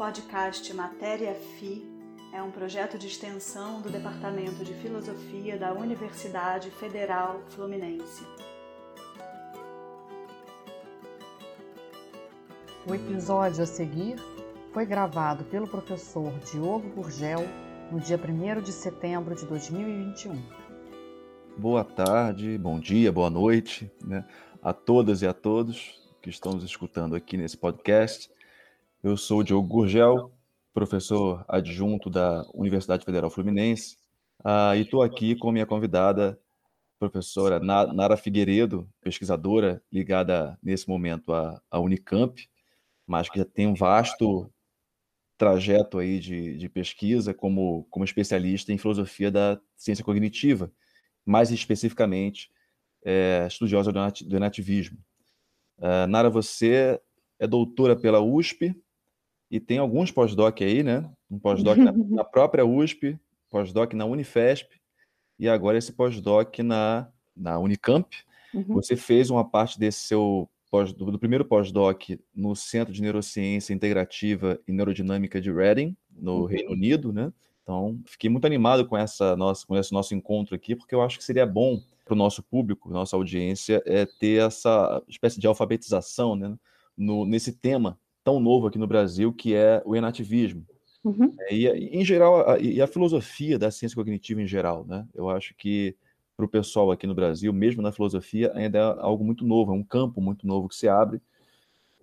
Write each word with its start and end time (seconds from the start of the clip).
podcast 0.00 0.72
Matéria 0.72 1.34
FI 1.34 1.84
é 2.32 2.42
um 2.42 2.50
projeto 2.50 2.96
de 2.96 3.06
extensão 3.06 3.82
do 3.82 3.90
Departamento 3.90 4.64
de 4.64 4.72
Filosofia 4.72 5.58
da 5.58 5.74
Universidade 5.74 6.70
Federal 6.70 7.42
Fluminense. 7.50 8.24
O 12.86 12.94
episódio 12.94 13.62
a 13.62 13.66
seguir 13.66 14.16
foi 14.72 14.86
gravado 14.86 15.44
pelo 15.44 15.68
professor 15.68 16.32
Diogo 16.50 16.88
Gurgel 16.94 17.46
no 17.92 18.00
dia 18.00 18.16
1 18.18 18.62
de 18.62 18.72
setembro 18.72 19.34
de 19.34 19.44
2021. 19.44 20.42
Boa 21.58 21.84
tarde, 21.84 22.56
bom 22.56 22.80
dia, 22.80 23.12
boa 23.12 23.28
noite 23.28 23.92
né, 24.02 24.24
a 24.62 24.72
todas 24.72 25.20
e 25.20 25.26
a 25.26 25.34
todos 25.34 26.00
que 26.22 26.30
estão 26.30 26.52
nos 26.52 26.64
escutando 26.64 27.14
aqui 27.14 27.36
nesse 27.36 27.58
podcast. 27.58 28.30
Eu 29.02 29.16
sou 29.16 29.40
o 29.40 29.42
Diogo 29.42 29.66
Gurgel, 29.66 30.30
professor 30.74 31.42
adjunto 31.48 32.10
da 32.10 32.44
Universidade 32.52 33.02
Federal 33.02 33.30
Fluminense, 33.30 33.96
uh, 34.44 34.76
e 34.76 34.82
estou 34.82 35.02
aqui 35.02 35.34
com 35.34 35.50
minha 35.50 35.64
convidada, 35.64 36.38
professora 36.98 37.58
Nara 37.58 38.14
Figueiredo, 38.18 38.86
pesquisadora 39.00 39.82
ligada 39.90 40.58
nesse 40.62 40.86
momento 40.86 41.32
à, 41.32 41.62
à 41.70 41.80
Unicamp, 41.80 42.46
mas 43.06 43.30
que 43.30 43.38
já 43.38 43.44
tem 43.46 43.66
um 43.66 43.72
vasto 43.72 44.52
trajeto 45.38 45.98
aí 45.98 46.18
de, 46.18 46.58
de 46.58 46.68
pesquisa 46.68 47.32
como, 47.32 47.86
como 47.88 48.04
especialista 48.04 48.70
em 48.70 48.76
filosofia 48.76 49.30
da 49.30 49.58
ciência 49.76 50.04
cognitiva, 50.04 50.70
mais 51.24 51.50
especificamente 51.50 52.50
é, 53.02 53.46
estudiosa 53.48 53.90
do 53.90 54.38
nativismo. 54.38 54.98
Uh, 55.78 56.06
Nara, 56.06 56.28
você 56.28 57.00
é 57.38 57.46
doutora 57.46 57.96
pela 57.96 58.20
USP, 58.20 58.76
e 59.50 59.58
tem 59.58 59.78
alguns 59.78 60.12
pós-doc 60.12 60.60
aí, 60.62 60.82
né? 60.82 61.10
Um 61.30 61.38
pós-doc 61.38 61.76
na, 61.76 61.92
na, 61.92 62.24
própria 62.24 62.64
USP, 62.64 63.18
pós-doc 63.50 63.92
na 63.94 64.04
Unifesp, 64.04 64.80
e 65.38 65.48
agora 65.48 65.76
esse 65.76 65.92
pós-doc 65.92 66.58
na, 66.60 67.08
na 67.36 67.58
Unicamp. 67.58 68.16
Uhum. 68.54 68.74
Você 68.74 68.96
fez 68.96 69.30
uma 69.30 69.44
parte 69.44 69.78
desse 69.78 70.06
seu 70.06 70.48
pós, 70.70 70.92
do, 70.92 71.10
do 71.10 71.18
primeiro 71.18 71.44
pós-doc 71.44 72.10
no 72.34 72.54
Centro 72.54 72.94
de 72.94 73.02
Neurociência 73.02 73.74
Integrativa 73.74 74.60
e 74.68 74.72
Neurodinâmica 74.72 75.40
de 75.40 75.50
Reading, 75.50 75.96
no 76.10 76.42
uhum. 76.42 76.44
Reino 76.46 76.70
Unido, 76.72 77.12
né? 77.12 77.32
Então, 77.62 78.00
fiquei 78.06 78.30
muito 78.30 78.46
animado 78.46 78.86
com 78.86 78.96
essa 78.96 79.36
nossa, 79.36 79.66
com 79.66 79.76
esse 79.76 79.92
nosso 79.92 80.14
encontro 80.14 80.54
aqui, 80.54 80.74
porque 80.74 80.94
eu 80.94 81.02
acho 81.02 81.18
que 81.18 81.24
seria 81.24 81.46
bom 81.46 81.80
para 82.04 82.14
o 82.14 82.16
nosso 82.16 82.42
público, 82.42 82.90
nossa 82.90 83.14
audiência, 83.14 83.82
é 83.86 84.04
ter 84.04 84.44
essa 84.44 85.02
espécie 85.08 85.38
de 85.38 85.46
alfabetização 85.46 86.34
né, 86.34 86.56
no, 86.96 87.24
nesse 87.24 87.52
tema 87.52 87.96
tão 88.24 88.40
novo 88.40 88.66
aqui 88.66 88.78
no 88.78 88.86
Brasil, 88.86 89.32
que 89.32 89.54
é 89.54 89.82
o 89.84 89.96
enativismo. 89.96 90.66
Uhum. 91.04 91.34
É, 91.40 91.54
e, 91.54 91.66
em 91.66 92.04
geral, 92.04 92.48
a, 92.48 92.58
e 92.58 92.80
a 92.80 92.86
filosofia 92.86 93.58
da 93.58 93.70
ciência 93.70 93.96
cognitiva 93.96 94.42
em 94.42 94.46
geral, 94.46 94.84
né? 94.86 95.06
Eu 95.14 95.30
acho 95.30 95.54
que 95.54 95.96
para 96.36 96.44
o 96.44 96.48
pessoal 96.48 96.90
aqui 96.90 97.06
no 97.06 97.14
Brasil, 97.14 97.52
mesmo 97.52 97.82
na 97.82 97.92
filosofia, 97.92 98.50
ainda 98.54 98.78
é 98.78 98.82
algo 98.82 99.24
muito 99.24 99.44
novo, 99.44 99.72
é 99.72 99.74
um 99.74 99.82
campo 99.82 100.20
muito 100.20 100.46
novo 100.46 100.68
que 100.68 100.74
se 100.74 100.88
abre. 100.88 101.20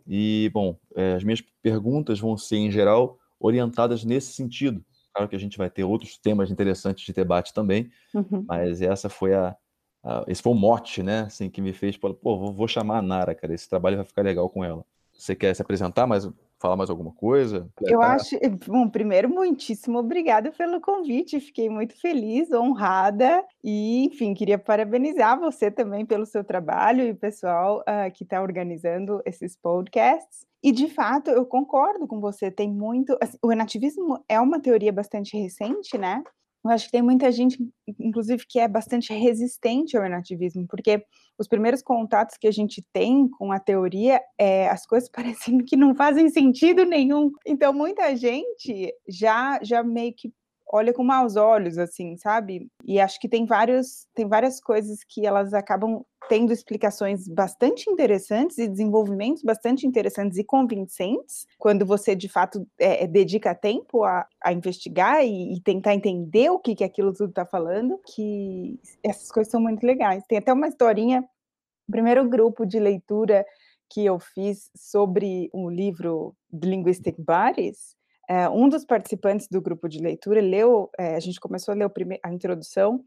E, 0.08 0.50
bom, 0.54 0.78
é, 0.96 1.16
as 1.16 1.24
minhas 1.24 1.42
perguntas 1.62 2.20
vão 2.20 2.38
ser, 2.38 2.58
em 2.58 2.72
geral, 2.72 3.18
orientadas 3.40 4.04
nesse 4.04 4.34
sentido. 4.34 4.84
Claro 5.14 5.30
que 5.30 5.36
a 5.36 5.40
gente 5.40 5.58
vai 5.58 5.70
ter 5.70 5.84
outros 5.84 6.18
temas 6.18 6.52
interessantes 6.52 7.04
de 7.04 7.14
debate 7.14 7.54
também, 7.54 7.90
uhum. 8.14 8.46
mas 8.48 8.82
essa 8.82 9.10
foi 9.10 9.34
a, 9.34 9.56
a, 10.04 10.24
esse 10.28 10.42
foi 10.42 10.54
o 10.54 10.56
mote, 10.56 11.02
né, 11.02 11.22
assim, 11.22 11.50
que 11.50 11.60
me 11.60 11.74
fez, 11.74 11.98
pô, 11.98 12.16
vou, 12.22 12.54
vou 12.54 12.68
chamar 12.68 13.00
a 13.00 13.02
Nara, 13.02 13.34
cara, 13.34 13.54
esse 13.54 13.68
trabalho 13.68 13.98
vai 13.98 14.06
ficar 14.06 14.22
legal 14.22 14.48
com 14.48 14.64
ela. 14.64 14.86
Você 15.18 15.36
quer 15.36 15.56
se 15.56 15.62
apresentar 15.62 16.06
mais, 16.06 16.30
falar 16.60 16.76
mais 16.76 16.90
alguma 16.90 17.12
coisa? 17.12 17.68
Eu 17.82 18.02
acho, 18.02 18.36
eh, 18.36 18.50
bom, 18.50 18.88
primeiro, 18.88 19.28
muitíssimo 19.28 19.98
obrigada 19.98 20.52
pelo 20.52 20.80
convite, 20.80 21.40
fiquei 21.40 21.70
muito 21.70 22.00
feliz, 22.00 22.52
honrada, 22.52 23.44
e, 23.64 24.06
enfim, 24.06 24.34
queria 24.34 24.60
parabenizar 24.60 25.40
você 25.40 25.72
também 25.72 26.06
pelo 26.06 26.26
seu 26.26 26.44
trabalho 26.44 27.04
e 27.04 27.12
o 27.12 27.16
pessoal 27.16 27.80
uh, 27.82 28.12
que 28.14 28.24
está 28.24 28.42
organizando 28.42 29.22
esses 29.26 29.56
podcasts. 29.56 30.46
E, 30.62 30.72
de 30.72 30.88
fato, 30.88 31.32
eu 31.32 31.46
concordo 31.46 32.08
com 32.08 32.20
você, 32.20 32.52
tem 32.52 32.70
muito. 32.70 33.18
Assim, 33.22 33.38
o 33.42 33.48
renativismo 33.48 34.24
é 34.28 34.40
uma 34.40 34.60
teoria 34.60 34.92
bastante 34.92 35.38
recente, 35.38 35.98
né? 35.98 36.24
Eu 36.68 36.74
acho 36.74 36.86
que 36.86 36.92
tem 36.92 37.02
muita 37.02 37.32
gente, 37.32 37.58
inclusive, 38.00 38.46
que 38.48 38.60
é 38.60 38.68
bastante 38.68 39.14
resistente 39.14 39.96
ao 39.96 40.04
renativismo, 40.04 40.66
porque 40.68 41.04
os 41.38 41.48
primeiros 41.48 41.82
contatos 41.82 42.36
que 42.38 42.48
a 42.48 42.52
gente 42.52 42.84
tem 42.92 43.28
com 43.30 43.52
a 43.52 43.60
teoria, 43.60 44.22
é, 44.38 44.68
as 44.70 44.86
coisas 44.86 45.10
parecem 45.12 45.60
que 45.60 45.78
não 45.78 45.96
fazem 45.96 46.30
sentido 46.30 46.84
nenhum. 46.84 47.32
Então, 47.46 47.74
muita 47.74 48.16
gente 48.16 48.94
já, 49.08 49.60
já 49.64 49.84
meio 49.84 50.14
que 50.14 50.32
olha 50.72 50.94
com 50.94 51.04
maus 51.04 51.36
olhos, 51.36 51.78
assim, 51.78 52.18
sabe? 52.18 52.70
E 52.86 53.00
acho 53.00 53.20
que 53.20 53.30
tem 53.30 53.46
vários, 53.46 54.08
tem 54.14 54.28
várias 54.28 54.60
coisas 54.60 55.04
que 55.04 55.26
elas 55.26 55.54
acabam 55.54 56.04
tendo 56.28 56.52
explicações 56.52 57.28
bastante 57.28 57.90
interessantes 57.90 58.58
e 58.58 58.68
desenvolvimentos 58.68 59.44
bastante 59.44 59.88
interessantes 59.88 60.38
e 60.38 60.44
convincentes 60.44 61.46
quando 61.58 61.86
você 61.86 62.16
de 62.16 62.28
fato 62.28 62.68
é, 62.78 63.04
é 63.04 63.08
dedica 63.08 63.56
tempo 63.56 64.04
a, 64.04 64.28
a 64.44 64.52
investigar 64.52 65.24
e, 65.26 65.56
e, 65.56 65.62
tentar 65.62 65.96
entender 65.96 66.50
o 66.50 66.60
que, 66.60 66.76
que 66.76 66.84
aquilo 66.84 67.14
tudo 67.14 67.30
está 67.30 67.46
falando, 67.46 68.00
que 68.06 68.80
essas 69.04 69.32
coisas 69.32 69.52
são 69.52 69.62
muito 69.62 69.86
legais. 69.86 70.24
Tem 70.28 70.38
até 70.38 70.52
uma 70.52 70.68
historinha, 70.68 71.22
o 71.88 71.92
primeiro 71.92 72.28
grupo 72.28 72.66
de 72.66 72.80
leitura 72.80 73.46
que 73.90 74.06
eu 74.06 74.20
fiz 74.20 74.70
sobre 74.76 75.50
um 75.54 75.70
livro 75.70 76.36
de 76.52 76.70
Linguistic 76.70 77.16
Bodies, 77.18 77.97
é, 78.28 78.50
um 78.50 78.68
dos 78.68 78.84
participantes 78.84 79.48
do 79.48 79.62
grupo 79.62 79.88
de 79.88 80.00
leitura 80.00 80.42
leu, 80.42 80.90
é, 81.00 81.16
a 81.16 81.20
gente 81.20 81.40
começou 81.40 81.72
a 81.72 81.76
ler 81.76 81.90
a 82.24 82.34
introdução, 82.34 83.04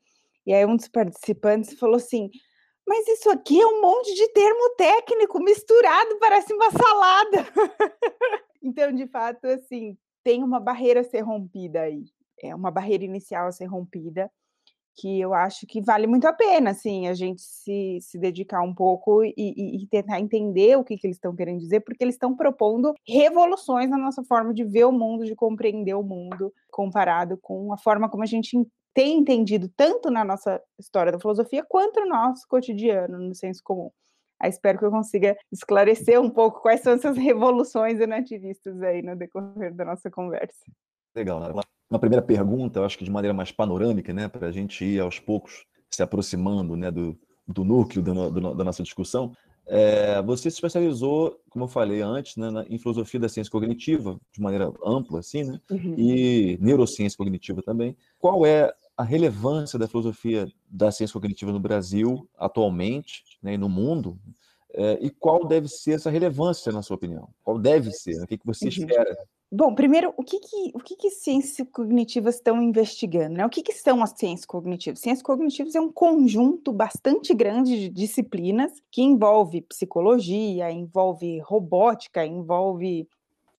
e 0.47 0.55
aí 0.55 0.65
um 0.65 0.77
dos 0.77 0.89
participantes 0.89 1.79
falou 1.79 1.97
assim: 1.97 2.31
Mas 2.87 3.07
isso 3.07 3.31
aqui 3.31 3.61
é 3.61 3.67
um 3.67 3.83
monte 3.83 4.15
de 4.15 4.29
termo 4.33 4.75
técnico 4.77 5.39
misturado, 5.43 6.19
parece 6.19 6.53
uma 6.55 6.71
salada. 6.71 7.47
então, 8.63 8.93
de 8.93 9.07
fato, 9.07 9.47
assim, 9.47 9.97
tem 10.25 10.43
uma 10.43 10.59
barreira 10.59 11.01
a 11.01 11.05
ser 11.05 11.21
rompida 11.21 11.83
aí, 11.83 12.05
é 12.43 12.55
uma 12.55 12.71
barreira 12.71 13.05
inicial 13.05 13.47
a 13.47 13.53
ser 13.53 13.67
rompida 13.67 14.31
que 14.97 15.21
eu 15.21 15.33
acho 15.35 15.67
que 15.67 15.81
vale 15.81 16.07
muito 16.07 16.27
a 16.27 16.33
pena, 16.33 16.71
assim, 16.71 17.09
a 17.09 17.15
gente 17.15 17.43
se, 17.43 17.99
se 18.01 18.19
dedicar 18.19 18.63
um 18.63 18.75
pouco 18.75 19.25
e, 19.25 19.35
e, 19.37 19.83
e 19.83 19.87
tentar 19.87 20.21
entender 20.21 20.77
o 20.77 20.85
que, 20.85 20.97
que 20.97 21.07
eles 21.07 21.17
estão 21.17 21.35
querendo 21.35 21.61
dizer, 21.61 21.81
porque 21.81 22.05
eles 22.05 22.15
estão 22.15 22.37
propondo 22.37 22.93
revoluções 23.07 23.89
na 23.89 23.97
nossa 23.97 24.23
forma 24.25 24.53
de 24.53 24.65
ver 24.65 24.85
o 24.85 24.93
mundo, 24.93 25.25
de 25.25 25.35
compreender 25.35 25.95
o 25.95 26.03
mundo, 26.03 26.53
comparado 26.71 27.39
com 27.39 27.73
a 27.73 27.79
forma 27.79 28.09
como 28.09 28.23
a 28.23 28.27
gente 28.27 28.57
tem 28.93 29.19
entendido 29.19 29.69
tanto 29.77 30.11
na 30.11 30.25
nossa 30.25 30.61
história 30.79 31.13
da 31.13 31.21
filosofia 31.21 31.65
quanto 31.69 32.01
no 32.01 32.09
nosso 32.09 32.47
cotidiano, 32.49 33.19
no 33.19 33.35
senso 33.35 33.63
comum. 33.63 33.91
Aí 34.41 34.49
espero 34.49 34.79
que 34.79 34.85
eu 34.85 34.91
consiga 34.91 35.37
esclarecer 35.53 36.21
um 36.21 36.31
pouco 36.31 36.63
quais 36.63 36.81
são 36.81 36.95
essas 36.95 37.17
revoluções 37.17 37.99
nativistas 38.07 38.81
aí 38.83 39.03
no 39.03 39.15
decorrer 39.15 39.75
da 39.75 39.85
nossa 39.85 40.11
conversa. 40.11 40.65
Legal, 41.15 41.41
né? 41.41 41.61
Uma 41.91 41.99
primeira 41.99 42.23
pergunta, 42.23 42.79
eu 42.79 42.85
acho 42.85 42.97
que 42.97 43.05
de 43.05 43.11
maneira 43.11 43.35
mais 43.35 43.51
panorâmica, 43.51 44.13
né, 44.13 44.29
para 44.29 44.47
a 44.47 44.53
gente 44.53 44.85
ir 44.85 45.01
aos 45.01 45.19
poucos 45.19 45.65
se 45.91 46.03
aproximando 46.03 46.77
né, 46.77 46.91
do, 46.91 47.19
do 47.47 47.65
núcleo 47.65 48.03
do, 48.03 48.31
do, 48.31 48.55
da 48.55 48.65
nossa 48.65 48.83
discussão. 48.83 49.33
É, 49.67 50.23
você 50.23 50.43
se 50.51 50.57
especializou, 50.57 51.39
como 51.49 51.65
eu 51.65 51.69
falei 51.69 52.01
antes, 52.01 52.37
né, 52.37 52.51
na, 52.51 52.65
em 52.69 52.79
filosofia 52.79 53.19
da 53.19 53.29
ciência 53.29 53.51
cognitiva, 53.51 54.21
de 54.33 54.41
maneira 54.41 54.73
ampla, 54.85 55.19
assim, 55.19 55.45
né, 55.45 55.61
uhum. 55.71 55.95
e 55.99 56.57
neurociência 56.61 57.17
cognitiva 57.17 57.61
também. 57.61 57.97
Qual 58.19 58.47
é 58.47 58.73
a 58.97 59.03
relevância 59.03 59.79
da 59.79 59.89
filosofia 59.89 60.47
da 60.69 60.93
ciência 60.93 61.13
cognitiva 61.13 61.51
no 61.51 61.61
Brasil 61.61 62.29
atualmente 62.39 63.25
né, 63.43 63.55
e 63.55 63.59
no 63.59 63.69
mundo? 63.69 64.17
É, 64.73 64.99
e 65.03 65.11
qual 65.11 65.47
deve 65.47 65.67
ser 65.69 65.93
essa 65.93 66.11
relevância, 66.11 66.71
na 66.71 66.83
sua 66.83 66.97
opinião? 66.97 67.29
Qual 67.43 67.59
deve 67.59 67.91
ser? 67.91 68.23
O 68.23 68.27
que, 68.27 68.39
que 68.39 68.47
você 68.47 68.67
uhum. 68.67 68.71
espera 68.71 69.17
Bom, 69.53 69.75
primeiro, 69.75 70.15
o 70.17 70.23
que 70.23 70.39
que, 70.39 70.71
o 70.73 70.79
que, 70.79 70.95
que 70.95 71.11
ciências 71.11 71.67
cognitivas 71.73 72.37
estão 72.37 72.63
investigando? 72.63 73.35
Né? 73.35 73.45
O 73.45 73.51
que, 73.51 73.65
que 73.65 73.73
são 73.73 74.01
as 74.01 74.11
ciências 74.11 74.47
cognitivas? 74.47 75.01
Ciências 75.01 75.25
cognitivas 75.25 75.75
é 75.75 75.81
um 75.81 75.91
conjunto 75.91 76.73
bastante 76.73 77.35
grande 77.35 77.77
de 77.77 77.89
disciplinas 77.89 78.73
que 78.93 79.03
envolve 79.03 79.63
psicologia, 79.63 80.71
envolve 80.71 81.41
robótica, 81.41 82.25
envolve 82.25 83.09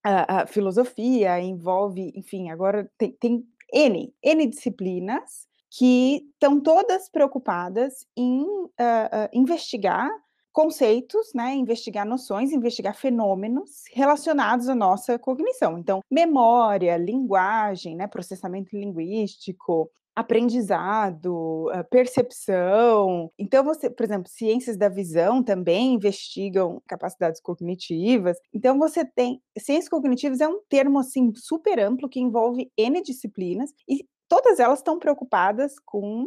a, 0.02 0.44
a 0.44 0.48
filosofia, 0.48 1.42
envolve, 1.42 2.14
enfim, 2.16 2.50
agora 2.50 2.90
tem, 2.98 3.12
tem 3.12 3.46
N, 3.74 4.14
N 4.24 4.48
disciplinas 4.48 5.46
que 5.70 6.26
estão 6.34 6.62
todas 6.62 7.10
preocupadas 7.10 8.08
em 8.16 8.44
uh, 8.44 8.68
uh, 8.70 9.30
investigar 9.34 10.10
conceitos, 10.51 11.33
né, 11.33 11.56
investigar 11.56 12.06
noções, 12.06 12.51
investigar 12.51 12.95
fenômenos 12.95 13.83
relacionados 13.94 14.68
à 14.69 14.75
nossa 14.75 15.18
cognição. 15.18 15.77
Então, 15.77 16.01
memória, 16.12 16.98
linguagem, 16.98 17.95
né, 17.95 18.07
processamento 18.07 18.75
linguístico, 18.75 19.89
aprendizado, 20.13 21.68
percepção. 21.89 23.31
Então, 23.39 23.63
você, 23.63 23.89
por 23.89 24.03
exemplo, 24.03 24.30
ciências 24.30 24.75
da 24.75 24.89
visão 24.89 25.42
também 25.42 25.94
investigam 25.94 26.81
capacidades 26.86 27.39
cognitivas. 27.42 28.38
Então, 28.53 28.77
você 28.77 29.06
tem 29.06 29.42
ciências 29.57 29.88
cognitivas 29.89 30.42
é 30.42 30.48
um 30.48 30.59
termo 30.68 31.00
assim 31.00 31.31
super 31.36 31.80
amplo 31.80 32.09
que 32.09 32.19
envolve 32.19 32.69
N 32.77 33.01
disciplinas 33.01 33.71
e 33.88 34.06
todas 34.27 34.59
elas 34.59 34.80
estão 34.80 35.00
preocupadas 35.00 35.75
com 35.86 36.25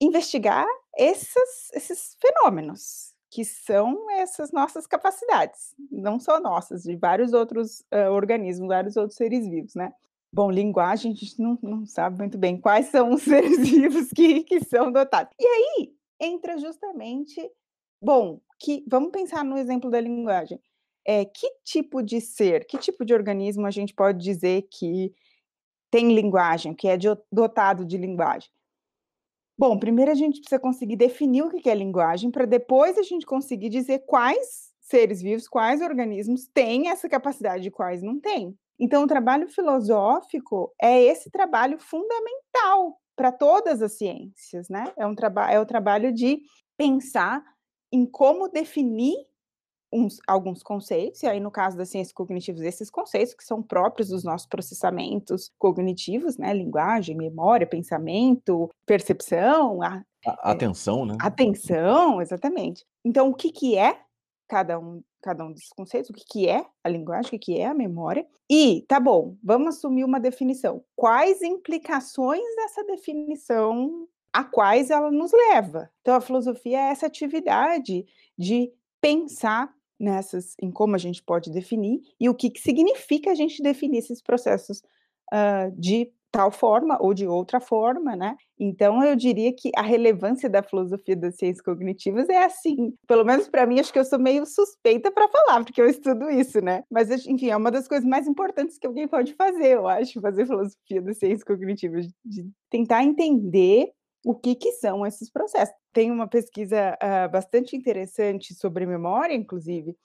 investigar 0.00 0.66
esses 0.98 2.16
fenômenos, 2.20 3.14
que 3.36 3.44
são 3.44 4.10
essas 4.12 4.50
nossas 4.50 4.86
capacidades, 4.86 5.74
não 5.90 6.18
só 6.18 6.40
nossas, 6.40 6.84
de 6.84 6.96
vários 6.96 7.34
outros 7.34 7.80
uh, 7.92 8.10
organismos, 8.10 8.66
vários 8.66 8.96
outros 8.96 9.18
seres 9.18 9.46
vivos, 9.46 9.74
né? 9.74 9.92
Bom, 10.32 10.50
linguagem, 10.50 11.12
a 11.12 11.14
gente 11.14 11.38
não, 11.38 11.58
não 11.62 11.84
sabe 11.84 12.16
muito 12.16 12.38
bem 12.38 12.58
quais 12.58 12.86
são 12.86 13.12
os 13.12 13.20
seres 13.28 13.58
vivos 13.58 14.08
que, 14.08 14.42
que 14.42 14.64
são 14.64 14.90
dotados. 14.90 15.34
E 15.38 15.46
aí 15.46 15.92
entra 16.18 16.56
justamente, 16.56 17.38
bom, 18.00 18.40
que 18.58 18.82
vamos 18.88 19.10
pensar 19.10 19.44
no 19.44 19.58
exemplo 19.58 19.90
da 19.90 20.00
linguagem. 20.00 20.58
É, 21.04 21.26
que 21.26 21.46
tipo 21.62 22.02
de 22.02 22.22
ser, 22.22 22.64
que 22.64 22.78
tipo 22.78 23.04
de 23.04 23.12
organismo 23.12 23.66
a 23.66 23.70
gente 23.70 23.92
pode 23.92 24.18
dizer 24.24 24.62
que 24.70 25.14
tem 25.90 26.14
linguagem, 26.14 26.72
que 26.72 26.88
é 26.88 26.96
dotado 27.30 27.84
de 27.84 27.98
linguagem? 27.98 28.48
Bom, 29.58 29.78
primeiro 29.78 30.10
a 30.10 30.14
gente 30.14 30.40
precisa 30.40 30.58
conseguir 30.58 30.96
definir 30.96 31.42
o 31.42 31.48
que 31.48 31.70
é 31.70 31.74
linguagem, 31.74 32.30
para 32.30 32.44
depois 32.44 32.98
a 32.98 33.02
gente 33.02 33.24
conseguir 33.24 33.70
dizer 33.70 34.00
quais 34.06 34.70
seres 34.80 35.22
vivos, 35.22 35.48
quais 35.48 35.80
organismos 35.80 36.46
têm 36.52 36.88
essa 36.88 37.08
capacidade 37.08 37.66
e 37.66 37.70
quais 37.70 38.02
não 38.02 38.20
têm. 38.20 38.54
Então, 38.78 39.02
o 39.04 39.06
trabalho 39.06 39.48
filosófico 39.48 40.72
é 40.80 41.02
esse 41.02 41.30
trabalho 41.30 41.78
fundamental 41.78 43.00
para 43.16 43.32
todas 43.32 43.80
as 43.80 43.96
ciências, 43.96 44.68
né? 44.68 44.92
É, 44.98 45.06
um 45.06 45.14
é 45.50 45.58
o 45.58 45.64
trabalho 45.64 46.12
de 46.12 46.42
pensar 46.76 47.42
em 47.90 48.04
como 48.04 48.48
definir 48.48 49.16
uns, 49.92 50.18
alguns 50.26 50.62
conceitos, 50.62 51.22
e 51.22 51.26
aí 51.26 51.40
no 51.40 51.50
caso 51.50 51.76
das 51.76 51.88
ciências 51.88 52.12
cognitivas, 52.12 52.62
esses 52.62 52.90
conceitos 52.90 53.34
que 53.34 53.44
são 53.44 53.62
próprios 53.62 54.08
dos 54.08 54.24
nossos 54.24 54.46
processamentos 54.46 55.52
cognitivos, 55.58 56.36
né, 56.36 56.52
linguagem, 56.52 57.16
memória, 57.16 57.66
pensamento, 57.66 58.70
percepção, 58.84 59.82
a, 59.82 60.02
a, 60.26 60.52
atenção, 60.52 61.06
né? 61.06 61.16
Atenção, 61.20 62.20
exatamente. 62.20 62.84
Então, 63.04 63.28
o 63.30 63.34
que 63.34 63.50
que 63.50 63.76
é 63.76 64.00
cada 64.48 64.78
um 64.78 65.02
cada 65.26 65.44
um 65.44 65.50
desses 65.50 65.70
conceitos, 65.70 66.08
o 66.08 66.12
que, 66.12 66.24
que 66.24 66.48
é 66.48 66.64
a 66.84 66.88
linguagem, 66.88 67.26
o 67.26 67.30
que, 67.30 67.38
que 67.38 67.58
é 67.58 67.66
a 67.66 67.74
memória, 67.74 68.24
e 68.48 68.84
tá 68.86 69.00
bom, 69.00 69.36
vamos 69.42 69.76
assumir 69.76 70.04
uma 70.04 70.20
definição. 70.20 70.84
Quais 70.94 71.42
implicações 71.42 72.44
dessa 72.54 72.84
definição 72.84 74.06
a 74.32 74.44
quais 74.44 74.88
ela 74.88 75.10
nos 75.10 75.32
leva? 75.32 75.90
Então, 76.00 76.14
a 76.14 76.20
filosofia 76.20 76.78
é 76.78 76.90
essa 76.92 77.06
atividade 77.06 78.06
de 78.38 78.72
pensar 79.00 79.74
nessas, 79.98 80.54
em 80.60 80.70
como 80.70 80.94
a 80.94 80.98
gente 80.98 81.22
pode 81.22 81.50
definir 81.50 82.00
e 82.20 82.28
o 82.28 82.34
que, 82.34 82.50
que 82.50 82.60
significa 82.60 83.30
a 83.30 83.34
gente 83.34 83.62
definir 83.62 83.98
esses 83.98 84.22
processos 84.22 84.82
uh, 85.32 85.70
de 85.78 86.12
tal 86.30 86.50
forma 86.50 86.98
ou 87.00 87.14
de 87.14 87.26
outra 87.26 87.60
forma, 87.60 88.14
né? 88.14 88.36
Então 88.58 89.02
eu 89.02 89.16
diria 89.16 89.50
que 89.54 89.70
a 89.74 89.80
relevância 89.80 90.50
da 90.50 90.62
filosofia 90.62 91.16
das 91.16 91.36
ciências 91.36 91.64
cognitivas 91.64 92.28
é 92.28 92.44
assim, 92.44 92.92
pelo 93.06 93.24
menos 93.24 93.48
para 93.48 93.66
mim 93.66 93.80
acho 93.80 93.90
que 93.90 93.98
eu 93.98 94.04
sou 94.04 94.18
meio 94.18 94.44
suspeita 94.44 95.10
para 95.10 95.28
falar, 95.28 95.64
porque 95.64 95.80
eu 95.80 95.88
estudo 95.88 96.28
isso, 96.28 96.60
né? 96.60 96.82
Mas 96.90 97.10
enfim, 97.26 97.48
é 97.48 97.56
uma 97.56 97.70
das 97.70 97.88
coisas 97.88 98.06
mais 98.06 98.26
importantes 98.26 98.76
que 98.78 98.86
alguém 98.86 99.08
pode 99.08 99.32
fazer, 99.34 99.76
eu 99.76 99.88
acho, 99.88 100.20
fazer 100.20 100.46
filosofia 100.46 101.00
das 101.00 101.16
ciências 101.16 101.42
cognitivas, 101.42 102.06
de 102.22 102.46
tentar 102.68 103.02
entender 103.02 103.90
o 104.26 104.34
que, 104.34 104.56
que 104.56 104.72
são 104.72 105.06
esses 105.06 105.30
processos. 105.30 105.72
Tem 105.92 106.10
uma 106.10 106.26
pesquisa 106.26 106.98
uh, 107.00 107.30
bastante 107.30 107.76
interessante 107.76 108.54
sobre 108.54 108.84
memória, 108.84 109.32
inclusive, 109.32 109.96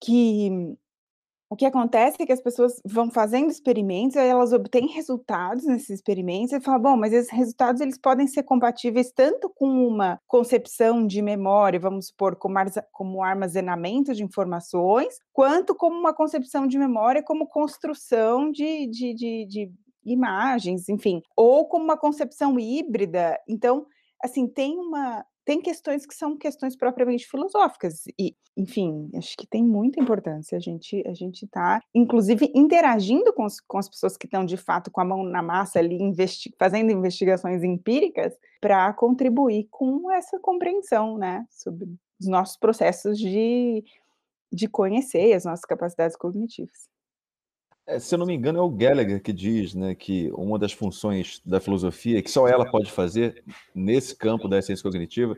que 0.00 0.48
o 1.50 1.56
que 1.56 1.66
acontece 1.66 2.16
é 2.20 2.26
que 2.26 2.32
as 2.32 2.40
pessoas 2.40 2.80
vão 2.84 3.10
fazendo 3.10 3.50
experimentos, 3.50 4.16
aí 4.16 4.28
elas 4.28 4.52
obtêm 4.52 4.86
resultados 4.86 5.64
nesses 5.64 5.90
experimentos 5.90 6.52
e 6.52 6.60
falam, 6.60 6.80
bom, 6.80 6.96
mas 6.96 7.12
esses 7.12 7.30
resultados 7.32 7.80
eles 7.80 7.98
podem 7.98 8.28
ser 8.28 8.44
compatíveis 8.44 9.10
tanto 9.12 9.50
com 9.50 9.66
uma 9.66 10.20
concepção 10.28 11.04
de 11.04 11.20
memória, 11.20 11.78
vamos 11.80 12.06
supor, 12.06 12.36
como, 12.36 13.22
armazenamento 13.24 14.14
de 14.14 14.22
informações, 14.22 15.18
quanto 15.32 15.74
como 15.74 15.98
uma 15.98 16.14
concepção 16.14 16.64
de 16.66 16.78
memória 16.78 17.24
como 17.24 17.48
construção 17.48 18.52
de, 18.52 18.86
de, 18.86 19.14
de, 19.14 19.46
de 19.46 19.72
imagens, 20.04 20.88
enfim, 20.88 21.22
ou 21.36 21.66
como 21.66 21.84
uma 21.84 21.96
concepção 21.96 22.58
híbrida. 22.58 23.38
Então, 23.48 23.86
assim, 24.22 24.46
tem 24.46 24.78
uma 24.78 25.24
tem 25.44 25.60
questões 25.60 26.06
que 26.06 26.14
são 26.14 26.36
questões 26.38 26.74
propriamente 26.74 27.26
filosóficas 27.26 28.04
e, 28.18 28.34
enfim, 28.56 29.10
acho 29.14 29.36
que 29.36 29.46
tem 29.46 29.62
muita 29.62 30.00
importância 30.00 30.56
a 30.56 30.60
gente 30.60 31.06
a 31.06 31.12
gente 31.12 31.46
tá, 31.46 31.80
inclusive, 31.94 32.50
interagindo 32.54 33.32
com, 33.32 33.44
os, 33.44 33.60
com 33.60 33.76
as 33.76 33.88
pessoas 33.88 34.16
que 34.16 34.26
estão 34.26 34.44
de 34.44 34.56
fato 34.56 34.90
com 34.90 35.00
a 35.00 35.04
mão 35.04 35.22
na 35.22 35.42
massa 35.42 35.78
ali, 35.78 35.96
investi 35.96 36.54
fazendo 36.58 36.90
investigações 36.90 37.62
empíricas 37.62 38.32
para 38.60 38.92
contribuir 38.94 39.68
com 39.70 40.10
essa 40.10 40.38
compreensão, 40.38 41.18
né, 41.18 41.44
sobre 41.50 41.86
os 42.18 42.26
nossos 42.26 42.56
processos 42.56 43.18
de, 43.18 43.84
de 44.50 44.66
conhecer 44.66 45.34
as 45.34 45.44
nossas 45.44 45.64
capacidades 45.66 46.16
cognitivas. 46.16 46.93
É, 47.86 47.98
se 47.98 48.14
eu 48.14 48.18
não 48.18 48.26
me 48.26 48.34
engano, 48.34 48.58
é 48.58 48.62
o 48.62 48.70
Gallagher 48.70 49.22
que 49.22 49.32
diz 49.32 49.74
né, 49.74 49.94
que 49.94 50.30
uma 50.34 50.58
das 50.58 50.72
funções 50.72 51.40
da 51.44 51.60
filosofia, 51.60 52.22
que 52.22 52.30
só 52.30 52.48
ela 52.48 52.64
pode 52.70 52.90
fazer 52.90 53.44
nesse 53.74 54.16
campo 54.16 54.48
da 54.48 54.60
ciência 54.62 54.82
cognitiva, 54.82 55.36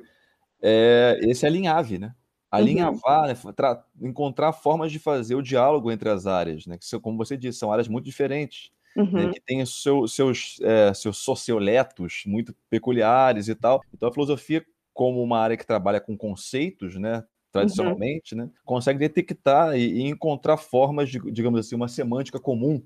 é 0.63 1.19
esse 1.23 1.45
alinhave, 1.45 1.99
né? 1.99 2.15
Alinhavar, 2.51 3.29
uhum. 3.29 3.53
né, 3.53 3.83
encontrar 4.01 4.53
formas 4.53 4.93
de 4.93 4.99
fazer 4.99 5.35
o 5.35 5.43
diálogo 5.43 5.91
entre 5.91 6.09
as 6.09 6.27
áreas, 6.27 6.67
né? 6.67 6.79
Que, 6.79 7.01
como 7.01 7.19
você 7.19 7.37
disse, 7.37 7.59
são 7.59 7.73
áreas 7.73 7.89
muito 7.89 8.05
diferentes, 8.05 8.71
né, 8.95 9.03
uhum. 9.03 9.27
né, 9.27 9.33
que 9.33 9.41
têm 9.41 9.67
seu, 9.67 10.07
seus, 10.07 10.59
é, 10.63 10.95
seus 10.95 11.19
socioletos 11.19 12.23
muito 12.27 12.55
peculiares 12.71 13.49
e 13.49 13.55
tal. 13.55 13.83
Então, 13.93 14.09
a 14.09 14.13
filosofia, 14.13 14.65
como 14.95 15.21
uma 15.23 15.41
área 15.41 15.57
que 15.57 15.67
trabalha 15.67 16.01
com 16.01 16.17
conceitos, 16.17 16.95
né. 16.95 17.25
Tradicionalmente, 17.59 18.35
uhum. 18.35 18.43
né, 18.43 18.51
consegue 18.65 18.99
detectar 18.99 19.77
e, 19.77 20.01
e, 20.01 20.03
encontrar 20.03 20.57
formas 20.57 21.09
de, 21.09 21.19
digamos 21.31 21.61
assim, 21.61 21.75
uma 21.75 21.89
semântica 21.89 22.39
comum, 22.39 22.83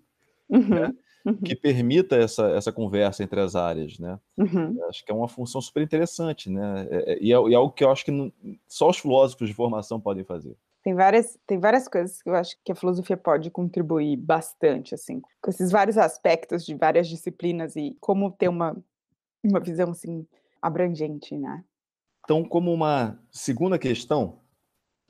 uhum. 0.49 0.69
Né, 0.69 0.93
uhum. 1.25 1.37
que 1.37 1.55
permita 1.55 2.17
essa, 2.17 2.49
essa 2.51 2.73
conversa 2.73 3.23
entre 3.23 3.41
as 3.41 3.55
áreas, 3.55 3.99
né? 3.99 4.19
Uhum. 4.37 4.83
Acho 4.89 5.05
que 5.05 5.13
é 5.13 5.15
uma 5.15 5.29
função 5.29 5.61
super 5.61 5.83
interessante, 5.83 6.51
né? 6.51 6.89
É, 6.91 7.13
é, 7.13 7.19
e, 7.21 7.33
é, 7.33 7.37
e 7.37 7.53
é 7.53 7.57
algo 7.57 7.73
que 7.73 7.85
eu 7.85 7.91
acho 7.91 8.05
que 8.05 8.11
não, 8.11 8.33
só 8.67 8.89
os 8.89 8.99
filósofos 8.99 9.49
de 9.49 9.55
formação 9.55 10.01
podem 10.01 10.25
fazer. 10.25 10.57
Tem 10.83 10.95
várias, 10.95 11.39
tem 11.47 11.59
várias 11.59 11.87
coisas 11.87 12.23
que 12.23 12.31
eu 12.31 12.35
acho 12.35 12.57
que 12.65 12.73
a 12.73 12.75
filosofia 12.75 13.17
pode 13.17 13.51
contribuir 13.51 14.17
bastante, 14.17 14.95
assim, 14.95 15.21
com 15.43 15.51
esses 15.51 15.71
vários 15.71 15.99
aspectos 15.99 16.65
de 16.65 16.75
várias 16.75 17.07
disciplinas 17.07 17.77
e 17.77 17.97
como 18.01 18.31
ter 18.33 18.49
uma, 18.49 18.75
uma 19.45 19.61
visão, 19.61 19.91
assim, 19.91 20.27
abrangente, 20.63 21.37
né? 21.37 21.63
Então, 22.25 22.45
como 22.45 22.73
uma 22.73 23.19
segunda 23.31 23.79
questão, 23.79 24.40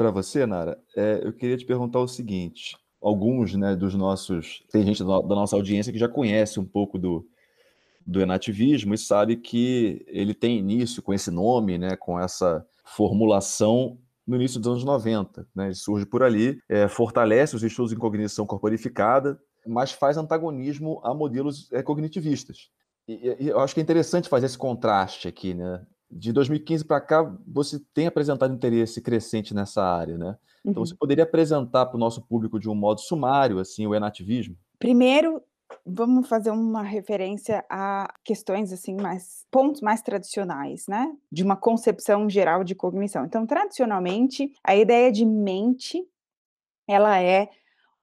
para 0.01 0.11
você, 0.11 0.47
Nara, 0.47 0.83
é, 0.97 1.21
eu 1.23 1.31
queria 1.31 1.59
te 1.59 1.67
perguntar 1.67 2.01
o 2.01 2.09
seguinte: 2.09 2.75
alguns 3.03 3.55
né, 3.55 3.77
dos 3.77 3.95
nossos. 3.95 4.65
Tem 4.73 4.83
gente 4.83 5.05
da 5.05 5.21
nossa 5.21 5.55
audiência 5.55 5.93
que 5.93 5.99
já 5.99 6.09
conhece 6.09 6.59
um 6.59 6.65
pouco 6.65 6.99
do, 6.99 7.29
do 8.07 8.23
enativismo 8.23 8.95
e 8.95 8.99
sabe 8.99 9.37
que 9.37 10.03
ele 10.09 10.33
tem 10.33 10.57
início 10.57 11.03
com 11.03 11.13
esse 11.13 11.31
nome, 11.31 11.77
né, 11.77 11.97
com 11.97 12.19
essa 12.19 12.67
formulação 12.83 13.99
no 14.27 14.37
início 14.37 14.59
dos 14.59 14.69
anos 14.69 14.85
90. 14.85 15.47
Né, 15.55 15.67
ele 15.67 15.75
surge 15.75 16.07
por 16.07 16.23
ali, 16.23 16.59
é, 16.67 16.89
fortalece 16.89 17.55
os 17.55 17.63
estudos 17.63 17.93
em 17.93 17.99
cognição 17.99 18.47
corporificada, 18.47 19.39
mas 19.67 19.93
faz 19.93 20.17
antagonismo 20.17 20.99
a 21.05 21.13
modelos 21.13 21.71
é, 21.73 21.83
cognitivistas. 21.83 22.71
E, 23.07 23.37
e, 23.39 23.49
eu 23.49 23.61
acho 23.61 23.75
que 23.75 23.81
é 23.81 23.83
interessante 23.83 24.31
fazer 24.31 24.47
esse 24.47 24.57
contraste 24.57 25.29
aqui, 25.29 25.53
né? 25.53 25.85
De 26.11 26.33
2015 26.33 26.85
para 26.85 27.01
cá, 27.01 27.37
você 27.47 27.79
tem 27.95 28.07
apresentado 28.07 28.55
interesse 28.55 29.01
crescente 29.01 29.55
nessa 29.55 29.83
área, 29.83 30.19
né? 30.19 30.37
Então, 30.65 30.83
uhum. 30.83 30.87
você 30.87 30.95
poderia 30.95 31.25
apresentar 31.25 31.87
para 31.87 31.97
o 31.97 32.01
nosso 32.01 32.21
público 32.23 32.59
de 32.59 32.69
um 32.69 32.75
modo 32.75 33.01
sumário, 33.01 33.59
assim, 33.59 33.87
o 33.87 33.95
enativismo? 33.95 34.57
Primeiro, 34.79 35.43
vamos 35.87 36.29
fazer 36.29 36.51
uma 36.51 36.83
referência 36.83 37.65
a 37.71 38.13
questões 38.25 38.73
assim 38.73 38.95
mais 38.95 39.47
pontos 39.51 39.81
mais 39.81 40.03
tradicionais, 40.03 40.87
né? 40.89 41.11
De 41.31 41.43
uma 41.43 41.57
concepção 41.57 42.29
geral 42.29 42.65
de 42.65 42.75
cognição. 42.75 43.25
Então, 43.25 43.47
tradicionalmente, 43.47 44.53
a 44.65 44.77
ideia 44.77 45.11
de 45.11 45.25
mente 45.25 46.05
ela 46.89 47.23
é 47.23 47.49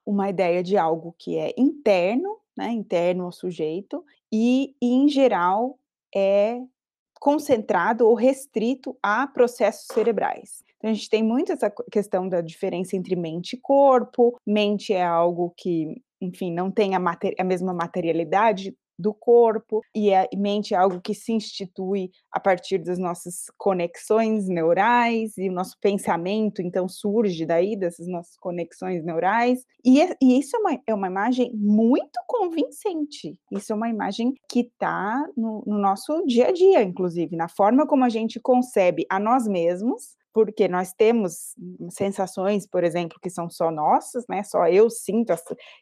uma 0.06 0.30
ideia 0.30 0.64
de 0.64 0.78
algo 0.78 1.14
que 1.20 1.38
é 1.38 1.54
interno, 1.58 2.38
né? 2.58 2.72
Interno 2.72 3.26
ao 3.26 3.32
sujeito 3.32 4.04
e, 4.32 4.76
e 4.82 4.94
em 4.94 5.10
geral 5.10 5.78
é 6.16 6.62
concentrado 7.20 8.08
ou 8.08 8.14
restrito 8.14 8.98
a 9.02 9.28
processos 9.28 9.88
cerebrais. 9.92 10.64
Então, 10.78 10.92
a 10.92 10.94
gente 10.94 11.10
tem 11.10 11.24
muito 11.24 11.52
essa 11.52 11.72
questão 11.92 12.30
da 12.30 12.42
diferença 12.42 12.96
entre 12.96 13.16
mente 13.16 13.54
e 13.54 13.60
corpo. 13.60 14.40
Mente 14.46 14.94
é 14.94 15.04
algo 15.04 15.54
que, 15.58 16.02
enfim, 16.22 16.54
não 16.54 16.70
tem 16.70 16.96
a, 16.96 17.02
a 17.40 17.44
mesma 17.44 17.74
materialidade 17.74 18.76
do 18.98 19.14
corpo, 19.14 19.82
e 19.94 20.14
a 20.14 20.28
mente 20.36 20.74
é 20.74 20.78
algo 20.78 21.00
que 21.02 21.14
se 21.14 21.32
institui 21.32 22.12
a 22.32 22.40
partir 22.40 22.80
das 22.80 22.98
nossas 22.98 23.46
conexões 23.58 24.48
neurais, 24.48 25.38
e 25.38 25.50
o 25.50 25.52
nosso 25.52 25.78
pensamento, 25.80 26.62
então, 26.62 26.88
surge 26.88 27.46
daí, 27.46 27.76
dessas 27.76 28.08
nossas 28.08 28.38
conexões 28.38 29.04
neurais, 29.04 29.64
e, 29.86 30.02
é, 30.02 30.16
e 30.22 30.40
isso 30.40 30.56
é 30.56 30.60
uma, 30.60 30.82
é 30.88 30.94
uma 30.94 31.08
imagem 31.08 31.52
muito 31.54 32.20
convincente, 32.28 33.38
isso 33.52 33.72
é 33.72 33.76
uma 33.76 33.90
imagem 33.90 34.34
que 34.50 34.62
está 34.62 35.26
no, 35.36 35.64
no 35.66 35.78
nosso 35.78 36.26
dia 36.26 36.48
a 36.48 36.52
dia, 36.52 36.82
inclusive, 36.82 37.36
na 37.36 37.48
forma 37.48 37.86
como 37.86 38.04
a 38.04 38.10
gente 38.10 38.40
concebe 38.40 39.06
a 39.10 39.20
nós 39.20 39.48
mesmos, 39.48 40.17
porque 40.38 40.68
nós 40.68 40.94
temos 40.94 41.56
sensações, 41.90 42.68
por 42.68 42.84
exemplo, 42.84 43.18
que 43.20 43.28
são 43.28 43.50
só 43.50 43.72
nossas, 43.72 44.24
né? 44.30 44.44
Só 44.44 44.68
eu 44.68 44.88
sinto 44.88 45.34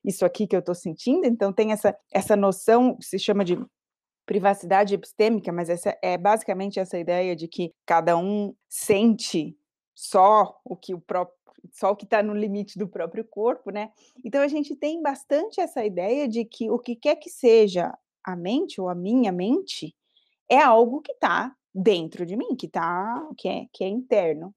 isso 0.02 0.26
aqui 0.26 0.48
que 0.48 0.56
eu 0.56 0.62
estou 0.62 0.74
sentindo, 0.74 1.26
então 1.26 1.52
tem 1.52 1.74
essa, 1.74 1.94
essa 2.10 2.38
noção, 2.38 2.98
se 3.02 3.20
chama 3.20 3.44
de 3.44 3.60
privacidade 4.26 4.96
epistêmica, 4.96 5.52
mas 5.52 5.70
essa 5.70 5.98
é 6.02 6.18
basicamente 6.18 6.80
essa 6.80 6.98
ideia 6.98 7.36
de 7.36 7.50
que 7.50 7.74
cada 7.86 8.16
um 8.16 8.56
sente 8.70 9.58
só 9.94 10.58
o 10.64 10.74
que 10.74 10.94
o 10.94 11.02
próprio 11.02 11.36
só 11.74 11.92
o 11.92 11.96
que 11.98 12.06
está 12.06 12.24
no 12.24 12.34
limite 12.34 12.80
do 12.80 12.88
próprio 12.88 13.26
corpo, 13.26 13.72
né? 13.72 13.92
Então 14.24 14.42
a 14.42 14.48
gente 14.48 14.74
tem 14.74 15.02
bastante 15.02 15.60
essa 15.60 15.84
ideia 15.84 16.30
de 16.30 16.46
que 16.46 16.70
o 16.70 16.80
que 16.80 16.96
quer 16.96 17.18
que 17.18 17.30
seja 17.30 17.94
a 18.24 18.38
mente 18.38 18.80
ou 18.80 18.88
a 18.88 18.96
minha 18.96 19.34
mente 19.34 19.94
é 20.50 20.62
algo 20.62 21.02
que 21.02 21.12
está 21.12 21.54
dentro 21.76 22.26
de 22.26 22.38
mim, 22.38 22.56
que 22.56 22.70
tá, 22.70 23.28
que 23.38 23.50
é, 23.50 23.66
que 23.74 23.84
é 23.84 23.88
interno. 23.88 24.56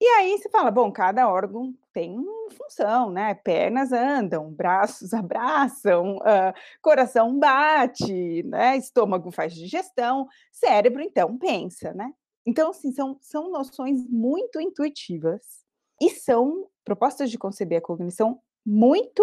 E 0.00 0.04
aí 0.04 0.38
você 0.38 0.48
fala, 0.48 0.70
bom, 0.70 0.90
cada 0.92 1.28
órgão 1.28 1.74
tem 1.92 2.16
função, 2.56 3.10
né? 3.10 3.34
Pernas 3.34 3.92
andam, 3.92 4.50
braços 4.50 5.12
abraçam, 5.14 6.16
uh, 6.16 6.54
coração 6.80 7.38
bate, 7.38 8.42
né? 8.44 8.76
Estômago 8.76 9.30
faz 9.30 9.54
digestão, 9.54 10.28
cérebro 10.52 11.02
então 11.02 11.36
pensa, 11.38 11.92
né? 11.94 12.12
Então, 12.44 12.70
assim, 12.70 12.92
são, 12.92 13.16
são 13.20 13.50
noções 13.50 14.04
muito 14.08 14.60
intuitivas 14.60 15.64
e 16.00 16.10
são 16.10 16.68
propostas 16.84 17.30
de 17.30 17.38
conceber 17.38 17.78
a 17.78 17.82
cognição 17.82 18.40
muito 18.66 19.22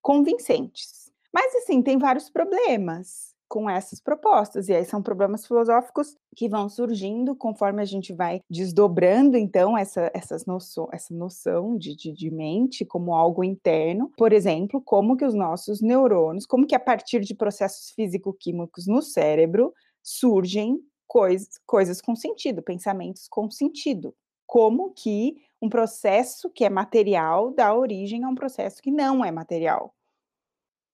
convincentes. 0.00 1.12
Mas, 1.32 1.52
assim, 1.56 1.82
tem 1.82 1.98
vários 1.98 2.30
problemas 2.30 3.33
com 3.54 3.70
essas 3.70 4.00
propostas. 4.00 4.68
E 4.68 4.74
aí 4.74 4.84
são 4.84 5.00
problemas 5.00 5.46
filosóficos 5.46 6.16
que 6.34 6.48
vão 6.48 6.68
surgindo 6.68 7.36
conforme 7.36 7.80
a 7.80 7.84
gente 7.84 8.12
vai 8.12 8.40
desdobrando, 8.50 9.36
então, 9.36 9.78
essa, 9.78 10.10
essas 10.12 10.44
noção, 10.44 10.88
essa 10.92 11.14
noção 11.14 11.78
de, 11.78 11.94
de, 11.94 12.12
de 12.12 12.32
mente 12.32 12.84
como 12.84 13.14
algo 13.14 13.44
interno. 13.44 14.10
Por 14.16 14.32
exemplo, 14.32 14.82
como 14.82 15.16
que 15.16 15.24
os 15.24 15.34
nossos 15.34 15.80
neurônios, 15.80 16.46
como 16.46 16.66
que 16.66 16.74
a 16.74 16.80
partir 16.80 17.20
de 17.20 17.32
processos 17.32 17.90
físico-químicos 17.90 18.88
no 18.88 19.00
cérebro 19.00 19.72
surgem 20.02 20.80
coisas, 21.06 21.48
coisas 21.64 22.00
com 22.00 22.16
sentido, 22.16 22.60
pensamentos 22.60 23.28
com 23.28 23.48
sentido. 23.48 24.12
Como 24.48 24.90
que 24.90 25.36
um 25.62 25.68
processo 25.68 26.50
que 26.50 26.64
é 26.64 26.68
material 26.68 27.52
dá 27.52 27.72
origem 27.72 28.24
a 28.24 28.28
um 28.28 28.34
processo 28.34 28.82
que 28.82 28.90
não 28.90 29.24
é 29.24 29.30
material. 29.30 29.94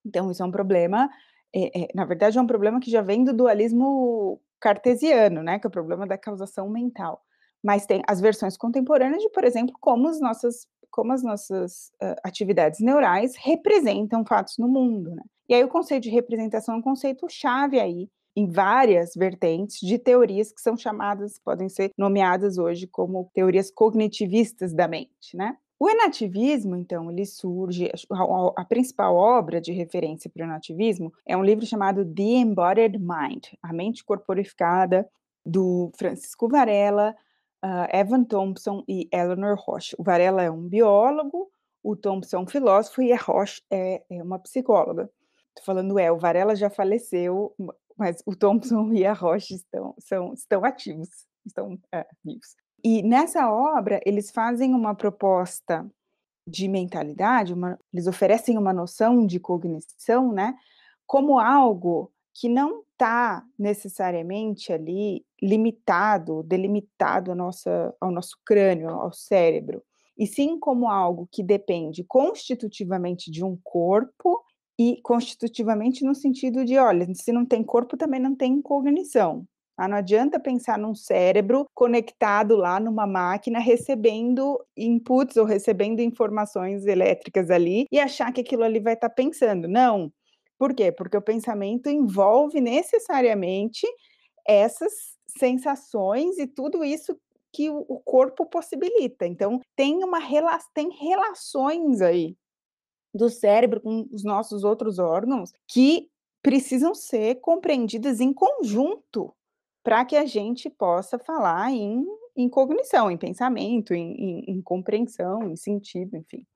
Então, 0.05 0.31
isso 0.31 0.43
é 0.43 0.47
um 0.47 0.51
problema 0.51 1.09
é, 1.55 1.83
é, 1.83 1.89
na 1.95 2.05
verdade, 2.05 2.39
é 2.39 2.41
um 2.41 2.47
problema 2.47 2.81
que 2.81 2.91
já 2.91 3.03
vem 3.03 3.25
do 3.25 3.33
dualismo 3.33 4.41
cartesiano, 4.61 5.43
né, 5.43 5.59
que 5.59 5.67
é 5.67 5.69
o 5.69 5.73
problema 5.73 6.07
da 6.07 6.19
causação 6.19 6.69
mental. 6.69 7.23
Mas 7.63 7.87
tem 7.87 8.03
as 8.07 8.21
versões 8.21 8.57
contemporâneas 8.57 9.23
de, 9.23 9.31
por 9.31 9.45
exemplo, 9.45 9.75
como 9.81 10.09
as 10.09 10.21
nossas, 10.21 10.67
como 10.91 11.13
as 11.13 11.23
nossas 11.23 11.91
uh, 12.03 12.17
atividades 12.25 12.81
neurais 12.81 13.35
representam 13.37 14.25
fatos 14.25 14.57
no 14.59 14.69
mundo. 14.69 15.15
Né? 15.15 15.23
E 15.49 15.55
aí 15.55 15.65
o 15.65 15.69
conceito 15.69 16.05
de 16.05 16.11
representação 16.11 16.75
é 16.75 16.79
um 16.79 16.83
conceito 16.83 17.27
chave 17.29 17.79
aí 17.81 18.09
em 18.37 18.49
várias 18.49 19.13
vertentes 19.15 19.81
de 19.81 19.99
teorias 19.99 20.53
que 20.53 20.61
são 20.61 20.77
chamadas, 20.77 21.39
podem 21.39 21.69
ser 21.69 21.91
nomeadas 21.99 22.59
hoje 22.59 22.87
como 22.87 23.31
teorias 23.35 23.71
cognitivistas 23.71 24.73
da 24.73 24.87
mente, 24.87 25.37
né? 25.37 25.57
O 25.83 25.89
enativismo, 25.89 26.77
então, 26.77 27.11
ele 27.11 27.25
surge, 27.25 27.91
a, 28.13 28.61
a, 28.61 28.65
principal 28.67 29.17
obra 29.17 29.63
de 29.63 29.73
referência 29.73 30.29
para 30.29 30.43
o 30.43 30.45
enativismo 30.45 31.11
é 31.25 31.35
um 31.35 31.43
livro 31.43 31.65
chamado 31.65 32.05
The 32.05 32.23
Embodied 32.23 32.99
Mind, 32.99 33.47
A 33.63 33.73
Mente 33.73 34.05
Corporificada, 34.05 35.09
do 35.43 35.91
Francisco 35.97 36.49
Varela, 36.51 37.17
uh, 37.65 37.97
Evan 37.97 38.25
Thompson 38.25 38.85
e 38.87 39.09
Eleanor 39.11 39.57
Roche. 39.59 39.97
O 39.99 40.03
Varela 40.03 40.43
é 40.43 40.51
um 40.51 40.69
biólogo, 40.69 41.51
o 41.83 41.97
Thompson 41.97 42.37
é 42.37 42.41
um 42.41 42.47
filósofo 42.47 43.01
e 43.01 43.11
a 43.11 43.17
Roche 43.17 43.63
é, 43.71 44.05
é 44.11 44.23
uma 44.23 44.39
psicóloga. 44.39 45.11
Estou 45.49 45.65
falando 45.65 45.99
é, 45.99 46.13
o 46.13 46.19
Varela 46.19 46.55
já 46.55 46.69
faleceu, 46.69 47.55
mas 47.97 48.23
o 48.27 48.37
Thompson 48.37 48.93
e 48.93 49.07
a 49.07 49.15
Roche 49.15 49.55
estão, 49.55 49.95
são, 49.99 50.35
estão 50.35 50.63
ativos, 50.63 51.27
estão 51.47 51.79
é, 51.91 52.07
vivos. 52.23 52.55
E 52.83 53.03
nessa 53.03 53.51
obra, 53.51 54.01
eles 54.05 54.31
fazem 54.31 54.75
uma 54.75 54.95
proposta 54.95 55.87
de 56.47 56.69
mentalidade, 56.69 57.53
uma, 57.53 57.79
eles 57.93 58.07
oferecem 58.07 58.59
uma 58.59 58.73
noção 58.73 59.27
de 59.27 59.39
cognição, 59.39 60.33
né, 60.33 60.55
como 61.07 61.39
algo 61.39 62.13
que 62.33 62.49
não 62.49 62.83
está 62.93 63.45
necessariamente 63.59 64.73
ali 64.73 65.25
limitado, 65.43 66.43
delimitado 66.43 67.35
nossa, 67.35 67.95
ao 68.01 68.11
nosso 68.11 68.37
crânio, 68.45 68.89
ao 68.91 69.13
cérebro, 69.13 69.83
e 70.17 70.27
sim 70.27 70.59
como 70.59 70.89
algo 70.89 71.29
que 71.31 71.43
depende 71.43 72.05
constitutivamente 72.05 73.31
de 73.31 73.45
um 73.45 73.59
corpo 73.63 74.43
e 74.79 75.01
constitutivamente 75.03 76.05
no 76.05 76.15
sentido 76.15 76.65
de, 76.65 76.79
olha, 76.79 77.07
se 77.15 77.33
não 77.33 77.45
tem 77.45 77.63
corpo, 77.63 77.97
também 77.97 78.21
não 78.21 78.35
tem 78.35 78.61
cognição. 78.61 79.47
Ah, 79.83 79.89
não 79.89 79.97
adianta 79.97 80.39
pensar 80.39 80.79
num 80.79 80.95
cérebro 80.95 81.65
conectado 81.75 82.55
lá 82.55 82.79
numa 82.79 83.07
máquina, 83.07 83.59
recebendo 83.59 84.63
inputs 84.77 85.39
ou 85.39 85.47
recebendo 85.47 86.01
informações 86.01 86.85
elétricas 86.85 87.51
ali 87.51 87.87
e 87.91 87.99
achar 87.99 88.31
que 88.31 88.43
aquilo 88.43 88.63
ali 88.63 88.79
vai 88.79 88.93
estar 88.93 89.09
tá 89.09 89.15
pensando. 89.15 89.67
Não. 89.67 90.13
Por 90.59 90.75
quê? 90.75 90.93
Porque 90.93 91.17
o 91.17 91.23
pensamento 91.23 91.89
envolve 91.89 92.61
necessariamente 92.61 93.87
essas 94.47 94.93
sensações 95.27 96.39
e 96.39 96.47
tudo 96.47 96.85
isso 96.85 97.19
que 97.51 97.71
o 97.71 98.03
corpo 98.05 98.45
possibilita. 98.45 99.27
Então, 99.27 99.61
tem 99.75 100.05
uma 100.05 100.21
tem 100.75 100.91
relações 100.91 102.03
aí 102.03 102.37
do 103.15 103.31
cérebro 103.31 103.81
com 103.81 104.07
os 104.13 104.25
nossos 104.25 104.63
outros 104.63 104.99
órgãos 104.99 105.53
que 105.67 106.11
precisam 106.43 106.95
ser 106.95 107.37
compreendidas 107.37 108.21
em 108.21 108.35
conjunto 108.35 109.35
para 109.83 110.05
que 110.05 110.17
a 110.17 110.27
gente 110.27 110.69
possa 110.69 111.19
falar 111.19 111.71
em, 111.71 112.05
em 112.37 112.49
cognição, 112.49 113.11
em 113.11 113.17
pensamento, 113.17 113.95
em, 113.95 114.13
em, 114.13 114.45
em, 114.53 114.63
compreensão, 114.63 115.49
em 115.49 115.57
sentido, 115.57 116.17
enfim. 116.17 116.47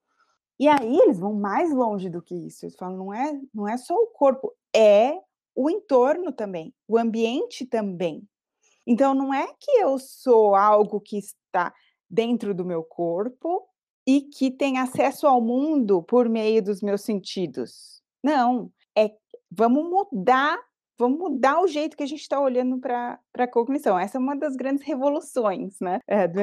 E 0.59 0.69
aí 0.69 0.97
eles 1.01 1.19
vão 1.19 1.35
mais 1.35 1.73
longe 1.73 2.09
do 2.09 2.23
que 2.23 2.35
isso. 2.35 2.65
Eles 2.65 2.77
falam, 2.77 2.97
não 2.97 3.15
é, 3.15 3.41
não 3.53 3.69
é 3.69 3.77
só 3.77 3.95
o 3.95 4.09
corpo, 4.09 4.53
é 4.75 5.19
o 5.55 5.71
entorno 5.71 6.33
também, 6.33 6.75
o 6.87 6.99
ambiente 6.99 7.67
também. 7.67 8.29
Então 8.87 9.15
não 9.15 9.33
é 9.33 9.47
que 9.59 9.71
eu 9.73 9.99
sou 9.99 10.55
algo 10.55 11.01
que 11.01 11.17
está 11.17 11.73
dentro 12.09 12.55
do 12.55 12.65
meu 12.65 12.83
corpo 12.83 13.67
e 14.07 14.21
que 14.21 14.51
tem 14.51 14.79
acesso 14.79 15.27
ao 15.27 15.41
mundo 15.41 16.03
por 16.03 16.29
meio 16.29 16.63
dos 16.63 16.83
meus 16.83 17.01
sentidos. 17.01 18.03
Não, 18.23 18.71
é 18.97 19.11
vamos 19.51 19.85
mudar 19.85 20.59
vamos 20.99 21.19
mudar 21.19 21.61
o 21.61 21.67
jeito 21.67 21.97
que 21.97 22.03
a 22.03 22.07
gente 22.07 22.21
está 22.21 22.41
olhando 22.41 22.79
para 22.79 23.19
a 23.37 23.49
cognição. 23.49 23.99
Essa 23.99 24.19
é 24.19 24.21
uma 24.21 24.37
das 24.37 24.57
grandes 24.57 24.85
revoluções 24.85 25.77
né, 25.81 26.01
é, 26.07 26.29
do, 26.29 26.41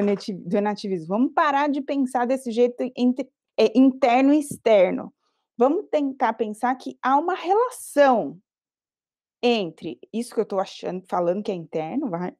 enativismo. 0.56 1.08
Vamos 1.08 1.32
parar 1.32 1.68
de 1.68 1.80
pensar 1.80 2.26
desse 2.26 2.50
jeito 2.50 2.82
entre, 2.96 3.28
é, 3.58 3.76
interno 3.78 4.32
e 4.32 4.38
externo. 4.38 5.12
Vamos 5.56 5.86
tentar 5.90 6.32
pensar 6.34 6.74
que 6.76 6.98
há 7.02 7.18
uma 7.18 7.34
relação 7.34 8.40
entre 9.42 9.98
isso 10.12 10.32
que 10.32 10.40
eu 10.40 10.44
estou 10.44 10.60
achando, 10.60 11.04
falando 11.08 11.42
que 11.42 11.50
é 11.50 11.54
interno, 11.54 12.08
vai, 12.08 12.32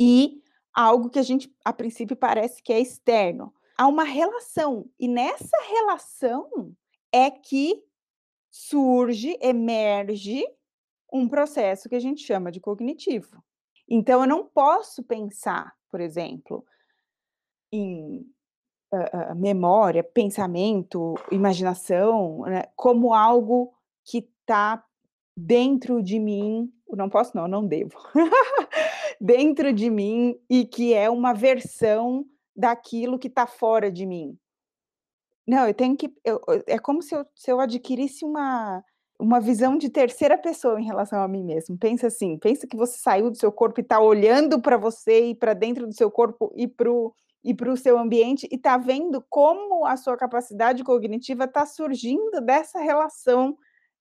e 0.00 0.40
algo 0.72 1.10
que 1.10 1.18
a 1.18 1.22
gente, 1.22 1.52
a 1.64 1.72
princípio, 1.72 2.16
parece 2.16 2.62
que 2.62 2.72
é 2.72 2.80
externo. 2.80 3.52
Há 3.76 3.86
uma 3.88 4.04
relação, 4.04 4.88
e 4.98 5.08
nessa 5.08 5.56
relação 5.62 6.72
é 7.12 7.30
que 7.30 7.82
surge, 8.50 9.36
emerge 9.40 10.44
um 11.12 11.28
processo 11.28 11.88
que 11.88 11.94
a 11.94 12.00
gente 12.00 12.22
chama 12.22 12.50
de 12.50 12.60
cognitivo. 12.60 13.42
Então, 13.88 14.20
eu 14.20 14.26
não 14.26 14.44
posso 14.44 15.02
pensar, 15.02 15.74
por 15.90 16.00
exemplo, 16.00 16.64
em 17.72 18.20
uh, 18.92 19.32
uh, 19.32 19.36
memória, 19.36 20.04
pensamento, 20.04 21.14
imaginação, 21.30 22.42
né, 22.42 22.64
como 22.76 23.14
algo 23.14 23.72
que 24.04 24.28
está 24.40 24.84
dentro 25.36 26.02
de 26.02 26.18
mim. 26.18 26.72
Não 26.90 27.08
posso, 27.08 27.36
não, 27.36 27.48
não 27.48 27.66
devo. 27.66 27.98
dentro 29.20 29.72
de 29.72 29.90
mim 29.90 30.38
e 30.48 30.64
que 30.64 30.94
é 30.94 31.08
uma 31.10 31.32
versão 31.32 32.24
daquilo 32.54 33.18
que 33.18 33.28
está 33.28 33.46
fora 33.46 33.90
de 33.90 34.04
mim. 34.04 34.38
Não, 35.46 35.66
eu 35.66 35.74
tenho 35.74 35.96
que. 35.96 36.12
Eu, 36.24 36.40
é 36.66 36.78
como 36.78 37.02
se 37.02 37.14
eu, 37.14 37.24
se 37.34 37.50
eu 37.50 37.60
adquirisse 37.60 38.24
uma 38.24 38.84
uma 39.18 39.40
visão 39.40 39.76
de 39.76 39.88
terceira 39.88 40.38
pessoa 40.38 40.80
em 40.80 40.84
relação 40.84 41.20
a 41.20 41.28
mim 41.28 41.42
mesmo. 41.42 41.76
Pensa 41.76 42.06
assim, 42.06 42.38
pensa 42.38 42.66
que 42.66 42.76
você 42.76 42.98
saiu 42.98 43.30
do 43.30 43.36
seu 43.36 43.50
corpo 43.50 43.80
e 43.80 43.82
está 43.82 44.00
olhando 44.00 44.60
para 44.60 44.76
você 44.76 45.30
e 45.30 45.34
para 45.34 45.54
dentro 45.54 45.86
do 45.86 45.92
seu 45.94 46.10
corpo 46.10 46.52
e 46.54 46.68
para 46.68 46.90
o 46.90 47.12
e 47.44 47.54
para 47.54 47.70
o 47.70 47.76
seu 47.76 47.96
ambiente 47.96 48.48
e 48.50 48.56
está 48.56 48.76
vendo 48.76 49.24
como 49.28 49.86
a 49.86 49.96
sua 49.96 50.16
capacidade 50.16 50.82
cognitiva 50.82 51.44
está 51.44 51.64
surgindo 51.64 52.40
dessa 52.40 52.80
relação 52.80 53.56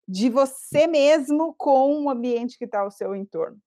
de 0.08 0.28
você 0.28 0.88
mesmo 0.88 1.54
com 1.56 2.04
o 2.04 2.10
ambiente 2.10 2.58
que 2.58 2.66
está 2.66 2.80
ao 2.82 2.90
seu 2.90 3.16
entorno. 3.16 3.58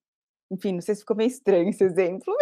Enfim, 0.50 0.73
não 0.73 0.80
sei 0.80 0.97
se 0.97 1.02
ficou 1.02 1.16
meio 1.16 1.28
estranho 1.28 1.71
esse 1.71 1.85
exemplo. 1.85 2.35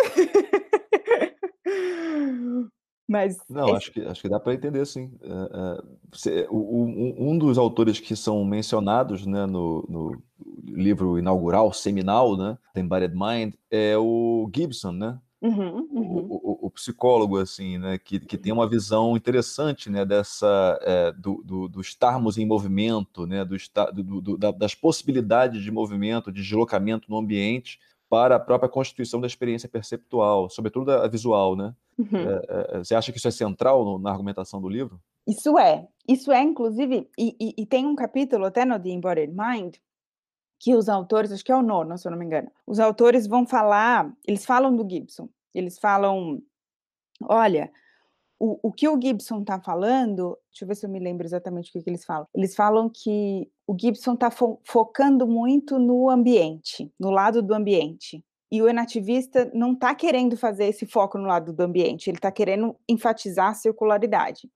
Mas 3.09 3.39
não, 3.49 3.69
esse... 3.69 3.77
acho, 3.77 3.93
que, 3.93 4.01
acho 4.03 4.21
que 4.21 4.29
dá 4.29 4.39
para 4.39 4.53
entender 4.53 4.85
sim. 4.87 5.11
Uh, 5.23 6.53
uh, 6.53 7.15
um 7.19 7.39
dos 7.39 7.57
autores 7.57 7.99
que 7.99 8.15
são 8.15 8.45
mencionados 8.45 9.25
né, 9.25 9.47
no, 9.47 9.87
no, 9.89 10.23
livro 10.67 11.19
inaugural, 11.19 11.73
seminal, 11.73 12.37
né, 12.37 12.59
The 12.75 12.81
Embodied 12.83 13.15
Mind, 13.15 13.55
é 13.71 13.97
o 13.97 14.51
Gibson, 14.55 14.93
né? 14.93 15.19
Uhum, 15.41 15.89
uhum. 15.93 16.27
O, 16.29 16.65
o, 16.65 16.67
o, 16.67 16.71
psicólogo 16.71 17.39
assim, 17.39 17.79
né, 17.79 17.97
que, 17.97 18.19
que 18.19 18.37
tem 18.37 18.53
uma 18.53 18.69
visão 18.69 19.17
interessante, 19.17 19.89
né, 19.89 20.05
dessa 20.05 20.79
é, 20.83 21.13
do, 21.13 21.43
do, 21.45 21.69
do, 21.69 21.81
estarmos 21.81 22.37
em 22.39 22.45
movimento, 22.45 23.25
né, 23.25 23.45
do, 23.45 23.57
do, 23.95 24.21
do 24.21 24.37
da, 24.37 24.51
das 24.51 24.75
possibilidades 24.75 25.63
de 25.63 25.71
movimento, 25.71 26.33
de 26.33 26.43
deslocamento 26.43 27.09
no 27.09 27.17
ambiente 27.17 27.79
para 28.11 28.35
a 28.35 28.41
própria 28.41 28.69
constituição 28.69 29.21
da 29.21 29.29
experiência 29.29 29.69
perceptual, 29.69 30.51
sobretudo 30.51 30.91
a 30.91 31.07
visual, 31.07 31.55
né? 31.55 31.73
Uhum. 31.99 32.07
É, 32.17 32.77
é, 32.77 32.79
você 32.79 32.95
acha 32.95 33.11
que 33.11 33.19
isso 33.19 33.29
é 33.29 33.33
central 33.33 33.99
na 33.99 34.11
argumentação 34.11 34.61
do 34.61 34.69
livro? 34.69 35.01
Isso 35.27 35.59
é, 35.59 35.87
isso 36.07 36.33
é, 36.33 36.41
inclusive, 36.41 37.11
e, 37.19 37.37
e, 37.39 37.55
e, 37.59 37.67
tem 37.67 37.87
um 37.87 37.95
capítulo 37.95 38.47
até 38.47 38.65
no 38.65 38.81
The 38.81 38.89
Embodied 38.89 39.35
Mind 39.35 39.77
que 40.59 40.75
os 40.75 40.89
autores, 40.89 41.31
acho 41.31 41.45
que 41.45 41.53
é 41.53 41.57
o 41.57 41.63
nono, 41.63 41.99
se 41.99 42.07
eu 42.07 42.11
não 42.11 42.19
me 42.19 42.25
engano, 42.25 42.51
os 42.67 42.81
autores 42.81 43.27
vão 43.27 43.47
falar, 43.47 44.11
eles 44.27 44.45
falam 44.47 44.75
do 44.75 44.89
Gibson, 44.89 45.29
eles 45.55 45.79
falam, 45.79 46.43
olha, 47.23 47.71
o, 48.41 48.69
o 48.69 48.73
que 48.73 48.89
o 48.89 49.01
Gibson 49.01 49.41
está 49.41 49.61
falando, 49.61 50.39
deixa 50.51 50.65
eu 50.65 50.69
ver 50.69 50.75
se 50.77 50.87
eu 50.87 50.91
me 50.91 50.99
lembro 50.99 51.27
exatamente 51.27 51.71
o 51.71 51.73
que, 51.73 51.83
que 51.83 51.91
eles 51.91 52.05
falam. 52.05 52.27
Eles 52.35 52.55
falam 52.55 52.89
que 52.89 53.51
o 53.67 53.77
Gibson 53.79 54.15
está 54.15 54.31
fo 54.31 54.61
focando 54.65 55.27
muito 55.27 55.79
no 55.79 56.09
ambiente, 56.09 56.93
no 56.99 57.11
lado 57.11 57.43
do 57.43 57.53
ambiente. 57.55 58.25
E 58.51 58.63
o 58.63 58.69
enativista 58.69 59.51
não 59.55 59.73
está 59.73 59.95
querendo 59.95 60.37
fazer 60.37 60.67
esse 60.67 60.87
foco 60.87 61.19
no 61.19 61.27
lado 61.27 61.53
do 61.53 61.63
ambiente, 61.63 62.09
ele 62.09 62.19
está 62.19 62.33
querendo 62.33 62.75
enfatizar 62.89 63.49
a 63.49 63.55
circularidade. 63.55 64.49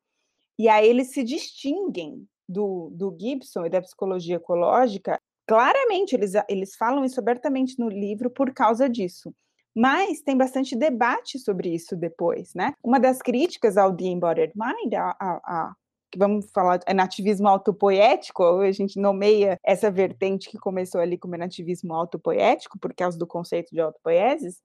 E 0.58 0.68
aí 0.68 0.88
eles 0.88 1.08
se 1.08 1.22
distinguem 1.22 2.26
do, 2.48 2.90
do 2.92 3.16
Gibson 3.18 3.66
e 3.66 3.70
da 3.70 3.82
psicologia 3.82 4.36
ecológica. 4.36 5.18
Claramente, 5.46 6.14
eles, 6.14 6.32
eles 6.48 6.74
falam 6.76 7.04
isso 7.04 7.18
abertamente 7.20 7.78
no 7.78 7.88
livro 7.88 8.30
por 8.30 8.52
causa 8.52 8.88
disso. 8.88 9.34
Mas 9.74 10.20
tem 10.20 10.36
bastante 10.36 10.76
debate 10.76 11.38
sobre 11.38 11.74
isso 11.74 11.96
depois, 11.96 12.54
né? 12.54 12.74
Uma 12.84 13.00
das 13.00 13.20
críticas 13.20 13.76
ao 13.78 13.94
The 13.96 14.04
Embodied 14.04 14.52
Mind, 14.54 14.92
a, 14.94 15.16
a, 15.18 15.40
a 15.44 15.76
que 16.12 16.18
vamos 16.18 16.50
falar 16.52 16.80
é 16.86 16.92
nativismo 16.92 17.48
autopoético, 17.48 18.44
a 18.60 18.70
gente 18.70 19.00
nomeia 19.00 19.58
essa 19.64 19.90
vertente 19.90 20.50
que 20.50 20.58
começou 20.58 21.00
ali 21.00 21.16
como 21.16 21.36
nativismo 21.36 21.94
autopoético, 21.94 22.78
por 22.78 22.94
causa 22.94 23.18
do 23.18 23.26
conceito 23.26 23.70
de 23.72 23.80
autopoieses, 23.80 24.60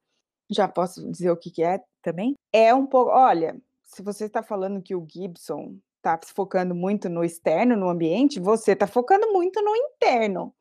já 0.51 0.68
posso 0.68 1.10
dizer 1.10 1.32
o 1.32 1.38
que, 1.38 1.50
que 1.50 1.63
é 1.63 1.82
também, 2.01 2.36
é 2.54 2.74
um 2.74 2.86
pouco, 2.86 3.12
olha, 3.12 3.60
se 3.84 4.04
você 4.04 4.25
está 4.25 4.44
falando 4.44 4.82
que 4.82 4.96
o 4.96 5.06
Gibson 5.10 5.77
está 5.98 6.20
focando 6.25 6.75
muito 6.75 7.10
no 7.10 7.24
externo, 7.24 7.75
no 7.75 7.89
ambiente, 7.89 8.39
você 8.39 8.74
está 8.74 8.86
focando 8.86 9.32
muito 9.32 9.62
no 9.62 9.75
interno. 9.75 10.54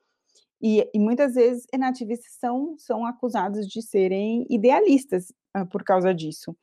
E, 0.61 0.89
e, 0.95 0.99
muitas 0.99 1.35
vezes 1.35 1.67
nativistas 1.79 2.33
são, 2.41 2.77
são 2.79 3.05
acusados 3.05 3.67
de 3.69 3.83
serem 3.83 4.47
idealistas 4.49 5.33
uh, 5.57 5.67
por 5.67 5.85
causa 5.85 6.15
disso. 6.15 6.57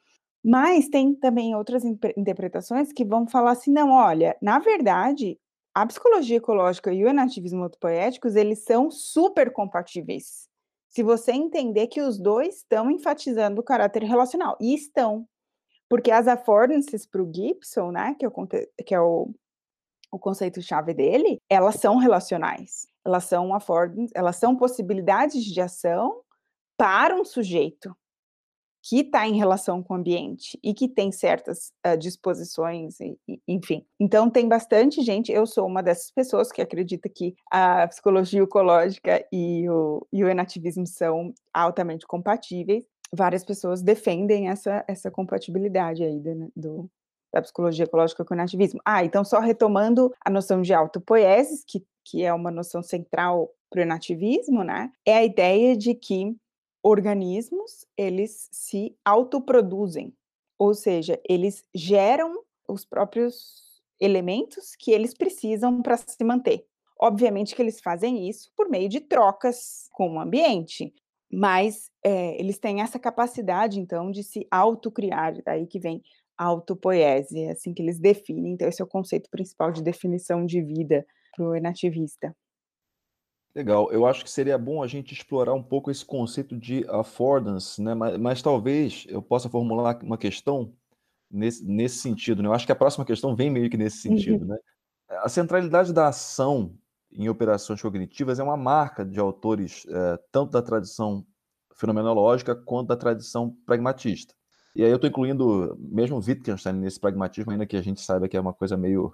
Mas 0.44 0.90
tem 0.90 1.16
também 1.16 1.56
outras 1.56 1.86
interpretações 1.86 2.92
que 2.92 3.06
vão 3.06 3.26
falar 3.26 3.52
assim, 3.52 3.72
não, 3.72 3.92
olha, 3.92 4.36
na 4.42 4.60
verdade, 4.60 5.40
a 5.74 5.86
psicologia 5.86 6.38
ecológica 6.38 6.94
e 6.94 7.04
o 7.04 7.08
enativismo 7.08 7.64
autopoéticos, 7.64 8.36
eles 8.36 8.60
são 8.64 8.92
super 8.92 9.52
compatíveis. 9.52 10.50
Se 10.90 11.02
você 11.02 11.32
entender 11.32 11.88
que 11.88 12.02
os 12.02 12.20
dois 12.20 12.58
estão 12.58 12.92
enfatizando 12.92 13.62
o 13.62 13.64
caráter 13.64 14.04
relacional, 14.04 14.56
e 14.60 14.76
estão, 14.76 15.28
porque 15.90 16.12
as 16.12 16.28
affordances 16.28 17.06
para 17.06 17.24
o 17.24 17.34
Gibson, 17.34 17.92
né, 17.92 18.16
que 18.20 18.26
é 18.26 18.28
o, 18.28 18.48
que 18.86 18.94
é 18.94 19.02
o, 19.02 19.34
o 20.12 20.20
conceito-chave 20.20 20.94
dele, 20.94 21.40
elas 21.50 21.76
são 21.76 21.98
relacionais, 21.98 22.86
elas 23.04 23.24
são 23.24 23.56
affordances, 23.56 24.12
elas 24.14 24.36
são 24.36 24.56
possibilidades 24.56 25.44
de 25.44 25.60
ação 25.60 26.22
para 26.78 27.16
um 27.16 27.26
sujeito, 27.26 27.96
que 28.84 29.00
está 29.00 29.26
em 29.26 29.38
relação 29.38 29.82
com 29.82 29.94
o 29.94 29.98
ambiente 29.98 30.60
e 30.62 30.74
que 30.74 30.90
tem 30.90 31.10
certas 31.10 31.72
uh, 31.88 31.98
disposições, 31.98 33.00
e, 33.00 33.18
e, 33.28 33.40
enfim. 33.48 33.86
Então, 33.98 34.30
tem 34.30 34.48
bastante 34.48 35.02
gente, 35.02 35.32
eu 35.32 35.46
sou 35.48 35.66
uma 35.66 35.82
dessas 35.82 36.12
pessoas 36.12 36.52
que 36.52 36.62
acredita 36.62 37.08
que 37.08 37.34
a 37.50 37.88
psicologia 37.88 38.44
ecológica 38.44 39.26
e 39.32 39.70
o, 39.70 40.06
e 40.12 40.22
o 40.24 40.30
enativismo 40.30 40.86
são 40.86 41.34
altamente 41.54 42.06
compatíveis. 42.06 42.84
Várias 43.16 43.46
pessoas 43.46 43.82
defendem 43.82 44.50
essa, 44.50 44.84
essa 44.86 45.10
compatibilidade 45.10 46.04
aí 46.04 46.20
do, 46.20 46.52
do 46.54 46.90
da 47.34 47.42
psicologia 47.42 47.86
ecológica 47.86 48.24
com 48.24 48.36
o 48.36 48.38
nativismo. 48.38 48.80
Ah, 48.86 49.04
então 49.04 49.26
só 49.26 49.40
retomando 49.40 50.14
a 50.24 50.30
noção 50.30 50.62
de 50.62 50.72
autopoieses, 50.72 51.64
que, 51.68 51.84
que 52.06 52.24
é 52.24 52.32
uma 52.32 52.52
noção 52.52 52.84
central 52.84 53.50
para 53.72 53.82
o 53.82 53.88
nativismo, 53.88 54.64
né? 54.64 54.92
É 55.04 55.16
a 55.16 55.24
ideia 55.24 55.76
de 55.76 55.96
que 55.96 56.36
organismos, 56.84 57.86
eles 57.98 58.50
se 58.52 58.96
autoproduzem, 59.06 60.14
ou 60.60 60.74
seja, 60.74 61.20
eles 61.28 61.64
geram 61.74 62.44
os 62.68 62.84
próprios 62.84 63.82
elementos 64.00 64.76
que 64.78 64.92
eles 64.92 65.14
precisam 65.14 65.82
para 65.82 65.96
se 65.98 66.24
manter. 66.24 66.66
Obviamente 67.00 67.56
que 67.56 67.62
eles 67.62 67.80
fazem 67.82 68.30
isso 68.30 68.52
por 68.56 68.70
meio 68.70 68.90
de 68.90 69.00
trocas 69.00 69.88
com 69.94 70.16
o 70.16 70.20
ambiente, 70.20 70.94
mas 71.32 71.90
é, 72.04 72.40
eles 72.40 72.60
têm 72.60 72.82
essa 72.82 73.00
capacidade, 73.00 73.80
então, 73.80 74.12
de 74.12 74.24
se 74.24 74.46
autocriar, 74.52 75.42
daí 75.44 75.66
que 75.66 75.80
vem 75.80 76.02
autopoese, 76.38 77.48
assim 77.48 77.74
que 77.74 77.82
eles 77.82 78.00
definem. 78.00 78.54
Então, 78.54 78.68
esse 78.68 78.82
é 78.82 78.86
o 78.86 78.88
conceito 78.88 79.30
principal 79.30 79.72
de 79.72 79.82
definição 79.82 80.46
de 80.46 80.62
vida 80.62 81.06
para 81.36 81.46
o 81.46 81.56
enativista. 81.56 82.36
Legal, 83.56 83.92
eu 83.92 84.06
acho 84.08 84.24
que 84.24 84.32
seria 84.32 84.58
bom 84.58 84.82
a 84.82 84.88
gente 84.88 85.14
explorar 85.14 85.54
um 85.54 85.62
pouco 85.62 85.92
esse 85.92 86.04
conceito 86.04 86.58
de 86.58 86.86
affordance, 86.90 87.82
né? 87.82 87.94
Mas, 87.94 88.18
mas 88.18 88.42
talvez 88.42 89.06
eu 89.08 89.22
possa 89.22 89.48
formular 89.48 90.00
uma 90.02 90.18
questão 90.18 90.74
nesse, 91.30 91.64
nesse 91.64 91.98
sentido, 91.98 92.42
né? 92.42 92.50
Eu 92.50 92.54
acho 92.54 92.66
que 92.66 92.72
a 92.72 92.76
próxima 92.76 93.06
questão 93.06 93.36
vem 93.36 93.52
meio 93.52 93.70
que 93.70 93.78
nesse 93.78 94.08
uhum. 94.08 94.18
sentido, 94.18 94.46
né? 94.46 94.58
A 95.10 95.30
centralidade 95.30 95.94
da 95.94 96.08
ação 96.08 96.76
em 97.12 97.30
operações 97.30 97.80
cognitivas 97.80 98.40
é 98.40 98.44
uma 98.44 98.58
marca 98.58 99.06
de 99.06 99.20
autores 99.20 99.86
é, 99.88 100.20
tanto 100.32 100.52
da 100.52 100.62
tradição 100.62 101.24
fenomenológica 101.76 102.56
quanto 102.56 102.88
da 102.88 102.98
tradição 102.98 103.56
pragmatista. 103.66 104.34
E 104.76 104.84
aí 104.84 104.90
eu 104.90 104.96
estou 104.96 105.10
incluindo 105.10 105.78
mesmo 105.80 106.18
Wittgenstein 106.18 106.74
nesse 106.74 107.00
pragmatismo, 107.00 107.52
ainda 107.52 107.68
que 107.68 107.78
a 107.78 107.82
gente 107.82 108.02
saiba 108.02 108.28
que 108.28 108.36
é 108.36 108.42
uma 108.42 108.54
coisa 108.54 108.76
meio 108.76 109.14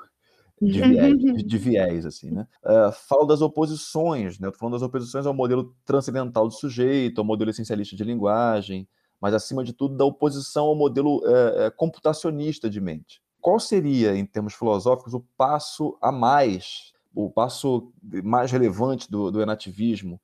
de 0.61 0.81
viés, 0.81 1.17
de, 1.17 1.43
de 1.43 1.57
viés 1.57 2.05
assim, 2.05 2.31
né? 2.31 2.47
Uh, 2.63 2.91
falo 3.07 3.25
das 3.25 3.41
oposições, 3.41 4.39
né? 4.39 4.47
Eu 4.47 4.51
tô 4.51 4.57
falando 4.57 4.73
das 4.73 4.81
oposições 4.81 5.25
ao 5.25 5.33
modelo 5.33 5.75
transcendental 5.85 6.47
do 6.47 6.53
sujeito, 6.53 7.19
ao 7.19 7.25
modelo 7.25 7.49
essencialista 7.49 7.95
de 7.95 8.03
linguagem, 8.03 8.87
mas 9.21 9.33
acima 9.33 9.63
de 9.63 9.73
tudo 9.73 9.95
da 9.95 10.05
oposição 10.05 10.65
ao 10.65 10.75
modelo 10.75 11.17
uh, 11.17 11.71
computacionista 11.75 12.69
de 12.69 12.79
mente. 12.79 13.21
Qual 13.41 13.59
seria, 13.59 14.15
em 14.15 14.25
termos 14.25 14.53
filosóficos, 14.53 15.13
o 15.13 15.21
passo 15.37 15.97
a 16.01 16.11
mais, 16.11 16.93
o 17.13 17.29
passo 17.29 17.91
mais 18.23 18.51
relevante 18.51 19.09
do, 19.09 19.31
do 19.31 19.41
enativismo 19.41 20.19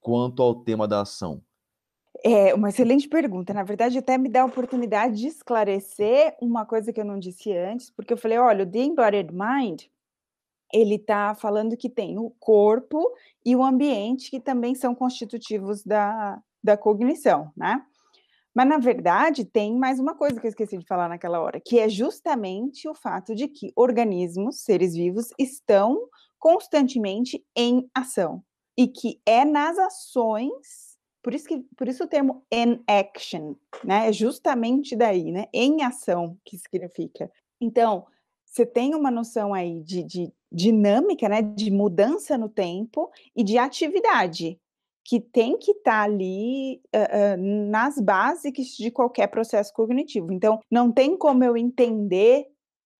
quanto 0.00 0.42
ao 0.42 0.54
tema 0.54 0.88
da 0.88 1.02
ação? 1.02 1.42
É 2.22 2.54
uma 2.54 2.68
excelente 2.68 3.08
pergunta. 3.08 3.52
Na 3.52 3.62
verdade, 3.62 3.98
até 3.98 4.16
me 4.16 4.28
dá 4.28 4.42
a 4.42 4.46
oportunidade 4.46 5.16
de 5.16 5.26
esclarecer 5.26 6.36
uma 6.40 6.64
coisa 6.64 6.92
que 6.92 7.00
eu 7.00 7.04
não 7.04 7.18
disse 7.18 7.52
antes, 7.56 7.90
porque 7.90 8.12
eu 8.12 8.16
falei, 8.16 8.38
olha, 8.38 8.64
o 8.64 8.70
The 8.70 8.78
Embodied 8.78 9.32
Mind, 9.32 9.82
ele 10.72 10.96
está 10.96 11.34
falando 11.34 11.76
que 11.76 11.88
tem 11.88 12.18
o 12.18 12.30
corpo 12.38 13.12
e 13.44 13.54
o 13.56 13.64
ambiente 13.64 14.30
que 14.30 14.40
também 14.40 14.74
são 14.74 14.94
constitutivos 14.94 15.84
da, 15.84 16.40
da 16.62 16.76
cognição, 16.76 17.50
né? 17.56 17.84
Mas, 18.54 18.68
na 18.68 18.78
verdade, 18.78 19.44
tem 19.44 19.76
mais 19.76 19.98
uma 19.98 20.14
coisa 20.14 20.40
que 20.40 20.46
eu 20.46 20.48
esqueci 20.48 20.78
de 20.78 20.86
falar 20.86 21.08
naquela 21.08 21.40
hora, 21.40 21.60
que 21.60 21.78
é 21.78 21.88
justamente 21.88 22.88
o 22.88 22.94
fato 22.94 23.34
de 23.34 23.48
que 23.48 23.72
organismos, 23.74 24.60
seres 24.60 24.94
vivos, 24.94 25.30
estão 25.36 26.08
constantemente 26.38 27.44
em 27.56 27.90
ação. 27.92 28.44
E 28.78 28.86
que 28.86 29.20
é 29.26 29.44
nas 29.44 29.76
ações 29.76 30.93
por 31.24 31.34
isso, 31.34 31.48
que, 31.48 31.58
por 31.74 31.88
isso 31.88 32.04
o 32.04 32.06
termo 32.06 32.44
in 32.52 32.84
action, 32.86 33.54
né? 33.82 34.10
É 34.10 34.12
justamente 34.12 34.94
daí, 34.94 35.32
né? 35.32 35.46
Em 35.54 35.82
ação, 35.82 36.36
que 36.44 36.58
significa. 36.58 37.32
Então, 37.58 38.06
você 38.44 38.66
tem 38.66 38.94
uma 38.94 39.10
noção 39.10 39.54
aí 39.54 39.80
de, 39.80 40.02
de 40.04 40.32
dinâmica, 40.52 41.26
né, 41.26 41.40
de 41.40 41.70
mudança 41.70 42.36
no 42.36 42.48
tempo 42.48 43.10
e 43.34 43.42
de 43.42 43.56
atividade, 43.56 44.60
que 45.02 45.18
tem 45.18 45.56
que 45.58 45.72
estar 45.72 45.90
tá 45.90 46.02
ali 46.02 46.80
uh, 46.94 47.34
uh, 47.34 47.70
nas 47.70 47.98
bases 47.98 48.76
de 48.76 48.90
qualquer 48.90 49.28
processo 49.28 49.72
cognitivo. 49.72 50.30
Então, 50.30 50.60
não 50.70 50.92
tem 50.92 51.16
como 51.16 51.42
eu 51.42 51.56
entender 51.56 52.46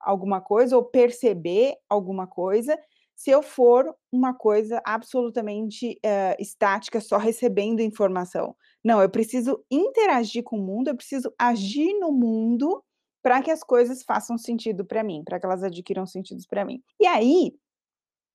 alguma 0.01 0.41
coisa 0.41 0.77
ou 0.77 0.83
perceber 0.83 1.77
alguma 1.91 2.27
coisa 2.27 2.79
se 3.15 3.31
eu 3.31 3.43
for 3.43 3.95
uma 4.13 4.35
coisa 4.35 4.81
absolutamente 4.85 5.99
uh, 6.05 6.41
estática, 6.41 7.01
só 7.01 7.17
recebendo 7.17 7.81
informação. 7.81 8.55
Não, 8.83 9.01
eu 9.01 9.09
preciso 9.09 9.65
interagir 9.71 10.43
com 10.43 10.59
o 10.59 10.63
mundo, 10.63 10.89
eu 10.89 10.97
preciso 10.97 11.33
agir 11.39 11.99
no 11.99 12.13
mundo 12.13 12.83
para 13.23 13.41
que 13.41 13.51
as 13.51 13.63
coisas 13.63 14.03
façam 14.03 14.37
sentido 14.37 14.85
para 14.85 15.03
mim, 15.03 15.23
para 15.25 15.41
que 15.41 15.47
elas 15.47 15.63
adquiram 15.63 16.07
sentidos 16.07 16.47
para 16.47 16.65
mim. 16.65 16.83
E 17.01 17.07
aí, 17.07 17.55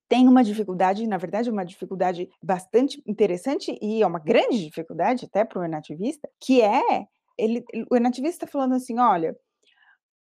tem 0.10 0.28
uma 0.28 0.44
dificuldade, 0.44 1.06
na 1.06 1.18
verdade, 1.18 1.52
uma 1.52 1.64
dificuldade 1.64 2.28
bastante 2.42 3.02
interessante 3.06 3.78
e 3.80 4.02
é 4.02 4.08
uma 4.08 4.18
grande 4.18 4.66
dificuldade 4.66 5.26
até 5.26 5.46
para 5.46 5.60
o 5.60 5.64
enativista, 5.64 6.28
que 6.42 6.62
é 6.62 7.06
ele, 7.38 7.64
o 7.90 7.96
enativista 7.96 8.46
está 8.46 8.48
falando 8.52 8.74
assim, 8.74 9.00
olha, 9.00 9.38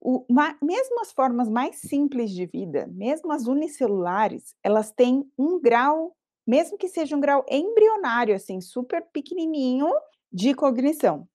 o, 0.04 0.24
ma, 0.28 0.56
mesmo 0.60 1.00
as 1.00 1.12
formas 1.12 1.48
mais 1.48 1.76
simples 1.76 2.32
de 2.32 2.44
vida, 2.44 2.88
mesmo 2.88 3.30
as 3.30 3.46
unicelulares, 3.46 4.56
elas 4.60 4.90
têm 4.90 5.24
um 5.38 5.60
grau, 5.60 6.16
mesmo 6.44 6.76
que 6.76 6.88
seja 6.88 7.16
um 7.16 7.20
grau 7.20 7.46
embrionário, 7.48 8.34
assim, 8.34 8.60
super 8.60 9.00
pequenininho 9.12 9.86
de 10.32 10.54
cognição, 10.54 11.28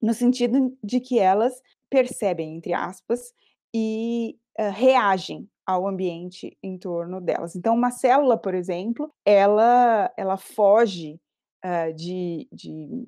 no 0.00 0.14
sentido 0.14 0.76
de 0.82 1.00
que 1.00 1.18
elas 1.18 1.60
percebem, 1.90 2.56
entre 2.56 2.72
aspas, 2.72 3.34
e 3.74 4.38
uh, 4.60 4.70
reagem 4.70 5.48
ao 5.66 5.88
ambiente 5.88 6.56
em 6.62 6.78
torno 6.78 7.20
delas. 7.20 7.56
Então, 7.56 7.74
uma 7.74 7.90
célula, 7.90 8.38
por 8.38 8.54
exemplo, 8.54 9.12
ela, 9.24 10.12
ela 10.16 10.36
foge 10.36 11.20
uh, 11.64 11.92
de, 11.94 12.46
de 12.52 13.06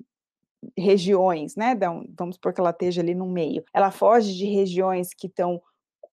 regiões, 0.77 1.55
né? 1.55 1.77
Vamos 2.17 2.35
supor 2.35 2.53
que 2.53 2.59
ela 2.59 2.71
esteja 2.71 3.01
ali 3.01 3.13
no 3.13 3.25
meio. 3.25 3.63
Ela 3.73 3.91
foge 3.91 4.33
de 4.35 4.45
regiões 4.45 5.13
que 5.13 5.27
estão 5.27 5.61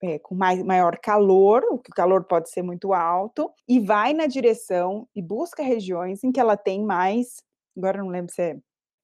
é, 0.03 0.19
com 0.19 0.35
mais, 0.35 0.63
maior 0.63 0.99
calor, 0.99 1.63
o 1.71 1.79
calor 1.79 2.25
pode 2.25 2.51
ser 2.51 2.63
muito 2.63 2.93
alto, 2.93 3.51
e 3.69 3.79
vai 3.79 4.13
na 4.13 4.27
direção 4.27 5.07
e 5.15 5.23
busca 5.23 5.63
regiões 5.63 6.25
em 6.25 6.33
que 6.33 6.41
ela 6.41 6.57
tem 6.57 6.85
mais. 6.85 7.37
Agora 7.77 7.99
não 7.99 8.09
lembro 8.09 8.33
se 8.33 8.43
é, 8.43 8.57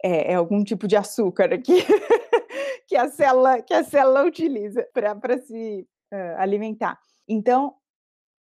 é, 0.02 0.32
é 0.32 0.34
algum 0.34 0.64
tipo 0.64 0.88
de 0.88 0.96
açúcar 0.96 1.54
aqui 1.54 1.84
que 2.88 2.96
a 2.96 3.08
célula 3.08 3.62
que 3.62 3.72
a 3.72 3.84
célula 3.84 4.24
utiliza 4.24 4.86
para 4.92 5.38
se 5.38 5.86
uh, 6.12 6.36
alimentar. 6.38 6.98
Então, 7.28 7.74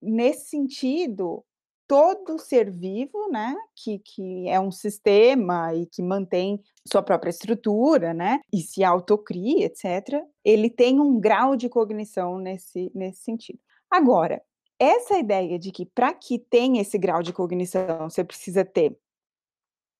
nesse 0.01 0.49
sentido, 0.49 1.43
todo 1.87 2.39
ser 2.39 2.71
vivo, 2.71 3.29
né, 3.31 3.55
que, 3.75 3.99
que 3.99 4.47
é 4.47 4.59
um 4.59 4.71
sistema 4.71 5.73
e 5.73 5.85
que 5.85 6.01
mantém 6.01 6.61
sua 6.87 7.01
própria 7.01 7.29
estrutura, 7.29 8.13
né, 8.13 8.41
e 8.51 8.61
se 8.61 8.83
autocria, 8.83 9.65
etc., 9.65 10.23
ele 10.43 10.69
tem 10.69 10.99
um 10.99 11.19
grau 11.19 11.55
de 11.55 11.69
cognição 11.69 12.37
nesse, 12.37 12.91
nesse 12.93 13.21
sentido. 13.21 13.59
Agora, 13.89 14.41
essa 14.79 15.17
ideia 15.17 15.57
de 15.57 15.71
que 15.71 15.85
para 15.85 16.13
que 16.13 16.37
tenha 16.37 16.81
esse 16.81 16.97
grau 16.97 17.23
de 17.23 17.31
cognição, 17.31 18.09
você 18.09 18.23
precisa 18.23 18.65
ter 18.65 18.97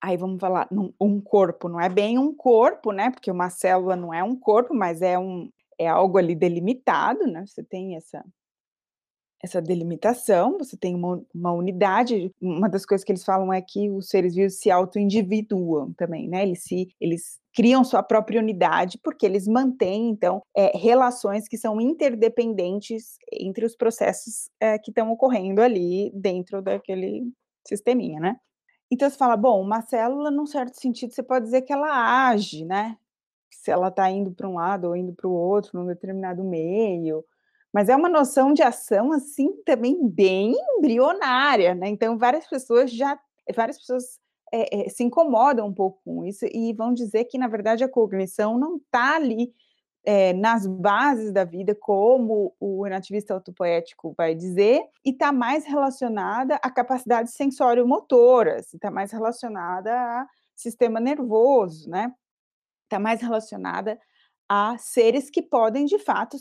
aí 0.02 0.18
vamos 0.18 0.40
falar, 0.40 0.68
um 1.00 1.20
corpo, 1.20 1.68
não 1.68 1.80
é 1.82 1.90
bem 1.90 2.20
um 2.20 2.32
corpo, 2.32 2.92
né? 2.92 3.10
Porque 3.10 3.32
uma 3.32 3.50
célula 3.50 3.96
não 3.96 4.14
é 4.14 4.24
um 4.24 4.36
corpo, 4.36 4.74
mas 4.74 5.02
é 5.02 5.18
um 5.18 5.50
é 5.78 5.88
algo 5.88 6.18
ali 6.18 6.36
delimitado, 6.36 7.26
né? 7.28 7.46
Você 7.46 7.64
tem 7.64 7.96
essa 7.96 8.24
essa 9.44 9.62
delimitação, 9.62 10.58
você 10.58 10.76
tem 10.76 10.96
uma, 10.96 11.22
uma 11.34 11.52
unidade. 11.52 12.32
Uma 12.42 12.68
das 12.70 12.86
coisas 12.86 13.04
que 13.04 13.12
eles 13.12 13.24
falam 13.24 13.54
é 13.54 13.62
que 13.62 13.90
os 13.90 14.10
seres 14.10 14.34
vivos 14.34 14.60
se 14.60 14.72
auto-individuam 14.72 15.94
também, 15.94 16.28
né? 16.28 16.44
Eles 16.44 16.64
se 16.64 16.90
eles 17.00 17.40
criam 17.54 17.84
sua 17.84 18.04
própria 18.04 18.42
unidade 18.42 19.00
porque 19.02 19.26
eles 19.26 19.48
mantêm 19.48 20.10
então 20.10 20.42
é, 20.56 20.78
relações 20.78 21.48
que 21.48 21.58
são 21.58 21.80
interdependentes 21.80 23.18
entre 23.32 23.66
os 23.66 23.76
processos 23.76 24.50
é, 24.60 24.78
que 24.78 24.92
estão 24.92 25.12
ocorrendo 25.12 25.62
ali 25.62 26.12
dentro 26.14 26.62
daquele 26.62 27.32
sisteminha, 27.66 28.20
né? 28.20 28.36
Então 28.92 29.10
você 29.10 29.18
fala, 29.18 29.36
bom, 29.36 29.62
uma 29.62 29.82
célula, 29.82 30.30
num 30.30 30.46
certo 30.46 30.80
sentido, 30.80 31.14
você 31.14 31.24
pode 31.24 31.46
dizer 31.46 31.64
que 31.64 31.74
ela 31.74 32.28
age, 32.30 32.66
né? 32.66 32.98
Se 33.52 33.72
ela 33.72 33.88
está 33.88 34.10
indo 34.10 34.32
para 34.32 34.48
um 34.48 34.56
lado 34.56 34.88
ou 34.88 34.96
indo 34.96 35.14
para 35.14 35.28
o 35.28 35.34
outro, 35.34 35.80
num 35.80 35.88
determinado 35.88 36.44
meio. 36.44 37.24
Mas 37.76 37.90
é 37.90 37.96
uma 37.96 38.08
noção 38.08 38.54
de 38.54 38.64
ação, 38.64 39.12
assim, 39.12 39.52
também 39.66 40.08
bem 40.08 40.56
embrionária, 40.78 41.76
né? 41.76 41.90
Então, 41.90 42.18
várias 42.18 42.48
pessoas 42.48 42.90
já, 42.90 43.20
várias 43.54 43.78
pessoas 43.78 44.18
é, 44.50 44.86
é, 44.86 44.90
se 44.90 45.04
incomodam 45.04 45.68
um 45.68 45.74
pouco 45.74 46.00
com 46.06 46.24
isso 46.24 46.46
e 46.54 46.72
vão 46.72 46.94
dizer 46.94 47.26
que, 47.26 47.38
na 47.38 47.50
verdade, 47.50 47.84
a 47.84 47.90
cognição 47.90 48.58
não 48.58 48.78
está 48.78 49.18
ali 49.18 49.54
é, 50.06 50.32
nas 50.32 50.66
bases 50.66 51.34
da 51.34 51.44
vida, 51.44 51.76
como 51.76 52.56
o 52.62 52.88
nativista 52.88 53.34
autopoético 53.34 54.14
vai 54.18 54.34
dizer, 54.34 54.82
e 55.04 55.10
está 55.10 55.34
mais 55.34 55.66
relacionada 55.66 56.56
à 56.64 56.72
capacidade 56.72 57.30
sensório-motoras, 57.32 58.74
está 58.74 58.90
mais 58.90 59.12
relacionada 59.12 59.92
a 59.92 60.26
sistema 60.56 61.02
nervoso, 61.02 61.90
né? 61.90 62.10
Está 62.86 63.00
mais 63.00 63.20
relacionada 63.20 64.00
a 64.48 64.78
seres 64.78 65.30
que 65.30 65.42
podem, 65.42 65.84
de 65.84 66.00
fato, 66.00 66.38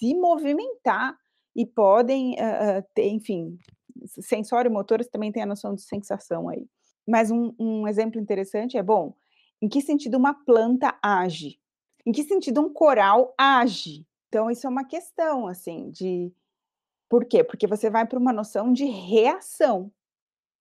se 0.00 0.14
movimentar 0.14 1.14
e 1.54 1.66
podem 1.66 2.32
uh, 2.32 2.82
ter, 2.94 3.08
enfim, 3.08 3.58
sensório-motores 4.06 5.08
também 5.08 5.30
tem 5.30 5.42
a 5.42 5.46
noção 5.46 5.74
de 5.74 5.82
sensação 5.82 6.48
aí. 6.48 6.66
Mas 7.06 7.30
um, 7.30 7.54
um 7.58 7.86
exemplo 7.86 8.18
interessante 8.18 8.78
é, 8.78 8.82
bom, 8.82 9.14
em 9.60 9.68
que 9.68 9.82
sentido 9.82 10.16
uma 10.16 10.32
planta 10.32 10.98
age? 11.02 11.60
Em 12.06 12.12
que 12.12 12.24
sentido 12.24 12.62
um 12.62 12.72
coral 12.72 13.34
age? 13.36 14.06
Então, 14.28 14.50
isso 14.50 14.66
é 14.66 14.70
uma 14.70 14.84
questão, 14.84 15.46
assim, 15.46 15.90
de. 15.90 16.32
Por 17.08 17.26
quê? 17.26 17.44
Porque 17.44 17.66
você 17.66 17.90
vai 17.90 18.06
para 18.06 18.18
uma 18.18 18.32
noção 18.32 18.72
de 18.72 18.84
reação, 18.86 19.92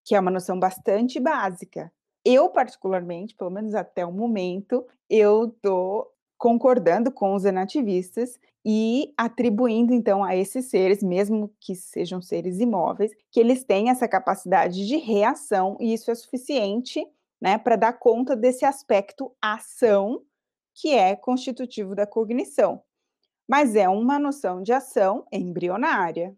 que 0.03 0.15
é 0.15 0.19
uma 0.19 0.31
noção 0.31 0.59
bastante 0.59 1.19
básica. 1.19 1.93
Eu, 2.25 2.49
particularmente, 2.49 3.35
pelo 3.35 3.51
menos 3.51 3.73
até 3.73 4.05
o 4.05 4.11
momento, 4.11 4.85
eu 5.09 5.45
estou 5.45 6.11
concordando 6.39 7.11
com 7.11 7.35
os 7.35 7.43
enativistas 7.43 8.39
e 8.65 9.13
atribuindo, 9.17 9.93
então, 9.93 10.23
a 10.23 10.35
esses 10.35 10.69
seres, 10.69 11.03
mesmo 11.03 11.53
que 11.59 11.75
sejam 11.75 12.21
seres 12.21 12.59
imóveis, 12.59 13.11
que 13.29 13.41
eles 13.41 13.65
têm 13.65 13.89
essa 13.89 14.07
capacidade 14.07 14.87
de 14.87 14.95
reação, 14.95 15.77
e 15.81 15.93
isso 15.93 16.09
é 16.09 16.15
suficiente 16.15 17.05
né, 17.41 17.57
para 17.57 17.75
dar 17.75 17.93
conta 17.93 18.37
desse 18.37 18.65
aspecto 18.65 19.31
ação 19.41 20.23
que 20.73 20.93
é 20.93 21.13
constitutivo 21.13 21.93
da 21.93 22.07
cognição, 22.07 22.81
mas 23.47 23.75
é 23.75 23.89
uma 23.89 24.17
noção 24.17 24.63
de 24.63 24.71
ação 24.71 25.25
embrionária. 25.31 26.33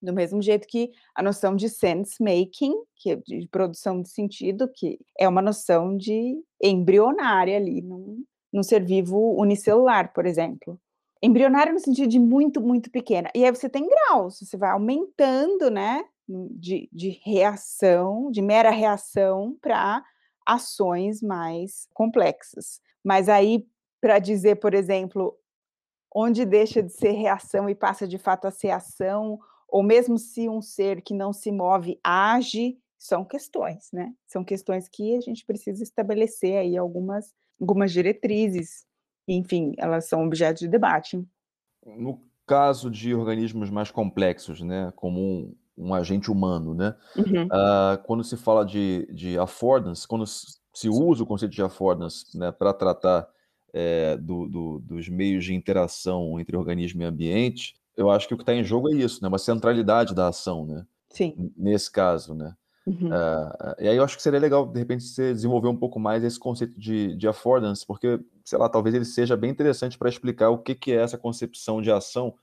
Do 0.00 0.12
mesmo 0.12 0.40
jeito 0.40 0.66
que 0.68 0.92
a 1.14 1.22
noção 1.22 1.56
de 1.56 1.68
sense 1.68 2.22
making, 2.22 2.74
que 2.96 3.12
é 3.12 3.16
de 3.16 3.48
produção 3.48 4.00
de 4.00 4.10
sentido, 4.10 4.68
que 4.72 4.98
é 5.18 5.28
uma 5.28 5.42
noção 5.42 5.96
de 5.96 6.40
embrionária 6.60 7.56
ali, 7.56 7.80
num, 7.80 8.24
num 8.52 8.62
ser 8.62 8.84
vivo 8.84 9.34
unicelular, 9.40 10.12
por 10.12 10.26
exemplo. 10.26 10.78
Embrionária 11.22 11.72
no 11.72 11.78
sentido 11.78 12.08
de 12.08 12.18
muito, 12.18 12.60
muito 12.60 12.90
pequena. 12.90 13.30
E 13.34 13.44
aí 13.44 13.50
você 13.50 13.68
tem 13.68 13.88
graus, 13.88 14.40
você 14.40 14.56
vai 14.56 14.70
aumentando, 14.70 15.70
né, 15.70 16.04
de, 16.28 16.88
de 16.92 17.20
reação, 17.24 18.30
de 18.30 18.42
mera 18.42 18.70
reação, 18.70 19.56
para 19.60 20.04
ações 20.46 21.22
mais 21.22 21.88
complexas. 21.94 22.80
Mas 23.04 23.28
aí, 23.28 23.66
para 24.00 24.18
dizer, 24.18 24.56
por 24.56 24.74
exemplo, 24.74 25.36
onde 26.14 26.44
deixa 26.44 26.82
de 26.82 26.92
ser 26.92 27.12
reação 27.12 27.68
e 27.68 27.74
passa 27.74 28.06
de 28.06 28.18
fato 28.18 28.46
a 28.46 28.50
ser 28.50 28.70
ação, 28.70 29.38
ou 29.68 29.82
mesmo 29.82 30.18
se 30.18 30.48
um 30.48 30.60
ser 30.60 31.00
que 31.00 31.14
não 31.14 31.32
se 31.32 31.50
move 31.50 31.98
age, 32.04 32.78
são 32.98 33.24
questões, 33.24 33.88
né? 33.92 34.12
São 34.26 34.44
questões 34.44 34.88
que 34.88 35.16
a 35.16 35.20
gente 35.20 35.44
precisa 35.44 35.82
estabelecer 35.82 36.58
aí 36.58 36.76
algumas, 36.76 37.34
algumas 37.60 37.92
diretrizes, 37.92 38.84
enfim, 39.26 39.74
elas 39.78 40.08
são 40.08 40.24
objeto 40.24 40.60
de 40.60 40.68
debate. 40.68 41.24
No 41.84 42.20
caso 42.46 42.90
de 42.90 43.14
organismos 43.14 43.70
mais 43.70 43.90
complexos, 43.90 44.60
né, 44.60 44.92
como 44.96 45.20
um, 45.20 45.54
um 45.76 45.94
agente 45.94 46.30
humano, 46.30 46.74
né, 46.74 46.94
uhum. 47.16 47.46
uh, 47.46 48.02
quando 48.04 48.24
se 48.24 48.36
fala 48.36 48.64
de, 48.64 49.08
de 49.12 49.38
affordance, 49.38 50.06
quando 50.06 50.26
se 50.26 50.88
usa 50.88 51.22
o 51.22 51.26
conceito 51.26 51.52
de 51.52 51.62
affordance 51.62 52.36
né, 52.36 52.50
para 52.50 52.72
tratar 52.72 53.28
é, 53.72 54.16
do, 54.16 54.46
do, 54.48 54.78
dos 54.80 55.08
meios 55.08 55.44
de 55.44 55.54
interação 55.54 56.38
entre 56.38 56.56
organismo 56.56 57.02
e 57.02 57.04
ambiente, 57.04 57.74
eu 57.96 58.10
acho 58.10 58.26
que 58.26 58.34
o 58.34 58.36
que 58.36 58.42
está 58.42 58.54
em 58.54 58.64
jogo 58.64 58.90
é 58.90 58.96
isso, 58.96 59.22
né? 59.22 59.28
Uma 59.28 59.38
centralidade 59.38 60.14
da 60.14 60.28
ação, 60.28 60.66
né? 60.66 60.86
Sim. 61.10 61.52
Nesse 61.56 61.90
caso, 61.90 62.34
né? 62.34 62.54
Uhum. 62.86 63.08
Uh, 63.08 63.74
e 63.78 63.88
aí 63.88 63.96
eu 63.96 64.02
acho 64.02 64.16
que 64.16 64.22
seria 64.22 64.40
legal, 64.40 64.66
de 64.66 64.78
repente, 64.78 65.04
você 65.04 65.32
desenvolver 65.32 65.68
um 65.68 65.76
pouco 65.76 66.00
mais 66.00 66.24
esse 66.24 66.38
conceito 66.38 66.78
de, 66.78 67.14
de 67.16 67.28
affordance, 67.28 67.86
porque, 67.86 68.18
sei 68.44 68.58
lá, 68.58 68.68
talvez 68.68 68.94
ele 68.94 69.04
seja 69.04 69.36
bem 69.36 69.50
interessante 69.50 69.96
para 69.96 70.08
explicar 70.08 70.50
o 70.50 70.58
que, 70.58 70.74
que 70.74 70.92
é 70.92 70.96
essa 70.96 71.16
concepção 71.16 71.80
de 71.80 71.90
ação 71.92 72.34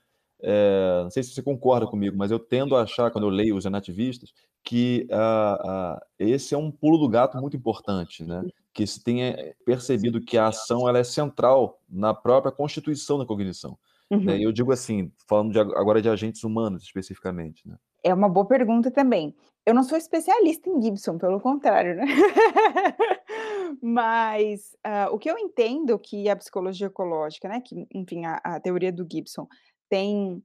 é, 0.42 1.00
não 1.02 1.10
sei 1.10 1.22
se 1.22 1.32
você 1.34 1.42
concorda 1.42 1.86
comigo, 1.86 2.16
mas 2.16 2.30
eu 2.30 2.38
tendo 2.38 2.74
a 2.74 2.82
achar, 2.82 3.10
quando 3.10 3.24
eu 3.26 3.30
leio 3.30 3.56
os 3.56 3.66
anativistas, 3.66 4.32
que 4.62 5.06
uh, 5.10 5.96
uh, 5.96 6.00
esse 6.18 6.54
é 6.54 6.58
um 6.58 6.70
pulo 6.70 6.98
do 6.98 7.08
gato 7.08 7.38
muito 7.38 7.56
importante, 7.56 8.24
né? 8.24 8.42
que 8.72 8.86
se 8.86 9.02
tenha 9.02 9.54
percebido 9.64 10.20
que 10.20 10.38
a 10.38 10.48
ação 10.48 10.88
ela 10.88 10.98
é 10.98 11.04
central 11.04 11.80
na 11.88 12.14
própria 12.14 12.52
constituição 12.52 13.18
da 13.18 13.26
cognição. 13.26 13.78
Né? 14.10 14.16
Uhum. 14.16 14.24
Né? 14.24 14.38
Eu 14.40 14.52
digo 14.52 14.72
assim, 14.72 15.12
falando 15.28 15.52
de, 15.52 15.58
agora 15.58 16.00
de 16.00 16.08
agentes 16.08 16.44
humanos 16.44 16.82
especificamente. 16.82 17.66
Né? 17.66 17.76
É 18.02 18.12
uma 18.12 18.28
boa 18.28 18.46
pergunta 18.46 18.90
também. 18.90 19.34
Eu 19.66 19.74
não 19.74 19.82
sou 19.82 19.98
especialista 19.98 20.68
em 20.70 20.80
Gibson, 20.82 21.18
pelo 21.18 21.40
contrário, 21.40 21.96
né? 21.96 22.04
Mas 23.82 24.76
uh, 24.86 25.14
o 25.14 25.18
que 25.18 25.30
eu 25.30 25.38
entendo 25.38 25.98
que 25.98 26.28
a 26.28 26.36
psicologia 26.36 26.86
ecológica, 26.86 27.48
né, 27.48 27.60
que, 27.60 27.86
enfim, 27.94 28.24
a, 28.24 28.40
a 28.42 28.60
teoria 28.60 28.90
do 28.90 29.06
Gibson 29.10 29.46
tem 29.88 30.42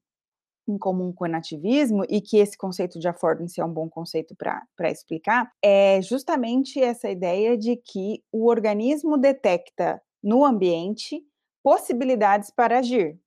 em 0.68 0.78
comum 0.78 1.14
com 1.14 1.26
o 1.26 1.28
nativismo 1.28 2.04
e 2.10 2.20
que 2.20 2.38
esse 2.38 2.58
conceito 2.58 3.00
de 3.00 3.08
affordance 3.08 3.60
é 3.60 3.66
um 3.66 3.72
bom 3.72 3.88
conceito 3.88 4.36
para 4.36 4.92
explicar, 4.92 5.52
é 5.64 6.02
justamente 6.02 6.82
essa 6.82 7.10
ideia 7.10 7.58
de 7.58 7.76
que 7.78 8.24
o 8.32 8.48
organismo 8.48 9.18
detecta 9.18 10.02
no 10.24 10.44
ambiente 10.44 11.24
possibilidades 11.64 12.50
para 12.50 12.80
agir. 12.80 13.20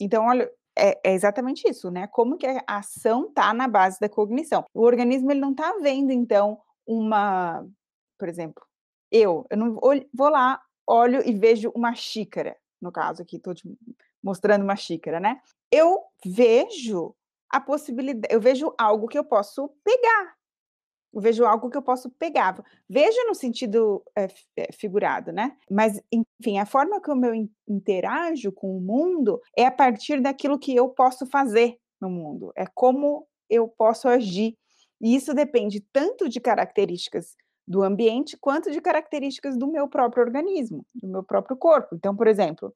Então, 0.00 0.26
olha, 0.26 0.50
é, 0.80 1.00
é, 1.04 1.12
exatamente 1.12 1.68
isso, 1.68 1.90
né? 1.90 2.06
Como 2.06 2.38
que 2.38 2.46
a 2.46 2.62
ação 2.66 3.26
está 3.28 3.52
na 3.52 3.68
base 3.68 3.98
da 4.00 4.08
cognição. 4.08 4.64
O 4.72 4.82
organismo 4.82 5.30
ele 5.30 5.40
não 5.40 5.50
está 5.50 5.76
vendo, 5.80 6.10
então, 6.10 6.58
uma, 6.86 7.66
por 8.18 8.28
exemplo, 8.28 8.64
eu, 9.10 9.46
eu 9.50 9.56
não 9.56 9.74
vou, 9.74 9.92
vou 10.12 10.28
lá, 10.28 10.60
olho 10.86 11.22
e 11.28 11.32
vejo 11.32 11.70
uma 11.74 11.94
xícara, 11.94 12.56
no 12.80 12.90
caso 12.90 13.22
aqui, 13.22 13.36
estou 13.36 13.54
mostrando 14.22 14.62
uma 14.62 14.76
xícara, 14.76 15.20
né? 15.20 15.40
Eu 15.70 16.00
vejo 16.24 17.14
a 17.50 17.60
possibilidade, 17.60 18.32
eu 18.32 18.40
vejo 18.40 18.72
algo 18.78 19.08
que 19.08 19.18
eu 19.18 19.24
posso 19.24 19.68
pegar. 19.84 20.34
Eu 21.12 21.20
vejo 21.20 21.44
algo 21.44 21.68
que 21.68 21.76
eu 21.76 21.82
posso 21.82 22.10
pegar. 22.10 22.62
Vejo 22.88 23.18
no 23.26 23.34
sentido 23.34 24.02
é, 24.16 24.28
figurado, 24.72 25.32
né? 25.32 25.56
Mas, 25.70 26.00
enfim, 26.12 26.58
a 26.58 26.66
forma 26.66 27.00
como 27.00 27.26
eu 27.26 27.34
interajo 27.68 28.52
com 28.52 28.76
o 28.76 28.80
mundo 28.80 29.40
é 29.56 29.66
a 29.66 29.72
partir 29.72 30.20
daquilo 30.20 30.58
que 30.58 30.74
eu 30.74 30.88
posso 30.88 31.26
fazer 31.26 31.76
no 32.00 32.08
mundo. 32.08 32.52
É 32.56 32.64
como 32.74 33.26
eu 33.48 33.66
posso 33.66 34.08
agir. 34.08 34.56
E 35.00 35.14
isso 35.14 35.34
depende 35.34 35.80
tanto 35.92 36.28
de 36.28 36.40
características 36.40 37.34
do 37.66 37.82
ambiente 37.82 38.36
quanto 38.36 38.70
de 38.70 38.80
características 38.80 39.56
do 39.56 39.70
meu 39.70 39.88
próprio 39.88 40.24
organismo, 40.24 40.84
do 40.94 41.08
meu 41.08 41.22
próprio 41.22 41.56
corpo. 41.56 41.94
Então, 41.94 42.16
por 42.16 42.26
exemplo, 42.26 42.74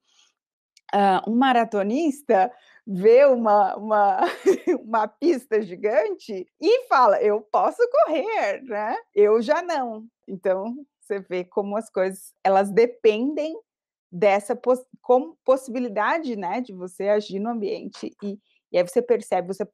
uh, 0.95 1.31
um 1.31 1.35
maratonista 1.35 2.51
vê 2.87 3.25
uma, 3.25 3.77
uma, 3.77 4.21
uma 4.81 5.09
pista 5.09 5.61
gigante 5.61 6.47
e 6.61 6.87
fala: 6.87 7.21
Eu 7.21 7.41
posso 7.41 7.83
correr, 7.91 8.63
né? 8.63 8.97
Eu 9.15 9.43
já 9.43 9.61
não. 9.63 10.07
Então, 10.27 10.75
você 11.01 11.19
vê 11.19 11.45
como 11.45 11.77
as 11.77 11.91
coisas 11.91 12.33
elas 12.43 12.71
dependem 12.71 13.59
dessa 14.11 14.55
poss 14.55 14.81
com 15.03 15.35
possibilidade 15.45 16.37
né, 16.37 16.61
de 16.61 16.73
você 16.73 17.09
agir 17.09 17.41
no 17.41 17.51
ambiente. 17.51 18.15
E, 18.23 18.39
e 18.73 18.79
aí 18.79 18.87
você 18.87 19.03
percebe, 19.03 19.49
você, 19.49 19.67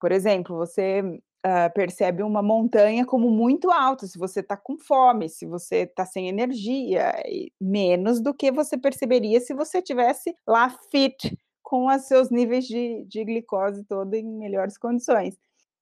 por 0.00 0.10
exemplo, 0.10 0.56
você 0.56 1.02
uh, 1.46 1.72
percebe 1.74 2.22
uma 2.22 2.42
montanha 2.42 3.04
como 3.04 3.30
muito 3.30 3.70
alta, 3.70 4.06
se 4.06 4.18
você 4.18 4.40
está 4.40 4.56
com 4.56 4.76
fome, 4.78 5.28
se 5.28 5.46
você 5.46 5.82
está 5.82 6.04
sem 6.04 6.28
energia, 6.28 7.12
menos 7.60 8.20
do 8.20 8.34
que 8.34 8.50
você 8.50 8.76
perceberia 8.76 9.40
se 9.40 9.54
você 9.54 9.82
tivesse 9.82 10.34
lá 10.46 10.70
fit 10.90 11.36
com 11.62 11.86
os 11.86 12.02
seus 12.02 12.30
níveis 12.30 12.66
de, 12.66 13.04
de 13.04 13.24
glicose 13.24 13.84
todo 13.84 14.14
em 14.14 14.24
melhores 14.24 14.76
condições. 14.76 15.38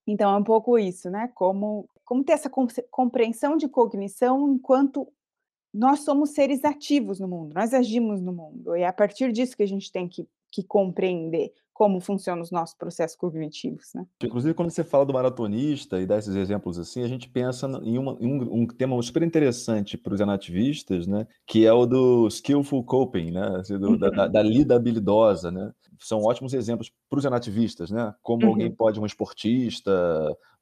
Então, 0.07 0.35
é 0.35 0.37
um 0.39 0.45
pouco 0.45 0.79
isso, 0.79 1.11
né? 1.11 1.31
Como, 1.35 1.89
como 2.05 2.25
ter 2.25 2.33
essa 2.33 2.51
compreensão 2.91 3.57
de 3.57 3.69
cognição 3.69 4.51
enquanto 4.51 5.07
nós 5.73 6.01
somos 6.01 6.31
seres 6.31 6.65
ativos 6.65 7.21
no 7.21 7.29
mundo, 7.29 7.55
nós 7.55 7.75
agimos 7.75 8.21
no 8.21 8.33
mundo, 8.33 8.75
e 8.75 8.83
é 8.83 8.87
a 8.87 8.93
partir 8.93 9.31
disso 9.33 9.57
que 9.57 9.63
a 9.63 9.69
gente 9.69 9.93
tem 9.93 10.09
que, 10.09 10.27
que 10.51 10.63
compreender 10.63 11.53
como 11.79 12.01
funcionam 12.01 12.43
os 12.43 12.51
nossos 12.51 12.75
processos 12.75 13.17
cognitivos. 13.17 13.91
Né? 13.95 14.05
Inclusive, 14.25 14.53
quando 14.53 14.71
você 14.71 14.83
fala 14.83 15.07
do 15.07 15.13
maratonista 15.13 16.01
e 16.01 16.07
dá 16.07 16.19
esses 16.19 16.35
exemplos 16.35 16.77
assim, 16.77 17.05
a 17.05 17.07
gente 17.07 17.29
pensa 17.29 17.69
em, 17.85 17.97
uma, 17.97 18.17
em 18.19 18.27
um, 18.27 18.63
um, 18.63 18.67
tema 18.67 19.01
super 19.01 19.23
interessante 19.23 19.97
para 19.97 20.13
os 20.13 20.21
anativistas, 20.21 21.07
né? 21.07 21.25
que 21.47 21.65
é 21.65 21.73
o 21.73 21.87
do 21.87 22.27
skillful 22.27 22.83
coping, 22.83 23.31
né? 23.31 23.59
Assim, 23.61 23.79
do, 23.79 23.97
da, 23.97 24.27
da, 24.27 24.43
lida 24.43 24.75
habilidosa. 24.75 25.53
Né? 25.53 25.73
São 26.01 26.23
ótimos 26.23 26.55
exemplos 26.55 26.91
para 27.09 27.19
os 27.19 27.27
anativistas, 27.27 27.91
né? 27.91 28.15
como 28.23 28.45
uhum. 28.45 28.51
alguém 28.51 28.71
pode, 28.71 29.01
um 29.01 29.07
esportista, 29.07 29.91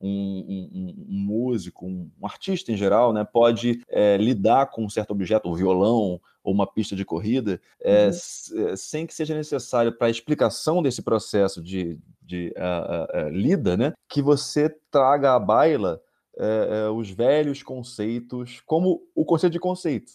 um, 0.01 0.09
um, 0.09 0.95
um 1.09 1.19
músico, 1.19 1.87
um, 1.87 2.11
artista 2.23 2.73
em 2.73 2.77
geral, 2.77 3.13
né? 3.13 3.25
pode 3.25 3.81
é, 3.89 4.17
lidar 4.17 4.67
com 4.67 4.85
um 4.85 4.89
certo 4.89 5.11
objeto, 5.11 5.49
o 5.49 5.55
violão, 5.55 6.21
ou 6.43 6.53
uma 6.53 6.67
pista 6.67 6.95
de 6.95 7.05
corrida, 7.05 7.61
é, 7.81 8.07
uhum. 8.07 8.77
sem 8.77 9.07
que 9.07 9.15
seja 9.15 9.35
necessário 9.35 9.93
para 9.93 10.07
a 10.07 10.11
explicação 10.11 10.81
desse 10.81 11.03
processo 11.03 11.61
de, 11.61 11.99
de 12.23 12.55
uh, 12.57 13.23
uh, 13.23 13.27
uh, 13.27 13.29
lida, 13.31 13.77
né, 13.77 13.93
que 14.09 14.23
você 14.23 14.71
traga 14.91 15.35
à 15.35 15.41
baila 15.41 16.01
eh, 16.39 16.91
os 16.91 17.09
velhos 17.11 17.63
conceitos, 17.63 18.61
como 18.67 19.01
o 19.15 19.25
conceito 19.25 19.55
de 19.55 19.59
conceito. 19.59 20.13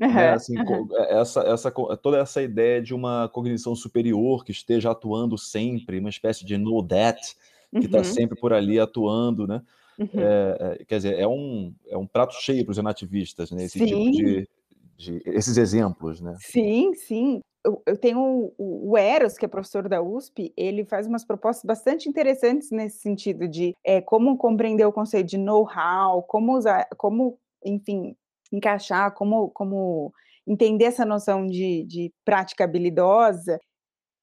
Uhum, 0.00 0.14
né? 0.14 0.30
assim, 0.30 0.58
uhum. 0.58 0.88
essa, 1.08 1.40
essa, 1.42 1.70
toda 1.70 2.18
essa 2.18 2.42
ideia 2.42 2.80
de 2.80 2.94
uma 2.94 3.28
cognição 3.28 3.74
superior 3.76 4.44
que 4.44 4.50
esteja 4.50 4.90
atuando 4.90 5.36
sempre, 5.36 5.98
uma 5.98 6.08
espécie 6.08 6.44
de 6.44 6.56
know 6.56 6.82
that, 6.82 7.36
que 7.70 7.84
está 7.84 7.98
uhum. 7.98 8.04
sempre 8.04 8.38
por 8.38 8.52
ali 8.52 8.80
atuando, 8.80 9.46
né? 9.46 9.62
É, 10.14 10.78
é, 10.80 10.84
quer 10.84 10.96
dizer, 10.96 11.18
é 11.18 11.28
um, 11.28 11.74
é 11.86 11.98
um 11.98 12.06
prato 12.06 12.34
cheio 12.34 12.64
para 12.64 12.72
os 12.72 12.78
nativistas, 12.78 13.50
né? 13.50 13.64
Esse 13.64 13.78
Sim. 13.78 13.86
tipo 13.86 14.10
de, 14.10 14.48
de 14.96 15.22
esses 15.26 15.58
exemplos, 15.58 16.20
né? 16.20 16.34
Sim, 16.40 16.94
sim. 16.94 17.40
Eu, 17.62 17.82
eu 17.84 17.96
tenho 17.98 18.18
o, 18.56 18.92
o, 18.92 18.96
Eros, 18.96 19.36
que 19.36 19.44
é 19.44 19.48
professor 19.48 19.86
da 19.86 20.00
USP, 20.00 20.50
ele 20.56 20.86
faz 20.86 21.06
umas 21.06 21.26
propostas 21.26 21.66
bastante 21.66 22.08
interessantes 22.08 22.70
nesse 22.70 23.00
sentido 23.00 23.46
de 23.46 23.74
é, 23.84 24.00
como 24.00 24.38
compreender 24.38 24.86
o 24.86 24.92
conceito 24.92 25.26
de 25.26 25.36
know-how, 25.36 26.22
como 26.22 26.56
usar, 26.56 26.88
como, 26.96 27.38
enfim, 27.62 28.16
encaixar, 28.52 29.12
como, 29.14 29.50
como 29.50 30.12
entender 30.46 30.84
essa 30.84 31.04
noção 31.04 31.46
de, 31.46 31.84
de 31.84 32.12
prática 32.24 32.64
habilidosa 32.64 33.58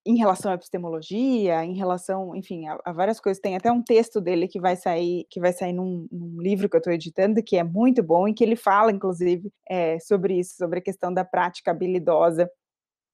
em 0.06 0.16
relação 0.16 0.52
à 0.52 0.56
epistemologia, 0.56 1.66
em 1.66 1.76
relação, 1.76 2.34
enfim, 2.34 2.66
a, 2.66 2.80
a, 2.86 2.94
várias 2.94 3.20
coisas. 3.20 3.42
Tem 3.42 3.58
até 3.58 3.70
um 3.70 3.84
texto 3.84 4.22
dele 4.22 4.48
que 4.48 4.60
vai 4.60 4.78
sair, 4.78 5.26
que 5.30 5.40
vai 5.40 5.52
sair 5.52 5.74
num, 5.74 6.08
num 6.10 6.42
livro 6.42 6.70
que 6.70 6.78
eu 6.78 6.80
estou 6.80 6.94
editando, 6.94 7.44
que 7.44 7.58
é 7.58 7.64
muito 7.64 8.02
bom, 8.02 8.26
e 8.26 8.34
que 8.34 8.44
ele 8.44 8.56
fala, 8.56 8.92
inclusive, 8.92 9.52
é, 9.70 10.00
sobre 10.00 10.40
isso, 10.40 10.56
sobre 10.56 10.80
a 10.80 10.82
questão 10.82 11.14
da 11.14 11.26
prática 11.26 11.72
habilidosa 11.72 12.50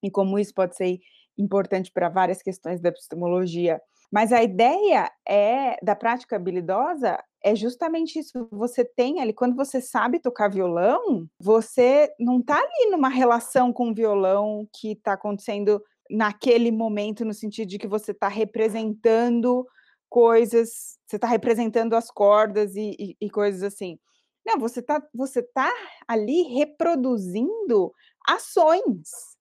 e 0.04 0.12
como 0.12 0.38
isso 0.38 0.54
pode 0.54 0.76
ser 0.76 1.00
importante 1.36 1.92
para 1.92 2.10
várias 2.10 2.44
questões 2.44 2.80
da 2.80 2.90
epistemologia. 2.90 3.82
Mas 4.14 4.32
a 4.32 4.44
ideia 4.44 5.12
é 5.28 5.76
da 5.84 5.96
prática 5.96 6.36
habilidosa 6.36 7.18
é 7.44 7.56
justamente 7.56 8.20
isso. 8.20 8.48
Você 8.52 8.86
tem 8.86 9.20
ali, 9.20 9.34
quando 9.34 9.56
você 9.56 9.82
sabe 9.82 10.20
tocar 10.20 10.52
violão, 10.52 11.28
você 11.40 12.14
não 12.20 12.40
está 12.40 12.56
ali 12.60 12.92
numa 12.92 13.10
relação 13.10 13.74
com 13.74 13.90
o 13.90 13.94
violão 13.94 14.70
que 14.72 14.92
está 14.92 15.14
acontecendo 15.14 15.82
naquele 16.12 16.72
momento, 16.72 17.26
no 17.26 17.34
sentido 17.34 17.68
de 17.70 17.80
que 17.80 17.88
você 17.88 18.12
está 18.12 18.28
representando 18.28 19.66
coisas, 20.08 21.00
você 21.08 21.16
está 21.16 21.28
representando 21.28 21.96
as 21.96 22.12
cordas 22.12 22.76
e, 22.76 22.96
e, 23.00 23.18
e, 23.20 23.30
coisas 23.32 23.64
assim. 23.64 23.98
Não, 24.46 24.60
você 24.60 24.80
está 24.80 25.02
você 25.12 25.42
tá 25.42 25.74
ali 26.08 26.44
reproduzindo 26.54 27.92
ações 28.28 29.34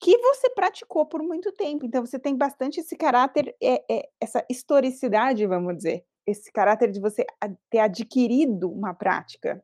que 0.00 0.16
você 0.18 0.50
praticou 0.50 1.06
por 1.06 1.22
muito 1.22 1.52
tempo. 1.52 1.84
Então, 1.84 2.04
você 2.04 2.18
tem 2.18 2.34
bastante 2.36 2.80
esse 2.80 2.96
caráter, 2.96 3.54
é, 3.62 3.84
é, 3.92 4.08
essa 4.20 4.44
historicidade, 4.48 5.46
vamos 5.46 5.76
dizer, 5.76 6.04
esse 6.26 6.50
caráter 6.52 6.90
de 6.90 7.00
você 7.00 7.26
ter 7.68 7.80
adquirido 7.80 8.70
uma 8.70 8.94
prática 8.94 9.62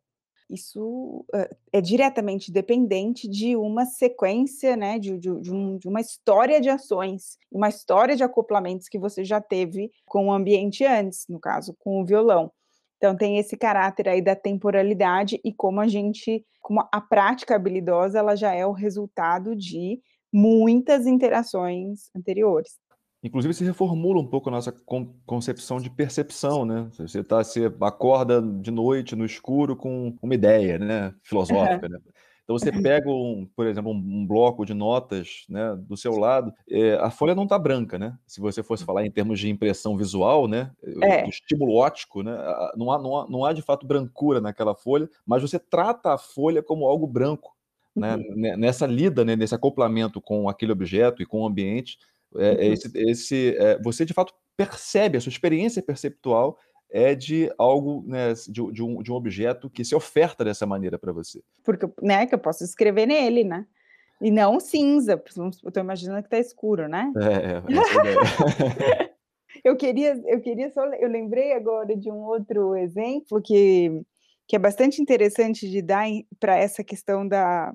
isso 0.48 1.24
uh, 1.34 1.56
é 1.72 1.80
diretamente 1.80 2.52
dependente 2.52 3.28
de 3.28 3.56
uma 3.56 3.84
sequência, 3.84 4.76
né, 4.76 4.98
de, 4.98 5.18
de, 5.18 5.40
de, 5.40 5.52
um, 5.52 5.76
de, 5.76 5.88
uma 5.88 6.00
história 6.00 6.60
de 6.60 6.68
ações, 6.68 7.36
uma 7.50 7.68
história 7.68 8.14
de 8.14 8.22
acoplamentos 8.22 8.88
que 8.88 8.98
você 8.98 9.24
já 9.24 9.40
teve 9.40 9.90
com 10.04 10.28
o 10.28 10.32
ambiente 10.32 10.84
antes, 10.84 11.26
no 11.28 11.40
caso, 11.40 11.74
com 11.78 12.00
o 12.00 12.04
violão. 12.04 12.50
Então 12.96 13.16
tem 13.16 13.38
esse 13.38 13.56
caráter 13.56 14.08
aí 14.08 14.22
da 14.22 14.34
temporalidade 14.34 15.40
e 15.44 15.52
como 15.52 15.80
a 15.80 15.88
gente, 15.88 16.44
como 16.60 16.86
a 16.92 17.00
prática 17.00 17.56
habilidosa, 17.56 18.18
ela 18.18 18.36
já 18.36 18.54
é 18.54 18.64
o 18.64 18.72
resultado 18.72 19.54
de 19.54 20.00
muitas 20.32 21.06
interações 21.06 22.10
anteriores. 22.14 22.78
Inclusive, 23.22 23.54
se 23.54 23.64
reformula 23.64 24.20
um 24.20 24.26
pouco 24.26 24.48
a 24.48 24.52
nossa 24.52 24.72
concepção 25.24 25.78
de 25.78 25.90
percepção, 25.90 26.64
né? 26.64 26.88
Você, 26.92 27.24
tá, 27.24 27.42
você 27.42 27.72
acorda 27.80 28.40
de 28.40 28.70
noite 28.70 29.16
no 29.16 29.24
escuro 29.24 29.74
com 29.74 30.16
uma 30.22 30.34
ideia, 30.34 30.78
né? 30.78 31.14
Filosófica, 31.22 31.86
uhum. 31.86 31.92
né? 31.92 31.98
Então 32.46 32.56
você 32.56 32.70
pega, 32.70 33.10
um, 33.10 33.44
por 33.56 33.66
exemplo, 33.66 33.90
um, 33.90 34.24
bloco 34.24 34.64
de 34.64 34.72
notas 34.72 35.44
né, 35.48 35.74
do 35.76 35.96
seu 35.96 36.16
lado, 36.16 36.54
é, 36.70 36.94
a 36.94 37.10
folha 37.10 37.34
não 37.34 37.42
está 37.42 37.58
branca, 37.58 37.98
né? 37.98 38.16
Se 38.24 38.40
você 38.40 38.62
fosse 38.62 38.84
falar 38.84 39.04
em 39.04 39.10
termos 39.10 39.40
de 39.40 39.50
impressão 39.50 39.96
visual, 39.96 40.46
né? 40.46 40.70
É. 41.02 41.28
estímulo 41.28 41.74
óptico, 41.74 42.22
né? 42.22 42.38
Não 42.76 42.92
há, 42.92 43.02
não, 43.02 43.16
há, 43.16 43.28
não 43.28 43.44
há 43.44 43.52
de 43.52 43.62
fato 43.62 43.84
brancura 43.84 44.40
naquela 44.40 44.76
folha, 44.76 45.10
mas 45.26 45.42
você 45.42 45.58
trata 45.58 46.14
a 46.14 46.18
folha 46.18 46.62
como 46.62 46.86
algo 46.86 47.08
branco. 47.08 47.55
Né? 47.96 48.16
Uhum. 48.16 48.56
Nessa 48.58 48.86
lida, 48.86 49.24
né, 49.24 49.34
nesse 49.34 49.54
acoplamento 49.54 50.20
com 50.20 50.48
aquele 50.48 50.72
objeto 50.72 51.22
e 51.22 51.26
com 51.26 51.40
o 51.40 51.46
ambiente, 51.46 51.98
é, 52.36 52.50
uhum. 52.52 52.72
esse, 52.72 52.90
esse 52.94 53.56
é, 53.56 53.80
você 53.82 54.04
de 54.04 54.12
fato 54.12 54.34
percebe, 54.56 55.18
a 55.18 55.20
sua 55.20 55.30
experiência 55.30 55.82
perceptual 55.82 56.58
é 56.90 57.14
de 57.14 57.52
algo, 57.58 58.04
né, 58.06 58.32
de, 58.32 58.72
de, 58.72 58.82
um, 58.82 59.02
de 59.02 59.12
um 59.12 59.14
objeto 59.14 59.68
que 59.68 59.84
se 59.84 59.94
oferta 59.94 60.44
dessa 60.44 60.66
maneira 60.66 60.98
para 60.98 61.12
você. 61.12 61.42
Porque, 61.64 61.88
né, 62.00 62.26
que 62.26 62.34
eu 62.34 62.38
posso 62.38 62.64
escrever 62.64 63.06
nele, 63.06 63.44
né? 63.44 63.66
E 64.20 64.30
não 64.30 64.58
cinza, 64.58 65.12
eu 65.36 65.48
estou 65.48 65.82
imaginando 65.82 66.22
que 66.22 66.26
está 66.26 66.38
escuro, 66.38 66.88
né? 66.88 67.12
É, 67.18 67.56
é 67.56 69.10
eu 69.62 69.76
queria, 69.76 70.18
eu 70.26 70.40
queria 70.40 70.70
só, 70.70 70.86
eu 70.94 71.08
lembrei 71.08 71.52
agora 71.52 71.94
de 71.94 72.10
um 72.10 72.24
outro 72.24 72.74
exemplo 72.76 73.42
que, 73.42 74.00
que 74.48 74.56
é 74.56 74.58
bastante 74.58 75.02
interessante 75.02 75.68
de 75.68 75.82
dar 75.82 76.06
para 76.40 76.56
essa 76.56 76.82
questão 76.82 77.28
da, 77.28 77.74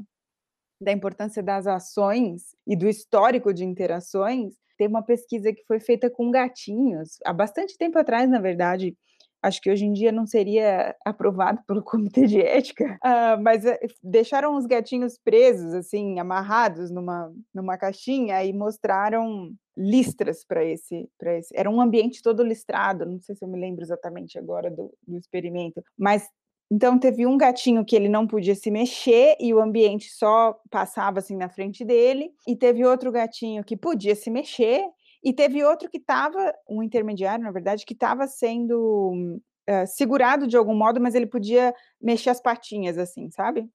da 0.81 0.91
importância 0.91 1.43
das 1.43 1.67
ações 1.67 2.55
e 2.65 2.75
do 2.75 2.89
histórico 2.89 3.53
de 3.53 3.63
interações, 3.63 4.53
tem 4.77 4.87
uma 4.87 5.03
pesquisa 5.03 5.53
que 5.53 5.63
foi 5.65 5.79
feita 5.79 6.09
com 6.09 6.31
gatinhos, 6.31 7.17
há 7.23 7.31
bastante 7.31 7.77
tempo 7.77 7.99
atrás, 7.99 8.27
na 8.27 8.39
verdade, 8.39 8.97
acho 9.43 9.61
que 9.61 9.71
hoje 9.71 9.85
em 9.85 9.93
dia 9.93 10.11
não 10.11 10.25
seria 10.25 10.95
aprovado 11.05 11.61
pelo 11.67 11.83
comitê 11.83 12.25
de 12.25 12.41
ética, 12.41 12.97
uh, 13.03 13.41
mas 13.41 13.63
uh, 13.63 13.77
deixaram 14.03 14.55
os 14.55 14.65
gatinhos 14.65 15.17
presos, 15.17 15.73
assim, 15.73 16.19
amarrados 16.19 16.91
numa, 16.91 17.31
numa 17.53 17.77
caixinha 17.77 18.43
e 18.43 18.53
mostraram 18.53 19.53
listras 19.77 20.43
para 20.45 20.63
esse, 20.63 21.07
esse. 21.21 21.53
Era 21.55 21.69
um 21.69 21.79
ambiente 21.79 22.21
todo 22.21 22.43
listrado, 22.43 23.05
não 23.05 23.19
sei 23.19 23.35
se 23.35 23.43
eu 23.43 23.49
me 23.49 23.59
lembro 23.59 23.83
exatamente 23.83 24.37
agora 24.37 24.69
do, 24.69 24.93
do 25.07 25.17
experimento, 25.17 25.83
mas 25.97 26.27
então 26.71 26.97
teve 26.97 27.27
um 27.27 27.37
gatinho 27.37 27.83
que 27.83 27.93
ele 27.93 28.07
não 28.07 28.25
podia 28.25 28.55
se 28.55 28.71
mexer 28.71 29.35
e 29.41 29.53
o 29.53 29.59
ambiente 29.59 30.09
só 30.09 30.57
passava 30.69 31.19
assim 31.19 31.35
na 31.35 31.49
frente 31.49 31.83
dele, 31.83 32.31
e 32.47 32.55
teve 32.55 32.85
outro 32.85 33.11
gatinho 33.11 33.61
que 33.61 33.75
podia 33.75 34.15
se 34.15 34.31
mexer, 34.31 34.81
e 35.21 35.33
teve 35.33 35.61
outro 35.65 35.89
que 35.89 35.97
estava, 35.97 36.53
um 36.69 36.81
intermediário, 36.81 37.43
na 37.43 37.51
verdade, 37.51 37.85
que 37.85 37.93
estava 37.93 38.25
sendo 38.25 39.37
uh, 39.69 39.85
segurado 39.85 40.47
de 40.47 40.55
algum 40.55 40.73
modo, 40.73 41.01
mas 41.01 41.13
ele 41.13 41.27
podia 41.27 41.75
mexer 42.01 42.29
as 42.29 42.41
patinhas 42.41 42.97
assim, 42.97 43.29
sabe? 43.29 43.69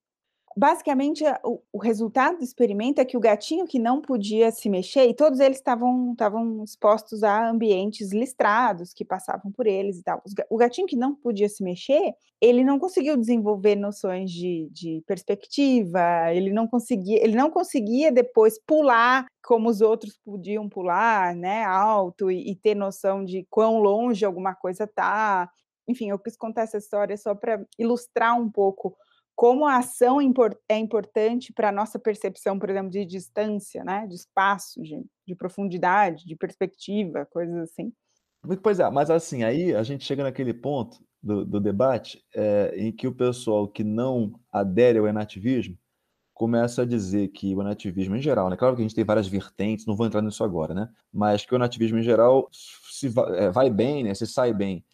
Basicamente, 0.57 1.23
o, 1.45 1.61
o, 1.71 1.79
resultado 1.79 2.39
do 2.39 2.45
experimento 2.45 2.99
é 3.01 3.05
que 3.05 3.17
o 3.17 3.21
gatinho 3.21 3.67
que 3.67 3.79
não 3.79 4.01
podia 4.01 4.51
se 4.51 4.71
mexer, 4.71 5.07
e 5.07 5.15
todos 5.15 5.39
eles 5.39 5.59
estavam 5.59 6.13
estavam 6.13 6.65
expostos 6.65 7.23
a 7.23 7.51
ambientes 7.51 8.11
listrados 8.11 8.95
que 8.95 9.05
passavam 9.05 9.53
por 9.53 9.67
eles 9.67 9.99
e 9.99 10.03
tal. 10.03 10.23
O 10.49 10.57
gatinho 10.57 10.87
que 10.87 10.97
não 10.97 11.15
podia 11.15 11.49
se 11.49 11.63
mexer, 11.63 12.15
ele 12.41 12.65
não 12.65 12.79
conseguiu 12.79 13.17
desenvolver 13.19 13.77
noções 13.77 14.31
de, 14.31 14.69
de 14.73 15.03
perspectiva, 15.07 16.33
ele 16.33 16.51
não 16.51 16.67
conseguia, 16.67 17.23
ele 17.23 17.37
não 17.37 17.51
conseguia 17.51 18.11
depois 18.11 18.59
pular 18.59 19.27
como 19.45 19.69
os 19.69 19.81
outros 19.83 20.19
podiam 20.25 20.69
pular, 20.69 21.35
né, 21.37 21.65
alto 21.65 22.31
e, 22.31 22.51
e 22.51 22.57
ter 22.57 22.75
noção 22.75 23.25
de 23.25 23.47
quão 23.51 23.79
longe 23.79 24.25
alguma 24.25 24.55
coisa 24.55 24.87
tá. 24.87 25.51
Enfim, 25.87 26.11
eu 26.11 26.19
quis 26.19 26.37
contar 26.37 26.63
essa 26.63 26.79
história 26.79 27.17
só 27.17 27.35
para 27.35 27.65
ilustrar 27.79 28.41
um 28.41 28.51
pouco 28.51 28.97
como 29.37 29.67
a 29.67 29.77
ação 29.77 30.19
é 30.19 30.75
importante 30.75 31.53
para 31.53 31.69
a 31.69 31.73
nossa 31.73 31.99
percepção, 31.99 32.59
por 32.59 32.71
exemplo, 32.71 32.91
de 32.91 33.05
distância, 33.05 33.85
né? 33.85 34.07
de 34.07 34.15
espaço, 34.15 34.83
de, 34.83 35.05
de 35.29 35.35
profundidade, 35.35 36.25
de 36.25 36.35
perspectiva, 36.35 37.27
coisas 37.27 37.55
assim. 37.57 37.93
Pois 38.63 38.81
é, 38.81 38.89
mas 38.89 39.11
assim, 39.11 39.45
aí 39.45 39.75
a 39.75 39.83
gente 39.83 40.05
chega 40.05 40.23
naquele 40.23 40.55
ponto 40.55 41.05
do, 41.23 41.45
do 41.45 41.61
debate 41.61 42.25
é, 42.35 42.75
em 42.77 42.91
que 42.91 43.07
o 43.07 43.15
pessoal 43.15 43.69
que 43.69 43.85
não 43.85 44.33
adere 44.51 44.99
ao 44.99 45.07
enativismo 45.07 45.77
começa 46.33 46.83
a 46.83 46.87
dizer 46.87 47.29
que 47.29 47.55
o 47.55 47.63
nativismo 47.63 48.17
em 48.17 48.21
geral, 48.21 48.49
né? 48.49 48.57
Claro 48.57 48.77
que 48.77 48.83
a 48.83 48.85
gente 48.85 48.95
tem 48.95 49.05
várias 49.05 49.27
vertentes, 49.27 49.87
não 49.87 49.97
vou 49.97 50.07
entrar 50.07 50.23
nisso 50.23 50.45
agora, 50.45 50.75
né? 50.75 50.89
Mas 51.13 51.45
que 51.45 51.55
o 51.55 51.59
nativismo 51.59 51.99
em 51.99 52.03
geral 52.03 52.49
se 52.53 53.09
vai, 53.09 53.39
é, 53.39 53.51
vai 53.51 53.71
bem, 53.71 54.05
né? 54.05 54.15
Se 54.15 54.27
sai 54.27 54.53
bem 54.55 54.85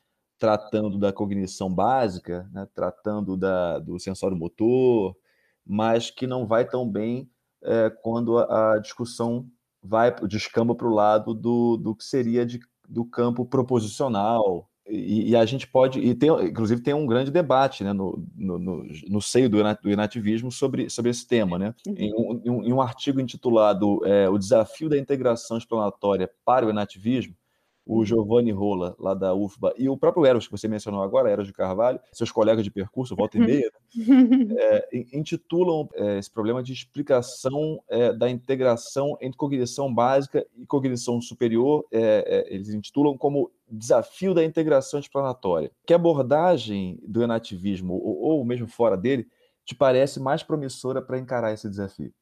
tratando 0.43 0.99
da 0.99 1.13
cognição 1.13 1.73
básica, 1.73 2.51
né, 2.53 2.67
tratando 2.75 3.37
da, 3.37 3.79
do 3.79 3.97
sensório 4.01 4.37
motor, 4.37 5.17
mas 5.65 6.11
que 6.11 6.27
não 6.27 6.49
vai 6.49 6.65
tão 6.65 6.85
bem 6.91 7.31
é, 7.63 7.89
quando 8.03 8.39
a, 8.39 8.73
a, 8.73 8.79
discussão 8.81 9.47
vai 9.81 10.13
descamba 10.27 10.75
para 10.75 10.89
o 10.89 10.93
lado 10.93 11.33
do, 11.33 11.77
do 11.77 11.95
que 11.95 12.03
seria 12.03 12.45
de, 12.45 12.59
do 12.89 13.05
campo 13.05 13.47
proposicional. 13.47 14.69
E, 14.85 15.31
e, 15.31 15.37
a 15.37 15.45
gente 15.45 15.65
pode, 15.69 16.01
e 16.01 16.13
tem, 16.13 16.29
inclusive 16.29 16.83
tem 16.83 16.93
um 16.93 17.07
grande 17.07 17.31
debate 17.31 17.85
né, 17.85 17.93
no, 17.93 18.27
no, 18.35 18.59
no, 18.59 18.85
no 19.09 19.23
seio 19.23 19.49
do, 19.49 19.59
do 19.81 19.91
inativismo 19.93 20.51
sobre, 20.51 20.91
sobre 20.91 21.13
esse 21.13 21.25
tema. 21.25 21.57
Né? 21.57 21.73
Uhum. 21.87 21.95
Em, 21.97 22.51
um, 22.51 22.65
em 22.65 22.73
um 22.73 22.83
artigo 22.83 23.21
intitulado 23.21 24.05
é, 24.05 24.29
O 24.29 24.37
Desafio 24.37 24.89
da 24.89 24.99
Integração 24.99 25.57
Explanatória 25.57 26.29
para 26.45 26.67
o 26.67 26.71
Inativismo, 26.71 27.37
o 27.85 28.05
Giovanni 28.05 28.53
Rola, 28.53 28.95
lá 28.99 29.12
da 29.12 29.35
UFBA, 29.35 29.75
e 29.77 29.88
o 29.88 29.97
próprio 29.97 30.25
Eros, 30.25 30.47
que 30.47 30.53
você 30.53 30.68
mencionou 30.68 31.03
agora, 31.03 31.31
Eros 31.31 31.47
de 31.47 31.53
Carvalho, 31.53 32.01
seus 32.12 32.31
colegas 32.31 32.64
de 32.64 32.71
percurso, 32.71 33.16
volta 33.16 33.38
e 33.38 33.40
meia, 33.45 33.71
né? 33.97 34.57
é, 34.59 34.88
intitulam 35.12 35.88
é, 35.95 36.18
esse 36.18 36.31
problema 36.31 36.62
de 36.62 36.73
explicação 36.73 37.83
é, 37.88 38.12
da 38.12 38.31
integração 38.31 39.16
entre 39.21 39.37
cognição 39.37 39.92
básica 39.92 40.47
e 40.57 40.64
cognição 40.64 41.21
superior, 41.21 41.85
é, 41.90 42.47
é, 42.49 42.55
eles 42.55 42.68
intitulam 42.71 43.16
como 43.16 43.51
desafio 43.68 44.35
da 44.35 44.45
integração 44.45 45.01
explanatória. 45.01 45.71
Que 45.85 45.95
abordagem 45.95 47.01
do 47.07 47.23
enativismo, 47.23 47.95
ou, 47.95 48.38
ou 48.38 48.45
mesmo 48.45 48.68
fora 48.68 48.97
dele, 48.97 49.27
te 49.64 49.75
parece 49.75 50.21
mais 50.21 50.42
promissora 50.42 51.03
para 51.03 51.18
encarar 51.18 51.53
esse 51.53 51.68
desafio? 51.68 52.12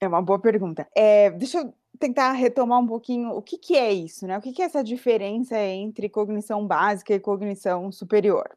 É 0.00 0.08
uma 0.08 0.22
boa 0.22 0.38
pergunta. 0.38 0.88
É, 0.96 1.30
deixa 1.30 1.58
eu 1.58 1.74
tentar 1.98 2.32
retomar 2.32 2.80
um 2.80 2.86
pouquinho 2.86 3.30
o 3.30 3.42
que, 3.42 3.58
que 3.58 3.76
é 3.76 3.92
isso, 3.92 4.26
né? 4.26 4.38
O 4.38 4.40
que, 4.40 4.52
que 4.52 4.62
é 4.62 4.64
essa 4.64 4.82
diferença 4.82 5.58
entre 5.58 6.08
cognição 6.08 6.66
básica 6.66 7.14
e 7.14 7.20
cognição 7.20 7.90
superior? 7.92 8.48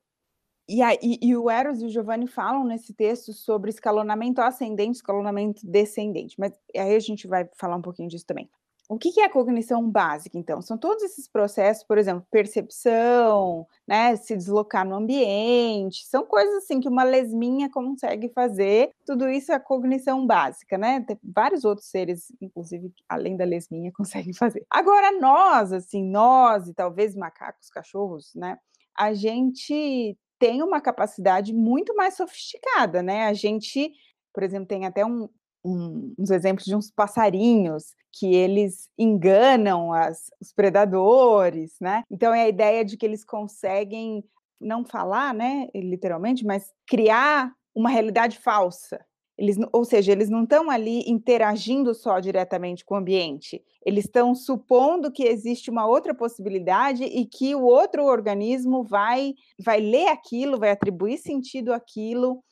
E, 0.68 0.82
aí, 0.82 0.98
e 1.22 1.36
o 1.36 1.50
Eros 1.50 1.82
e 1.82 1.86
o 1.86 1.90
Giovanni 1.90 2.28
falam 2.28 2.64
nesse 2.64 2.94
texto 2.94 3.34
sobre 3.34 3.70
escalonamento 3.70 4.42
ascendente, 4.42 4.98
escalonamento 4.98 5.66
descendente, 5.68 6.40
mas 6.40 6.54
aí 6.76 6.96
a 6.96 7.00
gente 7.00 7.28
vai 7.28 7.50
falar 7.56 7.76
um 7.76 7.82
pouquinho 7.82 8.08
disso 8.10 8.26
também. 8.26 8.50
O 8.90 8.98
que, 8.98 9.20
é 9.22 9.26
a 9.26 9.30
cognição 9.30 9.90
básica, 9.90 10.38
então? 10.38 10.62
São 10.62 10.78
todos 10.78 11.04
esses 11.04 11.28
processos, 11.28 11.84
por 11.86 11.98
exemplo, 11.98 12.28
percepção, 12.30 13.66
né, 13.88 14.16
se 14.18 14.36
deslocar 14.36 14.86
no 14.86 14.96
ambiente, 14.96 16.06
são 16.06 16.26
coisas 16.26 16.56
assim 16.56 16.82
que 16.82 16.90
uma 16.90 17.04
lesminha 17.04 17.70
consegue 17.70 18.30
fazer. 18.30 18.92
Tudo 19.06 19.30
isso 19.30 19.54
é 19.54 19.60
cognição 19.60 20.28
básica, 20.28 20.78
né? 20.78 21.02
Tem 21.02 21.18
vários 21.24 21.64
outros 21.64 21.88
seres, 21.88 22.32
inclusive 22.42 22.92
além 23.08 23.38
da 23.38 23.46
lesminha, 23.46 23.92
conseguem 23.96 24.34
fazer. 24.34 24.66
Agora 24.70 25.18
nós, 25.18 25.72
assim, 25.72 26.04
nós 26.04 26.68
e 26.68 26.74
talvez 26.74 27.16
macacos, 27.16 27.70
cachorros, 27.70 28.34
né? 28.36 28.58
A 28.98 29.14
gente 29.14 30.18
tem 30.38 30.62
uma 30.62 30.82
capacidade 30.82 31.54
muito 31.54 31.96
mais 31.96 32.16
sofisticada, 32.16 33.02
né? 33.02 33.28
A 33.28 33.34
gente, 33.34 33.94
por 34.34 34.44
exemplo, 34.44 34.68
tem 34.68 34.86
até 34.86 35.06
um, 35.06 35.30
um, 35.64 36.14
uns 36.18 36.30
exemplos 36.30 36.66
de 36.66 36.76
uns 36.76 36.92
passarinhos 36.92 37.96
que 38.12 38.34
eles 38.34 38.90
enganam 38.98 39.92
as, 39.92 40.30
os 40.40 40.54
predadores, 40.54 41.76
né? 41.80 42.04
Então 42.12 42.34
é 42.34 42.44
a 42.44 42.50
ideia 42.50 42.86
de 42.86 42.98
que 42.98 43.06
eles 43.06 43.24
conseguem 43.24 44.24
não 44.60 44.86
falar, 44.86 45.34
né, 45.34 45.68
literalmente, 45.76 46.46
mas 46.46 46.72
criar 46.88 47.52
uma 47.76 47.90
realidade 47.90 48.38
falsa. 48.38 49.04
Eles, 49.38 49.58
ou 49.72 49.84
seja, 49.84 50.12
eles 50.12 50.30
não 50.30 50.44
estão 50.44 50.70
ali 50.70 51.04
interagindo 51.10 51.94
só 51.96 52.20
diretamente 52.20 52.86
com 52.86 52.94
o 52.94 52.98
ambiente, 52.98 53.64
eles 53.84 54.06
estão 54.06 54.36
supondo 54.36 55.12
que 55.12 55.24
existe 55.24 55.72
uma 55.72 55.88
outra 55.88 56.14
possibilidade 56.14 57.04
e 57.04 57.26
que 57.26 57.56
o 57.56 57.64
outro 57.64 58.06
organismo 58.06 58.84
vai, 58.84 59.34
vai 59.60 59.80
ler 59.82 60.08
aquilo, 60.10 60.60
vai 60.60 60.70
atribuir 60.70 61.18
sentido 61.18 61.74
àquilo 61.74 62.44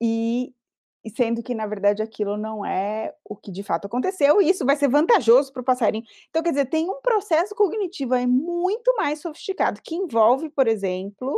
e 0.00 0.54
e 1.04 1.10
sendo 1.10 1.42
que, 1.42 1.54
na 1.54 1.66
verdade, 1.66 2.02
aquilo 2.02 2.36
não 2.36 2.64
é 2.64 3.14
o 3.24 3.34
que 3.36 3.50
de 3.50 3.62
fato 3.62 3.86
aconteceu, 3.86 4.40
e 4.40 4.50
isso 4.50 4.66
vai 4.66 4.76
ser 4.76 4.88
vantajoso 4.88 5.52
para 5.52 5.62
o 5.62 5.64
passarinho. 5.64 6.04
Então, 6.28 6.42
quer 6.42 6.50
dizer, 6.50 6.66
tem 6.66 6.88
um 6.90 7.00
processo 7.00 7.54
cognitivo 7.54 8.14
aí 8.14 8.26
muito 8.26 8.94
mais 8.96 9.20
sofisticado, 9.20 9.80
que 9.82 9.94
envolve, 9.94 10.50
por 10.50 10.66
exemplo, 10.68 11.34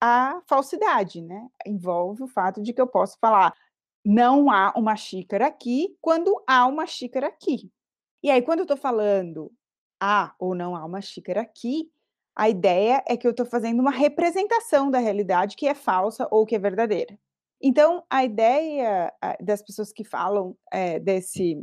a 0.00 0.40
falsidade, 0.48 1.22
né? 1.22 1.48
Envolve 1.66 2.24
o 2.24 2.28
fato 2.28 2.62
de 2.62 2.72
que 2.72 2.80
eu 2.80 2.86
posso 2.86 3.18
falar 3.20 3.54
não 4.04 4.50
há 4.50 4.72
uma 4.76 4.96
xícara 4.96 5.46
aqui, 5.46 5.96
quando 6.00 6.42
há 6.46 6.66
uma 6.66 6.86
xícara 6.86 7.26
aqui. 7.28 7.70
E 8.22 8.30
aí, 8.30 8.42
quando 8.42 8.60
eu 8.60 8.64
estou 8.64 8.76
falando 8.76 9.52
há 10.00 10.34
ou 10.38 10.54
não 10.54 10.74
há 10.74 10.84
uma 10.84 11.00
xícara 11.02 11.42
aqui, 11.42 11.90
a 12.34 12.48
ideia 12.48 13.02
é 13.06 13.16
que 13.16 13.26
eu 13.26 13.32
estou 13.32 13.46
fazendo 13.46 13.80
uma 13.80 13.90
representação 13.90 14.90
da 14.90 14.98
realidade 14.98 15.56
que 15.56 15.66
é 15.66 15.74
falsa 15.74 16.26
ou 16.30 16.46
que 16.46 16.54
é 16.56 16.58
verdadeira. 16.58 17.18
Então, 17.60 18.04
a 18.08 18.24
ideia 18.24 19.12
das 19.40 19.62
pessoas 19.62 19.92
que 19.92 20.02
falam 20.02 20.56
é, 20.72 20.98
desse, 20.98 21.62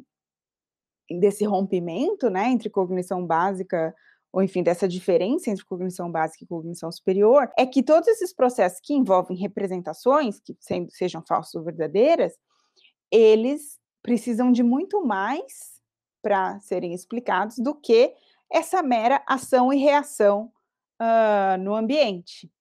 desse 1.19 1.43
rompimento 1.43 2.29
né, 2.29 2.49
entre 2.49 2.69
cognição 2.69 3.25
básica, 3.25 3.95
ou 4.31 4.43
enfim, 4.43 4.61
dessa 4.61 4.87
diferença 4.87 5.49
entre 5.49 5.65
cognição 5.65 6.11
básica 6.11 6.43
e 6.43 6.47
cognição 6.47 6.91
superior, 6.91 7.49
é 7.57 7.65
que 7.65 7.81
todos 7.81 8.07
esses 8.07 8.31
processos 8.31 8.79
que 8.79 8.93
envolvem 8.93 9.37
representações, 9.37 10.39
que 10.39 10.55
sejam 10.91 11.23
falsas 11.25 11.55
ou 11.55 11.63
verdadeiras, 11.63 12.37
eles 13.11 13.79
precisam 14.03 14.51
de 14.51 14.61
muito 14.61 15.03
mais 15.03 15.81
para 16.21 16.59
serem 16.59 16.93
explicados 16.93 17.57
do 17.57 17.73
que 17.73 18.13
essa 18.51 18.83
mera 18.83 19.23
ação 19.27 19.73
e 19.73 19.77
reação 19.77 20.51
uh, 21.01 21.57
no 21.59 21.73
ambiente. 21.75 22.51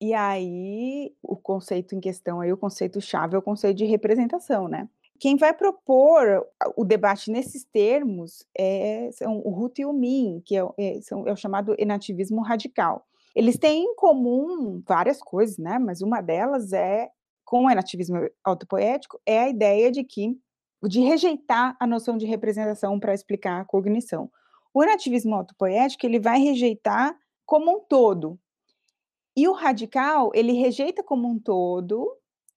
E 0.00 0.12
aí, 0.12 1.14
o 1.22 1.36
conceito 1.36 1.94
em 1.94 2.00
questão 2.00 2.40
aí, 2.40 2.52
o 2.52 2.56
conceito 2.56 3.00
chave 3.00 3.34
é 3.34 3.38
o 3.38 3.42
conceito 3.42 3.78
de 3.78 3.86
representação, 3.86 4.68
né? 4.68 4.88
Quem 5.18 5.36
vai 5.36 5.54
propor 5.54 6.46
o 6.76 6.84
debate 6.84 7.30
nesses 7.30 7.64
termos 7.64 8.44
é, 8.56 9.08
são 9.12 9.38
o 9.38 9.50
Ruth 9.50 9.78
e 9.78 9.86
o 9.86 9.92
Min, 9.92 10.42
que 10.44 10.56
é, 10.56 10.62
é, 10.78 11.00
são, 11.00 11.26
é 11.26 11.32
o 11.32 11.36
chamado 11.36 11.74
enativismo 11.78 12.42
radical. 12.42 13.06
Eles 13.34 13.56
têm 13.56 13.84
em 13.84 13.94
comum 13.94 14.82
várias 14.86 15.22
coisas, 15.22 15.56
né? 15.56 15.78
Mas 15.78 16.02
uma 16.02 16.20
delas 16.20 16.72
é, 16.74 17.08
com 17.46 17.64
o 17.64 17.70
enativismo 17.70 18.18
autopoético, 18.44 19.20
é 19.24 19.40
a 19.40 19.48
ideia 19.48 19.90
de 19.90 20.04
que 20.04 20.38
de 20.86 21.00
rejeitar 21.00 21.76
a 21.80 21.86
noção 21.86 22.18
de 22.18 22.26
representação 22.26 23.00
para 23.00 23.14
explicar 23.14 23.60
a 23.60 23.64
cognição. 23.64 24.30
O 24.74 24.82
enativismo 24.82 25.34
autopoético 25.34 26.04
ele 26.04 26.20
vai 26.20 26.38
rejeitar 26.38 27.16
como 27.46 27.70
um 27.70 27.80
todo, 27.80 28.38
e 29.36 29.46
o 29.46 29.52
radical, 29.52 30.30
ele 30.34 30.52
rejeita 30.52 31.02
como 31.02 31.28
um 31.28 31.38
todo, 31.38 32.16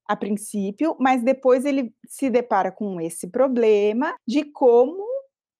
a 0.09 0.15
princípio, 0.15 0.95
mas 0.99 1.21
depois 1.21 1.65
ele 1.65 1.93
se 2.07 2.31
depara 2.31 2.71
com 2.71 2.99
esse 2.99 3.27
problema 3.27 4.15
de 4.27 4.43
como 4.43 5.05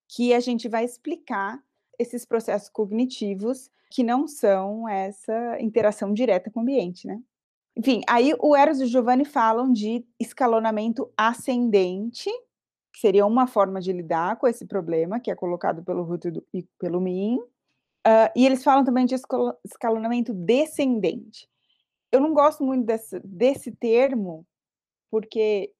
que 0.07 0.33
a 0.33 0.39
gente 0.39 0.67
vai 0.67 0.83
explicar 0.83 1.61
esses 1.99 2.25
processos 2.25 2.67
cognitivos 2.67 3.69
que 3.91 4.03
não 4.03 4.27
são 4.27 4.89
essa 4.89 5.61
interação 5.61 6.13
direta 6.13 6.49
com 6.49 6.61
o 6.61 6.63
ambiente, 6.63 7.05
né? 7.05 7.21
Enfim, 7.77 8.01
aí 8.09 8.33
o 8.39 8.55
Eros 8.55 8.79
e 8.79 8.85
o 8.85 8.87
Giovanni 8.87 9.23
falam 9.23 9.71
de 9.71 10.03
escalonamento 10.19 11.11
ascendente, 11.15 12.31
que 12.91 12.99
seria 12.99 13.25
uma 13.25 13.45
forma 13.45 13.79
de 13.79 13.93
lidar 13.93 14.37
com 14.37 14.47
esse 14.47 14.65
problema, 14.65 15.19
que 15.19 15.29
é 15.29 15.35
colocado 15.35 15.83
pelo 15.83 16.03
Ruth 16.03 16.25
e 16.53 16.63
pelo 16.79 16.99
Min, 16.99 17.39
Uh, 18.07 18.31
e 18.35 18.45
eles 18.45 18.63
falam 18.63 18.83
também 18.83 19.05
de 19.05 19.15
escalonamento 19.65 20.33
descendente. 20.33 21.47
Eu 22.11 22.19
não 22.19 22.33
gosto 22.33 22.63
muito 22.63 22.85
desse, 22.85 23.19
desse 23.23 23.71
termo, 23.71 24.45
porque 25.11 25.71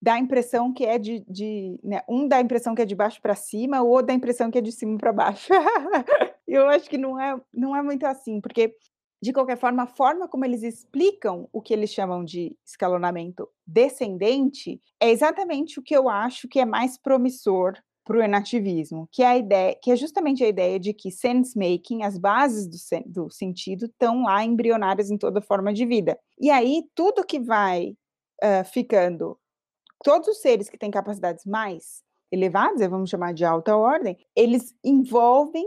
dá 0.00 0.14
a 0.14 0.18
impressão 0.18 0.72
que 0.72 0.84
é 0.84 0.98
de. 0.98 1.24
de 1.28 1.78
né, 1.82 2.02
um 2.08 2.28
dá 2.28 2.36
a 2.36 2.40
impressão 2.40 2.74
que 2.74 2.82
é 2.82 2.84
de 2.84 2.94
baixo 2.94 3.20
para 3.20 3.34
cima, 3.34 3.82
o 3.82 3.88
outro 3.88 4.06
dá 4.06 4.12
a 4.12 4.16
impressão 4.16 4.50
que 4.50 4.58
é 4.58 4.60
de 4.60 4.72
cima 4.72 4.96
para 4.98 5.12
baixo. 5.12 5.48
Eu 6.46 6.68
acho 6.68 6.88
que 6.88 6.96
não 6.96 7.20
é, 7.20 7.38
não 7.52 7.74
é 7.74 7.82
muito 7.82 8.06
assim, 8.06 8.40
porque, 8.40 8.74
de 9.20 9.32
qualquer 9.32 9.58
forma, 9.58 9.82
a 9.82 9.86
forma 9.86 10.28
como 10.28 10.44
eles 10.44 10.62
explicam 10.62 11.48
o 11.52 11.60
que 11.60 11.72
eles 11.72 11.90
chamam 11.90 12.24
de 12.24 12.56
escalonamento 12.64 13.48
descendente 13.66 14.80
é 15.00 15.10
exatamente 15.10 15.80
o 15.80 15.82
que 15.82 15.96
eu 15.96 16.08
acho 16.08 16.46
que 16.46 16.60
é 16.60 16.64
mais 16.64 16.96
promissor 16.96 17.74
para 18.06 18.18
o 18.18 18.22
enativismo, 18.22 19.08
que 19.10 19.20
é 19.24 19.26
a 19.26 19.36
ideia, 19.36 19.76
que 19.82 19.90
é 19.90 19.96
justamente 19.96 20.44
a 20.44 20.48
ideia 20.48 20.78
de 20.78 20.94
que 20.94 21.10
sense 21.10 21.58
making, 21.58 22.04
as 22.04 22.16
bases 22.16 22.68
do, 22.68 22.78
sen 22.78 23.02
do 23.04 23.28
sentido, 23.28 23.86
estão 23.86 24.22
lá 24.22 24.44
embrionárias 24.44 25.10
em 25.10 25.18
toda 25.18 25.42
forma 25.42 25.74
de 25.74 25.84
vida. 25.84 26.16
E 26.40 26.48
aí 26.48 26.84
tudo 26.94 27.26
que 27.26 27.40
vai 27.40 27.96
uh, 28.44 28.64
ficando, 28.72 29.36
todos 30.04 30.28
os 30.28 30.40
seres 30.40 30.68
que 30.68 30.78
têm 30.78 30.88
capacidades 30.88 31.44
mais 31.44 32.04
elevadas, 32.30 32.88
vamos 32.88 33.10
chamar 33.10 33.34
de 33.34 33.44
alta 33.44 33.76
ordem, 33.76 34.16
eles 34.36 34.72
envolvem 34.84 35.66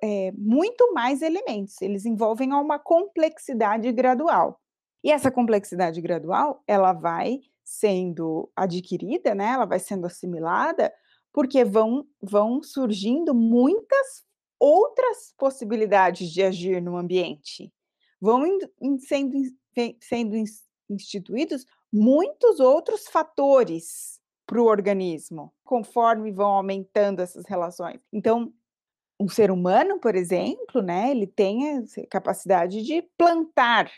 é, 0.00 0.30
muito 0.36 0.94
mais 0.94 1.22
elementos, 1.22 1.82
eles 1.82 2.06
envolvem 2.06 2.52
uma 2.52 2.78
complexidade 2.78 3.90
gradual. 3.90 4.60
E 5.02 5.10
essa 5.10 5.30
complexidade 5.30 6.00
gradual, 6.00 6.62
ela 6.68 6.92
vai 6.92 7.40
sendo 7.64 8.48
adquirida, 8.54 9.34
né? 9.34 9.46
Ela 9.46 9.64
vai 9.64 9.80
sendo 9.80 10.06
assimilada 10.06 10.92
porque 11.32 11.64
vão, 11.64 12.06
vão 12.20 12.62
surgindo 12.62 13.34
muitas 13.34 14.24
outras 14.58 15.34
possibilidades 15.36 16.30
de 16.30 16.42
agir 16.42 16.80
no 16.80 16.96
ambiente. 16.96 17.72
Vão 18.20 18.42
sendo, 19.00 19.36
sendo 20.00 20.36
instituídos 20.88 21.66
muitos 21.92 22.60
outros 22.60 23.08
fatores 23.08 24.20
para 24.46 24.60
o 24.60 24.66
organismo, 24.66 25.52
conforme 25.64 26.30
vão 26.30 26.50
aumentando 26.50 27.20
essas 27.20 27.44
relações. 27.46 28.00
Então, 28.12 28.52
um 29.18 29.28
ser 29.28 29.50
humano, 29.50 29.98
por 29.98 30.14
exemplo, 30.14 30.82
né, 30.82 31.10
ele 31.10 31.26
tem 31.26 31.78
a 31.78 31.84
capacidade 32.10 32.82
de 32.82 33.02
plantar, 33.16 33.90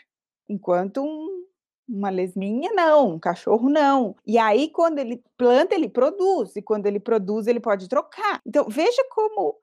enquanto 0.47 1.03
um 1.03 1.44
uma 1.87 2.09
lesminha, 2.09 2.71
não, 2.73 3.13
um 3.13 3.19
cachorro 3.19 3.69
não. 3.69 4.15
E 4.25 4.37
aí, 4.37 4.69
quando 4.69 4.99
ele 4.99 5.23
planta, 5.37 5.75
ele 5.75 5.89
produz, 5.89 6.55
e 6.55 6.61
quando 6.61 6.87
ele 6.87 6.99
produz, 6.99 7.47
ele 7.47 7.59
pode 7.59 7.87
trocar. 7.87 8.41
Então, 8.45 8.65
veja 8.67 9.03
como 9.11 9.55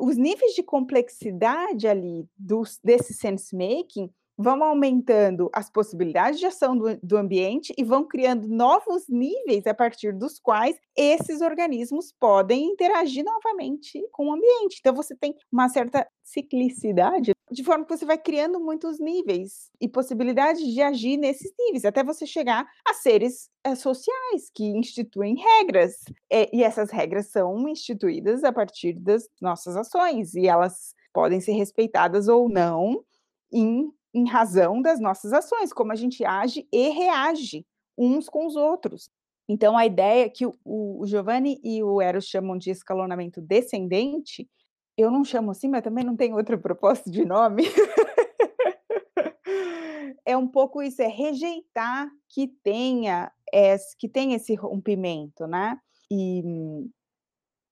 os 0.00 0.16
níveis 0.16 0.54
de 0.54 0.62
complexidade 0.62 1.86
ali 1.86 2.26
dos, 2.36 2.78
desse 2.82 3.12
sense 3.12 3.54
making 3.54 4.10
vão 4.40 4.64
aumentando 4.64 5.50
as 5.52 5.70
possibilidades 5.70 6.40
de 6.40 6.46
ação 6.46 6.76
do, 6.76 6.98
do, 7.02 7.16
ambiente 7.16 7.74
e 7.76 7.84
vão 7.84 8.06
criando 8.06 8.48
novos 8.48 9.06
níveis 9.06 9.66
a 9.66 9.74
partir 9.74 10.12
dos 10.12 10.38
quais 10.38 10.76
esses 10.96 11.42
organismos 11.42 12.12
podem 12.18 12.64
interagir 12.72 13.22
novamente 13.22 14.02
com 14.10 14.28
o 14.28 14.32
ambiente. 14.32 14.78
Então, 14.80 14.94
você 14.94 15.14
tem 15.14 15.34
uma 15.52 15.68
certa 15.68 16.06
ciclicidade, 16.22 17.32
de 17.50 17.64
forma 17.64 17.84
que 17.84 17.96
você 17.96 18.06
vai 18.06 18.16
criando 18.16 18.58
muitos 18.58 18.98
níveis 18.98 19.70
e 19.80 19.88
possibilidades 19.88 20.62
de 20.62 20.80
agir 20.80 21.18
nesses 21.18 21.52
níveis, 21.58 21.84
até 21.84 22.02
você 22.02 22.24
chegar 22.26 22.66
a 22.86 22.94
seres 22.94 23.50
é, 23.62 23.74
sociais 23.74 24.50
que 24.54 24.64
instituem 24.64 25.36
regras. 25.36 25.96
É, 26.32 26.48
e 26.56 26.62
essas 26.62 26.90
regras 26.90 27.30
são 27.30 27.68
instituídas 27.68 28.42
a 28.42 28.52
partir 28.52 28.94
das 28.94 29.28
nossas 29.40 29.76
ações, 29.76 30.34
e 30.34 30.46
elas 30.46 30.94
podem 31.12 31.40
ser 31.40 31.52
respeitadas 31.52 32.28
ou 32.28 32.48
não 32.48 33.04
em 33.52 33.92
em 34.12 34.28
razão 34.28 34.82
das 34.82 35.00
nossas 35.00 35.32
ações, 35.32 35.72
como 35.72 35.92
a 35.92 35.96
gente 35.96 36.24
age 36.24 36.66
e 36.72 36.88
reage 36.90 37.64
uns 37.96 38.28
com 38.28 38.46
os 38.46 38.56
outros. 38.56 39.10
Então, 39.48 39.76
a 39.76 39.84
ideia 39.84 40.30
que 40.30 40.46
o, 40.46 40.54
o 40.64 41.04
Giovanni 41.06 41.60
e 41.64 41.82
o 41.82 42.00
Eros 42.00 42.26
chamam 42.26 42.56
de 42.56 42.70
escalonamento 42.70 43.40
descendente, 43.40 44.48
eu 44.96 45.10
não 45.10 45.24
chamo 45.24 45.50
assim, 45.50 45.68
mas 45.68 45.82
também 45.82 46.04
não 46.04 46.16
tem 46.16 46.34
outra 46.34 46.56
proposta 46.58 47.10
de 47.10 47.24
nome. 47.24 47.64
é 50.24 50.36
um 50.36 50.46
pouco 50.46 50.82
isso, 50.82 51.02
é 51.02 51.08
rejeitar 51.08 52.08
que 52.28 52.48
tenha 52.62 53.32
esse, 53.52 53.96
que 53.96 54.08
tenha 54.08 54.36
esse 54.36 54.54
rompimento, 54.54 55.46
né? 55.46 55.78
E 56.10 56.42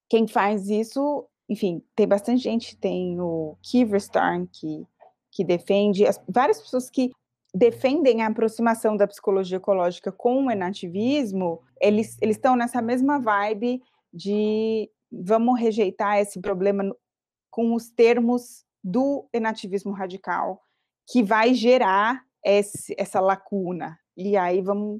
quem 0.09 0.27
faz 0.27 0.69
isso, 0.69 1.25
enfim, 1.47 1.83
tem 1.95 2.07
bastante 2.07 2.41
gente, 2.41 2.77
tem 2.77 3.19
o 3.21 3.57
Kiverstarn, 3.61 4.47
que 4.47 4.85
que 5.39 5.43
defende, 5.45 6.05
as, 6.05 6.21
várias 6.27 6.59
pessoas 6.59 6.89
que 6.89 7.13
defendem 7.55 8.21
a 8.21 8.27
aproximação 8.27 8.97
da 8.97 9.07
psicologia 9.07 9.55
ecológica 9.55 10.11
com 10.11 10.45
o 10.45 10.51
enativismo, 10.51 11.61
eles, 11.79 12.17
estão 12.21 12.57
nessa 12.57 12.81
mesma 12.81 13.19
vibe 13.19 13.81
de 14.13 14.91
vamos 15.09 15.57
rejeitar 15.57 16.17
esse 16.19 16.41
problema 16.41 16.93
com 17.49 17.73
os 17.73 17.89
termos 17.89 18.65
do 18.83 19.29
enativismo 19.31 19.93
radical, 19.93 20.61
que 21.09 21.23
vai 21.23 21.53
gerar 21.53 22.21
esse, 22.43 22.93
essa 22.97 23.21
lacuna. 23.21 23.97
E 24.17 24.35
aí 24.35 24.61
vamos, 24.61 24.99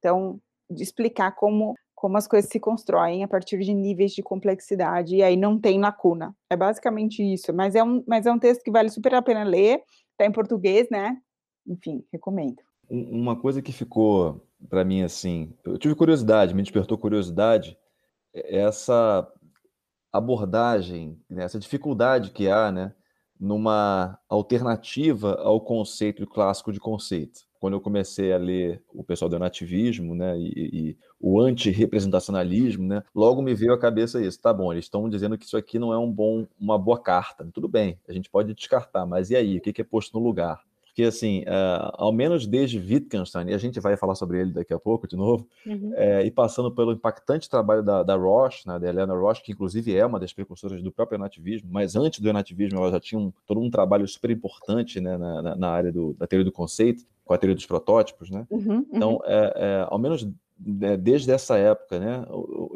então, 0.00 0.40
explicar 0.68 1.30
como 1.36 1.76
como 1.96 2.18
as 2.18 2.28
coisas 2.28 2.50
se 2.50 2.60
constroem 2.60 3.24
a 3.24 3.28
partir 3.28 3.58
de 3.60 3.72
níveis 3.72 4.12
de 4.12 4.22
complexidade, 4.22 5.16
e 5.16 5.22
aí 5.22 5.34
não 5.34 5.58
tem 5.58 5.80
lacuna. 5.80 6.36
É 6.50 6.54
basicamente 6.54 7.22
isso, 7.22 7.54
mas 7.54 7.74
é 7.74 7.82
um, 7.82 8.04
mas 8.06 8.26
é 8.26 8.30
um 8.30 8.38
texto 8.38 8.62
que 8.62 8.70
vale 8.70 8.90
super 8.90 9.14
a 9.14 9.22
pena 9.22 9.42
ler, 9.42 9.82
está 10.12 10.26
em 10.26 10.30
português, 10.30 10.88
né? 10.90 11.16
Enfim, 11.66 12.04
recomendo. 12.12 12.62
Uma 12.88 13.34
coisa 13.34 13.62
que 13.62 13.72
ficou 13.72 14.46
para 14.68 14.84
mim 14.84 15.02
assim, 15.02 15.52
eu 15.64 15.78
tive 15.78 15.94
curiosidade, 15.94 16.54
me 16.54 16.62
despertou 16.62 16.98
curiosidade, 16.98 17.78
é 18.32 18.58
essa 18.58 19.26
abordagem, 20.12 21.18
né, 21.28 21.44
essa 21.44 21.58
dificuldade 21.58 22.30
que 22.30 22.48
há, 22.48 22.70
né, 22.70 22.94
numa 23.40 24.18
alternativa 24.28 25.34
ao 25.34 25.60
conceito 25.60 26.26
clássico 26.26 26.72
de 26.72 26.80
conceito 26.80 27.45
quando 27.60 27.74
eu 27.74 27.80
comecei 27.80 28.32
a 28.32 28.38
ler 28.38 28.82
o 28.92 29.02
pessoal 29.04 29.28
do 29.28 29.38
nativismo, 29.38 30.14
né, 30.14 30.38
e, 30.38 30.52
e 30.56 30.96
o 31.20 31.40
anti-representacionalismo, 31.40 32.86
né, 32.86 33.02
logo 33.14 33.42
me 33.42 33.54
veio 33.54 33.72
à 33.72 33.78
cabeça 33.78 34.22
isso. 34.22 34.40
Tá 34.40 34.52
bom, 34.52 34.72
eles 34.72 34.84
estão 34.84 35.08
dizendo 35.08 35.36
que 35.36 35.44
isso 35.44 35.56
aqui 35.56 35.78
não 35.78 35.92
é 35.92 35.98
um 35.98 36.10
bom, 36.10 36.46
uma 36.58 36.78
boa 36.78 37.00
carta. 37.00 37.48
Tudo 37.52 37.68
bem, 37.68 37.98
a 38.08 38.12
gente 38.12 38.30
pode 38.30 38.52
descartar, 38.54 39.06
mas 39.06 39.30
e 39.30 39.36
aí? 39.36 39.58
O 39.58 39.60
que 39.60 39.80
é 39.80 39.84
posto 39.84 40.18
no 40.18 40.24
lugar? 40.24 40.62
porque 40.96 41.02
assim, 41.02 41.42
uh, 41.42 41.92
ao 41.92 42.10
menos 42.10 42.46
desde 42.46 42.78
Wittgenstein, 42.78 43.50
e 43.50 43.54
a 43.54 43.58
gente 43.58 43.78
vai 43.80 43.98
falar 43.98 44.14
sobre 44.14 44.40
ele 44.40 44.52
daqui 44.54 44.72
a 44.72 44.78
pouco 44.78 45.06
de 45.06 45.14
novo, 45.14 45.46
uhum. 45.66 45.92
é, 45.94 46.24
e 46.24 46.30
passando 46.30 46.70
pelo 46.74 46.92
impactante 46.92 47.50
trabalho 47.50 47.82
da, 47.82 48.02
da 48.02 48.16
Roche, 48.16 48.66
né, 48.66 48.78
da 48.78 48.88
Helena 48.88 49.12
Roche, 49.12 49.42
que 49.42 49.52
inclusive 49.52 49.94
é 49.94 50.06
uma 50.06 50.18
das 50.18 50.32
precursoras 50.32 50.82
do 50.82 50.90
próprio 50.90 51.18
nativismo, 51.18 51.68
mas 51.70 51.96
antes 51.96 52.20
do 52.20 52.32
nativismo 52.32 52.78
ela 52.78 52.90
já 52.90 52.98
tinha 52.98 53.18
um, 53.20 53.30
todo 53.46 53.60
um 53.60 53.70
trabalho 53.70 54.08
super 54.08 54.30
importante 54.30 54.98
né, 54.98 55.18
na, 55.18 55.54
na 55.54 55.68
área 55.68 55.92
do, 55.92 56.14
da 56.14 56.26
teoria 56.26 56.46
do 56.46 56.52
conceito, 56.52 57.04
com 57.26 57.34
a 57.34 57.38
teoria 57.38 57.56
dos 57.56 57.66
protótipos, 57.66 58.30
né? 58.30 58.46
Uhum, 58.48 58.76
uhum. 58.76 58.86
Então, 58.92 59.20
é, 59.24 59.52
é, 59.56 59.86
ao 59.90 59.98
menos 59.98 60.26
né, 60.58 60.96
desde 60.96 61.30
essa 61.30 61.58
época, 61.58 61.98
né, 61.98 62.24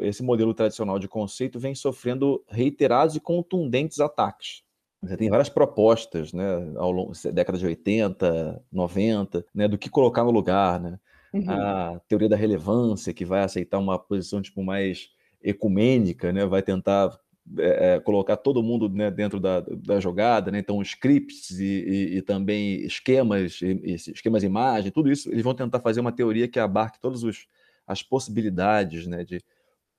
esse 0.01 0.21
modelo 0.21 0.53
tradicional 0.53 0.99
de 0.99 1.07
conceito 1.07 1.57
vem 1.57 1.73
sofrendo 1.73 2.43
reiterados 2.47 3.15
e 3.15 3.19
contundentes 3.19 3.99
ataques. 3.99 4.61
Você 5.01 5.17
tem 5.17 5.29
várias 5.29 5.49
propostas, 5.49 6.31
né, 6.31 6.73
ao 6.75 6.91
longo 6.91 7.13
da 7.23 7.31
década 7.31 7.57
de 7.57 7.65
80, 7.65 8.63
90, 8.71 9.43
né, 9.55 9.67
do 9.67 9.77
que 9.77 9.89
colocar 9.89 10.23
no 10.23 10.29
lugar, 10.29 10.79
né? 10.79 10.99
Uhum. 11.33 11.49
A 11.49 12.01
teoria 12.07 12.29
da 12.29 12.35
relevância, 12.35 13.13
que 13.13 13.25
vai 13.25 13.41
aceitar 13.41 13.79
uma 13.79 13.97
posição 13.97 14.41
tipo 14.41 14.61
mais 14.61 15.09
ecumênica, 15.41 16.31
né, 16.31 16.45
vai 16.45 16.61
tentar 16.61 17.17
é, 17.57 17.99
colocar 17.99 18.37
todo 18.37 18.63
mundo 18.63 18.87
né, 18.89 19.09
dentro 19.09 19.39
da, 19.39 19.61
da 19.61 19.99
jogada, 19.99 20.51
né? 20.51 20.59
então 20.59 20.81
scripts 20.81 21.59
e, 21.59 21.63
e, 21.63 22.17
e 22.17 22.21
também 22.21 22.81
esquemas, 22.85 23.61
e, 23.61 23.95
esquemas 24.13 24.43
imagem, 24.43 24.91
tudo 24.91 25.11
isso, 25.11 25.29
eles 25.29 25.43
vão 25.43 25.53
tentar 25.53 25.79
fazer 25.79 25.99
uma 25.99 26.11
teoria 26.11 26.47
que 26.47 26.59
abarque 26.59 26.99
todos 26.99 27.23
os 27.23 27.47
as 27.85 28.01
possibilidades 28.01 29.05
né, 29.07 29.23
de 29.23 29.43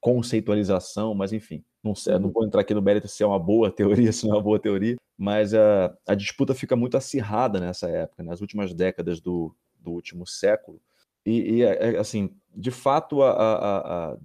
conceitualização, 0.01 1.15
mas 1.15 1.33
enfim, 1.33 1.65
não, 1.83 1.95
sei, 1.95 2.15
não 2.15 2.27
uhum. 2.27 2.33
vou 2.33 2.45
entrar 2.45 2.63
aqui 2.63 2.75
no 2.75 2.83
mérito 2.83 3.07
se 3.07 3.23
é 3.23 3.27
uma 3.27 3.39
boa 3.39 3.71
teoria, 3.75 4.13
se 4.13 4.27
não 4.27 4.35
é 4.35 4.37
uma 4.37 4.43
boa 4.43 4.59
teoria, 4.59 4.97
mas 5.17 5.55
a, 5.55 5.95
a 6.07 6.15
disputa 6.15 6.55
fica 6.55 6.75
muito 6.75 6.97
acirrada 6.97 7.61
nessa 7.61 7.89
época, 7.89 8.23
nas 8.23 8.41
últimas 8.41 8.73
décadas 8.73 9.21
do, 9.21 9.55
do 9.79 9.93
último 9.93 10.27
século, 10.27 10.81
e, 11.25 11.57
e 11.57 11.63
é, 11.63 11.95
é, 11.95 11.99
assim, 11.99 12.35
de 12.55 12.71
fato, 12.71 13.23
a, 13.23 13.31
a, 13.31 13.79
a, 14.13 14.17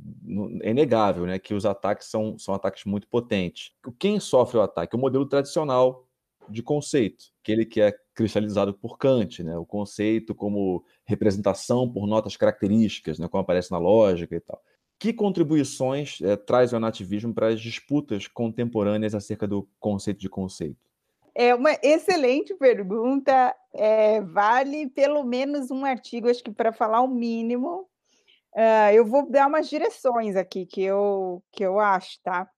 é 0.62 0.72
inegável 0.72 1.26
né, 1.26 1.40
que 1.40 1.54
os 1.54 1.66
ataques 1.66 2.08
são, 2.08 2.38
são 2.38 2.54
ataques 2.54 2.84
muito 2.86 3.08
potentes. 3.08 3.72
Quem 3.98 4.20
sofre 4.20 4.58
o 4.58 4.62
ataque? 4.62 4.96
O 4.96 5.00
modelo 5.00 5.26
tradicional 5.26 6.06
de 6.50 6.64
conceito, 6.64 7.26
aquele 7.42 7.66
que 7.66 7.82
é 7.82 7.94
cristalizado 8.14 8.74
por 8.74 8.98
Kant, 8.98 9.44
né? 9.44 9.58
o 9.58 9.66
conceito 9.66 10.34
como 10.34 10.84
representação 11.06 11.92
por 11.92 12.08
notas 12.08 12.36
características, 12.36 13.20
né? 13.20 13.28
como 13.28 13.42
aparece 13.42 13.72
na 13.72 13.78
lógica 13.78 14.36
e 14.36 14.40
tal. 14.40 14.62
Que 15.00 15.14
contribuições 15.14 16.20
é, 16.22 16.36
traz 16.36 16.74
o 16.74 16.80
nativismo 16.80 17.34
para 17.34 17.50
as 17.50 17.62
disputas 17.62 18.28
contemporâneas 18.28 19.14
acerca 19.14 19.48
do 19.48 19.68
conceito 19.80 20.20
de 20.20 20.30
conceito? 20.30 20.87
É 21.40 21.54
uma 21.54 21.78
excelente 21.84 22.56
pergunta. 22.56 23.56
É, 23.76 24.22
vale 24.22 24.90
pelo 24.90 25.24
menos 25.24 25.70
um 25.70 25.86
artigo, 25.86 26.28
acho 26.28 26.44
que 26.44 26.52
para 26.52 26.74
falar 26.74 27.02
o 27.02 27.08
mínimo. 27.08 27.88
Uh, 28.56 28.92
eu 28.92 29.06
vou 29.06 29.30
dar 29.30 29.48
umas 29.48 29.70
direções 29.70 30.36
aqui 30.36 30.66
que 30.66 30.82
eu, 30.82 31.44
que 31.52 31.64
eu 31.64 31.80
acho, 31.80 32.20
tá? 32.24 32.50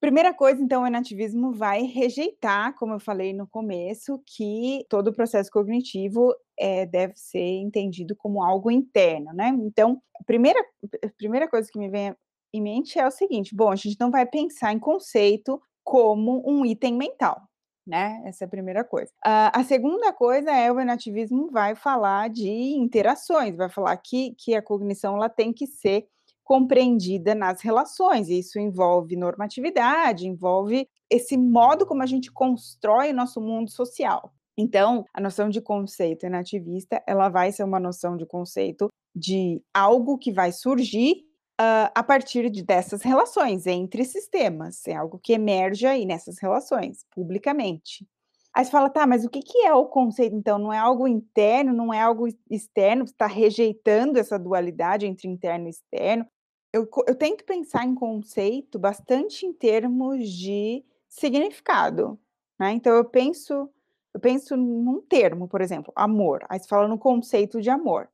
Primeira 0.00 0.34
coisa, 0.34 0.60
então, 0.60 0.82
o 0.82 0.90
nativismo 0.90 1.52
vai 1.52 1.82
rejeitar, 1.82 2.74
como 2.74 2.94
eu 2.94 2.98
falei 2.98 3.32
no 3.32 3.46
começo, 3.46 4.20
que 4.26 4.84
todo 4.90 5.08
o 5.08 5.14
processo 5.14 5.48
cognitivo 5.52 6.34
é, 6.58 6.84
deve 6.86 7.14
ser 7.14 7.38
entendido 7.38 8.16
como 8.16 8.42
algo 8.42 8.68
interno, 8.68 9.32
né? 9.32 9.56
Então, 9.60 10.02
a 10.20 10.24
primeira, 10.24 10.60
a 11.04 11.08
primeira 11.16 11.48
coisa 11.48 11.70
que 11.72 11.78
me 11.78 11.88
vem 11.88 12.12
em 12.52 12.60
mente 12.60 12.98
é 12.98 13.06
o 13.06 13.12
seguinte: 13.12 13.54
bom, 13.54 13.70
a 13.70 13.76
gente 13.76 13.96
não 14.00 14.10
vai 14.10 14.26
pensar 14.26 14.72
em 14.72 14.78
conceito 14.80 15.62
como 15.84 16.42
um 16.44 16.66
item 16.66 16.94
mental, 16.94 17.40
né? 17.86 18.22
Essa 18.24 18.44
é 18.44 18.46
a 18.46 18.50
primeira 18.50 18.84
coisa. 18.84 19.10
Uh, 19.26 19.50
a 19.52 19.64
segunda 19.64 20.12
coisa 20.12 20.50
é 20.50 20.70
o 20.70 20.84
nativismo 20.84 21.50
vai 21.50 21.74
falar 21.74 22.30
de 22.30 22.48
interações, 22.48 23.56
vai 23.56 23.68
falar 23.68 23.96
que, 23.98 24.34
que 24.38 24.54
a 24.54 24.62
cognição 24.62 25.16
ela 25.16 25.28
tem 25.28 25.52
que 25.52 25.66
ser 25.66 26.06
compreendida 26.42 27.34
nas 27.34 27.60
relações. 27.62 28.28
Isso 28.28 28.58
envolve 28.58 29.16
normatividade, 29.16 30.26
envolve 30.26 30.88
esse 31.10 31.36
modo 31.36 31.86
como 31.86 32.02
a 32.02 32.06
gente 32.06 32.30
constrói 32.30 33.10
o 33.10 33.14
nosso 33.14 33.40
mundo 33.40 33.70
social. 33.70 34.32
Então, 34.56 35.04
a 35.12 35.20
noção 35.20 35.48
de 35.48 35.60
conceito 35.60 36.28
nativista, 36.28 37.02
ela 37.06 37.28
vai 37.28 37.50
ser 37.50 37.64
uma 37.64 37.80
noção 37.80 38.16
de 38.16 38.24
conceito 38.24 38.88
de 39.14 39.60
algo 39.72 40.18
que 40.18 40.32
vai 40.32 40.52
surgir 40.52 41.24
uh, 41.60 41.90
a 41.94 42.02
partir 42.02 42.50
de, 42.50 42.62
dessas 42.62 43.02
relações 43.02 43.66
entre 43.66 44.04
sistemas. 44.04 44.86
É 44.86 44.94
algo 44.94 45.18
que 45.18 45.32
emerge 45.32 45.86
aí 45.86 46.04
nessas 46.04 46.38
relações, 46.38 47.04
publicamente. 47.14 48.06
Aí 48.52 48.64
você 48.64 48.70
fala, 48.70 48.88
tá, 48.88 49.06
mas 49.06 49.24
o 49.24 49.28
que, 49.28 49.40
que 49.40 49.58
é 49.66 49.74
o 49.74 49.86
conceito, 49.86 50.36
então? 50.36 50.58
Não 50.58 50.72
é 50.72 50.78
algo 50.78 51.08
interno, 51.08 51.72
não 51.72 51.92
é 51.92 52.00
algo 52.00 52.28
externo, 52.48 53.06
você 53.06 53.12
está 53.12 53.26
rejeitando 53.26 54.16
essa 54.18 54.38
dualidade 54.38 55.06
entre 55.06 55.28
interno 55.28 55.66
e 55.66 55.70
externo 55.70 56.26
eu, 56.74 56.90
eu 57.06 57.14
tento 57.14 57.44
pensar 57.44 57.84
em 57.84 57.94
conceito 57.94 58.80
bastante 58.80 59.46
em 59.46 59.52
termos 59.52 60.28
de 60.28 60.84
significado, 61.08 62.18
né? 62.58 62.72
Então 62.72 62.92
eu 62.96 63.04
penso, 63.04 63.70
eu 64.12 64.18
penso 64.18 64.56
num 64.56 65.00
termo, 65.00 65.46
por 65.46 65.60
exemplo, 65.60 65.92
amor. 65.94 66.44
Aí 66.48 66.58
você 66.58 66.66
fala 66.66 66.88
no 66.88 66.98
conceito 66.98 67.60
de 67.62 67.70
amor. 67.70 68.08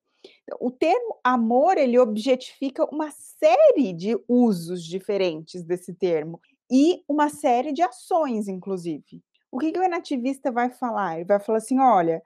O 0.58 0.70
termo 0.70 1.18
amor 1.22 1.76
ele 1.78 1.98
objetifica 1.98 2.84
uma 2.92 3.10
série 3.10 3.92
de 3.92 4.18
usos 4.28 4.84
diferentes 4.84 5.62
desse 5.62 5.94
termo 5.94 6.40
e 6.70 7.02
uma 7.08 7.28
série 7.28 7.72
de 7.72 7.82
ações, 7.82 8.48
inclusive. 8.48 9.22
O 9.50 9.58
que, 9.58 9.72
que 9.72 9.78
o 9.78 9.88
nativista 9.88 10.50
vai 10.50 10.70
falar? 10.70 11.16
Ele 11.16 11.24
vai 11.24 11.40
falar 11.40 11.58
assim: 11.58 11.78
olha, 11.78 12.22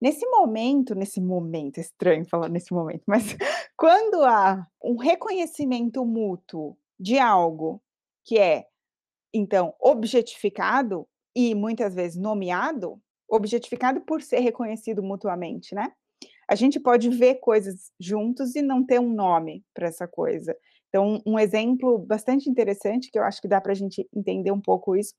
Nesse 0.00 0.24
momento, 0.26 0.94
nesse 0.94 1.20
momento, 1.20 1.78
é 1.78 1.80
estranho 1.80 2.24
falar 2.24 2.48
nesse 2.48 2.72
momento, 2.72 3.02
mas 3.06 3.36
quando 3.76 4.24
há 4.24 4.64
um 4.82 4.96
reconhecimento 4.96 6.04
mútuo 6.04 6.76
de 6.98 7.18
algo 7.18 7.82
que 8.24 8.38
é, 8.38 8.66
então, 9.34 9.74
objetificado 9.80 11.06
e 11.34 11.54
muitas 11.54 11.94
vezes 11.94 12.16
nomeado, 12.16 13.00
objetificado 13.28 14.00
por 14.02 14.22
ser 14.22 14.38
reconhecido 14.38 15.02
mutuamente, 15.02 15.74
né? 15.74 15.92
A 16.48 16.54
gente 16.54 16.80
pode 16.80 17.10
ver 17.10 17.36
coisas 17.36 17.92
juntos 18.00 18.56
e 18.56 18.62
não 18.62 18.84
ter 18.84 18.98
um 18.98 19.12
nome 19.12 19.64
para 19.74 19.88
essa 19.88 20.08
coisa. 20.08 20.56
Então, 20.88 21.20
um 21.26 21.38
exemplo 21.38 21.98
bastante 21.98 22.48
interessante, 22.48 23.10
que 23.10 23.18
eu 23.18 23.22
acho 23.22 23.40
que 23.40 23.48
dá 23.48 23.60
para 23.60 23.72
a 23.72 23.74
gente 23.74 24.08
entender 24.14 24.50
um 24.50 24.60
pouco 24.60 24.96
isso, 24.96 25.14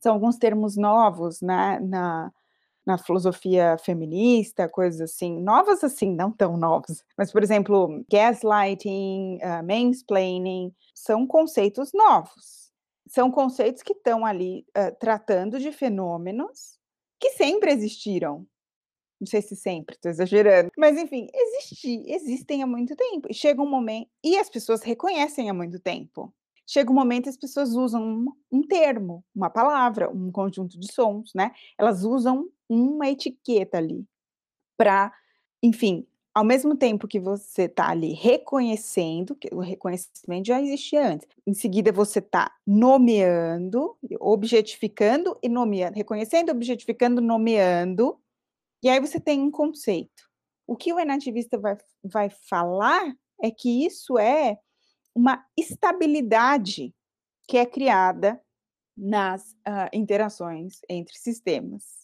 são 0.00 0.14
alguns 0.14 0.38
termos 0.38 0.76
novos 0.76 1.40
né, 1.42 1.78
na, 1.80 2.32
na 2.86 2.96
filosofia 2.96 3.76
feminista, 3.78 4.68
coisas 4.68 5.00
assim, 5.00 5.40
novas 5.42 5.84
assim, 5.84 6.14
não 6.14 6.32
tão 6.32 6.56
novas, 6.56 7.04
mas, 7.16 7.30
por 7.30 7.42
exemplo, 7.42 8.04
gaslighting, 8.10 9.38
uh, 9.42 9.62
mansplaining, 9.62 10.72
são 10.94 11.26
conceitos 11.26 11.90
novos. 11.92 12.68
São 13.06 13.30
conceitos 13.30 13.82
que 13.82 13.92
estão 13.92 14.24
ali 14.24 14.64
uh, 14.70 14.94
tratando 14.98 15.58
de 15.58 15.72
fenômenos 15.72 16.78
que 17.20 17.30
sempre 17.30 17.72
existiram. 17.72 18.46
Não 19.20 19.26
sei 19.26 19.42
se 19.42 19.56
sempre, 19.56 19.96
estou 19.96 20.10
exagerando. 20.10 20.70
Mas, 20.76 20.96
enfim, 20.96 21.26
existi, 21.34 22.04
existem 22.06 22.62
há 22.62 22.66
muito 22.66 22.94
tempo. 22.94 23.28
E 23.30 23.34
chega 23.34 23.60
um 23.60 23.68
momento. 23.68 24.08
E 24.22 24.36
as 24.38 24.48
pessoas 24.48 24.82
reconhecem 24.82 25.50
há 25.50 25.54
muito 25.54 25.78
tempo 25.80 26.32
chega 26.68 26.90
um 26.90 26.94
momento 26.94 27.24
que 27.24 27.30
as 27.30 27.36
pessoas 27.36 27.74
usam 27.74 28.02
um, 28.02 28.32
um, 28.52 28.62
termo, 28.62 29.24
uma 29.34 29.48
palavra, 29.48 30.10
um 30.10 30.30
conjunto 30.30 30.78
de 30.78 30.92
sons, 30.92 31.32
né? 31.34 31.52
Elas 31.78 32.04
usam 32.04 32.46
uma 32.68 33.08
etiqueta 33.08 33.78
ali 33.78 34.04
para, 34.76 35.10
enfim, 35.62 36.06
ao 36.34 36.44
mesmo 36.44 36.76
tempo 36.76 37.08
que 37.08 37.18
você 37.18 37.62
está 37.62 37.88
ali 37.88 38.12
reconhecendo, 38.12 39.34
que 39.34 39.48
o 39.52 39.60
reconhecimento 39.60 40.46
já 40.46 40.60
existia 40.60 41.08
antes, 41.08 41.26
em 41.46 41.54
seguida 41.54 41.90
você 41.90 42.18
está 42.18 42.52
nomeando, 42.66 43.96
objetificando 44.20 45.36
e 45.42 45.48
nomeando, 45.48 45.96
reconhecendo, 45.96 46.50
objetificando, 46.50 47.22
nomeando, 47.22 48.16
e 48.82 48.88
aí 48.88 49.00
você 49.00 49.18
tem 49.18 49.40
um 49.40 49.50
conceito. 49.50 50.28
O 50.66 50.76
que 50.76 50.92
o 50.92 51.00
enativista 51.00 51.58
vai, 51.58 51.76
vai 52.04 52.30
falar 52.30 53.14
é 53.42 53.50
que 53.50 53.86
isso 53.86 54.18
é 54.18 54.58
uma 55.14 55.44
estabilidade 55.56 56.94
que 57.46 57.56
é 57.56 57.66
criada 57.66 58.40
nas 58.96 59.52
uh, 59.66 59.88
interações 59.92 60.80
entre 60.88 61.16
sistemas. 61.16 61.98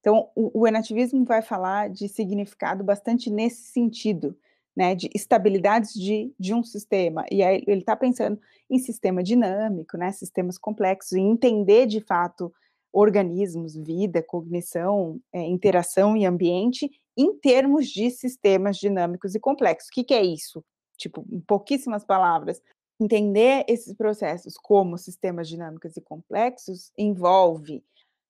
Então, 0.00 0.30
o, 0.34 0.60
o 0.60 0.66
enativismo 0.66 1.24
vai 1.24 1.42
falar 1.42 1.90
de 1.90 2.08
significado 2.08 2.84
bastante 2.84 3.30
nesse 3.30 3.72
sentido, 3.72 4.38
né, 4.76 4.94
de 4.94 5.10
estabilidades 5.14 5.92
de, 5.92 6.32
de 6.38 6.54
um 6.54 6.62
sistema. 6.62 7.24
E 7.30 7.42
aí 7.42 7.64
ele 7.66 7.80
está 7.80 7.96
pensando 7.96 8.40
em 8.70 8.78
sistema 8.78 9.22
dinâmico, 9.22 9.96
né, 9.96 10.12
sistemas 10.12 10.56
complexos, 10.56 11.12
e 11.12 11.20
entender 11.20 11.86
de 11.86 12.00
fato 12.00 12.52
organismos, 12.98 13.76
vida, 13.76 14.20
cognição, 14.20 15.20
é, 15.32 15.40
interação 15.40 16.16
e 16.16 16.26
ambiente 16.26 16.90
em 17.16 17.32
termos 17.38 17.88
de 17.88 18.10
sistemas 18.10 18.76
dinâmicos 18.76 19.36
e 19.36 19.40
complexos. 19.40 19.88
O 19.88 19.92
que, 19.92 20.02
que 20.02 20.14
é 20.14 20.22
isso? 20.24 20.64
Tipo, 20.96 21.24
em 21.30 21.40
pouquíssimas 21.40 22.04
palavras, 22.04 22.60
entender 23.00 23.64
esses 23.68 23.94
processos 23.94 24.54
como 24.56 24.98
sistemas 24.98 25.48
dinâmicos 25.48 25.96
e 25.96 26.00
complexos 26.00 26.90
envolve 26.98 27.84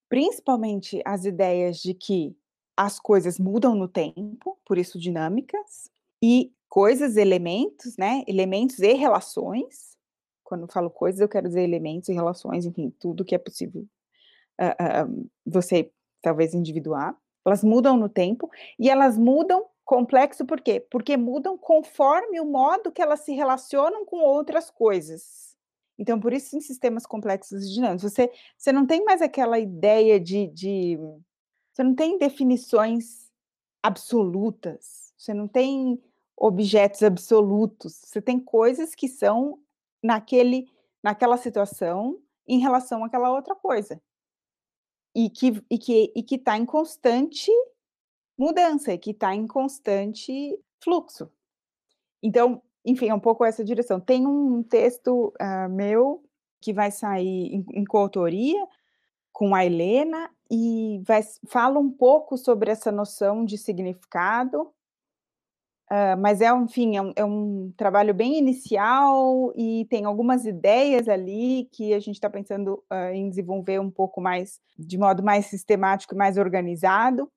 principalmente 0.06 1.00
as 1.04 1.24
ideias 1.24 1.78
de 1.78 1.94
que 1.94 2.36
as 2.76 3.00
coisas 3.00 3.38
mudam 3.38 3.74
no 3.74 3.88
tempo, 3.88 4.58
por 4.66 4.76
isso 4.76 4.98
dinâmicas, 4.98 5.90
e 6.22 6.52
coisas, 6.68 7.16
elementos, 7.16 7.96
né? 7.96 8.22
Elementos 8.26 8.78
e 8.80 8.92
relações. 8.92 9.96
Quando 10.44 10.62
eu 10.62 10.68
falo 10.68 10.90
coisas, 10.90 11.20
eu 11.20 11.28
quero 11.28 11.48
dizer 11.48 11.62
elementos 11.62 12.08
e 12.10 12.12
relações, 12.12 12.66
enfim, 12.66 12.90
tudo 12.98 13.24
que 13.24 13.34
é 13.34 13.38
possível 13.38 13.86
uh, 14.60 15.30
você 15.46 15.90
talvez 16.22 16.54
individuar. 16.54 17.16
Elas 17.44 17.64
mudam 17.64 17.96
no 17.96 18.08
tempo 18.08 18.50
e 18.78 18.90
elas 18.90 19.16
mudam 19.16 19.66
complexo 19.84 20.44
por 20.44 20.60
quê? 20.60 20.80
Porque 20.90 21.16
mudam 21.16 21.56
conforme 21.56 22.38
o 22.40 22.44
modo 22.44 22.92
que 22.92 23.00
elas 23.00 23.20
se 23.20 23.32
relacionam 23.32 24.04
com 24.04 24.18
outras 24.18 24.70
coisas. 24.70 25.56
Então, 25.98 26.20
por 26.20 26.32
isso, 26.32 26.56
em 26.56 26.60
sistemas 26.60 27.06
complexos 27.06 27.64
e 27.64 27.72
dinâmicos, 27.72 28.02
você, 28.02 28.30
você 28.56 28.70
não 28.70 28.86
tem 28.86 29.04
mais 29.04 29.20
aquela 29.20 29.58
ideia 29.58 30.20
de, 30.20 30.46
de. 30.48 30.98
Você 31.72 31.82
não 31.82 31.94
tem 31.94 32.18
definições 32.18 33.32
absolutas, 33.82 35.12
você 35.16 35.32
não 35.32 35.48
tem 35.48 36.00
objetos 36.36 37.02
absolutos, 37.02 37.94
você 38.04 38.20
tem 38.20 38.38
coisas 38.38 38.94
que 38.94 39.08
são 39.08 39.58
naquele, 40.02 40.68
naquela 41.02 41.36
situação 41.36 42.20
em 42.46 42.58
relação 42.58 43.04
àquela 43.04 43.30
outra 43.30 43.54
coisa. 43.54 44.00
E 45.18 45.28
que 45.28 45.60
e 45.68 45.78
que 45.78 46.12
e 46.14 46.22
que 46.22 46.36
está 46.36 46.56
em 46.56 46.64
constante 46.64 47.50
mudança, 48.38 48.92
e 48.92 48.98
que 48.98 49.10
está 49.10 49.34
em 49.34 49.48
constante 49.48 50.56
fluxo. 50.80 51.28
Então, 52.22 52.62
enfim, 52.84 53.08
é 53.08 53.14
um 53.14 53.18
pouco 53.18 53.44
essa 53.44 53.64
direção. 53.64 53.98
Tem 53.98 54.24
um 54.24 54.62
texto 54.62 55.34
uh, 55.40 55.68
meu 55.68 56.22
que 56.60 56.72
vai 56.72 56.92
sair 56.92 57.52
em, 57.52 57.66
em 57.72 57.84
coautoria 57.84 58.64
com 59.32 59.54
a 59.56 59.64
Helena 59.64 60.30
e 60.48 61.02
vai, 61.04 61.22
fala 61.48 61.80
um 61.80 61.90
pouco 61.90 62.36
sobre 62.36 62.70
essa 62.70 62.92
noção 62.92 63.44
de 63.44 63.58
significado, 63.58 64.72
uh, 65.90 66.18
mas 66.18 66.40
é, 66.40 66.50
enfim, 66.50 66.96
é 66.96 67.02
um, 67.02 67.12
é 67.16 67.24
um, 67.24 67.72
trabalho 67.76 68.14
bem 68.14 68.38
inicial 68.38 69.52
e 69.56 69.86
tem 69.90 70.04
algumas 70.04 70.44
ideias 70.44 71.08
ali 71.08 71.68
que 71.72 71.94
a 71.94 71.98
gente 71.98 72.14
está 72.14 72.30
pensando 72.30 72.82
uh, 72.92 73.12
em 73.12 73.28
desenvolver 73.28 73.80
um 73.80 73.90
pouco 73.90 74.20
mais, 74.20 74.60
de 74.78 74.98
modo 74.98 75.22
mais 75.22 75.46
sistemático 75.46 76.14
e 76.14 76.18
mais 76.18 76.38
organizado. 76.38 77.30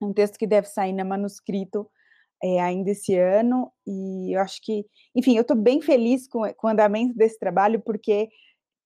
Um 0.00 0.12
texto 0.12 0.38
que 0.38 0.46
deve 0.46 0.66
sair 0.66 0.92
na 0.92 1.04
manuscrito 1.04 1.88
é, 2.42 2.60
ainda 2.60 2.90
esse 2.90 3.14
ano, 3.16 3.70
e 3.86 4.34
eu 4.34 4.40
acho 4.40 4.62
que, 4.62 4.86
enfim, 5.14 5.36
eu 5.36 5.42
estou 5.42 5.56
bem 5.56 5.82
feliz 5.82 6.26
com, 6.26 6.40
com 6.54 6.66
o 6.66 6.70
andamento 6.70 7.14
desse 7.14 7.38
trabalho, 7.38 7.80
porque 7.80 8.30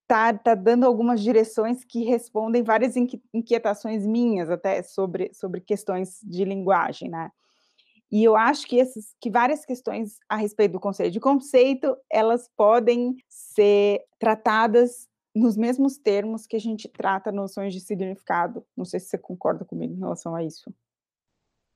está 0.02 0.34
tá 0.34 0.54
dando 0.54 0.84
algumas 0.84 1.22
direções 1.22 1.84
que 1.84 2.04
respondem 2.04 2.62
várias 2.62 2.94
inquietações 3.32 4.06
minhas, 4.06 4.50
até 4.50 4.82
sobre, 4.82 5.32
sobre 5.32 5.60
questões 5.60 6.18
de 6.22 6.44
linguagem, 6.44 7.08
né? 7.08 7.30
E 8.14 8.22
eu 8.22 8.36
acho 8.36 8.68
que, 8.68 8.76
esses, 8.76 9.12
que 9.20 9.28
várias 9.28 9.64
questões 9.64 10.20
a 10.28 10.36
respeito 10.36 10.70
do 10.70 10.78
conceito 10.78 11.12
de 11.12 11.18
conceito, 11.18 11.96
elas 12.08 12.48
podem 12.56 13.16
ser 13.28 14.04
tratadas 14.20 15.08
nos 15.34 15.56
mesmos 15.56 15.98
termos 15.98 16.46
que 16.46 16.54
a 16.54 16.60
gente 16.60 16.88
trata 16.88 17.32
noções 17.32 17.74
de 17.74 17.80
significado. 17.80 18.64
Não 18.76 18.84
sei 18.84 19.00
se 19.00 19.06
você 19.06 19.18
concorda 19.18 19.64
comigo 19.64 19.94
em 19.94 19.98
relação 19.98 20.32
a 20.32 20.44
isso. 20.44 20.72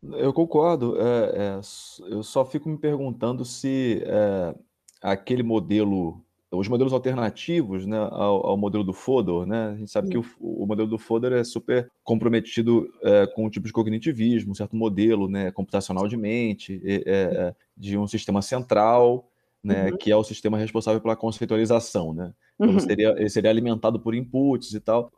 Eu 0.00 0.32
concordo. 0.32 0.96
É, 1.00 1.56
é, 1.56 1.60
eu 2.08 2.22
só 2.22 2.44
fico 2.44 2.68
me 2.68 2.78
perguntando 2.78 3.44
se 3.44 4.00
é, 4.06 4.54
aquele 5.02 5.42
modelo, 5.42 6.24
os 6.50 6.68
modelos 6.68 6.92
alternativos 6.92 7.84
né, 7.86 7.98
ao, 7.98 8.46
ao 8.46 8.56
modelo 8.56 8.82
do 8.82 8.92
Fodor, 8.92 9.46
né? 9.46 9.68
A 9.68 9.76
gente 9.76 9.90
sabe 9.90 10.08
que 10.08 10.18
o, 10.18 10.24
o 10.40 10.66
modelo 10.66 10.88
do 10.88 10.98
Fodor 10.98 11.32
é 11.32 11.44
super 11.44 11.90
comprometido 12.02 12.88
é, 13.02 13.26
com 13.26 13.44
o 13.44 13.50
tipo 13.50 13.66
de 13.66 13.72
cognitivismo, 13.72 14.52
um 14.52 14.54
certo 14.54 14.74
modelo 14.74 15.28
né, 15.28 15.50
computacional 15.50 16.08
de 16.08 16.16
mente, 16.16 16.80
é, 16.84 17.02
é, 17.06 17.54
de 17.76 17.98
um 17.98 18.06
sistema 18.06 18.40
central, 18.40 19.30
né, 19.62 19.90
uhum. 19.90 19.98
que 19.98 20.10
é 20.10 20.16
o 20.16 20.24
sistema 20.24 20.56
responsável 20.56 21.00
pela 21.00 21.16
conceitualização, 21.16 22.14
né? 22.14 22.32
Então, 22.54 22.74
uhum. 22.74 22.80
seria, 22.80 23.10
ele 23.10 23.28
seria 23.28 23.50
alimentado 23.50 24.00
por 24.00 24.14
inputs 24.14 24.72
e 24.72 24.80
tal 24.80 25.12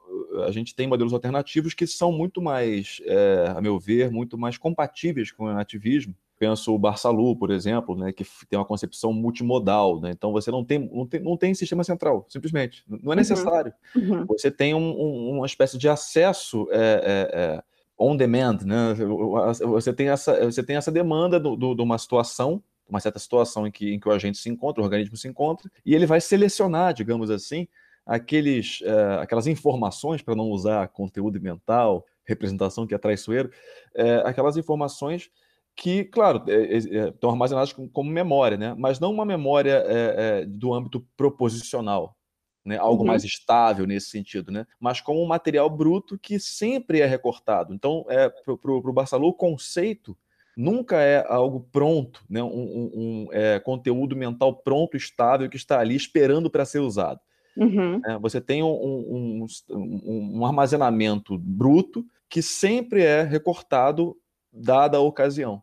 a 0.47 0.51
gente 0.51 0.75
tem 0.75 0.87
modelos 0.87 1.13
alternativos 1.13 1.75
que 1.75 1.87
são 1.87 2.13
muito 2.13 2.41
mais, 2.41 3.01
é, 3.05 3.53
a 3.57 3.61
meu 3.61 3.79
ver, 3.79 4.11
muito 4.11 4.39
mais 4.39 4.57
compatíveis 4.57 5.33
com 5.33 5.45
o 5.45 5.53
nativismo. 5.53 6.15
Penso 6.41 6.75
o 6.75 6.79
Barçalu, 6.79 7.37
por 7.37 7.51
exemplo, 7.51 7.95
né, 7.95 8.13
que 8.15 8.25
tem 8.49 8.59
uma 8.59 8.65
concepção 8.65 9.13
multimodal. 9.13 10.01
Né? 10.01 10.11
Então, 10.11 10.33
você 10.33 10.51
não 10.51 10.65
tem, 10.65 10.79
não, 10.79 11.07
tem, 11.07 11.21
não 11.21 11.37
tem 11.37 11.53
sistema 11.53 11.85
central, 11.85 12.25
simplesmente. 12.31 12.83
Não 12.89 12.99
é 12.99 13.09
uhum. 13.09 13.15
necessário. 13.15 13.75
Uhum. 13.95 14.25
Você 14.25 14.51
tem 14.51 14.73
um, 14.73 14.79
um, 14.79 15.37
uma 15.37 15.45
espécie 15.45 15.77
de 15.77 15.87
acesso 15.87 16.67
é, 16.71 16.79
é, 16.79 17.39
é 17.39 17.63
on 17.99 18.17
demand. 18.17 18.61
Né? 18.65 18.95
Você, 19.67 19.93
tem 19.93 20.09
essa, 20.09 20.47
você 20.47 20.63
tem 20.63 20.77
essa 20.77 20.91
demanda 20.91 21.39
do, 21.39 21.55
do, 21.55 21.75
de 21.75 21.83
uma 21.83 21.99
situação 21.99 22.63
uma 22.89 23.01
certa 23.01 23.21
situação 23.21 23.69
em 23.69 23.71
que, 23.71 23.95
em 23.95 24.01
que 24.01 24.09
o 24.09 24.11
agente 24.11 24.39
se 24.39 24.49
encontra, 24.49 24.83
o 24.83 24.85
organismo 24.85 25.17
se 25.17 25.29
encontra, 25.29 25.71
e 25.87 25.95
ele 25.95 26.07
vai 26.07 26.21
selecionar, 26.21 26.93
digamos 26.93 27.31
assim, 27.31 27.69
aqueles, 28.05 28.81
uh, 28.81 29.21
aquelas 29.21 29.47
informações, 29.47 30.23
para 30.23 30.35
não 30.35 30.51
usar 30.51 30.89
conteúdo 30.89 31.41
mental, 31.41 32.05
representação 32.25 32.89
que 32.89 32.95
é 32.95 32.99
traiçoeiro, 32.99 33.49
uh, 33.95 34.27
aquelas 34.27 34.57
informações 34.57 35.31
que, 35.77 36.05
claro, 36.05 36.45
é, 36.49 36.77
estão 36.77 37.31
armazenadas 37.31 37.73
como, 37.73 38.11
memória, 38.11 38.57
né? 38.57 38.75
mas 38.77 39.01
não 39.01 39.13
uma 39.13 39.25
memória 39.25 39.85
do 40.47 40.75
âmbito 40.75 41.07
proposicional, 41.17 42.17
né? 42.65 42.77
algo 42.77 43.03
uhum. 43.03 43.09
mais 43.09 43.25
estável 43.25 43.87
nesse 43.87 44.11
sentido, 44.11 44.53
né? 44.53 44.67
mas 44.79 45.01
como 45.01 45.23
um 45.23 45.27
material 45.27 45.71
bruto 45.71 46.19
que 46.19 46.39
sempre 46.39 47.01
é 47.01 47.07
recortado. 47.07 47.75
Então, 47.75 48.05
é, 48.09 48.29
para 48.29 48.73
o 48.73 48.93
Barçalou, 48.93 49.31
o 49.31 49.35
conceito 49.35 50.17
nunca 50.57 51.01
é 51.01 51.25
algo 51.27 51.67
pronto, 51.73 52.23
né? 52.29 52.43
um, 52.43 52.49
um, 52.49 52.91
um 52.95 53.29
é, 53.33 53.59
conteúdo 53.59 54.15
mental 54.15 54.55
pronto, 54.55 54.97
estável, 54.97 55.49
que 55.49 55.57
está 55.57 55.81
ali 55.81 55.97
esperando 55.97 56.51
para 56.51 56.65
ser 56.65 56.81
usado. 56.81 57.21
Uhum. 57.57 58.01
É, 58.07 58.19
você 58.19 58.41
tem 58.41 58.63
um, 58.63 59.47
um, 59.69 60.47
armazenamento 60.47 61.37
bruto 61.39 62.05
que 62.29 62.43
sempre 62.43 63.03
é 63.03 63.23
recortado 63.23 64.17
dada 64.53 64.99
a 64.99 65.01
ocasião. 65.01 65.63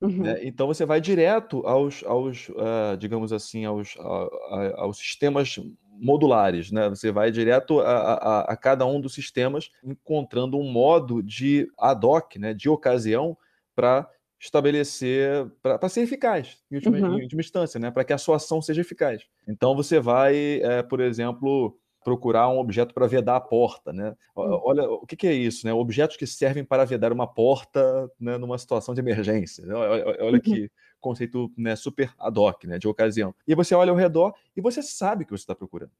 Uhum. 0.00 0.22
Né? 0.22 0.40
Então 0.42 0.66
você 0.66 0.84
vai 0.84 1.00
direto 1.00 1.66
aos, 1.66 2.02
aos 2.04 2.48
uh, 2.50 2.96
digamos 2.98 3.32
assim, 3.32 3.64
aos, 3.64 3.96
a, 3.98 4.82
aos 4.82 4.98
sistemas 4.98 5.58
modulares, 5.98 6.70
né? 6.70 6.88
Você 6.88 7.12
vai 7.12 7.30
direto 7.30 7.80
a, 7.80 8.14
a, 8.14 8.40
a, 8.52 8.56
cada 8.56 8.84
um 8.84 9.00
dos 9.00 9.14
sistemas, 9.14 9.70
encontrando 9.82 10.58
um 10.58 10.70
modo 10.70 11.22
de 11.22 11.68
ad 11.78 12.04
hoc, 12.04 12.36
né? 12.36 12.52
De 12.52 12.68
ocasião 12.68 13.36
para 13.74 14.08
estabelecer 14.38 15.50
para 15.62 15.88
ser 15.88 16.02
eficaz 16.02 16.58
em 16.70 16.76
última, 16.76 16.98
uhum. 16.98 17.18
em 17.18 17.22
última 17.22 17.40
instância, 17.40 17.78
né? 17.80 17.90
Para 17.90 18.04
que 18.04 18.12
a 18.12 18.18
sua 18.18 18.36
ação 18.36 18.60
seja 18.60 18.80
eficaz. 18.80 19.22
Então 19.48 19.74
você 19.74 20.00
vai, 20.00 20.60
é, 20.62 20.82
por 20.82 21.00
exemplo, 21.00 21.78
procurar 22.04 22.48
um 22.48 22.58
objeto 22.58 22.92
para 22.92 23.06
vedar 23.06 23.36
a 23.36 23.40
porta, 23.40 23.92
né? 23.92 24.14
Uhum. 24.36 24.60
Olha, 24.64 24.88
o 24.90 25.06
que, 25.06 25.16
que, 25.16 25.26
é 25.26 25.32
isso, 25.32 25.66
né? 25.66 25.72
Objetos 25.72 26.16
que 26.16 26.26
servem 26.26 26.64
para 26.64 26.84
vedar 26.84 27.12
uma 27.12 27.26
porta 27.26 28.10
né, 28.20 28.36
numa 28.36 28.58
situação 28.58 28.94
de 28.94 29.00
emergência. 29.00 29.64
Olha, 29.74 30.04
olha 30.20 30.34
uhum. 30.34 30.40
que 30.40 30.70
conceito 31.00 31.52
né, 31.56 31.74
super 31.76 32.12
ad 32.18 32.38
hoc, 32.38 32.64
né, 32.64 32.78
de 32.78 32.86
ocasião. 32.86 33.34
E 33.46 33.54
você 33.54 33.74
olha 33.74 33.90
ao 33.90 33.96
redor 33.96 34.34
e 34.56 34.60
você 34.60 34.82
sabe 34.82 35.24
o 35.24 35.26
que 35.26 35.32
você 35.32 35.42
está 35.42 35.54
procurando. 35.54 35.92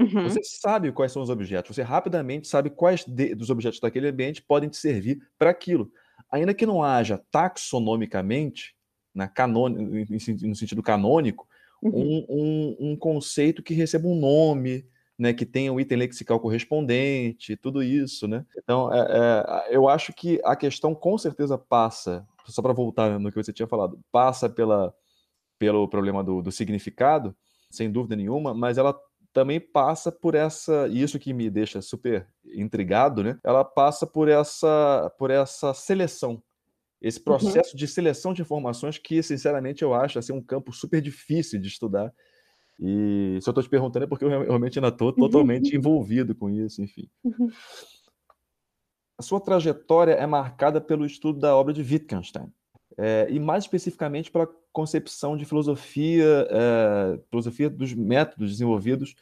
Uhum. 0.00 0.24
Você 0.24 0.42
sabe 0.42 0.92
quais 0.92 1.12
são 1.12 1.22
os 1.22 1.30
objetos, 1.30 1.74
você 1.74 1.82
rapidamente 1.82 2.46
sabe 2.46 2.70
quais 2.70 3.04
de, 3.04 3.34
dos 3.34 3.50
objetos 3.50 3.80
daquele 3.80 4.08
ambiente 4.08 4.40
podem 4.40 4.68
te 4.68 4.76
servir 4.76 5.20
para 5.36 5.50
aquilo 5.50 5.90
ainda 6.30 6.54
que 6.54 6.66
não 6.66 6.82
haja 6.82 7.22
taxonomicamente, 7.30 8.74
na 9.14 9.26
canon, 9.26 9.68
no 9.68 10.54
sentido 10.54 10.82
canônico, 10.82 11.48
uhum. 11.82 11.92
um, 12.00 12.26
um, 12.28 12.76
um, 12.90 12.96
conceito 12.96 13.62
que 13.62 13.74
receba 13.74 14.06
um 14.06 14.18
nome, 14.18 14.86
né, 15.18 15.32
que 15.32 15.44
tenha 15.44 15.72
um 15.72 15.80
item 15.80 15.98
lexical 15.98 16.38
correspondente, 16.38 17.56
tudo 17.56 17.82
isso, 17.82 18.28
né? 18.28 18.46
Então, 18.56 18.92
é, 18.92 18.98
é, 19.00 19.76
eu 19.76 19.88
acho 19.88 20.12
que 20.12 20.40
a 20.44 20.54
questão 20.54 20.94
com 20.94 21.18
certeza 21.18 21.58
passa, 21.58 22.26
só 22.46 22.62
para 22.62 22.72
voltar 22.72 23.18
no 23.18 23.30
que 23.30 23.42
você 23.42 23.52
tinha 23.52 23.66
falado, 23.66 23.98
passa 24.12 24.48
pela, 24.48 24.94
pelo 25.58 25.88
problema 25.88 26.22
do, 26.22 26.40
do 26.40 26.52
significado, 26.52 27.36
sem 27.68 27.90
dúvida 27.90 28.14
nenhuma, 28.14 28.54
mas 28.54 28.78
ela 28.78 28.96
também 29.32 29.60
passa 29.60 30.10
por 30.10 30.34
essa, 30.34 30.86
e 30.88 31.02
isso 31.02 31.18
que 31.18 31.32
me 31.32 31.50
deixa 31.50 31.82
super 31.82 32.26
intrigado, 32.44 33.22
né? 33.22 33.38
Ela 33.44 33.64
passa 33.64 34.06
por 34.06 34.28
essa, 34.28 35.12
por 35.18 35.30
essa 35.30 35.74
seleção, 35.74 36.42
esse 37.00 37.18
uhum. 37.18 37.24
processo 37.24 37.72
uhum. 37.72 37.76
de 37.76 37.86
seleção 37.86 38.32
de 38.32 38.42
informações 38.42 38.98
que, 38.98 39.22
sinceramente, 39.22 39.82
eu 39.82 39.94
acho 39.94 40.18
assim, 40.18 40.32
um 40.32 40.42
campo 40.42 40.72
super 40.72 41.00
difícil 41.00 41.60
de 41.60 41.68
estudar. 41.68 42.12
E 42.80 43.38
se 43.40 43.48
eu 43.48 43.50
estou 43.50 43.62
te 43.62 43.68
perguntando 43.68 44.04
é 44.04 44.06
porque 44.06 44.24
eu 44.24 44.28
realmente 44.28 44.78
ainda 44.78 44.88
estou 44.88 45.12
totalmente 45.12 45.74
envolvido 45.76 46.34
com 46.34 46.48
isso, 46.48 46.80
enfim. 46.80 47.08
Uhum. 47.24 47.50
A 49.18 49.22
sua 49.22 49.40
trajetória 49.40 50.12
é 50.12 50.26
marcada 50.26 50.80
pelo 50.80 51.04
estudo 51.04 51.40
da 51.40 51.56
obra 51.56 51.72
de 51.72 51.82
Wittgenstein, 51.82 52.52
é, 52.96 53.26
e 53.28 53.40
mais 53.40 53.64
especificamente 53.64 54.30
pela 54.30 54.48
concepção 54.72 55.36
de 55.36 55.44
filosofia, 55.44 56.46
é, 56.50 57.20
filosofia 57.28 57.68
dos 57.68 57.92
métodos 57.94 58.50
desenvolvidos 58.52 59.16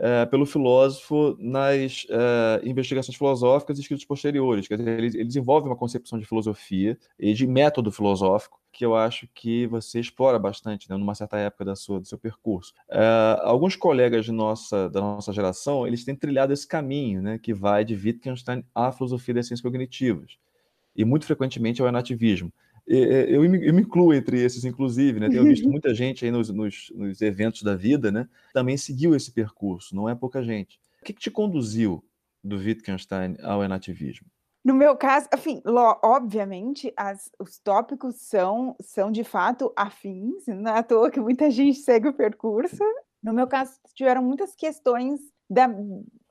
é, 0.00 0.24
pelo 0.24 0.46
filósofo 0.46 1.36
nas 1.38 2.06
é, 2.08 2.60
investigações 2.64 3.16
filosóficas 3.16 3.76
e 3.76 3.82
escritos 3.82 4.06
posteriores. 4.06 4.66
Quer 4.66 4.78
dizer, 4.78 4.98
ele, 4.98 5.06
ele 5.08 5.24
desenvolve 5.24 5.68
uma 5.68 5.76
concepção 5.76 6.18
de 6.18 6.24
filosofia 6.24 6.98
e 7.18 7.34
de 7.34 7.46
método 7.46 7.92
filosófico 7.92 8.58
que 8.72 8.86
eu 8.86 8.94
acho 8.94 9.28
que 9.34 9.66
você 9.66 10.00
explora 10.00 10.38
bastante, 10.38 10.88
né, 10.88 10.96
numa 10.96 11.14
certa 11.14 11.36
época 11.36 11.64
da 11.64 11.74
sua, 11.76 12.00
do 12.00 12.06
seu 12.06 12.16
percurso. 12.16 12.72
É, 12.88 13.38
alguns 13.42 13.76
colegas 13.76 14.24
de 14.24 14.32
nossa, 14.32 14.88
da 14.88 15.00
nossa 15.00 15.32
geração, 15.32 15.86
eles 15.86 16.04
têm 16.04 16.14
trilhado 16.14 16.52
esse 16.52 16.66
caminho, 16.66 17.20
né, 17.20 17.38
que 17.38 17.52
vai 17.52 17.84
de 17.84 17.94
Wittgenstein 17.94 18.64
à 18.74 18.92
filosofia 18.92 19.34
das 19.34 19.48
ciências 19.48 19.60
cognitivas, 19.60 20.38
e 20.94 21.04
muito 21.04 21.26
frequentemente 21.26 21.82
ao 21.82 21.88
enativismo. 21.88 22.52
Eu 22.86 23.42
me, 23.42 23.80
incluo 23.80 24.12
entre 24.12 24.42
esses, 24.42 24.64
inclusive, 24.64 25.20
né? 25.20 25.28
Tenho 25.28 25.44
visto 25.44 25.68
muita 25.68 25.94
gente 25.94 26.24
aí 26.24 26.30
nos, 26.30 26.48
nos, 26.50 26.92
nos, 26.94 27.20
eventos 27.22 27.62
da 27.62 27.76
vida, 27.76 28.10
né? 28.10 28.28
Também 28.52 28.76
seguiu 28.76 29.14
esse 29.14 29.32
percurso, 29.32 29.94
não 29.94 30.08
é 30.08 30.14
pouca 30.14 30.42
gente. 30.42 30.80
O 31.00 31.04
que, 31.04 31.12
que 31.12 31.20
te 31.20 31.30
conduziu 31.30 32.04
do 32.42 32.56
Wittgenstein 32.56 33.36
ao 33.42 33.62
enativismo? 33.62 34.26
No 34.62 34.74
meu 34.74 34.94
caso, 34.94 35.26
enfim, 35.34 35.62
obviamente, 36.02 36.92
as, 36.94 37.30
os 37.38 37.58
tópicos 37.58 38.16
são, 38.16 38.76
são 38.80 39.10
de 39.10 39.24
fato 39.24 39.72
afins, 39.74 40.46
não 40.46 40.70
é 40.70 40.78
à 40.78 40.82
toa 40.82 41.10
que 41.10 41.20
muita 41.20 41.50
gente 41.50 41.78
segue 41.78 42.08
o 42.08 42.12
percurso. 42.12 42.84
No 43.22 43.32
meu 43.32 43.46
caso, 43.46 43.72
tiveram 43.94 44.22
muitas 44.22 44.54
questões 44.54 45.18
da, 45.48 45.66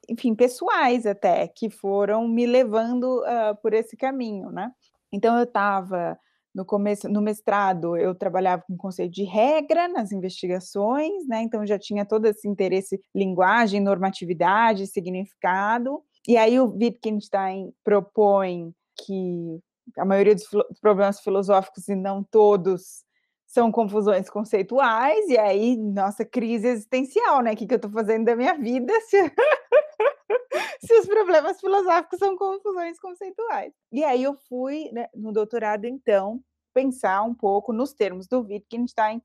enfim, 0.07 0.35
pessoais 0.35 1.07
até, 1.07 1.47
que 1.47 1.69
foram 1.69 2.27
me 2.27 2.45
levando 2.45 3.21
uh, 3.21 3.55
por 3.61 3.73
esse 3.73 3.97
caminho, 3.97 4.51
né? 4.51 4.71
Então, 5.11 5.35
eu 5.37 5.43
estava 5.43 6.19
no 6.59 6.65
começo, 6.65 7.07
no 7.07 7.21
mestrado, 7.21 7.95
eu 7.95 8.13
trabalhava 8.13 8.61
com 8.67 8.75
conceito 8.75 9.13
de 9.13 9.23
regra 9.23 9.87
nas 9.87 10.11
investigações, 10.11 11.25
né? 11.25 11.41
Então, 11.41 11.65
já 11.65 11.79
tinha 11.79 12.05
todo 12.05 12.25
esse 12.25 12.49
interesse 12.49 13.01
linguagem, 13.15 13.79
normatividade, 13.79 14.85
significado. 14.85 16.03
E 16.27 16.35
aí 16.35 16.59
o 16.59 16.67
Wittgenstein 16.67 17.71
propõe 17.81 18.73
que 19.05 19.61
a 19.97 20.03
maioria 20.03 20.35
dos 20.35 20.43
problemas 20.81 21.21
filosóficos, 21.21 21.87
e 21.87 21.95
não 21.95 22.21
todos, 22.21 23.05
são 23.47 23.71
confusões 23.71 24.29
conceituais, 24.29 25.29
e 25.29 25.37
aí, 25.37 25.77
nossa, 25.77 26.25
crise 26.25 26.67
existencial, 26.67 27.41
né? 27.41 27.53
O 27.53 27.55
que, 27.55 27.65
que 27.65 27.73
eu 27.73 27.77
estou 27.77 27.89
fazendo 27.89 28.25
da 28.25 28.35
minha 28.35 28.55
vida 28.55 28.93
se... 29.07 29.17
se 30.85 30.93
os 30.93 31.05
problemas 31.05 31.57
filosóficos 31.61 32.19
são 32.19 32.35
confusões 32.35 32.99
conceituais? 32.99 33.71
E 33.93 34.03
aí 34.03 34.23
eu 34.23 34.35
fui, 34.49 34.89
né, 34.91 35.07
no 35.15 35.31
doutorado, 35.31 35.85
então, 35.85 36.43
pensar 36.73 37.23
um 37.23 37.33
pouco 37.33 37.73
nos 37.73 37.93
termos 37.93 38.27
do 38.27 38.41
Wittgenstein, 38.41 39.21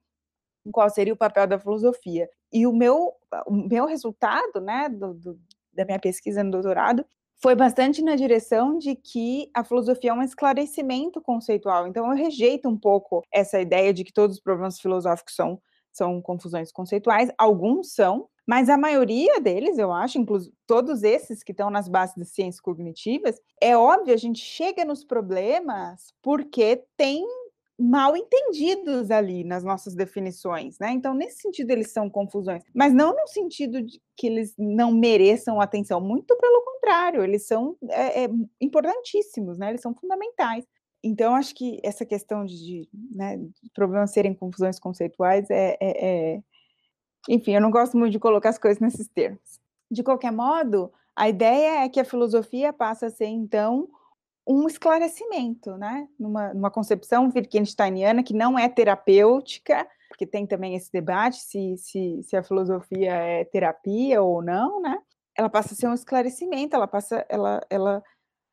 qual 0.73 0.89
seria 0.91 1.13
o 1.13 1.17
papel 1.17 1.47
da 1.47 1.59
filosofia. 1.59 2.29
E 2.53 2.67
o 2.67 2.73
meu, 2.73 3.13
o 3.47 3.53
meu 3.53 3.87
resultado, 3.87 4.61
né, 4.61 4.89
do, 4.89 5.15
do 5.15 5.41
da 5.75 5.85
minha 5.85 5.99
pesquisa 5.99 6.43
no 6.43 6.53
doutorado, 6.53 7.05
foi 7.43 7.55
bastante 7.55 8.01
na 8.01 8.17
direção 8.17 8.79
de 8.79 8.95
que 8.95 9.51
a 9.53 9.65
filosofia 9.65 10.11
é 10.11 10.15
um 10.15 10.23
esclarecimento 10.23 11.21
conceitual. 11.21 11.87
Então, 11.87 12.09
eu 12.09 12.17
rejeito 12.17 12.69
um 12.69 12.79
pouco 12.79 13.23
essa 13.33 13.61
ideia 13.61 13.93
de 13.93 14.05
que 14.05 14.13
todos 14.13 14.37
os 14.37 14.43
problemas 14.43 14.81
filosóficos 14.81 15.35
são, 15.35 15.61
são 15.93 16.23
confusões 16.23 16.73
conceituais. 16.73 17.31
Alguns 17.37 17.93
são, 17.93 18.29
mas 18.47 18.69
a 18.69 18.77
maioria 18.77 19.41
deles, 19.41 19.79
eu 19.79 19.93
acho, 19.93 20.19
inclusive 20.19 20.55
todos 20.67 21.03
esses 21.03 21.43
que 21.43 21.53
estão 21.53 21.71
nas 21.71 21.89
bases 21.89 22.17
das 22.17 22.29
ciências 22.29 22.61
cognitivas, 22.61 23.41
é 23.61 23.77
óbvio, 23.77 24.15
a 24.15 24.19
gente 24.19 24.41
chega 24.41 24.85
nos 24.85 25.05
problemas 25.05 26.13
porque 26.23 26.85
tem 26.97 27.25
mal 27.79 28.17
entendidos 28.17 29.11
ali 29.11 29.43
nas 29.43 29.65
nossas 29.65 29.95
definições, 29.95 30.79
né? 30.79 30.93
Então, 30.93 31.13
nesse 31.13 31.39
sentido, 31.39 31.71
eles 31.71 31.91
são 31.91 32.09
confusões, 32.09 32.63
mas 32.73 32.93
não 32.93 33.15
no 33.15 33.27
sentido 33.27 33.83
de 33.83 34.01
que 34.17 34.27
eles 34.27 34.55
não 34.57 34.93
mereçam 34.93 35.61
atenção, 35.61 36.01
muito 36.01 36.37
pelo 36.37 36.63
contrário, 36.63 37.25
eles 37.25 37.47
são 37.47 37.77
é, 37.89 38.25
é, 38.25 38.29
importantíssimos, 38.61 39.59
né? 39.59 39.71
Eles 39.71 39.81
são 39.81 39.95
fundamentais. 39.95 40.65
Então, 41.03 41.35
acho 41.35 41.55
que 41.55 41.79
essa 41.83 42.07
questão 42.07 42.47
de, 42.47 42.57
de, 42.57 42.89
né, 43.15 43.39
problemas 43.75 44.13
serem 44.13 44.35
confusões 44.35 44.79
conceituais 44.79 45.51
é, 45.51 45.77
é, 45.81 46.35
é. 46.35 46.43
Enfim, 47.29 47.55
eu 47.55 47.61
não 47.61 47.71
gosto 47.71 47.97
muito 47.97 48.13
de 48.13 48.19
colocar 48.19 48.51
as 48.51 48.59
coisas 48.59 48.81
nesses 48.81 49.09
termos. 49.09 49.61
De 49.91 50.03
qualquer 50.03 50.33
modo, 50.33 50.93
a 51.17 51.29
ideia 51.29 51.85
é 51.85 51.89
que 51.89 52.01
a 52.01 52.05
filosofia 52.05 52.73
passa 52.73 53.07
a 53.07 53.11
ser, 53.11 53.27
então, 53.27 53.89
um 54.47 54.67
esclarecimento, 54.67 55.77
né? 55.77 56.07
Numa, 56.19 56.53
numa 56.53 56.71
concepção 56.71 57.31
Wittgensteiniana 57.35 58.23
que 58.23 58.35
não 58.35 58.59
é 58.59 58.69
terapêutica, 58.69 59.87
porque 60.09 60.27
tem 60.27 60.47
também 60.47 60.75
esse 60.75 60.93
debate 60.93 61.37
se, 61.37 61.77
se, 61.79 62.23
se 62.23 62.37
a 62.37 62.43
filosofia 62.43 63.13
é 63.13 63.45
terapia 63.45 64.23
ou 64.23 64.43
não, 64.43 64.81
né? 64.81 64.99
Ela 65.37 65.49
passa 65.49 65.75
a 65.75 65.77
ser 65.77 65.89
um 65.89 65.95
esclarecimento, 65.95 66.77
ela 66.77 66.87
passa, 66.87 67.25
ela, 67.29 67.61
ela 67.71 68.03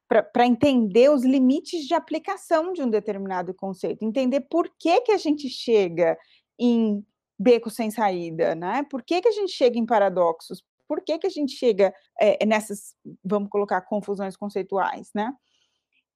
para 0.08 0.46
entender 0.46 1.10
os 1.10 1.24
limites 1.24 1.86
de 1.86 1.94
aplicação 1.94 2.74
de 2.74 2.82
um 2.82 2.90
determinado 2.90 3.54
conceito, 3.54 4.04
entender 4.04 4.42
por 4.42 4.70
que, 4.78 5.02
que 5.02 5.12
a 5.12 5.18
gente 5.18 5.48
chega 5.48 6.18
em 6.60 7.06
beco 7.42 7.70
sem 7.70 7.90
saída, 7.92 8.56
né? 8.56 8.84
Por 8.90 9.04
que, 9.04 9.22
que 9.22 9.28
a 9.28 9.32
gente 9.32 9.52
chega 9.52 9.78
em 9.78 9.86
paradoxos? 9.86 10.64
Por 10.88 11.02
que, 11.02 11.18
que 11.18 11.28
a 11.28 11.30
gente 11.30 11.54
chega 11.54 11.94
é, 12.20 12.46
nessas, 12.46 12.96
vamos 13.24 13.50
colocar, 13.50 13.82
confusões 13.82 14.36
conceituais, 14.36 15.10
né? 15.16 15.34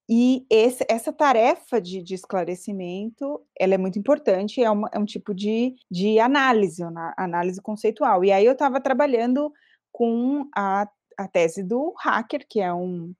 E 0.08 0.46
esse, 0.52 0.86
essa 0.88 1.12
tarefa 1.12 1.82
de, 1.82 2.04
de, 2.04 2.14
esclarecimento, 2.14 3.42
ela 3.60 3.74
é 3.74 3.78
muito 3.78 3.98
importante, 3.98 4.62
é, 4.62 4.70
uma, 4.70 4.88
é 4.94 5.00
um 5.00 5.06
tipo 5.06 5.34
de, 5.34 5.76
de 5.90 6.20
análise, 6.20 6.84
uma 6.84 7.14
análise 7.18 7.60
conceitual. 7.60 8.24
E 8.24 8.32
aí 8.32 8.46
eu 8.46 8.54
estava 8.54 8.80
trabalhando 8.80 9.52
com 9.92 10.48
a, 10.56 10.88
a 11.18 11.28
tese 11.28 11.64
do 11.64 11.94
Hacker, 11.98 12.46
que 12.48 12.60
é 12.60 12.72
um, 12.72 13.16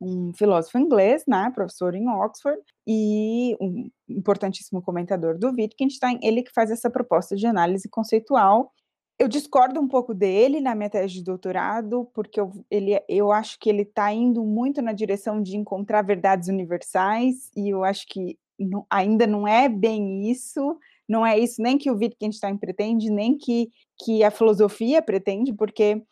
um 0.00 0.32
filósofo 0.34 0.78
inglês, 0.78 1.24
né, 1.26 1.50
professor 1.54 1.94
em 1.94 2.08
Oxford, 2.08 2.60
e 2.86 3.56
um 3.60 3.90
importantíssimo 4.10 4.82
comentador 4.82 5.38
do 5.38 5.48
Wittgenstein, 5.48 6.18
ele 6.22 6.42
que 6.42 6.52
faz 6.52 6.70
essa 6.70 6.90
proposta 6.90 7.36
de 7.36 7.46
análise 7.46 7.88
conceitual. 7.88 8.72
Eu 9.18 9.28
discordo 9.28 9.80
um 9.80 9.86
pouco 9.86 10.14
dele 10.14 10.60
na 10.60 10.74
minha 10.74 10.88
tese 10.88 11.14
de 11.14 11.24
doutorado, 11.24 12.08
porque 12.14 12.40
eu, 12.40 12.52
ele, 12.70 12.98
eu 13.08 13.30
acho 13.30 13.58
que 13.58 13.68
ele 13.68 13.82
está 13.82 14.12
indo 14.12 14.42
muito 14.42 14.80
na 14.80 14.92
direção 14.92 15.42
de 15.42 15.56
encontrar 15.56 16.02
verdades 16.02 16.48
universais, 16.48 17.50
e 17.54 17.68
eu 17.68 17.84
acho 17.84 18.06
que 18.08 18.38
não, 18.58 18.86
ainda 18.88 19.26
não 19.26 19.46
é 19.46 19.68
bem 19.68 20.30
isso, 20.30 20.78
não 21.08 21.26
é 21.26 21.38
isso 21.38 21.60
nem 21.60 21.76
que 21.76 21.90
o 21.90 21.96
Wittgenstein 21.96 22.56
pretende, 22.56 23.10
nem 23.10 23.36
que, 23.36 23.70
que 24.02 24.24
a 24.24 24.30
filosofia 24.30 25.02
pretende, 25.02 25.52
porque, 25.52 26.02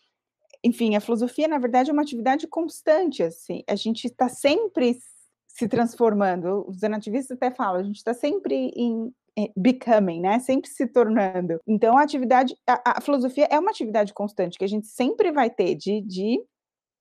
enfim, 0.63 0.97
a 0.97 1.01
filosofia, 1.01 1.49
na 1.49 1.59
verdade, 1.59 1.91
é 1.91 1.93
uma 1.93 2.03
atividade 2.03 2.47
constante, 2.47 3.23
assim, 3.23 3.63
a 3.69 3.75
gente 3.75 4.07
está 4.07 4.29
sempre 4.29 4.99
se 5.59 5.67
transformando, 5.67 6.65
os 6.69 6.81
nativistas 6.83 7.37
até 7.37 7.51
falam, 7.51 7.81
a 7.81 7.83
gente 7.83 7.97
está 7.97 8.15
sempre 8.15 8.71
em, 8.77 9.13
becoming, 9.57 10.21
né? 10.21 10.39
Sempre 10.39 10.71
se 10.71 10.87
tornando. 10.87 11.61
Então, 11.67 11.99
a 11.99 12.03
atividade, 12.03 12.57
a, 12.65 12.99
a, 12.99 13.01
filosofia 13.01 13.49
é 13.51 13.59
uma 13.59 13.71
atividade 13.73 14.15
constante 14.15 14.57
que 14.57 14.65
a 14.65 14.69
gente 14.69 14.87
sempre 14.87 15.33
vai 15.33 15.51
ter 15.51 15.75
de, 15.75 16.01
de 16.01 16.41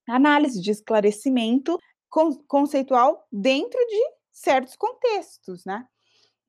análise, 0.09 0.59
de 0.59 0.71
esclarecimento 0.71 1.77
con, 2.09 2.35
conceitual 2.47 3.27
dentro 3.31 3.79
de 3.79 4.01
certos 4.33 4.75
contextos, 4.75 5.63
né? 5.63 5.85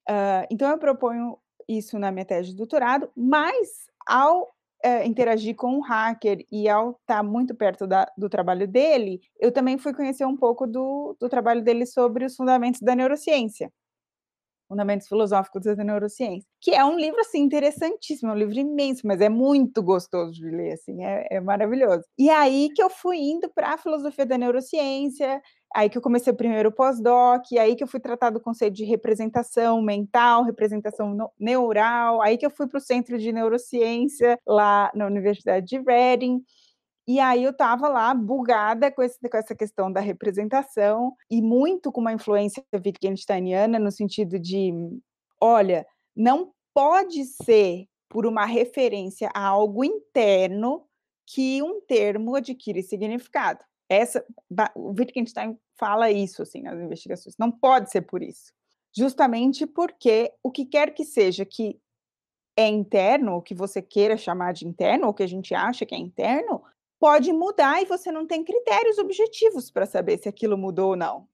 Uh, 0.08 0.48
então, 0.50 0.70
eu 0.70 0.78
proponho 0.78 1.38
isso 1.68 1.98
na 1.98 2.10
minha 2.10 2.24
tese 2.24 2.50
de 2.50 2.56
doutorado, 2.56 3.10
mas 3.14 3.68
ao 4.06 4.48
uh, 4.84 5.06
interagir 5.06 5.54
com 5.56 5.78
o 5.78 5.80
hacker 5.80 6.44
e 6.50 6.68
ao 6.68 6.92
estar 6.92 7.22
muito 7.22 7.54
perto 7.54 7.86
da, 7.86 8.10
do 8.16 8.28
trabalho 8.28 8.66
dele, 8.66 9.20
eu 9.40 9.52
também 9.52 9.78
fui 9.78 9.92
conhecer 9.92 10.24
um 10.24 10.36
pouco 10.36 10.66
do, 10.66 11.16
do 11.20 11.28
trabalho 11.28 11.62
dele 11.62 11.86
sobre 11.86 12.24
os 12.24 12.36
fundamentos 12.36 12.80
da 12.80 12.94
neurociência. 12.94 13.72
Fundamentos 14.68 15.08
Filosóficos 15.08 15.64
da 15.64 15.82
Neurociência, 15.82 16.48
que 16.60 16.72
é 16.72 16.84
um 16.84 16.98
livro, 16.98 17.20
assim, 17.20 17.40
interessantíssimo, 17.40 18.30
é 18.30 18.34
um 18.34 18.38
livro 18.38 18.58
imenso, 18.58 19.06
mas 19.06 19.20
é 19.20 19.28
muito 19.28 19.82
gostoso 19.82 20.32
de 20.32 20.44
ler, 20.44 20.72
assim, 20.72 21.02
é, 21.04 21.26
é 21.30 21.40
maravilhoso. 21.40 22.04
E 22.18 22.28
aí 22.28 22.68
que 22.74 22.82
eu 22.82 22.90
fui 22.90 23.16
indo 23.18 23.50
para 23.54 23.74
a 23.74 23.78
filosofia 23.78 24.26
da 24.26 24.36
neurociência, 24.36 25.40
aí 25.74 25.88
que 25.88 25.96
eu 25.96 26.02
comecei 26.02 26.32
o 26.32 26.36
primeiro 26.36 26.70
pós-doc, 26.72 27.44
aí 27.58 27.74
que 27.76 27.82
eu 27.82 27.88
fui 27.88 28.00
tratar 28.00 28.30
do 28.30 28.40
conceito 28.40 28.74
de 28.74 28.84
representação 28.84 29.80
mental, 29.82 30.44
representação 30.44 31.16
neural, 31.38 32.20
aí 32.22 32.36
que 32.36 32.46
eu 32.46 32.50
fui 32.50 32.66
para 32.66 32.78
o 32.78 32.80
Centro 32.80 33.18
de 33.18 33.32
Neurociência, 33.32 34.38
lá 34.46 34.90
na 34.94 35.06
Universidade 35.06 35.66
de 35.66 35.78
Reading, 35.80 36.42
e 37.08 37.18
aí 37.20 37.42
eu 37.42 37.52
estava 37.52 37.88
lá 37.88 38.12
bugada 38.12 38.92
com, 38.92 39.02
esse, 39.02 39.18
com, 39.18 39.36
essa 39.38 39.54
questão 39.54 39.90
da 39.90 39.98
representação 39.98 41.16
e 41.30 41.40
muito 41.40 41.90
com 41.90 42.02
uma 42.02 42.12
influência 42.12 42.62
Wittgensteiniana 42.70 43.78
no 43.78 43.90
sentido 43.90 44.38
de, 44.38 44.70
olha, 45.40 45.86
não 46.14 46.52
pode 46.74 47.24
ser 47.24 47.86
por 48.10 48.26
uma 48.26 48.44
referência 48.44 49.30
a 49.34 49.46
algo 49.46 49.82
interno 49.82 50.84
que 51.26 51.62
um 51.62 51.80
termo 51.80 52.36
adquire 52.36 52.82
significado. 52.82 53.64
Essa, 53.88 54.22
o 54.74 54.90
Wittgenstein 54.90 55.58
fala 55.78 56.10
isso 56.10 56.42
assim 56.42 56.60
nas 56.60 56.78
investigações. 56.78 57.36
Não 57.38 57.50
pode 57.50 57.90
ser 57.90 58.02
por 58.02 58.22
isso, 58.22 58.52
justamente 58.94 59.66
porque 59.66 60.30
o 60.42 60.50
que 60.50 60.66
quer 60.66 60.92
que 60.92 61.06
seja 61.06 61.46
que 61.46 61.80
é 62.54 62.66
interno, 62.66 63.36
o 63.36 63.42
que 63.42 63.54
você 63.54 63.80
queira 63.80 64.18
chamar 64.18 64.52
de 64.52 64.66
interno, 64.66 65.06
ou 65.06 65.14
que 65.14 65.22
a 65.22 65.28
gente 65.28 65.54
acha 65.54 65.86
que 65.86 65.94
é 65.94 65.98
interno, 65.98 66.62
pode 66.98 67.32
mudar 67.32 67.82
e 67.82 67.86
você 67.86 68.10
não 68.10 68.26
tem 68.26 68.44
critérios 68.44 68.98
objetivos 68.98 69.70
para 69.70 69.86
saber 69.86 70.18
se 70.18 70.28
aquilo 70.28 70.58
mudou 70.58 70.90
ou 70.90 70.96
não. 70.96 71.28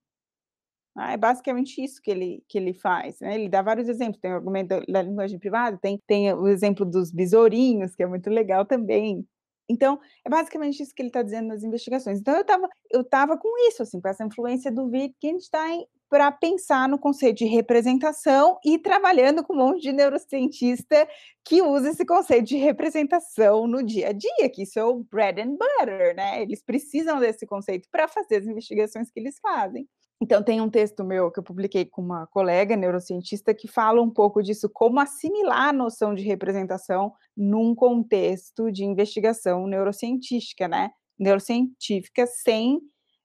Ah, 0.97 1.13
é 1.13 1.17
basicamente 1.17 1.83
isso 1.83 2.01
que 2.01 2.11
ele, 2.11 2.45
que 2.49 2.57
ele 2.57 2.73
faz. 2.73 3.19
Né? 3.21 3.35
Ele 3.35 3.49
dá 3.49 3.63
vários 3.63 3.89
exemplos. 3.89 4.21
Tem 4.21 4.31
o 4.31 4.37
argumento 4.37 4.81
da, 4.89 5.03
linguagem 5.03 5.39
privada, 5.39 5.77
tem, 5.77 6.01
tem 6.07 6.33
o 6.33 6.47
exemplo 6.47 6.87
dos 6.87 7.11
besourinhos, 7.11 7.97
que 7.97 8.03
é 8.03 8.07
muito 8.07 8.31
legal 8.31 8.65
também. 8.65 9.27
Então, 9.69 9.99
é 10.25 10.31
basicamente 10.31 10.83
isso 10.83 10.95
que 10.95 11.03
ele 11.03 11.09
está 11.09 11.23
dizendo 11.23 11.49
nas 11.49 11.65
investigações. 11.65 12.21
Então, 12.21 12.35
eu 12.35 12.43
estava 12.43 12.69
eu 12.91 13.05
tava 13.05 13.37
com 13.37 13.49
isso, 13.69 13.83
assim, 13.83 14.01
com 14.01 14.09
essa 14.09 14.25
influência 14.25 14.71
do 14.71 14.85
Wittgenstein 14.85 15.85
para 16.09 16.31
pensar 16.31 16.89
no 16.89 16.99
conceito 16.99 17.39
de 17.39 17.47
representação 17.47 18.59
e 18.65 18.79
trabalhando 18.79 19.43
com 19.43 19.55
um 19.55 19.57
monte 19.57 19.83
de 19.83 19.93
neurocientista 19.93 21.09
que 21.45 21.63
usa 21.63 21.91
esse 21.91 22.05
conceito 22.05 22.47
de 22.47 22.57
representação 22.57 23.67
no 23.67 23.83
dia 23.83 24.09
a 24.09 24.13
dia, 24.13 24.49
que 24.53 24.63
isso 24.63 24.79
é 24.79 24.85
o 24.85 25.05
bread 25.05 25.41
and 25.41 25.57
butter, 25.57 26.15
né? 26.15 26.43
Eles 26.43 26.63
precisam 26.63 27.19
desse 27.19 27.47
conceito 27.47 27.89
para 27.91 28.09
fazer 28.09 28.37
as 28.37 28.47
investigações 28.47 29.11
que 29.11 29.21
eles 29.21 29.39
fazem. 29.41 29.89
Então, 30.21 30.43
tem 30.43 30.61
um 30.61 30.71
texto 30.71 31.05
meu 31.05 31.31
que 31.31 31.41
eu 31.41 31.43
publiquei 31.43 31.85
com 31.85 32.01
uma 32.01 32.27
colega 32.29 32.77
neurocientista 32.77 33.53
que 33.53 33.67
fala 33.69 34.01
um 34.01 34.11
pouco 34.11 34.43
disso, 34.43 34.71
como 34.73 35.01
assimilar 35.01 35.69
a 35.69 35.73
noção 35.73 36.15
de 36.15 36.23
representação 36.23 37.13
num 37.37 37.75
contexto 37.75 38.71
de 38.71 38.85
investigação 38.85 39.67
neurocientífica, 39.67 40.69
né? 40.69 40.91
Neurocientífica, 41.19 42.27
sem, 42.27 42.81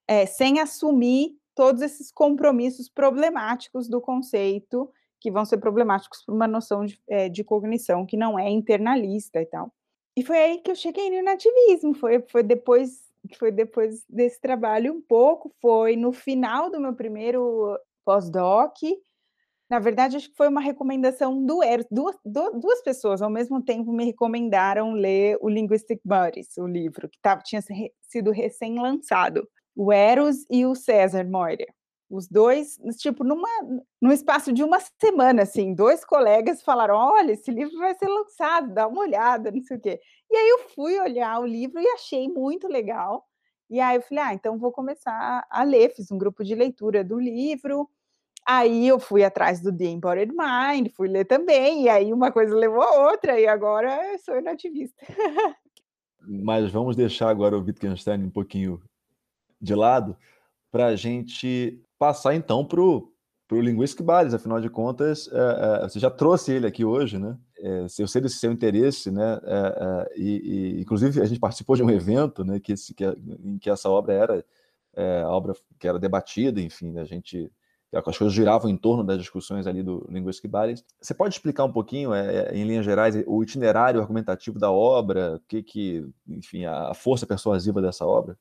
é, 0.07 0.25
sem 0.25 0.59
assumir 0.59 1.38
todos 1.55 1.81
esses 1.81 2.11
compromissos 2.11 2.89
problemáticos 2.89 3.87
do 3.87 3.99
conceito, 3.99 4.89
que 5.19 5.31
vão 5.31 5.45
ser 5.45 5.57
problemáticos 5.57 6.23
para 6.23 6.33
uma 6.33 6.47
noção 6.47 6.85
de, 6.85 7.01
é, 7.07 7.27
de 7.27 7.43
cognição 7.43 8.05
que 8.05 8.15
não 8.15 8.39
é 8.39 8.49
internalista 8.49 9.41
e 9.41 9.45
tal. 9.45 9.71
E 10.15 10.23
foi 10.23 10.37
aí 10.37 10.57
que 10.59 10.71
eu 10.71 10.75
cheguei 10.75 11.09
no 11.09 11.23
nativismo, 11.23 11.93
foi, 11.93 12.21
foi 12.29 12.43
depois 12.43 13.09
foi 13.37 13.51
depois 13.51 14.05
desse 14.07 14.39
trabalho 14.39 14.93
um 14.93 15.01
pouco, 15.01 15.53
foi 15.61 15.95
no 15.95 16.11
final 16.11 16.69
do 16.69 16.79
meu 16.79 16.93
primeiro 16.93 17.77
pós-doc. 18.05 18.77
Na 19.69 19.77
verdade, 19.77 20.17
acho 20.17 20.29
que 20.29 20.37
foi 20.37 20.47
uma 20.47 20.61
recomendação 20.61 21.45
do 21.45 21.61
Eros. 21.61 21.85
Duas, 21.91 22.17
duas 22.25 22.81
pessoas 22.81 23.21
ao 23.21 23.29
mesmo 23.29 23.61
tempo 23.61 23.91
me 23.91 24.05
recomendaram 24.05 24.93
ler 24.93 25.37
o 25.41 25.49
Linguistic 25.49 25.99
Buddies, 26.03 26.57
o 26.57 26.65
livro, 26.65 27.07
que 27.07 27.19
tava, 27.21 27.41
tinha 27.41 27.61
sido 28.01 28.31
recém-lançado. 28.31 29.47
O 29.76 29.91
Eros 29.91 30.45
e 30.49 30.65
o 30.65 30.76
César 30.76 31.24
Moira. 31.26 31.65
Os 32.09 32.28
dois, 32.28 32.80
tipo, 32.97 33.24
numa, 33.24 33.47
num 34.01 34.11
espaço 34.11 34.51
de 34.51 34.63
uma 34.63 34.80
semana, 34.99 35.43
assim, 35.43 35.76
dois 35.76 36.03
colegas 36.03 36.63
falaram: 36.63 36.95
olha, 36.95 37.34
esse 37.34 37.51
livro 37.51 37.78
vai 37.78 37.93
ser 37.93 38.07
lançado, 38.07 38.74
dá 38.74 38.88
uma 38.88 39.01
olhada, 39.01 39.51
não 39.51 39.61
sei 39.61 39.78
o 39.78 39.80
quê. 39.80 39.99
E 40.32 40.36
aí 40.36 40.49
eu 40.49 40.59
fui 40.70 40.99
olhar 40.99 41.39
o 41.39 41.45
livro 41.45 41.80
e 41.80 41.88
achei 41.89 42.28
muito 42.28 42.67
legal. 42.67 43.24
E 43.70 43.80
aí 43.80 43.97
eu 43.97 44.01
falei, 44.01 44.24
ah, 44.24 44.34
então 44.34 44.57
vou 44.57 44.72
começar 44.72 45.45
a 45.47 45.63
ler, 45.63 45.93
fiz 45.93 46.11
um 46.11 46.17
grupo 46.17 46.43
de 46.43 46.55
leitura 46.55 47.03
do 47.03 47.20
livro. 47.20 47.88
Aí 48.43 48.88
eu 48.88 48.99
fui 48.99 49.24
atrás 49.24 49.61
do 49.61 49.76
The 49.76 49.86
Embodied 49.86 50.34
Mind, 50.34 50.89
fui 50.95 51.07
ler 51.07 51.26
também, 51.26 51.84
e 51.84 51.89
aí 51.89 52.11
uma 52.11 52.32
coisa 52.32 52.55
levou 52.55 52.82
a 52.82 53.11
outra, 53.11 53.39
e 53.39 53.45
agora 53.45 54.11
eu 54.11 54.17
sou 54.17 54.39
inativista. 54.39 55.05
Mas 56.28 56.72
vamos 56.72 56.95
deixar 56.95 57.30
agora 57.30 57.55
o 57.55 57.61
Wittgenstein 57.61 58.24
um 58.24 58.32
pouquinho 58.32 58.82
de 59.62 59.76
lado 59.76 60.16
para 60.72 60.88
a 60.88 60.95
gente 60.95 61.82
passar 61.97 62.36
então 62.36 62.64
para 62.66 62.80
o 62.82 63.12
Linguistic 63.51 64.03
Bales, 64.03 64.34
afinal 64.34 64.62
de 64.62 64.70
contas, 64.70 65.30
é, 65.32 65.84
é, 65.84 65.89
você 65.89 65.99
já 65.99 66.10
trouxe 66.10 66.51
ele 66.51 66.68
aqui 66.68 66.86
hoje, 66.86 67.18
né? 67.18 67.38
É, 67.57 67.86
eu 67.99 68.07
sei 68.07 68.22
desse 68.22 68.38
seu 68.38 68.51
interesse, 68.51 69.12
né? 69.12 69.39
É, 69.43 69.57
é, 70.14 70.20
e, 70.20 70.78
e, 70.78 70.82
inclusive 70.82 71.22
a 71.22 71.26
gente 71.26 71.39
participou 71.39 71.76
de 71.76 71.84
um 71.84 71.89
evento, 71.89 72.43
né? 72.45 72.60
Que, 72.60 72.74
esse, 72.74 72.93
que 72.93 73.03
em 73.05 73.57
que 73.57 73.70
essa 73.70 73.89
obra 73.89 74.14
era 74.14 74.45
é, 74.95 75.22
a 75.22 75.30
obra 75.30 75.53
que 75.80 75.88
era 75.88 75.99
debatida, 75.99 76.62
enfim, 76.62 76.97
a 76.97 77.05
gente 77.05 77.51
as 77.91 78.18
coisas 78.18 78.34
giravam 78.34 78.70
em 78.70 78.78
torno 78.78 79.03
das 79.03 79.18
discussões 79.18 79.66
ali 79.66 79.82
do 79.82 80.05
Linguistic 80.10 80.49
Bales. 80.49 80.86
Você 81.01 81.12
pode 81.12 81.34
explicar 81.34 81.64
um 81.64 81.72
pouquinho, 81.72 82.14
é, 82.14 82.53
em 82.53 82.64
linhas 82.64 82.86
gerais, 82.86 83.16
o 83.26 83.41
itinerário 83.41 83.99
argumentativo 83.99 84.60
da 84.60 84.72
obra, 84.72 85.38
o 85.38 85.39
que, 85.47 85.64
que 85.64 86.07
enfim, 86.28 86.66
a 86.66 86.93
força 86.93 87.26
persuasiva 87.26 87.82
dessa 87.82 88.05
obra? 88.05 88.38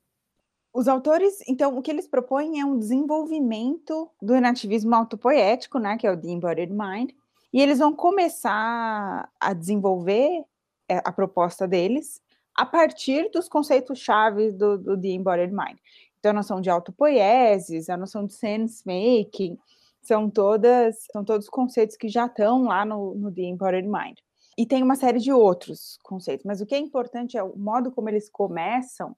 Os 0.73 0.87
autores, 0.87 1.39
então, 1.47 1.75
o 1.77 1.81
que 1.81 1.89
eles 1.89 2.07
propõem 2.07 2.59
é 2.59 2.65
um 2.65 2.77
desenvolvimento 2.77 4.09
do 4.21 4.39
nativismo 4.39 4.93
autopoético, 4.93 5.79
né, 5.79 5.97
que 5.97 6.05
é 6.05 6.11
o 6.11 6.17
The 6.17 6.27
Embodied 6.27 6.71
Mind, 6.71 7.11
e 7.51 7.59
eles 7.61 7.79
vão 7.79 7.93
começar 7.93 9.29
a 9.39 9.53
desenvolver 9.53 10.45
é, 10.87 10.97
a 11.03 11.11
proposta 11.11 11.67
deles 11.67 12.21
a 12.55 12.65
partir 12.65 13.29
dos 13.31 13.49
conceitos-chave 13.49 14.51
do, 14.51 14.77
do 14.77 14.99
The 14.99 15.07
Embodied 15.07 15.51
Mind. 15.51 15.77
Então, 16.19 16.31
a 16.31 16.33
noção 16.33 16.61
de 16.61 16.69
autopoiesis, 16.69 17.89
a 17.89 17.97
noção 17.97 18.25
de 18.25 18.33
sense-making, 18.33 19.57
são 20.01 20.31
são 21.11 21.23
todos 21.23 21.49
conceitos 21.49 21.95
que 21.95 22.09
já 22.09 22.25
estão 22.25 22.63
lá 22.63 22.85
no, 22.85 23.15
no 23.15 23.31
The 23.31 23.41
Embodied 23.41 23.87
Mind. 23.87 24.17
E 24.57 24.65
tem 24.65 24.83
uma 24.83 24.95
série 24.95 25.19
de 25.19 25.31
outros 25.31 25.97
conceitos, 26.03 26.45
mas 26.45 26.61
o 26.61 26.65
que 26.65 26.75
é 26.75 26.77
importante 26.77 27.37
é 27.37 27.43
o 27.43 27.57
modo 27.57 27.91
como 27.91 28.09
eles 28.09 28.29
começam 28.29 29.15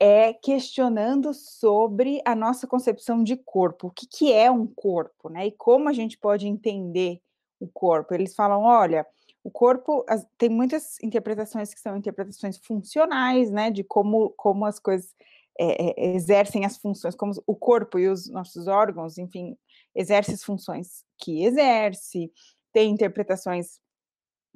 é 0.00 0.32
questionando 0.32 1.34
sobre 1.34 2.22
a 2.24 2.34
nossa 2.34 2.66
concepção 2.66 3.22
de 3.22 3.36
corpo, 3.36 3.88
o 3.88 3.90
que, 3.90 4.06
que 4.06 4.32
é 4.32 4.50
um 4.50 4.66
corpo, 4.66 5.28
né? 5.28 5.48
E 5.48 5.52
como 5.52 5.90
a 5.90 5.92
gente 5.92 6.16
pode 6.16 6.48
entender 6.48 7.20
o 7.60 7.68
corpo. 7.68 8.14
Eles 8.14 8.34
falam, 8.34 8.62
olha, 8.62 9.06
o 9.44 9.50
corpo 9.50 10.02
as, 10.08 10.26
tem 10.38 10.48
muitas 10.48 10.98
interpretações 11.02 11.74
que 11.74 11.80
são 11.80 11.96
interpretações 11.98 12.56
funcionais, 12.56 13.50
né? 13.50 13.70
De 13.70 13.84
como, 13.84 14.30
como 14.30 14.64
as 14.64 14.80
coisas 14.80 15.14
é, 15.58 15.90
é, 15.90 16.14
exercem 16.14 16.64
as 16.64 16.78
funções, 16.78 17.14
como 17.14 17.32
o 17.46 17.54
corpo 17.54 17.98
e 17.98 18.08
os 18.08 18.30
nossos 18.30 18.66
órgãos, 18.66 19.18
enfim, 19.18 19.54
exercem 19.94 20.34
as 20.34 20.42
funções 20.42 21.04
que 21.18 21.44
exerce, 21.44 22.32
tem 22.72 22.90
interpretações 22.90 23.78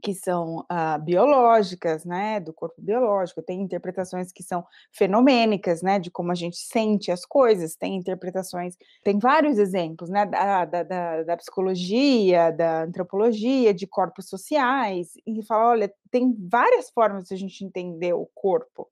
que 0.05 0.13
são 0.13 0.59
uh, 0.71 1.03
biológicas, 1.03 2.05
né, 2.05 2.39
do 2.39 2.53
corpo 2.53 2.75
biológico, 2.79 3.41
tem 3.41 3.63
interpretações 3.63 4.31
que 4.31 4.43
são 4.43 4.63
fenomênicas, 4.93 5.81
né, 5.81 5.99
de 5.99 6.11
como 6.11 6.31
a 6.31 6.35
gente 6.35 6.59
sente 6.59 7.11
as 7.11 7.25
coisas, 7.25 7.75
tem 7.75 7.97
interpretações, 7.97 8.77
tem 9.03 9.19
vários 9.19 9.59
exemplos, 9.59 10.11
né, 10.11 10.27
da, 10.27 10.67
da, 10.67 10.83
da, 10.83 11.23
da 11.23 11.37
psicologia, 11.39 12.51
da 12.53 12.83
antropologia, 12.83 13.73
de 13.73 13.87
corpos 13.87 14.29
sociais, 14.29 15.15
e 15.27 15.43
fala, 15.43 15.71
olha, 15.71 15.95
tem 16.11 16.37
várias 16.39 16.91
formas 16.91 17.29
de 17.29 17.35
a 17.35 17.39
gente 17.39 17.65
entender 17.65 18.13
o 18.13 18.29
corpo. 18.35 18.91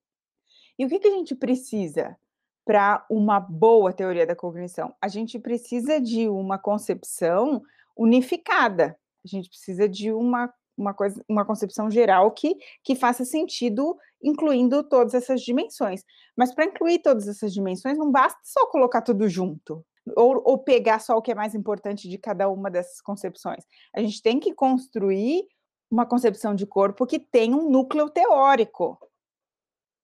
E 0.79 0.87
o 0.87 0.89
que, 0.89 0.99
que 0.99 1.09
a 1.09 1.15
gente 1.15 1.35
precisa 1.35 2.17
para 2.65 3.05
uma 3.11 3.39
boa 3.39 3.93
teoria 3.93 4.27
da 4.27 4.35
cognição? 4.35 4.95
A 4.99 5.09
gente 5.09 5.39
precisa 5.39 6.01
de 6.01 6.27
uma 6.27 6.57
concepção 6.57 7.63
unificada, 7.95 8.97
a 9.23 9.29
gente 9.29 9.51
precisa 9.51 9.87
de 9.87 10.11
uma 10.11 10.51
uma 10.77 10.95
coisa, 10.95 11.23
uma 11.29 11.45
concepção 11.45 11.91
geral 11.91 12.31
que, 12.31 12.57
que 12.85 12.95
faça 12.95 13.25
sentido, 13.25 13.97
incluindo 14.23 14.83
todas 14.83 15.14
essas 15.14 15.41
dimensões. 15.43 16.05
Mas 16.37 16.55
para 16.55 16.64
incluir 16.64 17.01
todas 17.01 17.29
essas 17.29 17.53
dimensões, 17.53 17.99
não 17.99 18.11
basta 18.11 18.41
só 18.45 18.66
colocar 18.66 19.03
tudo 19.03 19.29
junto. 19.29 19.85
Ou, 20.16 20.43
ou 20.45 20.59
pegar 20.59 20.99
só 20.99 21.16
o 21.16 21.23
que 21.23 21.31
é 21.31 21.35
mais 21.35 21.55
importante 21.55 22.09
de 22.09 22.18
cada 22.18 22.49
uma 22.49 22.68
dessas 22.68 23.01
concepções. 23.01 23.64
A 23.95 24.01
gente 24.01 24.20
tem 24.20 24.41
que 24.41 24.53
construir 24.53 25.47
uma 25.89 26.05
concepção 26.05 26.55
de 26.57 26.66
corpo 26.66 27.07
que 27.07 27.20
tem 27.20 27.55
um 27.55 27.70
núcleo 27.70 28.11
teórico 28.11 28.99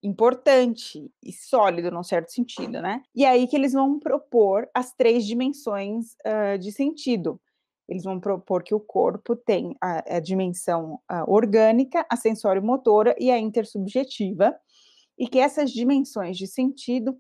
importante 0.01 1.11
e 1.25 1.33
sólido, 1.33 1.91
num 1.91 2.05
certo 2.05 2.31
sentido, 2.31 2.81
né? 2.81 3.03
E 3.13 3.25
aí 3.25 3.49
que 3.49 3.57
eles 3.57 3.73
vão 3.73 3.99
propor 3.99 4.69
as 4.73 4.95
três 4.95 5.27
dimensões 5.27 6.15
uh, 6.25 6.57
de 6.59 6.71
sentido 6.71 7.41
eles 7.89 8.05
vão 8.05 8.21
propor 8.21 8.63
que 8.63 8.75
o 8.75 8.81
corpo 8.81 9.35
tem 9.35 9.75
a, 9.81 10.17
a 10.17 10.21
dimensão 10.21 11.01
a 11.09 11.29
orgânica, 11.29 12.05
a 12.11 12.17
sensório-motora 12.17 13.17
e 13.19 13.31
a 13.31 13.39
intersubjetiva, 13.39 14.55
e 15.19 15.27
que 15.27 15.39
essas 15.39 15.71
dimensões 15.71 16.37
de 16.37 16.47
sentido, 16.47 17.19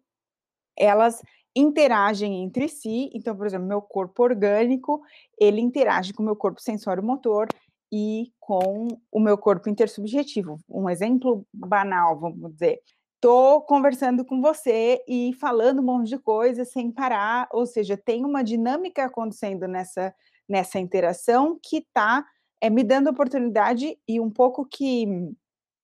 elas 0.76 1.22
interagem 1.56 2.44
entre 2.44 2.68
si. 2.68 3.10
Então, 3.12 3.36
por 3.36 3.46
exemplo, 3.46 3.66
meu 3.66 3.82
corpo 3.82 4.22
orgânico, 4.22 5.00
ele 5.40 5.60
interage 5.60 6.12
com 6.12 6.22
o 6.22 6.26
meu 6.26 6.36
corpo 6.36 6.60
sensório-motor 6.60 7.48
e 7.90 8.30
com 8.38 8.88
o 9.10 9.18
meu 9.18 9.36
corpo 9.36 9.68
intersubjetivo. 9.68 10.58
Um 10.68 10.88
exemplo 10.88 11.46
banal, 11.52 12.18
vamos 12.18 12.52
dizer. 12.52 12.80
Estou 13.14 13.62
conversando 13.62 14.24
com 14.24 14.40
você 14.40 15.02
e 15.08 15.32
falando 15.40 15.80
um 15.80 15.84
monte 15.84 16.10
de 16.10 16.18
coisa 16.18 16.64
sem 16.64 16.92
parar, 16.92 17.48
ou 17.50 17.66
seja, 17.66 17.96
tem 17.96 18.24
uma 18.24 18.44
dinâmica 18.44 19.06
acontecendo 19.06 19.66
nessa 19.66 20.14
nessa 20.48 20.78
interação 20.78 21.58
que 21.62 21.78
está 21.78 22.24
é, 22.60 22.66
eh, 22.66 22.70
me 22.70 22.82
dando 22.82 23.10
oportunidade 23.10 23.98
e 24.06 24.20
um 24.20 24.30
pouco 24.30 24.64
que 24.64 25.06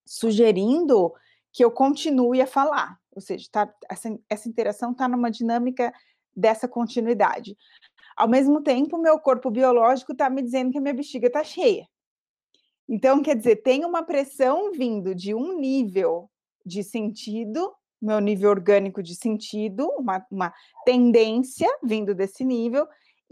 sugerindo 0.07 1.13
que 1.53 1.65
eu 1.65 1.71
continue 1.71 2.41
a 2.41 2.47
falar. 2.47 2.99
Ou 3.15 3.21
seja, 3.21 3.49
tá, 3.51 3.73
essa, 3.89 4.19
essa 4.29 4.49
interação 4.49 4.93
está 4.93 5.07
numa 5.07 5.31
dinâmica 5.31 5.93
dessa 6.35 6.67
continuidade. 6.67 7.57
Ao 8.17 8.29
mesmo 8.29 8.61
tempo, 8.61 8.99
meu 8.99 9.19
corpo 9.19 9.51
biológico 9.51 10.13
está 10.13 10.29
me 10.29 10.43
dizendo 10.43 10.73
que 10.73 10.79
a 10.79 10.81
minha 10.81 10.95
bexiga 10.95 11.29
está 11.29 11.45
cheia. 11.45 11.87
Então, 12.89 13.23
quer 13.23 13.37
dizer, 13.37 13.57
tem 13.57 13.85
uma 13.85 14.03
pressão 14.03 14.73
vindo 14.73 15.15
de 15.15 15.35
um 15.35 15.59
nível 15.59 16.31
de 16.67 16.83
sentido, 16.83 17.73
meu 18.01 18.21
nível 18.21 18.51
orgânico 18.51 19.03
de 19.03 19.15
sentido, 19.15 19.89
uma, 19.99 20.25
uma 20.31 20.53
tendência 20.85 21.69
vindo 21.83 22.15
desse 22.15 22.45
nível, 22.45 22.87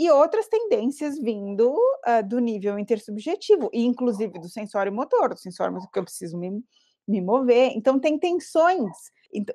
e 0.04 0.10
outras 0.10 0.48
tendências 0.48 1.18
vindo 1.18 1.72
uh, 1.72 2.26
do 2.26 2.38
nível 2.38 2.78
intersubjetivo, 2.78 3.70
e 3.72 3.84
inclusive 3.84 4.38
do 4.38 4.48
sensório 4.48 4.92
motor, 4.92 5.30
do 5.30 5.38
sensório 5.38 5.74
motor 5.74 5.90
que 5.90 5.98
eu 5.98 6.04
preciso 6.04 6.36
me, 6.36 6.62
me 7.06 7.20
mover. 7.20 7.72
Então, 7.76 7.98
tem 7.98 8.18
tensões. 8.18 8.90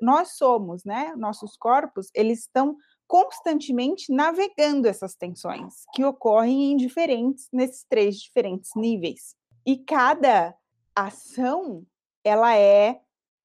Nós 0.02 0.38
somos, 0.38 0.84
né? 0.86 1.14
Nossos 1.18 1.58
corpos, 1.58 2.10
eles 2.14 2.40
estão 2.40 2.78
constantemente 3.08 4.12
navegando 4.12 4.88
essas 4.88 5.16
tensões 5.16 5.86
que 5.94 6.04
ocorrem 6.04 6.72
em 6.72 6.78
diferentes, 6.78 7.48
nesses 7.52 7.86
três 7.90 8.18
diferentes 8.18 8.72
níveis. 8.76 9.36
E 9.66 9.78
cada 9.78 10.56
ação, 10.96 11.86
ela 12.24 12.56
é 12.56 13.00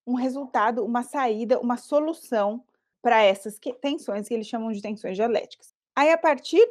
um 0.06 0.14
resultado, 0.14 0.84
uma 0.84 1.02
saída, 1.02 1.60
uma 1.60 1.76
solução 1.76 2.64
para 3.00 3.22
essas 3.22 3.58
que, 3.58 3.72
tensões 3.72 4.28
que 4.28 4.34
eles 4.34 4.46
chamam 4.46 4.72
de 4.72 4.80
tensões 4.80 5.16
dialéticas. 5.16 5.74
Aí, 5.94 6.10
a 6.10 6.18
partir 6.18 6.66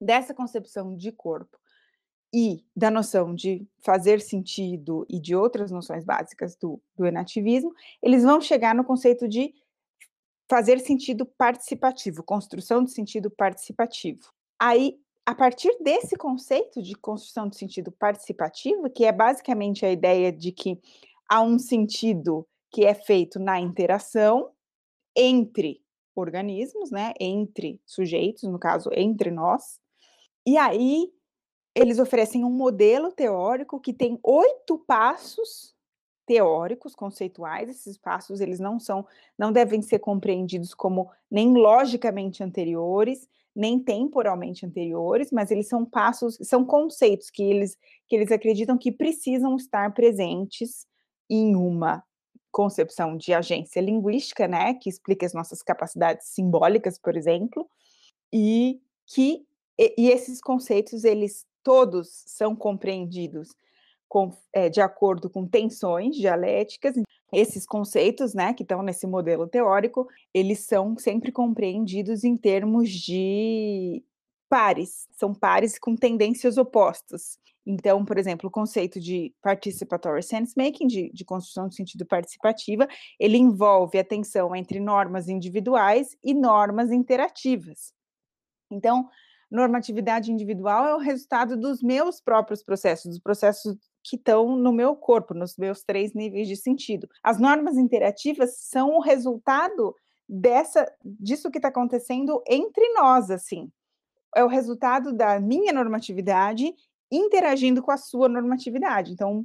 dessa 0.00 0.34
concepção 0.34 0.96
de 0.96 1.12
corpo 1.12 1.58
e 2.32 2.64
da 2.74 2.90
noção 2.90 3.34
de 3.34 3.66
fazer 3.80 4.20
sentido 4.20 5.04
e 5.08 5.20
de 5.20 5.34
outras 5.34 5.70
noções 5.70 6.04
básicas 6.04 6.56
do, 6.56 6.80
do 6.96 7.04
enativismo, 7.04 7.72
eles 8.02 8.22
vão 8.22 8.40
chegar 8.40 8.74
no 8.74 8.84
conceito 8.84 9.28
de 9.28 9.52
fazer 10.48 10.80
sentido 10.80 11.26
participativo, 11.26 12.22
construção 12.22 12.82
de 12.84 12.92
sentido 12.92 13.30
participativo. 13.30 14.32
Aí, 14.58 14.98
a 15.24 15.34
partir 15.34 15.76
desse 15.80 16.16
conceito 16.16 16.82
de 16.82 16.94
construção 16.94 17.48
de 17.48 17.56
sentido 17.56 17.92
participativo, 17.92 18.90
que 18.90 19.04
é 19.04 19.12
basicamente 19.12 19.86
a 19.86 19.92
ideia 19.92 20.32
de 20.32 20.50
que 20.50 20.80
há 21.28 21.40
um 21.40 21.58
sentido 21.58 22.46
que 22.72 22.84
é 22.84 22.94
feito 22.94 23.38
na 23.38 23.60
interação 23.60 24.50
entre 25.16 25.80
organismos, 26.14 26.90
né, 26.90 27.12
entre 27.20 27.80
sujeitos, 27.86 28.42
no 28.44 28.58
caso, 28.58 28.90
entre 28.92 29.30
nós. 29.30 29.80
E 30.46 30.56
aí 30.56 31.12
eles 31.74 31.98
oferecem 31.98 32.44
um 32.44 32.50
modelo 32.50 33.12
teórico 33.12 33.80
que 33.80 33.92
tem 33.92 34.18
oito 34.24 34.78
passos 34.78 35.74
teóricos, 36.26 36.94
conceituais, 36.94 37.68
esses 37.70 37.98
passos 37.98 38.40
eles 38.40 38.60
não 38.60 38.78
são, 38.80 39.06
não 39.38 39.52
devem 39.52 39.82
ser 39.82 39.98
compreendidos 40.00 40.74
como 40.74 41.10
nem 41.30 41.54
logicamente 41.54 42.42
anteriores, 42.44 43.28
nem 43.56 43.78
temporalmente 43.80 44.66
anteriores, 44.66 45.30
mas 45.32 45.50
eles 45.50 45.68
são 45.68 45.84
passos, 45.84 46.38
são 46.42 46.64
conceitos 46.64 47.30
que 47.30 47.42
eles 47.42 47.76
que 48.08 48.16
eles 48.16 48.32
acreditam 48.32 48.78
que 48.78 48.92
precisam 48.92 49.56
estar 49.56 49.92
presentes 49.94 50.86
em 51.30 51.56
uma 51.56 52.02
concepção 52.52 53.16
de 53.16 53.32
agência 53.34 53.80
linguística, 53.80 54.48
né, 54.48 54.74
que 54.74 54.88
explica 54.90 55.26
as 55.26 55.34
nossas 55.34 55.62
capacidades 55.62 56.28
simbólicas, 56.28 56.98
por 56.98 57.16
exemplo, 57.16 57.68
e 58.32 58.80
que 59.06 59.44
e, 59.80 59.94
e 59.96 60.10
esses 60.10 60.42
conceitos 60.42 61.04
eles 61.04 61.46
todos 61.62 62.08
são 62.26 62.54
compreendidos 62.54 63.48
com, 64.06 64.30
é, 64.52 64.68
de 64.68 64.80
acordo 64.80 65.30
com 65.30 65.46
tensões 65.46 66.16
dialéticas. 66.16 66.96
Esses 67.32 67.64
conceitos, 67.64 68.34
né, 68.34 68.52
que 68.52 68.62
estão 68.62 68.82
nesse 68.82 69.06
modelo 69.06 69.46
teórico, 69.46 70.06
eles 70.34 70.66
são 70.66 70.98
sempre 70.98 71.32
compreendidos 71.32 72.24
em 72.24 72.36
termos 72.36 72.90
de 72.90 74.02
pares, 74.48 75.08
são 75.12 75.32
pares 75.32 75.78
com 75.78 75.94
tendências 75.94 76.58
opostas. 76.58 77.38
Então, 77.64 78.04
por 78.04 78.18
exemplo, 78.18 78.48
o 78.48 78.50
conceito 78.50 78.98
de 78.98 79.32
participatory 79.40 80.24
sense-making, 80.24 80.88
de, 80.88 81.10
de 81.12 81.24
construção 81.24 81.68
de 81.68 81.76
sentido 81.76 82.04
participativa, 82.04 82.88
ele 83.18 83.38
envolve 83.38 83.96
a 83.96 84.04
tensão 84.04 84.56
entre 84.56 84.80
normas 84.80 85.28
individuais 85.28 86.16
e 86.24 86.34
normas 86.34 86.90
interativas. 86.90 87.92
Então, 88.70 89.08
normatividade 89.50 90.30
individual 90.30 90.86
é 90.86 90.94
o 90.94 90.98
resultado 90.98 91.56
dos 91.56 91.82
meus 91.82 92.20
próprios 92.20 92.62
processos, 92.62 93.10
dos 93.10 93.18
processos 93.18 93.76
que 94.02 94.16
estão 94.16 94.56
no 94.56 94.72
meu 94.72 94.94
corpo, 94.94 95.34
nos 95.34 95.56
meus 95.56 95.82
três 95.82 96.14
níveis 96.14 96.48
de 96.48 96.56
sentido. 96.56 97.08
As 97.22 97.38
normas 97.38 97.76
interativas 97.76 98.58
são 98.58 98.96
o 98.96 99.00
resultado 99.00 99.94
dessa 100.28 100.86
disso 101.02 101.50
que 101.50 101.58
está 101.58 101.68
acontecendo 101.68 102.42
entre 102.46 102.88
nós, 102.94 103.30
assim. 103.30 103.70
É 104.34 104.44
o 104.44 104.48
resultado 104.48 105.12
da 105.12 105.40
minha 105.40 105.72
normatividade 105.72 106.72
interagindo 107.10 107.82
com 107.82 107.90
a 107.90 107.96
sua 107.96 108.28
normatividade. 108.28 109.12
Então, 109.12 109.44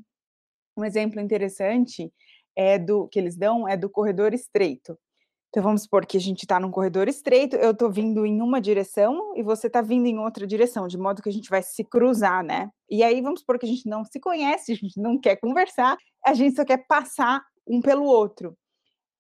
um 0.78 0.86
exemplo 0.86 1.20
interessante 1.20 2.14
é 2.56 2.78
do 2.78 3.08
que 3.08 3.20
eles 3.20 3.36
dão 3.36 3.68
é 3.68 3.76
do 3.76 3.90
corredor 3.90 4.34
estreito. 4.34 4.98
Então 5.56 5.64
vamos 5.64 5.84
supor 5.84 6.06
que 6.06 6.18
a 6.18 6.20
gente 6.20 6.42
está 6.42 6.60
num 6.60 6.70
corredor 6.70 7.08
estreito, 7.08 7.56
eu 7.56 7.72
estou 7.72 7.90
vindo 7.90 8.26
em 8.26 8.42
uma 8.42 8.60
direção 8.60 9.34
e 9.38 9.42
você 9.42 9.68
está 9.68 9.82
vindo 9.82 10.06
em 10.06 10.20
outra 10.20 10.46
direção, 10.46 10.86
de 10.86 10.98
modo 10.98 11.22
que 11.22 11.30
a 11.30 11.32
gente 11.32 11.50
vai 11.50 11.64
se 11.64 11.82
cruzar, 11.82 12.44
né? 12.44 12.70
E 12.90 13.02
aí 13.02 13.22
vamos 13.22 13.40
supor 13.40 13.58
que 13.58 13.66
a 13.66 13.70
gente 13.70 13.88
não 13.88 14.04
se 14.04 14.20
conhece, 14.20 14.74
a 14.74 14.76
gente 14.76 15.00
não 15.00 15.18
quer 15.18 15.38
conversar, 15.38 15.98
a 16.26 16.34
gente 16.34 16.58
só 16.58 16.66
quer 16.66 16.86
passar 16.86 17.42
um 17.66 17.80
pelo 17.80 18.04
outro. 18.04 18.54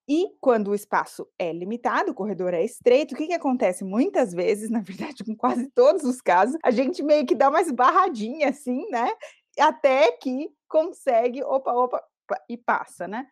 E 0.09 0.27
quando 0.41 0.71
o 0.71 0.75
espaço 0.75 1.25
é 1.39 1.53
limitado, 1.53 2.11
o 2.11 2.13
corredor 2.13 2.53
é 2.53 2.65
estreito, 2.65 3.15
o 3.15 3.17
que, 3.17 3.27
que 3.27 3.33
acontece? 3.33 3.86
Muitas 3.86 4.33
vezes, 4.33 4.67
na 4.69 4.81
verdade, 4.81 5.23
com 5.23 5.38
quase 5.38 5.71
todos 5.71 6.03
os 6.03 6.19
casos, 6.19 6.57
a 6.61 6.69
gente 6.69 7.01
meio 7.01 7.25
que 7.25 7.33
dá 7.33 7.47
uma 7.47 7.61
esbarradinha 7.61 8.49
assim, 8.49 8.86
né? 8.89 9.09
Até 9.57 10.11
que 10.11 10.49
consegue, 10.67 11.41
opa, 11.45 11.71
opa, 11.71 12.03
e 12.49 12.57
passa, 12.57 13.07
né? 13.07 13.25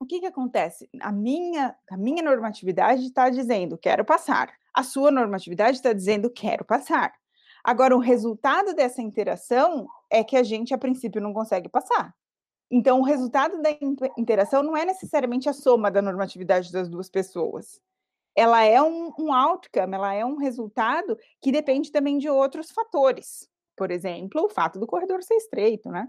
O 0.00 0.06
que, 0.06 0.18
que 0.18 0.26
acontece? 0.26 0.88
A 1.00 1.12
minha, 1.12 1.76
a 1.90 1.96
minha 1.96 2.22
normatividade 2.22 3.04
está 3.04 3.28
dizendo 3.28 3.76
quero 3.76 4.02
passar. 4.02 4.50
A 4.72 4.82
sua 4.82 5.10
normatividade 5.10 5.76
está 5.76 5.92
dizendo 5.92 6.30
quero 6.30 6.64
passar. 6.64 7.12
Agora, 7.62 7.94
o 7.94 8.00
resultado 8.00 8.74
dessa 8.74 9.02
interação 9.02 9.86
é 10.08 10.24
que 10.24 10.36
a 10.36 10.42
gente, 10.42 10.72
a 10.72 10.78
princípio, 10.78 11.20
não 11.20 11.34
consegue 11.34 11.68
passar. 11.68 12.14
Então, 12.70 13.00
o 13.00 13.04
resultado 13.04 13.60
da 13.60 13.70
interação 14.16 14.62
não 14.62 14.74
é 14.74 14.86
necessariamente 14.86 15.50
a 15.50 15.52
soma 15.52 15.90
da 15.90 16.00
normatividade 16.00 16.72
das 16.72 16.88
duas 16.88 17.10
pessoas. 17.10 17.78
Ela 18.34 18.64
é 18.64 18.80
um, 18.80 19.12
um 19.18 19.34
outcome, 19.34 19.94
ela 19.94 20.14
é 20.14 20.24
um 20.24 20.36
resultado 20.36 21.18
que 21.42 21.52
depende 21.52 21.92
também 21.92 22.16
de 22.16 22.30
outros 22.30 22.70
fatores. 22.70 23.50
Por 23.76 23.90
exemplo, 23.90 24.44
o 24.44 24.48
fato 24.48 24.78
do 24.78 24.86
corredor 24.86 25.22
ser 25.22 25.34
estreito, 25.34 25.90
né? 25.90 26.08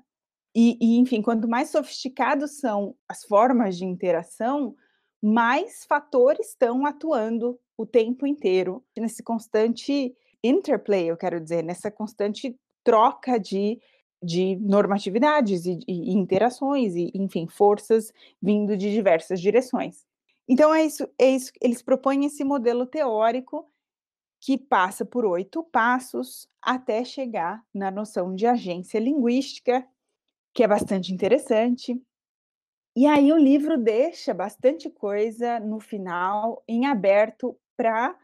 E, 0.54 0.78
e, 0.82 0.98
enfim, 0.98 1.22
quanto 1.22 1.48
mais 1.48 1.70
sofisticados 1.70 2.58
são 2.60 2.96
as 3.08 3.24
formas 3.24 3.78
de 3.78 3.86
interação, 3.86 4.76
mais 5.22 5.86
fatores 5.86 6.50
estão 6.50 6.86
atuando 6.86 7.60
o 7.78 7.86
tempo 7.86 8.28
inteiro 8.28 8.84
nesse 8.98 9.24
constante 9.24 10.16
interplay, 10.44 11.10
eu 11.10 11.18
quero 11.18 11.40
dizer, 11.40 11.64
nessa 11.64 11.90
constante 11.92 12.58
troca 12.84 13.40
de, 13.40 13.80
de 14.22 14.56
normatividades 14.58 15.66
e, 15.66 15.80
e, 15.88 16.12
interações, 16.12 16.96
e, 16.96 17.12
enfim, 17.14 17.48
forças 17.48 18.12
vindo 18.42 18.76
de 18.76 18.92
diversas 18.92 19.40
direções. 19.40 20.06
Então, 20.48 20.74
é 20.74 20.84
isso, 20.84 21.08
é 21.18 21.30
isso, 21.30 21.52
eles 21.62 21.82
propõem 21.82 22.26
esse 22.26 22.44
modelo 22.44 22.86
teórico 22.86 23.70
que 24.40 24.58
passa 24.58 25.06
por 25.06 25.24
oito 25.24 25.64
passos 25.64 26.50
até 26.62 27.06
chegar 27.06 27.64
na 27.74 27.92
noção 27.92 28.34
de 28.34 28.48
agência 28.48 29.00
linguística, 29.00 29.88
que 30.54 30.64
é 30.64 30.68
bastante 30.68 31.14
interessante. 31.14 32.02
E 32.96 33.06
aí 33.08 33.32
o 33.32 33.38
livro 33.38 33.78
deixa 33.78 34.34
bastante 34.34 34.90
coisa 34.90 35.60
no 35.60 35.80
final 35.80 36.64
em 36.68 36.86
aberto 36.86 37.58
para 37.78 38.16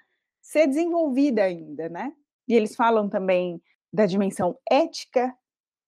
ser 0.41 0.67
desenvolvida 0.67 1.43
ainda, 1.43 1.87
né? 1.89 2.13
E 2.47 2.53
eles 2.53 2.75
falam 2.75 3.09
também 3.09 3.61
da 3.91 4.05
dimensão 4.05 4.57
ética 4.69 5.33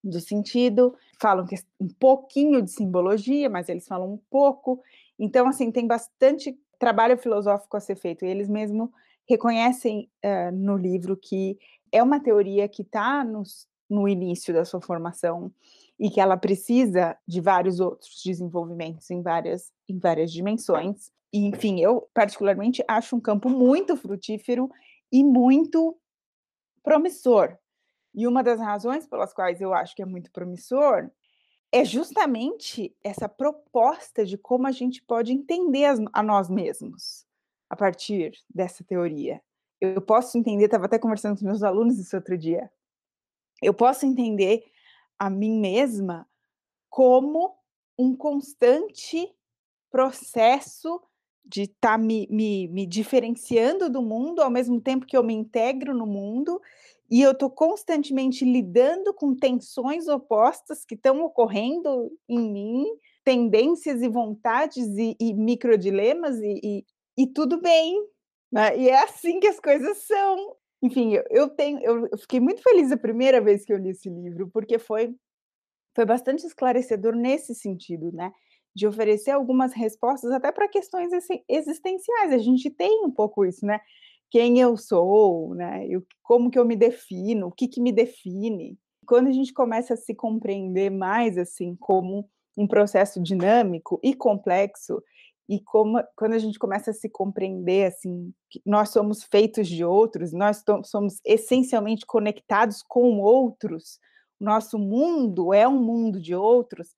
do 0.04 0.20
sentido, 0.22 0.96
falam 1.22 1.46
que 1.46 1.56
é 1.56 1.60
um 1.80 1.90
pouquinho 2.00 2.62
de 2.62 2.72
simbologia, 2.72 3.50
mas 3.50 3.68
eles 3.68 3.86
falam 3.86 4.14
um 4.14 4.20
pouco. 4.30 4.82
Então, 5.18 5.48
assim, 5.48 5.72
tem 5.72 5.86
bastante 5.86 6.58
trabalho 6.80 7.18
filosófico 7.18 7.76
a 7.76 7.82
ser 7.82 7.98
feito. 7.98 8.24
E 8.24 8.30
eles 8.30 8.48
mesmo 8.48 8.92
reconhecem 9.28 10.10
uh, 10.26 10.56
no 10.56 10.78
livro 10.78 11.18
que 11.18 11.60
é 11.92 12.02
uma 12.02 12.20
teoria 12.20 12.68
que 12.68 12.82
está 12.82 13.26
no 13.90 14.08
início 14.08 14.54
da 14.54 14.64
sua 14.64 14.82
formação 14.82 15.52
e 16.00 16.10
que 16.10 16.22
ela 16.22 16.38
precisa 16.38 17.18
de 17.28 17.42
vários 17.42 17.80
outros 17.80 18.22
desenvolvimentos 18.24 19.10
em 19.12 19.22
várias, 19.22 19.72
em 19.88 20.00
várias 20.00 20.32
dimensões. 20.32 21.12
E, 21.34 21.46
enfim, 21.46 21.82
eu 21.82 22.10
particularmente 22.14 22.84
acho 22.88 23.16
um 23.16 23.20
campo 23.20 23.50
muito 23.50 23.98
frutífero 23.98 24.70
e 25.12 25.24
muito 25.24 26.00
promissor. 26.82 27.58
E 28.16 28.26
uma 28.26 28.42
das 28.42 28.60
razões 28.60 29.06
pelas 29.06 29.34
quais 29.34 29.60
eu 29.60 29.74
acho 29.74 29.96
que 29.96 30.02
é 30.02 30.06
muito 30.06 30.32
promissor 30.32 31.10
é 31.72 31.86
justamente 31.86 32.96
essa 33.04 33.30
proposta 33.30 34.26
de 34.26 34.38
como 34.38 34.66
a 34.66 34.72
gente 34.72 35.04
pode 35.04 35.34
entender 35.34 35.86
a 36.14 36.24
nós 36.24 36.50
mesmos 36.50 37.26
a 37.70 37.76
partir 37.76 38.34
dessa 38.50 38.84
teoria. 38.84 39.40
Eu 39.80 40.02
posso 40.02 40.38
entender, 40.38 40.66
estava 40.66 40.86
até 40.86 40.98
conversando 40.98 41.38
com 41.38 41.46
meus 41.46 41.62
alunos 41.62 42.00
isso 42.00 42.16
outro 42.16 42.38
dia. 42.38 42.72
Eu 43.62 43.74
posso 43.74 44.06
entender 44.06 44.64
a 45.20 45.30
mim 45.30 45.60
mesma 45.60 46.28
como 46.90 47.56
um 47.98 48.16
constante 48.16 49.30
processo 49.92 51.02
de 51.46 51.64
estar 51.64 51.92
tá 51.94 51.98
me, 51.98 52.28
me, 52.30 52.68
me, 52.68 52.86
diferenciando 52.86 53.90
do 53.90 54.02
mundo, 54.02 54.42
ao 54.42 54.50
mesmo 54.50 54.80
tempo 54.80 55.06
que 55.06 55.18
eu 55.18 55.24
me 55.24 55.34
integro 55.34 55.96
no 55.96 56.06
mundo, 56.06 56.62
e 57.10 57.22
eu 57.22 57.32
estou 57.32 57.50
constantemente 57.50 58.46
lidando 58.46 59.14
com 59.16 59.36
tensões 59.36 60.08
opostas 60.08 60.86
que 60.86 60.94
estão 60.94 61.24
ocorrendo 61.24 62.12
em 62.28 62.40
mim, 62.40 62.86
tendências 63.24 64.04
e 64.04 64.08
vontades 64.08 64.88
e, 64.96 65.18
e 65.20 65.34
microdilemas, 65.34 66.40
e, 66.40 66.60
e, 66.64 66.86
e 67.18 67.28
tudo 67.28 67.60
bem. 67.60 68.00
Né? 68.52 68.78
E 68.78 68.90
é 68.90 69.04
assim 69.04 69.40
que 69.40 69.48
as 69.48 69.60
coisas 69.60 69.98
são. 70.06 70.56
Enfim, 70.82 71.14
eu, 71.30 71.50
tenho, 71.50 71.80
eu 71.80 72.18
fiquei 72.18 72.40
muito 72.40 72.62
feliz 72.62 72.92
a 72.92 72.98
primeira 72.98 73.42
vez 73.42 73.66
que 73.66 73.74
eu 73.74 73.78
li 73.78 73.90
esse 73.90 74.10
livro, 74.10 74.50
porque 74.50 74.80
foi, 74.80 75.14
foi 75.96 76.06
bastante 76.06 76.46
esclarecedor 76.46 77.16
nesse 77.16 77.54
sentido, 77.54 78.12
né? 78.14 78.32
de 78.76 78.88
oferecer 78.88 79.32
algumas 79.32 79.74
respostas 79.74 80.32
até 80.32 80.52
para 80.52 80.70
questões 80.70 81.12
existenciais. 81.48 82.32
A 82.32 82.38
gente 82.38 82.70
tem 82.70 83.04
um 83.06 83.12
pouco 83.12 83.46
isso, 83.46 83.66
né? 83.66 83.80
Quem 84.30 84.60
eu 84.60 84.78
sou, 84.78 85.56
né? 85.56 85.86
Eu, 85.88 86.06
como 86.22 86.52
que 86.52 86.60
eu 86.60 86.66
me 86.66 86.76
defino, 86.76 87.48
o 87.48 87.52
que, 87.52 87.68
que 87.68 87.82
me 87.82 87.92
define. 87.92 88.78
Quando 89.06 89.28
a 89.28 89.32
gente 89.32 89.52
começa 89.54 89.96
a 89.96 89.98
se 89.98 90.14
compreender 90.14 90.90
mais 90.92 91.38
assim 91.38 91.76
como 91.76 92.30
um 92.56 92.68
processo 92.68 93.22
dinâmico 93.22 94.00
e 94.04 94.14
complexo, 94.14 95.02
e 95.50 95.60
como 95.60 96.00
quando 96.16 96.34
a 96.34 96.38
gente 96.38 96.60
começa 96.60 96.92
a 96.92 96.94
se 96.94 97.10
compreender 97.10 97.88
assim, 97.88 98.32
que 98.48 98.62
nós 98.64 98.90
somos 98.90 99.24
feitos 99.24 99.68
de 99.68 99.84
outros, 99.84 100.32
nós 100.32 100.64
somos 100.86 101.20
essencialmente 101.26 102.06
conectados 102.06 102.84
com 102.88 103.20
outros, 103.20 104.00
nosso 104.40 104.78
mundo 104.78 105.52
é 105.52 105.68
um 105.68 105.82
mundo 105.82 106.22
de 106.22 106.36
outros, 106.36 106.90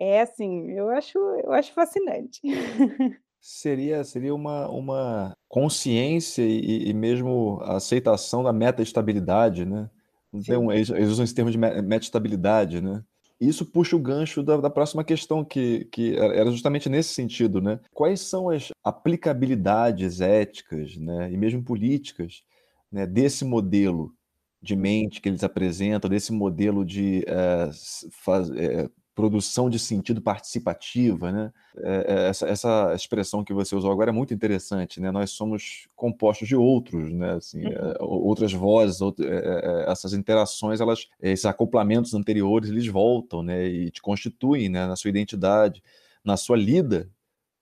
é 0.00 0.22
assim, 0.22 0.70
eu 0.70 0.88
acho, 0.88 1.18
eu 1.18 1.52
acho 1.52 1.72
fascinante. 1.74 2.40
Seria, 3.44 4.04
seria 4.04 4.32
uma, 4.32 4.68
uma 4.68 5.36
consciência 5.48 6.42
e, 6.42 6.88
e 6.88 6.94
mesmo 6.94 7.58
a 7.62 7.74
aceitação 7.74 8.40
da 8.44 8.52
meta-estabilidade, 8.52 9.64
né? 9.66 9.90
Então, 10.32 10.70
eles, 10.70 10.88
eles 10.90 11.08
usam 11.08 11.24
esse 11.24 11.34
termo 11.34 11.50
de 11.50 11.58
meta-estabilidade, 11.58 12.80
né? 12.80 13.02
Isso 13.42 13.66
puxa 13.66 13.96
o 13.96 13.98
gancho 13.98 14.40
da, 14.40 14.56
da, 14.56 14.70
próxima 14.70 15.02
questão, 15.02 15.44
que, 15.44 15.86
que 15.86 16.16
era 16.16 16.48
justamente 16.52 16.88
nesse 16.88 17.12
sentido, 17.12 17.60
né? 17.60 17.80
Quais 17.92 18.20
são 18.20 18.48
as 18.48 18.68
aplicabilidades 18.84 20.20
éticas 20.20 20.96
né, 20.96 21.28
e 21.32 21.36
mesmo 21.36 21.60
políticas 21.60 22.44
né, 22.90 23.04
desse 23.04 23.44
modelo 23.44 24.14
de 24.62 24.76
mente 24.76 25.20
que 25.20 25.28
eles 25.28 25.42
apresentam, 25.42 26.08
desse 26.08 26.32
modelo 26.32 26.84
de 26.84 27.24
é, 27.26 27.70
faz, 28.12 28.48
é, 28.50 28.88
produção 29.14 29.68
de 29.68 29.78
sentido 29.78 30.22
participativa, 30.22 31.30
né? 31.30 31.52
É, 31.76 32.28
essa, 32.28 32.46
essa, 32.46 32.94
expressão 32.94 33.44
que 33.44 33.52
você 33.52 33.74
usou 33.74 33.92
agora 33.92 34.10
é 34.10 34.12
muito 34.12 34.32
interessante, 34.32 35.00
né? 35.00 35.10
Nós 35.10 35.30
somos 35.30 35.86
compostos 35.94 36.48
de 36.48 36.56
outros, 36.56 37.12
né? 37.12 37.32
Assim, 37.32 37.64
uhum. 37.64 37.72
é, 37.72 37.96
outras 38.00 38.52
vozes, 38.52 39.00
é, 39.20 39.84
essas 39.90 40.14
interações, 40.14 40.80
elas, 40.80 41.08
esses 41.20 41.44
acoplamentos 41.44 42.14
anteriores, 42.14 42.70
eles 42.70 42.86
voltam, 42.86 43.42
né? 43.42 43.66
E 43.66 43.90
te 43.90 44.00
constituem, 44.00 44.68
né? 44.68 44.86
Na 44.86 44.96
sua 44.96 45.10
identidade, 45.10 45.82
na 46.24 46.36
sua 46.36 46.56
lida 46.56 47.10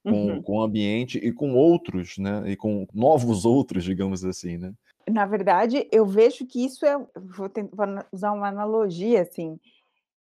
com, 0.03 0.11
uhum. 0.11 0.43
com 0.43 0.57
o 0.59 0.63
ambiente 0.63 1.19
e 1.19 1.33
com 1.33 1.55
outros, 1.55 2.17
né? 2.19 2.43
E 2.47 2.57
com 2.57 2.87
novos 2.95 3.45
outros, 3.45 3.85
digamos 3.85 4.25
assim, 4.25 4.57
né? 4.57 4.73
Na 5.09 5.27
verdade, 5.27 5.89
eu 5.91 6.07
vejo 6.07 6.47
que 6.47 6.65
isso 6.65 6.87
é, 6.87 6.97
vou, 7.17 7.49
tentar, 7.49 7.75
vou 7.75 8.05
usar 8.13 8.33
uma 8.33 8.49
analogia, 8.49 9.23
assim, 9.23 9.59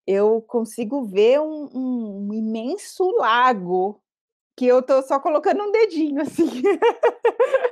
eu 0.07 0.43
consigo 0.43 1.05
ver 1.05 1.41
um, 1.41 1.71
um, 1.75 2.29
um 2.29 2.35
imenso 2.35 3.11
lago 3.13 4.01
que 4.57 4.67
eu 4.67 4.83
tô 4.83 5.03
só 5.03 5.19
colocando 5.19 5.63
um 5.63 5.73
dedinho 5.73 6.21
assim 6.23 6.63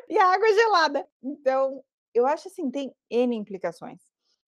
e 0.08 0.18
a 0.18 0.26
água 0.32 0.48
é 0.48 0.52
gelada. 0.52 1.08
Então, 1.22 1.82
eu 2.14 2.26
acho 2.26 2.48
assim, 2.48 2.70
tem 2.70 2.92
N 3.10 3.36
implicações. 3.36 4.00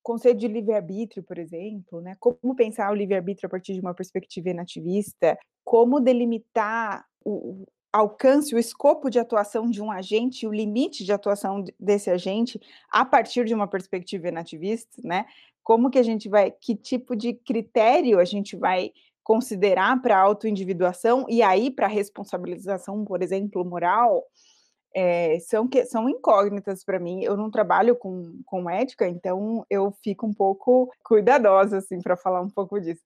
Conceito 0.02 0.38
de 0.38 0.48
livre-arbítrio, 0.48 1.22
por 1.22 1.38
exemplo, 1.38 2.02
né? 2.02 2.14
Como 2.20 2.54
pensar 2.54 2.90
o 2.90 2.94
livre-arbítrio 2.94 3.46
a 3.46 3.50
partir 3.50 3.72
de 3.72 3.80
uma 3.80 3.94
perspectiva 3.94 4.52
nativista, 4.52 5.38
como 5.64 6.00
delimitar 6.00 7.06
o, 7.24 7.64
alcance, 7.94 8.54
o 8.54 8.58
escopo 8.58 9.08
de 9.08 9.18
atuação 9.18 9.70
de 9.70 9.80
um 9.80 9.90
agente, 9.90 10.46
o 10.46 10.52
limite 10.52 11.04
de 11.04 11.12
atuação 11.12 11.64
desse 11.78 12.10
agente 12.10 12.60
a 12.90 13.04
partir 13.04 13.44
de 13.44 13.54
uma 13.54 13.68
perspectiva 13.68 14.30
nativista, 14.32 15.00
né? 15.04 15.26
como 15.64 15.90
que 15.90 15.98
a 15.98 16.02
gente 16.02 16.28
vai, 16.28 16.50
que 16.50 16.76
tipo 16.76 17.16
de 17.16 17.32
critério 17.32 18.18
a 18.18 18.24
gente 18.24 18.56
vai 18.56 18.92
considerar 19.22 20.00
para 20.02 20.18
autoindividuação 20.18 21.24
e 21.28 21.42
aí 21.42 21.70
para 21.70 21.86
responsabilização, 21.86 23.04
por 23.04 23.22
exemplo, 23.22 23.64
moral, 23.64 24.22
é, 24.94 25.38
são, 25.40 25.66
que, 25.66 25.86
são 25.86 26.08
incógnitas 26.08 26.84
para 26.84 27.00
mim. 27.00 27.22
Eu 27.22 27.36
não 27.36 27.50
trabalho 27.50 27.96
com, 27.96 28.40
com 28.44 28.68
ética, 28.68 29.08
então 29.08 29.64
eu 29.70 29.90
fico 30.02 30.26
um 30.26 30.34
pouco 30.34 30.92
cuidadosa 31.02 31.78
assim 31.78 32.00
para 32.02 32.16
falar 32.16 32.42
um 32.42 32.50
pouco 32.50 32.78
disso. 32.78 33.02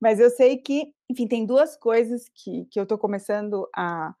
Mas 0.00 0.20
eu 0.20 0.30
sei 0.30 0.58
que, 0.58 0.92
enfim, 1.10 1.26
tem 1.26 1.44
duas 1.44 1.76
coisas 1.76 2.28
que, 2.34 2.66
que 2.66 2.78
eu 2.78 2.84
estou 2.84 2.98
começando 2.98 3.68
a. 3.74 4.14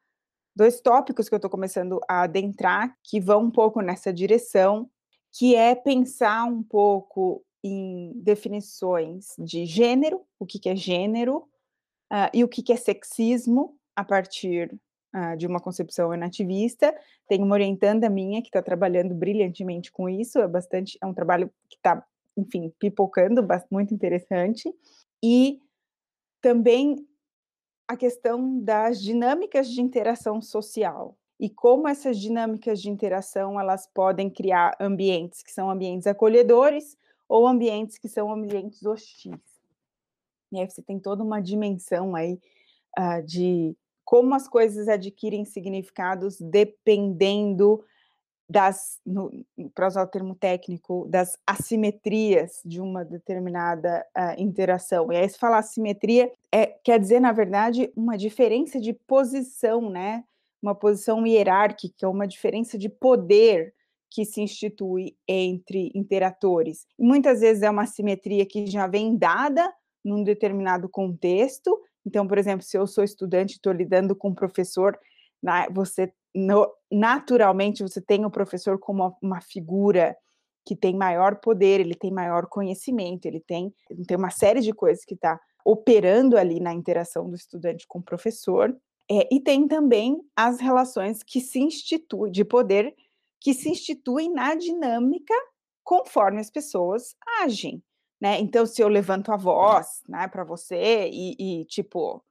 Dois 0.56 0.80
tópicos 0.80 1.28
que 1.28 1.34
eu 1.34 1.36
estou 1.36 1.50
começando 1.50 2.00
a 2.08 2.22
adentrar 2.22 2.96
que 3.04 3.20
vão 3.20 3.42
um 3.42 3.50
pouco 3.50 3.82
nessa 3.82 4.10
direção, 4.10 4.88
que 5.30 5.54
é 5.54 5.74
pensar 5.74 6.44
um 6.44 6.62
pouco 6.62 7.44
em 7.62 8.14
definições 8.16 9.34
de 9.38 9.66
gênero, 9.66 10.22
o 10.38 10.46
que, 10.46 10.58
que 10.58 10.70
é 10.70 10.74
gênero, 10.74 11.40
uh, 12.10 12.30
e 12.32 12.42
o 12.42 12.48
que, 12.48 12.62
que 12.62 12.72
é 12.72 12.76
sexismo, 12.76 13.76
a 13.94 14.02
partir 14.02 14.74
uh, 15.14 15.36
de 15.36 15.46
uma 15.46 15.60
concepção 15.60 16.16
nativista. 16.16 16.96
Tem 17.28 17.42
uma 17.42 17.54
orientanda 17.54 18.08
minha 18.08 18.40
que 18.40 18.48
está 18.48 18.62
trabalhando 18.62 19.14
brilhantemente 19.14 19.92
com 19.92 20.08
isso, 20.08 20.38
é 20.38 20.48
bastante, 20.48 20.96
é 21.02 21.04
um 21.04 21.12
trabalho 21.12 21.50
que 21.68 21.76
está, 21.76 22.02
enfim, 22.34 22.72
pipocando, 22.78 23.46
muito 23.70 23.92
interessante. 23.92 24.74
E 25.22 25.60
também 26.40 27.06
a 27.88 27.96
questão 27.96 28.58
das 28.60 29.00
dinâmicas 29.00 29.68
de 29.68 29.80
interação 29.80 30.40
social 30.40 31.16
e 31.38 31.48
como 31.48 31.86
essas 31.86 32.18
dinâmicas 32.18 32.80
de 32.80 32.90
interação 32.90 33.60
elas 33.60 33.86
podem 33.86 34.30
criar 34.30 34.76
ambientes 34.80 35.42
que 35.42 35.52
são 35.52 35.70
ambientes 35.70 36.06
acolhedores 36.06 36.96
ou 37.28 37.46
ambientes 37.46 37.98
que 37.98 38.08
são 38.08 38.32
ambientes 38.32 38.84
hostis. 38.84 39.38
E 40.52 40.58
aí 40.58 40.68
você 40.68 40.82
tem 40.82 40.98
toda 40.98 41.22
uma 41.22 41.40
dimensão 41.40 42.14
aí 42.14 42.40
uh, 42.98 43.22
de 43.24 43.76
como 44.04 44.34
as 44.34 44.48
coisas 44.48 44.88
adquirem 44.88 45.44
significados 45.44 46.40
dependendo 46.40 47.84
das, 48.48 49.00
para 49.74 49.88
usar 49.88 50.02
o 50.02 50.06
termo 50.06 50.34
técnico, 50.34 51.06
das 51.08 51.36
assimetrias 51.46 52.60
de 52.64 52.80
uma 52.80 53.04
determinada 53.04 54.06
uh, 54.16 54.40
interação. 54.40 55.12
E 55.12 55.16
aí 55.16 55.28
se 55.28 55.38
falar 55.38 55.58
assimetria, 55.58 56.30
é, 56.52 56.66
quer 56.66 57.00
dizer, 57.00 57.20
na 57.20 57.32
verdade, 57.32 57.92
uma 57.96 58.16
diferença 58.16 58.80
de 58.80 58.92
posição, 58.92 59.90
né? 59.90 60.24
Uma 60.62 60.74
posição 60.74 61.26
hierárquica, 61.26 62.08
uma 62.08 62.26
diferença 62.26 62.78
de 62.78 62.88
poder 62.88 63.74
que 64.10 64.24
se 64.24 64.40
institui 64.40 65.16
entre 65.28 65.90
interatores. 65.94 66.86
E 66.98 67.04
muitas 67.04 67.40
vezes 67.40 67.62
é 67.62 67.70
uma 67.70 67.86
simetria 67.86 68.46
que 68.46 68.66
já 68.66 68.86
vem 68.86 69.16
dada 69.16 69.70
num 70.04 70.22
determinado 70.22 70.88
contexto. 70.88 71.78
Então, 72.06 72.26
por 72.26 72.38
exemplo, 72.38 72.64
se 72.64 72.78
eu 72.78 72.86
sou 72.86 73.02
estudante 73.02 73.52
e 73.52 73.56
estou 73.56 73.72
lidando 73.72 74.14
com 74.14 74.28
um 74.28 74.34
professor, 74.34 74.98
você 75.70 76.12
naturalmente 76.90 77.82
você 77.82 78.00
tem 78.00 78.24
o 78.24 78.30
professor 78.30 78.78
como 78.78 79.04
uma, 79.04 79.16
uma 79.22 79.40
figura 79.40 80.16
que 80.66 80.76
tem 80.76 80.94
maior 80.94 81.36
poder, 81.36 81.80
ele 81.80 81.94
tem 81.94 82.12
maior 82.12 82.46
conhecimento, 82.46 83.26
ele 83.26 83.40
tem, 83.40 83.72
tem 84.06 84.16
uma 84.16 84.30
série 84.30 84.60
de 84.60 84.72
coisas 84.72 85.04
que 85.04 85.14
está 85.14 85.40
operando 85.64 86.36
ali 86.36 86.60
na 86.60 86.74
interação 86.74 87.28
do 87.30 87.36
estudante 87.36 87.86
com 87.88 88.00
o 88.00 88.02
professor. 88.02 88.76
É, 89.08 89.32
e 89.32 89.40
tem 89.40 89.68
também 89.68 90.20
as 90.34 90.60
relações 90.60 91.22
que 91.22 91.40
se 91.40 91.60
instituem 91.60 92.32
de 92.32 92.44
poder 92.44 92.94
que 93.40 93.54
se 93.54 93.68
instituem 93.68 94.32
na 94.32 94.54
dinâmica 94.56 95.34
conforme 95.84 96.40
as 96.40 96.50
pessoas 96.50 97.14
agem, 97.42 97.80
né? 98.20 98.40
Então, 98.40 98.66
se 98.66 98.82
eu 98.82 98.88
levanto 98.88 99.30
a 99.30 99.36
voz, 99.36 100.02
né, 100.08 100.26
para 100.26 100.42
você 100.42 101.08
e, 101.12 101.36
e, 101.38 101.64
tipo, 101.66 102.24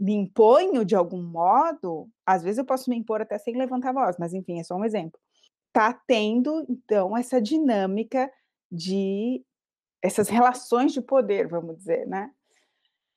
me 0.00 0.14
imponho 0.14 0.82
de 0.82 0.96
algum 0.96 1.22
modo, 1.22 2.08
às 2.24 2.42
vezes 2.42 2.58
eu 2.58 2.64
posso 2.64 2.88
me 2.88 2.96
impor 2.96 3.20
até 3.20 3.36
sem 3.38 3.54
levantar 3.54 3.90
a 3.90 3.92
voz, 3.92 4.16
mas 4.18 4.32
enfim, 4.32 4.58
é 4.58 4.64
só 4.64 4.74
um 4.74 4.84
exemplo. 4.84 5.20
Tá 5.72 5.92
tendo, 6.06 6.64
então, 6.68 7.14
essa 7.16 7.40
dinâmica 7.40 8.32
de 8.72 9.44
essas 10.02 10.30
relações 10.30 10.92
de 10.92 11.02
poder, 11.02 11.46
vamos 11.46 11.76
dizer, 11.76 12.06
né? 12.06 12.30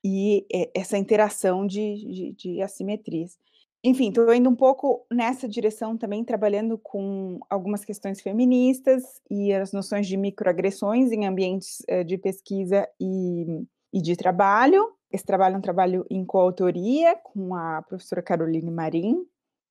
E 0.04 0.46
essa 0.76 0.98
interação 0.98 1.66
de, 1.66 1.96
de, 1.96 2.34
de 2.34 2.62
assimetrias. 2.62 3.38
enfim, 3.82 4.10
estou 4.10 4.34
indo 4.34 4.50
um 4.50 4.56
pouco 4.56 5.06
nessa 5.10 5.48
direção 5.48 5.98
também, 5.98 6.26
trabalhando 6.26 6.78
com 6.78 7.40
algumas 7.50 7.86
questões 7.86 8.20
feministas 8.20 9.22
e 9.32 9.54
as 9.54 9.72
noções 9.72 10.06
de 10.06 10.18
microagressões 10.18 11.14
em 11.14 11.26
ambientes 11.26 11.82
uh, 11.90 12.04
de 12.04 12.18
pesquisa 12.18 12.86
e, 13.00 13.66
e 13.94 14.02
de 14.02 14.18
trabalho. 14.18 14.94
Esse 15.14 15.26
trabalho 15.26 15.56
é 15.56 15.58
um 15.60 15.62
trabalho 15.62 16.06
em 16.10 16.26
coautoria 16.26 17.16
com 17.24 17.56
a 17.56 17.82
professora 17.84 18.22
Caroline 18.22 18.72
Marim. 18.72 19.24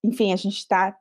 Enfim, 0.04 0.32
a 0.32 0.36
gente 0.36 0.56
está 0.56 0.96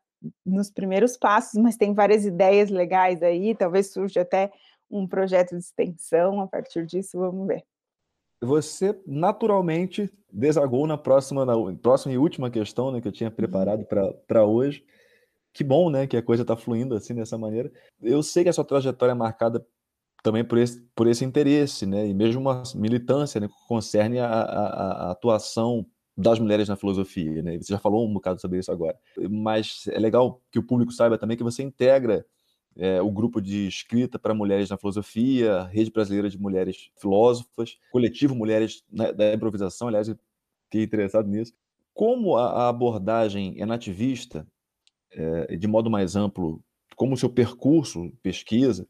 nos 0.45 0.69
primeiros 0.69 1.15
passos, 1.15 1.61
mas 1.61 1.77
tem 1.77 1.93
várias 1.93 2.25
ideias 2.25 2.69
legais 2.69 3.23
aí, 3.23 3.55
talvez 3.55 3.93
surja 3.93 4.21
até 4.21 4.51
um 4.89 5.07
projeto 5.07 5.51
de 5.51 5.59
extensão 5.59 6.41
a 6.41 6.47
partir 6.47 6.85
disso, 6.85 7.17
vamos 7.17 7.47
ver 7.47 7.63
você 8.41 8.99
naturalmente 9.05 10.11
desagou 10.31 10.87
na 10.87 10.97
próxima, 10.97 11.45
na 11.45 11.53
próxima 11.75 12.13
e 12.13 12.17
última 12.17 12.49
questão 12.49 12.91
né, 12.91 12.99
que 12.99 13.07
eu 13.07 13.11
tinha 13.11 13.29
preparado 13.29 13.85
para 14.27 14.45
hoje. 14.45 14.83
Que 15.53 15.63
bom, 15.63 15.89
né, 15.89 16.07
que 16.07 16.17
a 16.17 16.23
coisa 16.23 16.41
está 16.41 16.55
fluindo 16.55 16.95
assim 16.95 17.13
dessa 17.13 17.37
maneira. 17.37 17.71
Eu 18.01 18.23
sei 18.23 18.43
que 18.43 18.49
a 18.49 18.53
sua 18.53 18.65
trajetória 18.65 19.11
é 19.11 19.15
marcada 19.15 19.65
também 20.21 20.43
por 20.43 20.57
esse, 20.57 20.81
por 20.95 21.07
esse 21.07 21.25
interesse, 21.25 21.85
né, 21.85 22.07
e 22.07 22.13
mesmo 22.13 22.41
uma 22.41 22.63
militância 22.75 23.39
né, 23.39 23.47
que 23.47 23.67
concerne 23.67 24.19
a, 24.19 24.27
a, 24.27 25.07
a 25.07 25.11
atuação 25.11 25.85
das 26.15 26.39
mulheres 26.39 26.67
na 26.67 26.75
filosofia, 26.75 27.41
né? 27.41 27.57
Você 27.57 27.73
já 27.73 27.79
falou 27.79 28.07
um 28.07 28.13
bocado 28.13 28.39
sobre 28.39 28.59
isso 28.59 28.71
agora, 28.71 28.97
mas 29.29 29.87
é 29.87 29.97
legal 29.97 30.41
que 30.51 30.59
o 30.59 30.63
público 30.63 30.91
saiba 30.91 31.17
também 31.17 31.37
que 31.37 31.43
você 31.43 31.63
integra 31.63 32.25
é, 32.75 33.01
o 33.01 33.11
grupo 33.11 33.41
de 33.41 33.67
escrita 33.67 34.19
para 34.19 34.33
mulheres 34.33 34.69
na 34.69 34.77
filosofia, 34.77 35.63
Rede 35.63 35.91
Brasileira 35.91 36.29
de 36.29 36.39
Mulheres 36.39 36.89
Filósofas, 36.97 37.77
Coletivo 37.91 38.35
Mulheres 38.35 38.83
da 38.89 39.33
Improvisação, 39.33 39.87
aliás, 39.87 40.07
fiquei 40.65 40.83
interessado 40.83 41.27
nisso. 41.27 41.53
Como 41.93 42.37
a, 42.37 42.69
abordagem 42.69 43.55
é 43.57 43.65
nativista, 43.65 44.47
é, 45.11 45.57
de 45.57 45.67
modo 45.67 45.89
mais 45.89 46.15
amplo, 46.15 46.63
como 46.95 47.13
o 47.13 47.17
seu 47.17 47.29
percurso, 47.29 48.11
pesquisa, 48.23 48.87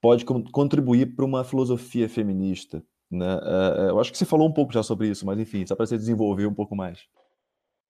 pode 0.00 0.24
contribuir 0.24 1.14
para 1.14 1.24
uma 1.24 1.44
filosofia 1.44 2.08
feminista? 2.08 2.82
Né? 3.10 3.38
É, 3.42 3.90
eu 3.90 3.98
acho 3.98 4.12
que 4.12 4.18
você 4.18 4.24
falou 4.24 4.48
um 4.48 4.52
pouco 4.52 4.72
já 4.72 4.82
sobre 4.82 5.08
isso, 5.08 5.24
mas 5.24 5.38
enfim, 5.38 5.66
só 5.66 5.74
para 5.74 5.86
você 5.86 5.96
desenvolver 5.96 6.46
um 6.46 6.54
pouco 6.54 6.76
mais. 6.76 7.06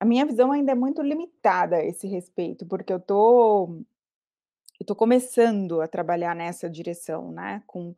A 0.01 0.05
minha 0.05 0.25
visão 0.25 0.53
ainda 0.53 0.73
é 0.73 0.77
muito 0.77 1.03
limitada 1.03 1.77
a 1.77 1.85
esse 1.85 2.07
respeito, 2.07 2.65
porque 2.67 2.93
eu 2.93 2.99
estou 2.99 3.81
eu 4.79 4.85
estou 4.85 4.95
começando 4.95 5.81
a 5.81 5.89
trabalhar 5.89 6.37
nessa 6.37 6.71
direção, 6.71 7.33
né, 7.33 7.63
com 7.67 7.97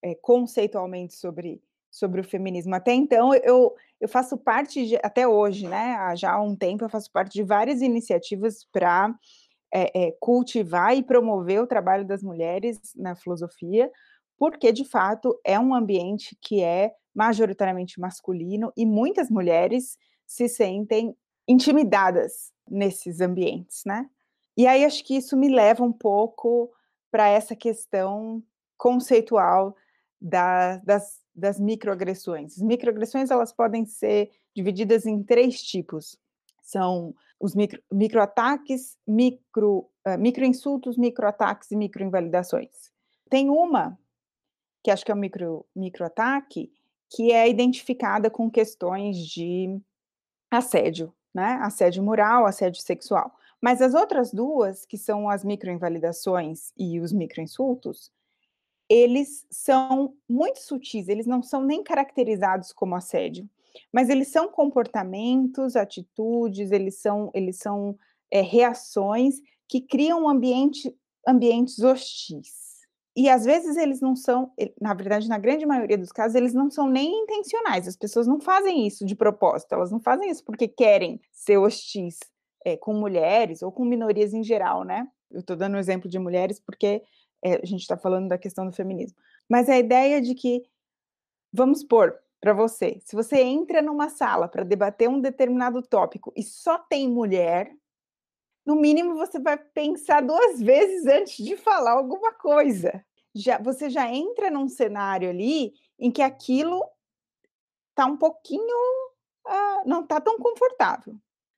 é, 0.00 0.14
conceitualmente 0.14 1.14
sobre, 1.14 1.60
sobre 1.90 2.20
o 2.20 2.24
feminismo. 2.24 2.72
Até 2.72 2.92
então, 2.92 3.34
eu, 3.34 3.74
eu 4.00 4.08
faço 4.08 4.38
parte, 4.38 4.86
de, 4.86 4.96
até 5.02 5.26
hoje, 5.26 5.66
né, 5.66 6.14
já 6.16 6.32
há 6.32 6.40
um 6.40 6.54
tempo, 6.54 6.84
eu 6.84 6.88
faço 6.88 7.10
parte 7.10 7.32
de 7.32 7.42
várias 7.42 7.82
iniciativas 7.82 8.64
para 8.72 9.12
é, 9.72 10.08
é, 10.08 10.16
cultivar 10.20 10.96
e 10.96 11.02
promover 11.02 11.60
o 11.60 11.66
trabalho 11.66 12.04
das 12.04 12.22
mulheres 12.22 12.78
na 12.96 13.14
filosofia, 13.14 13.90
porque, 14.36 14.72
de 14.72 14.84
fato, 14.84 15.38
é 15.44 15.58
um 15.58 15.74
ambiente 15.74 16.36
que 16.40 16.62
é 16.62 16.92
majoritariamente 17.14 18.00
masculino 18.00 18.72
e 18.76 18.86
muitas 18.86 19.28
mulheres 19.28 19.98
se 20.26 20.48
sentem 20.48 21.14
intimidadas 21.46 22.52
nesses 22.68 23.20
ambientes, 23.20 23.82
né? 23.84 24.08
E 24.56 24.66
aí 24.66 24.84
acho 24.84 25.04
que 25.04 25.16
isso 25.16 25.36
me 25.36 25.48
leva 25.48 25.82
um 25.82 25.92
pouco 25.92 26.70
para 27.10 27.28
essa 27.28 27.56
questão 27.56 28.42
conceitual 28.76 29.74
da, 30.20 30.76
das, 30.78 31.20
das 31.34 31.58
microagressões. 31.58 32.52
As 32.56 32.62
microagressões 32.62 33.30
elas 33.30 33.52
podem 33.52 33.84
ser 33.84 34.30
divididas 34.54 35.06
em 35.06 35.22
três 35.22 35.62
tipos. 35.62 36.16
São 36.62 37.14
os 37.40 37.54
micro, 37.54 37.82
microataques, 37.90 38.98
micro, 39.06 39.88
uh, 40.06 40.18
microinsultos, 40.18 40.98
microataques 40.98 41.70
e 41.70 41.76
microinvalidações. 41.76 42.92
Tem 43.30 43.48
uma, 43.48 43.98
que 44.84 44.90
acho 44.90 45.04
que 45.04 45.10
é 45.10 45.14
o 45.14 45.18
micro, 45.18 45.66
microataque, 45.74 46.70
que 47.08 47.32
é 47.32 47.48
identificada 47.48 48.30
com 48.30 48.50
questões 48.50 49.16
de 49.16 49.80
assédio, 50.50 51.12
né? 51.34 51.58
Assédio 51.62 52.02
moral, 52.02 52.44
assédio 52.44 52.82
sexual. 52.82 53.34
Mas 53.60 53.80
as 53.80 53.94
outras 53.94 54.32
duas, 54.32 54.84
que 54.84 54.96
são 54.96 55.28
as 55.28 55.44
microinvalidações 55.44 56.72
e 56.76 57.00
os 57.00 57.12
microinsultos, 57.12 58.12
eles 58.88 59.46
são 59.50 60.14
muito 60.28 60.58
sutis, 60.58 61.08
eles 61.08 61.26
não 61.26 61.42
são 61.42 61.62
nem 61.62 61.82
caracterizados 61.82 62.72
como 62.72 62.96
assédio, 62.96 63.48
mas 63.92 64.08
eles 64.08 64.28
são 64.28 64.48
comportamentos, 64.48 65.76
atitudes, 65.76 66.70
eles 66.70 67.00
são, 67.00 67.30
eles 67.34 67.58
são 67.58 67.96
é, 68.30 68.40
reações 68.40 69.36
que 69.68 69.80
criam 69.80 70.28
ambiente, 70.28 70.94
ambientes 71.26 71.78
hostis. 71.80 72.60
E 73.16 73.28
às 73.28 73.44
vezes 73.44 73.76
eles 73.76 74.00
não 74.00 74.14
são, 74.14 74.52
na 74.80 74.94
verdade, 74.94 75.28
na 75.28 75.36
grande 75.36 75.66
maioria 75.66 75.98
dos 75.98 76.12
casos, 76.12 76.34
eles 76.34 76.54
não 76.54 76.70
são 76.70 76.88
nem 76.88 77.22
intencionais. 77.22 77.88
As 77.88 77.96
pessoas 77.96 78.26
não 78.26 78.40
fazem 78.40 78.86
isso 78.86 79.04
de 79.04 79.16
propósito, 79.16 79.74
elas 79.74 79.90
não 79.90 80.00
fazem 80.00 80.30
isso 80.30 80.44
porque 80.44 80.68
querem 80.68 81.20
ser 81.32 81.58
hostis 81.58 82.18
é, 82.64 82.76
com 82.76 82.94
mulheres 82.94 83.62
ou 83.62 83.72
com 83.72 83.84
minorias 83.84 84.32
em 84.32 84.42
geral, 84.42 84.84
né? 84.84 85.06
Eu 85.30 85.40
estou 85.40 85.56
dando 85.56 85.74
um 85.74 85.78
exemplo 85.78 86.08
de 86.08 86.18
mulheres 86.18 86.60
porque 86.60 87.02
é, 87.44 87.54
a 87.56 87.66
gente 87.66 87.80
está 87.80 87.96
falando 87.96 88.28
da 88.28 88.38
questão 88.38 88.66
do 88.66 88.72
feminismo. 88.72 89.16
Mas 89.48 89.68
a 89.68 89.78
ideia 89.78 90.20
de 90.20 90.34
que, 90.34 90.62
vamos 91.52 91.82
pôr 91.82 92.16
para 92.40 92.52
você, 92.54 92.98
se 93.04 93.14
você 93.14 93.42
entra 93.42 93.82
numa 93.82 94.08
sala 94.08 94.48
para 94.48 94.64
debater 94.64 95.08
um 95.08 95.20
determinado 95.20 95.82
tópico 95.82 96.32
e 96.34 96.42
só 96.42 96.78
tem 96.78 97.08
mulher, 97.08 97.70
no 98.64 98.76
mínimo 98.76 99.14
você 99.14 99.38
vai 99.38 99.58
pensar 99.58 100.22
duas 100.22 100.60
vezes 100.62 101.06
antes 101.06 101.44
de 101.44 101.56
falar 101.56 101.92
alguma 101.92 102.32
coisa. 102.32 103.04
Já, 103.34 103.58
você 103.58 103.90
já 103.90 104.08
entra 104.08 104.50
num 104.50 104.68
cenário 104.68 105.28
ali 105.28 105.74
em 105.98 106.10
que 106.10 106.22
aquilo 106.22 106.82
está 107.90 108.06
um 108.06 108.16
pouquinho, 108.16 108.76
uh, 109.46 109.86
não 109.86 110.02
está 110.02 110.20
tão 110.20 110.38
confortável 110.38 111.14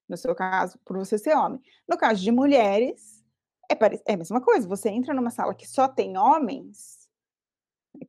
no 0.07 0.17
seu 0.17 0.35
caso, 0.35 0.77
por 0.85 0.97
você 0.97 1.17
ser 1.17 1.35
homem. 1.35 1.61
No 1.87 1.97
caso 1.97 2.21
de 2.21 2.31
mulheres, 2.31 3.23
é, 3.69 3.75
é 4.05 4.13
a 4.13 4.17
mesma 4.17 4.41
coisa, 4.41 4.67
você 4.67 4.89
entra 4.89 5.13
numa 5.13 5.29
sala 5.29 5.55
que 5.55 5.67
só 5.67 5.87
tem 5.87 6.17
homens, 6.17 7.02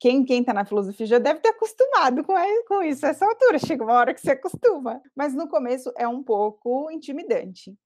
quem 0.00 0.24
quem 0.24 0.40
está 0.40 0.52
na 0.52 0.64
filosofia 0.64 1.06
já 1.06 1.18
deve 1.18 1.40
ter 1.40 1.50
acostumado 1.50 2.24
com, 2.24 2.34
com 2.66 2.82
isso, 2.82 3.06
essa 3.06 3.26
altura, 3.26 3.58
chega 3.58 3.84
uma 3.84 3.94
hora 3.94 4.14
que 4.14 4.20
você 4.20 4.32
acostuma, 4.32 5.00
mas 5.14 5.34
no 5.34 5.48
começo 5.48 5.92
é 5.96 6.06
um 6.08 6.22
pouco 6.22 6.90
intimidante. 6.90 7.76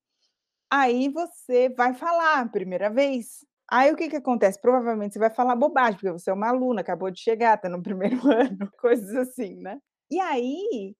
Aí 0.70 1.09
você 1.09 1.69
vai 1.70 1.95
falar 1.95 2.41
a 2.41 2.49
primeira 2.49 2.91
vez, 2.91 3.47
Aí 3.70 3.93
o 3.93 3.97
que, 3.97 4.09
que 4.09 4.16
acontece? 4.16 4.59
Provavelmente 4.59 5.12
você 5.12 5.19
vai 5.19 5.31
falar 5.31 5.55
bobagem, 5.55 5.95
porque 5.95 6.11
você 6.11 6.31
é 6.31 6.33
uma 6.33 6.49
aluna, 6.49 6.81
acabou 6.81 7.11
de 7.11 7.20
chegar, 7.20 7.55
está 7.55 7.69
no 7.69 7.83
primeiro 7.83 8.27
ano, 8.27 8.70
coisas 8.81 9.15
assim, 9.15 9.57
né? 9.57 9.79
E 10.11 10.19
aí, 10.19 10.97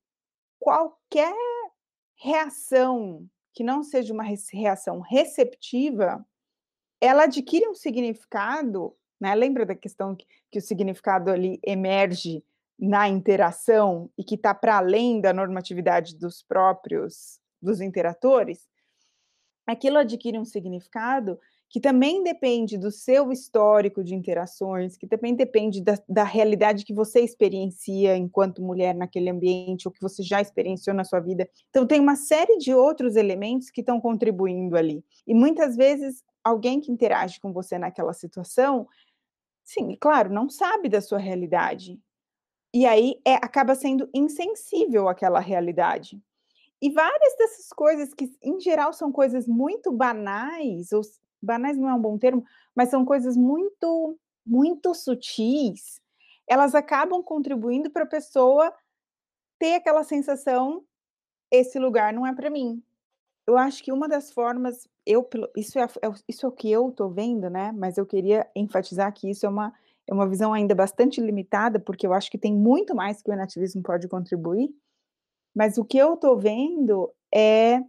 qualquer 0.59 1.35
reação 2.17 3.27
que 3.55 3.65
não 3.65 3.83
seja 3.83 4.13
uma 4.13 4.25
reação 4.53 5.01
receptiva, 5.01 6.25
ela 7.01 7.25
adquire 7.25 7.67
um 7.67 7.75
significado, 7.75 8.95
né? 9.21 9.35
Lembra 9.35 9.67
da 9.67 9.75
questão 9.75 10.15
que, 10.15 10.27
que 10.51 10.59
o 10.59 10.63
significado 10.63 11.31
ali 11.31 11.59
emerge 11.65 12.45
na 12.79 13.09
interação 13.09 14.09
e 14.17 14.23
que 14.23 14.37
está 14.37 14.55
para 14.55 14.77
além 14.77 15.21
da 15.21 15.33
normatividade 15.33 16.17
dos 16.17 16.43
próprios 16.43 17.41
dos 17.61 17.81
interatores? 17.81 18.69
Aquilo 19.67 19.99
adquire 19.99 20.39
um 20.39 20.45
significado 20.45 21.39
que 21.71 21.81
também 21.81 22.23
depende 22.23 22.79
do 22.79 22.91
seu 22.91 23.31
histórico 23.31 24.03
de 24.03 24.15
interações, 24.15 24.97
que 24.97 25.07
também 25.07 25.35
depende 25.35 25.83
da, 25.83 25.99
da, 26.09 26.25
realidade 26.25 26.85
que 26.85 26.95
você 26.95 27.21
experiencia 27.21 28.17
enquanto 28.17 28.63
mulher 28.63 28.95
naquele 28.95 29.29
ambiente, 29.29 29.87
ou 29.87 29.93
que 29.93 30.01
você 30.01 30.23
já 30.23 30.41
experienciou 30.41 30.97
na 30.97 31.05
sua 31.05 31.21
vida. 31.21 31.49
Então, 31.69 31.87
tem 31.87 32.01
uma 32.01 32.17
série 32.17 32.57
de 32.57 32.73
outros 32.73 33.17
elementos 33.17 33.71
que 33.71 33.83
estão 33.83 34.01
contribuindo 34.01 34.77
ali. 34.77 35.05
E 35.27 35.35
muitas 35.35 35.77
vezes, 35.77 36.25
alguém 36.43 36.81
que 36.81 36.91
interage 36.91 37.39
com 37.39 37.53
você 37.53 37.79
naquela 37.79 38.15
situação, 38.15 38.89
sim, 39.69 39.95
claro, 40.01 40.33
não 40.33 40.49
sabe 40.49 40.89
da 40.89 41.01
sua 41.03 41.19
realidade. 41.19 42.01
E 42.73 42.87
aí 42.87 43.21
é, 43.25 43.35
acaba 43.35 43.75
sendo 43.75 44.09
insensível 44.15 45.09
àquela 45.09 45.41
realidade. 45.41 46.23
E 46.81 46.91
várias 46.91 47.37
dessas 47.37 47.69
coisas 47.71 48.15
que, 48.15 48.31
em 48.43 48.61
geral, 48.61 48.93
são 48.95 49.13
coisas 49.13 49.47
muito 49.47 49.93
banais, 49.93 50.93
ou 50.93 51.03
banais 51.43 51.77
não 51.77 51.89
é 51.89 51.95
um 51.95 52.01
bom 52.01 52.17
termo, 52.17 52.45
mas 52.75 52.89
são 52.89 53.05
coisas 53.05 53.37
muito, 53.37 54.19
muito 54.47 54.95
sutis, 54.95 56.01
elas 56.49 56.75
acabam 56.75 57.23
contribuindo 57.23 57.91
para 57.91 58.05
a 58.05 58.09
pessoa 58.09 58.73
ter 59.59 59.75
aquela 59.75 60.05
sensação: 60.05 60.83
esse 61.51 61.79
lugar 61.79 62.13
não 62.13 62.27
é 62.27 62.35
para 62.35 62.51
mim. 62.51 62.83
Eu 63.47 63.59
acho 63.59 63.83
que 63.85 63.93
uma 63.93 64.09
das 64.09 64.33
formas, 64.33 64.89
eu, 65.09 65.27
isso, 65.57 65.79
é, 65.79 65.85
é 65.85 66.13
isso 66.29 66.45
é 66.45 66.49
o 66.49 66.53
que 66.53 66.71
eu 66.71 66.91
estou 66.91 67.09
vendo, 67.09 67.49
né? 67.49 67.73
Mas 67.73 67.97
eu 67.97 68.05
queria 68.05 68.47
enfatizar 68.55 69.13
que 69.15 69.31
isso 69.31 69.47
é 69.47 69.49
uma, 69.49 69.73
é 70.07 70.13
uma 70.13 70.29
visão 70.29 70.53
ainda 70.53 70.75
bastante 70.75 71.19
limitada, 71.19 71.81
porque 71.81 72.07
eu 72.07 72.13
acho 72.13 72.31
que 72.31 72.37
tem 72.37 72.55
muito 72.55 72.95
mais 72.95 73.23
que 73.23 73.31
o 73.31 73.37
nativismo 73.37 73.83
pode 73.83 74.07
contribuir. 74.07 74.71
Mas 75.55 75.79
o 75.79 75.85
que 75.85 75.97
eu 75.97 76.15
estou 76.15 76.37
vendo 76.37 77.11
é 77.35 77.83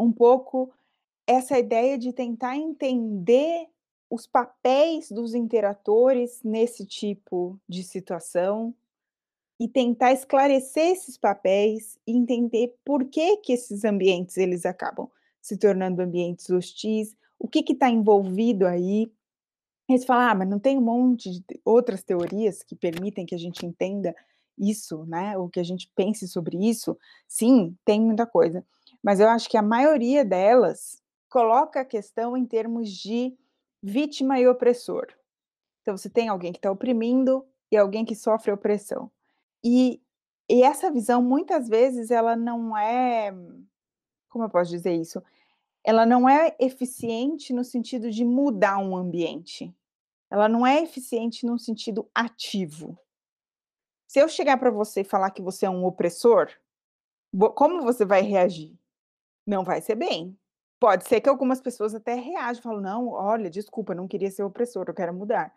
um 0.00 0.10
pouco 0.10 0.72
essa 1.26 1.58
ideia 1.58 1.98
de 1.98 2.10
tentar 2.12 2.56
entender 2.56 3.68
os 4.08 4.26
papéis 4.26 5.10
dos 5.10 5.34
interatores 5.34 6.40
nesse 6.42 6.86
tipo 6.86 7.60
de 7.68 7.82
situação 7.82 8.74
e 9.60 9.68
tentar 9.68 10.12
esclarecer 10.12 10.92
esses 10.92 11.18
papéis 11.18 11.98
e 12.06 12.16
entender 12.16 12.74
por 12.84 13.04
que 13.04 13.38
que 13.38 13.52
esses 13.52 13.84
ambientes 13.84 14.38
eles 14.38 14.64
acabam 14.64 15.10
se 15.46 15.56
tornando 15.56 16.02
ambientes 16.02 16.50
hostis, 16.50 17.16
o 17.38 17.46
que 17.46 17.72
está 17.72 17.88
envolvido 17.88 18.66
aí. 18.66 19.08
Aí 19.88 19.96
você 19.96 20.04
fala, 20.04 20.32
ah, 20.32 20.34
mas 20.34 20.48
não 20.48 20.58
tem 20.58 20.76
um 20.76 20.80
monte 20.80 21.30
de 21.30 21.60
outras 21.64 22.02
teorias 22.02 22.64
que 22.64 22.74
permitem 22.74 23.24
que 23.24 23.34
a 23.34 23.38
gente 23.38 23.64
entenda 23.64 24.12
isso, 24.58 25.04
né? 25.06 25.38
Ou 25.38 25.48
que 25.48 25.60
a 25.60 25.62
gente 25.62 25.88
pense 25.94 26.26
sobre 26.26 26.58
isso? 26.68 26.98
Sim, 27.28 27.78
tem 27.84 28.00
muita 28.00 28.26
coisa. 28.26 28.66
Mas 29.00 29.20
eu 29.20 29.28
acho 29.28 29.48
que 29.48 29.56
a 29.56 29.62
maioria 29.62 30.24
delas 30.24 31.00
coloca 31.28 31.80
a 31.80 31.84
questão 31.84 32.36
em 32.36 32.44
termos 32.44 32.90
de 32.90 33.32
vítima 33.80 34.40
e 34.40 34.48
opressor. 34.48 35.06
Então, 35.80 35.96
você 35.96 36.10
tem 36.10 36.28
alguém 36.28 36.50
que 36.50 36.58
está 36.58 36.72
oprimindo 36.72 37.46
e 37.70 37.76
alguém 37.76 38.04
que 38.04 38.16
sofre 38.16 38.50
opressão. 38.50 39.08
E, 39.62 40.02
e 40.50 40.64
essa 40.64 40.90
visão, 40.90 41.22
muitas 41.22 41.68
vezes, 41.68 42.10
ela 42.10 42.34
não 42.34 42.76
é. 42.76 43.32
Como 44.28 44.42
eu 44.42 44.50
posso 44.50 44.72
dizer 44.72 44.92
isso? 44.92 45.22
Ela 45.86 46.04
não 46.04 46.28
é 46.28 46.56
eficiente 46.58 47.52
no 47.52 47.62
sentido 47.62 48.10
de 48.10 48.24
mudar 48.24 48.76
um 48.78 48.96
ambiente. 48.96 49.72
Ela 50.30 50.48
não 50.48 50.66
é 50.66 50.82
eficiente 50.82 51.46
no 51.46 51.58
sentido 51.58 52.10
ativo. 52.14 52.98
Se 54.10 54.20
eu 54.20 54.28
chegar 54.28 54.56
para 54.58 54.70
você 54.70 55.00
e 55.00 55.04
falar 55.04 55.30
que 55.30 55.42
você 55.42 55.66
é 55.66 55.70
um 55.70 55.84
opressor, 55.84 56.48
como 57.56 57.82
você 57.82 58.04
vai 58.04 58.22
reagir? 58.22 58.74
Não 59.46 59.64
vai 59.64 59.80
ser 59.80 59.96
bem. 59.96 60.36
Pode 60.80 61.08
ser 61.08 61.20
que 61.20 61.28
algumas 61.28 61.60
pessoas 61.60 61.94
até 61.94 62.14
reajam, 62.14 62.62
falam: 62.62 62.80
"Não, 62.82 63.08
olha, 63.10 63.50
desculpa, 63.50 63.94
não 63.94 64.08
queria 64.08 64.30
ser 64.30 64.44
opressor, 64.44 64.86
eu 64.88 64.94
quero 64.94 65.14
mudar". 65.14 65.52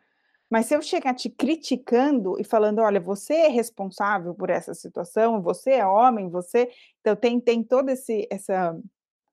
Mas 0.49 0.67
se 0.67 0.75
eu 0.75 0.81
chegar 0.83 1.15
te 1.15 1.29
criticando 1.29 2.39
e 2.39 2.43
falando: 2.45 2.79
"Olha, 2.81 2.99
você 3.01 3.33
é 3.35 3.49
responsável 3.49 4.35
por 4.35 4.49
essa 4.51 4.73
situação, 4.75 5.41
você 5.41 5.71
é 5.73 5.87
homem, 5.87 6.29
você" 6.29 6.69
então 7.01 7.15
tem 7.15 7.39
tem 7.41 7.63
toda 7.63 7.93
esse 7.93 8.27
essa 8.31 8.77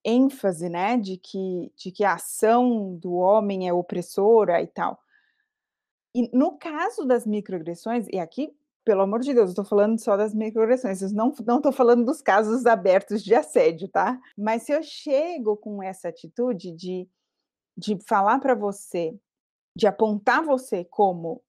ênfase, 0.06 0.68
né, 0.68 0.96
de 0.96 1.18
que 1.18 1.72
de 1.76 1.90
que 1.90 2.04
a 2.04 2.14
ação 2.14 2.96
do 2.96 3.14
homem 3.14 3.68
é 3.68 3.72
opressora 3.72 4.62
e 4.62 4.66
tal. 4.68 4.98
E 6.14 6.30
no 6.32 6.56
caso 6.56 7.04
das 7.04 7.26
microagressões, 7.26 8.06
e 8.12 8.18
aqui 8.18 8.54
pelo 8.86 9.02
amor 9.02 9.18
de 9.18 9.34
Deus, 9.34 9.48
eu 9.48 9.50
estou 9.50 9.64
falando 9.64 9.98
só 9.98 10.16
das 10.16 10.32
microagressões, 10.32 11.02
eu 11.02 11.10
não 11.10 11.30
estou 11.30 11.72
falando 11.72 12.04
dos 12.04 12.22
casos 12.22 12.66
abertos 12.66 13.22
de 13.22 13.34
assédio, 13.34 13.88
tá? 13.88 14.16
Mas 14.38 14.62
se 14.62 14.70
eu 14.72 14.80
chego 14.80 15.56
com 15.56 15.82
essa 15.82 16.08
atitude 16.08 16.70
de, 16.70 17.08
de 17.76 17.98
falar 18.06 18.38
para 18.38 18.54
você, 18.54 19.18
de 19.74 19.88
apontar 19.88 20.44
você 20.44 20.84
como 20.84 21.42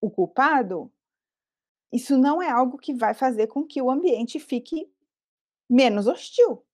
o 0.00 0.10
culpado, 0.10 0.92
isso 1.92 2.18
não 2.18 2.42
é 2.42 2.50
algo 2.50 2.76
que 2.76 2.92
vai 2.92 3.14
fazer 3.14 3.46
com 3.46 3.64
que 3.64 3.80
o 3.80 3.88
ambiente 3.88 4.40
fique 4.40 4.90
menos 5.70 6.08
hostil. 6.08 6.64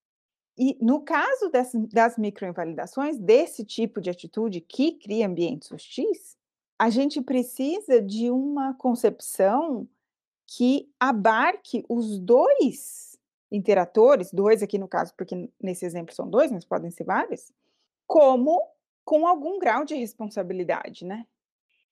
E 0.58 0.76
no 0.80 1.00
caso 1.02 1.48
das, 1.50 1.70
das 1.92 2.18
microinvalidações, 2.18 3.16
desse 3.16 3.64
tipo 3.64 4.00
de 4.00 4.10
atitude 4.10 4.60
que 4.60 4.92
cria 4.92 5.26
ambientes 5.26 5.70
hostis, 5.70 6.36
a 6.76 6.90
gente 6.90 7.20
precisa 7.20 8.02
de 8.02 8.28
uma 8.30 8.74
concepção 8.74 9.88
que 10.46 10.90
abarque 10.98 11.84
os 11.88 12.18
dois 12.18 13.16
interatores, 13.52 14.32
dois 14.32 14.62
aqui 14.62 14.78
no 14.78 14.88
caso, 14.88 15.14
porque 15.16 15.48
nesse 15.62 15.84
exemplo 15.84 16.14
são 16.14 16.28
dois, 16.28 16.50
mas 16.50 16.64
podem 16.64 16.90
ser 16.90 17.04
vários, 17.04 17.52
como 18.06 18.60
com 19.04 19.26
algum 19.26 19.58
grau 19.58 19.84
de 19.84 19.94
responsabilidade, 19.94 21.04
né? 21.04 21.24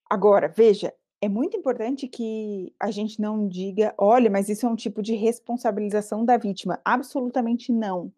Agora, 0.09 0.49
veja, 0.49 0.93
é 1.21 1.29
muito 1.29 1.57
importante 1.57 2.09
que 2.09 2.75
a 2.79 2.91
gente 2.91 3.21
não 3.21 3.49
diga, 3.49 3.95
olha, 3.97 4.31
mas 4.31 4.49
isso 4.49 4.67
é 4.67 4.69
um 4.69 4.77
tipo 4.77 5.03
de 5.03 5.15
responsabilização 5.15 6.25
da 6.25 6.37
vítima. 6.37 6.81
Absolutamente 6.85 7.73
não. 7.73 8.13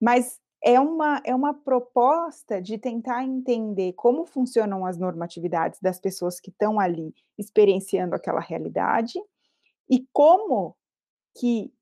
Mas 0.00 0.40
é 0.62 0.78
uma, 0.78 1.22
é 1.24 1.34
uma 1.34 1.54
proposta 1.54 2.60
de 2.60 2.78
tentar 2.78 3.24
entender 3.24 3.92
como 3.94 4.26
funcionam 4.26 4.84
as 4.84 4.98
normatividades 4.98 5.80
das 5.80 5.98
pessoas 5.98 6.38
que 6.38 6.50
estão 6.50 6.78
ali 6.78 7.14
experienciando 7.38 8.14
aquela 8.14 8.40
realidade 8.40 9.18
e 9.88 10.06
como 10.12 10.76
que 11.38 11.72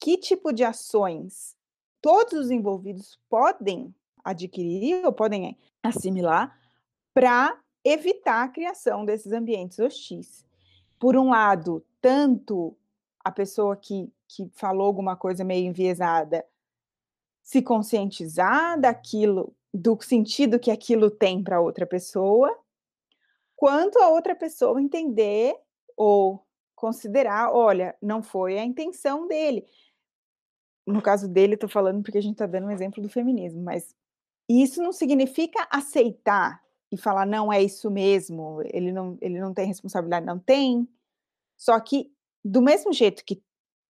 que 0.00 0.18
tipo 0.18 0.52
de 0.52 0.64
ações 0.64 1.56
todos 2.00 2.32
os 2.32 2.50
envolvidos 2.50 3.18
podem 3.28 3.94
adquirir 4.24 5.04
ou 5.06 5.12
podem 5.12 5.56
assimilar 5.80 6.58
para 7.14 7.56
evitar 7.84 8.42
a 8.42 8.48
criação 8.48 9.04
desses 9.04 9.32
ambientes 9.32 9.78
hostis. 9.78 10.44
Por 10.98 11.16
um 11.16 11.30
lado, 11.30 11.84
tanto 12.00 12.76
a 13.24 13.30
pessoa 13.30 13.76
que, 13.76 14.12
que 14.28 14.48
falou 14.54 14.86
alguma 14.86 15.16
coisa 15.16 15.44
meio 15.44 15.66
enviesada 15.66 16.44
se 17.42 17.60
conscientizar 17.60 18.80
daquilo, 18.80 19.54
do 19.72 19.98
sentido 20.00 20.58
que 20.58 20.70
aquilo 20.70 21.10
tem 21.10 21.42
para 21.42 21.60
outra 21.60 21.86
pessoa, 21.86 22.56
quanto 23.56 23.98
a 23.98 24.08
outra 24.08 24.34
pessoa 24.34 24.80
entender 24.80 25.54
ou 25.96 26.44
considerar, 26.74 27.52
olha, 27.52 27.96
não 28.02 28.22
foi 28.22 28.58
a 28.58 28.64
intenção 28.64 29.26
dele. 29.28 29.64
No 30.86 31.00
caso 31.00 31.28
dele, 31.28 31.54
estou 31.54 31.68
falando 31.68 32.02
porque 32.02 32.18
a 32.18 32.22
gente 32.22 32.32
está 32.32 32.46
dando 32.46 32.66
um 32.66 32.70
exemplo 32.70 33.00
do 33.00 33.08
feminismo, 33.08 33.62
mas 33.62 33.94
isso 34.48 34.82
não 34.82 34.92
significa 34.92 35.66
aceitar 35.70 36.60
e 36.90 36.96
falar, 36.96 37.24
não, 37.24 37.52
é 37.52 37.62
isso 37.62 37.90
mesmo, 37.90 38.60
ele 38.66 38.92
não, 38.92 39.16
ele 39.20 39.40
não 39.40 39.54
tem 39.54 39.66
responsabilidade, 39.66 40.26
não 40.26 40.38
tem. 40.38 40.86
Só 41.56 41.78
que, 41.80 42.12
do 42.44 42.60
mesmo 42.60 42.92
jeito 42.92 43.24
que, 43.24 43.40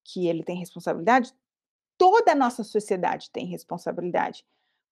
que 0.05 0.29
ele 0.29 0.45
tem 0.45 0.57
responsabilidade, 0.57 1.35
toda 2.03 2.33
a 2.33 2.35
nossa 2.35 2.65
sociedade 2.65 3.31
tem 3.31 3.47
responsabilidade. 3.47 4.45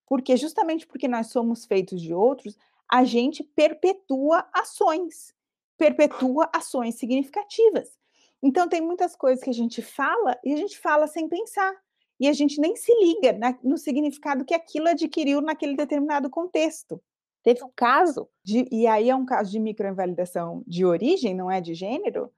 Porque 0.07 0.37
justamente 0.37 0.87
porque 0.87 1.09
nós 1.09 1.27
somos 1.27 1.67
feitos 1.67 2.01
de 2.01 2.15
outros, 2.15 2.57
a 2.89 3.03
gente 3.03 3.43
perpetua 3.43 4.49
ações 4.53 5.35
perpetua 5.81 6.47
ações 6.55 6.97
significativas. 6.97 7.99
Então, 8.43 8.69
tem 8.69 8.83
muitas 8.83 9.17
coisas 9.17 9.43
que 9.43 9.49
a 9.49 9.55
gente 9.55 9.81
fala 9.81 10.39
e 10.45 10.53
a 10.53 10.57
gente 10.57 10.79
fala 10.79 11.07
sem 11.07 11.27
pensar. 11.27 11.75
E 12.19 12.29
a 12.29 12.35
gente 12.35 12.61
nem 12.61 12.77
se 12.77 12.93
liga 13.03 13.33
na, 13.33 13.59
no 13.65 13.79
significado 13.79 14.45
que 14.45 14.53
aquilo 14.53 14.89
adquiriu 14.89 15.41
naquele 15.41 15.75
determinado 15.75 16.29
contexto. 16.29 17.03
Teve 17.43 17.65
um 17.65 17.71
caso, 17.75 18.29
de, 18.45 18.69
e 18.71 18.87
aí 18.87 19.09
é 19.09 19.17
um 19.17 19.25
caso 19.25 19.51
de 19.51 19.59
microinvalidação 19.59 20.63
de 20.67 20.85
origem, 20.85 21.35
não 21.35 21.51
é 21.51 21.63
de 21.63 21.73
gênero, 21.73 22.31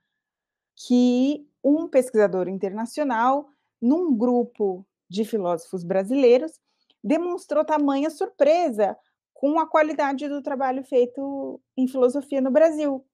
que 0.77 1.45
um 1.65 1.89
pesquisador 1.89 2.49
internacional, 2.49 3.49
num 3.83 4.17
grupo 4.17 4.87
de 5.11 5.25
filósofos 5.25 5.83
brasileiros, 5.83 6.61
demonstrou 7.03 7.65
tamanha 7.65 8.09
surpresa 8.09 8.97
com 9.35 9.59
a 9.59 9.67
qualidade 9.67 10.29
do 10.29 10.41
trabalho 10.41 10.85
feito 10.85 11.61
em 11.77 11.89
filosofia 11.89 12.41
no 12.41 12.51
Brasil. 12.51 13.05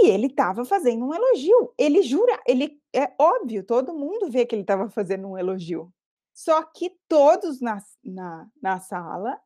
E 0.00 0.06
ele 0.08 0.28
estava 0.28 0.64
fazendo 0.64 1.04
um 1.04 1.12
elogio. 1.12 1.74
Ele 1.76 2.02
jura, 2.02 2.40
ele 2.46 2.80
é 2.94 3.12
óbvio, 3.18 3.64
todo 3.64 3.92
mundo 3.92 4.30
vê 4.30 4.46
que 4.46 4.54
ele 4.54 4.62
estava 4.62 4.88
fazendo 4.88 5.28
um 5.28 5.36
elogio. 5.36 5.92
Só 6.32 6.62
que 6.62 6.96
todos 7.08 7.60
na, 7.60 7.78
na, 8.02 8.48
na 8.62 8.80
sala 8.80 9.38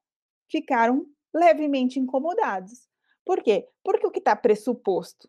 ficaram 0.50 1.06
levemente 1.34 1.98
incomodados. 1.98 2.88
Por 3.24 3.42
quê? 3.42 3.68
Porque 3.82 4.06
o 4.06 4.10
que 4.10 4.18
está 4.18 4.34
pressuposto 4.36 5.28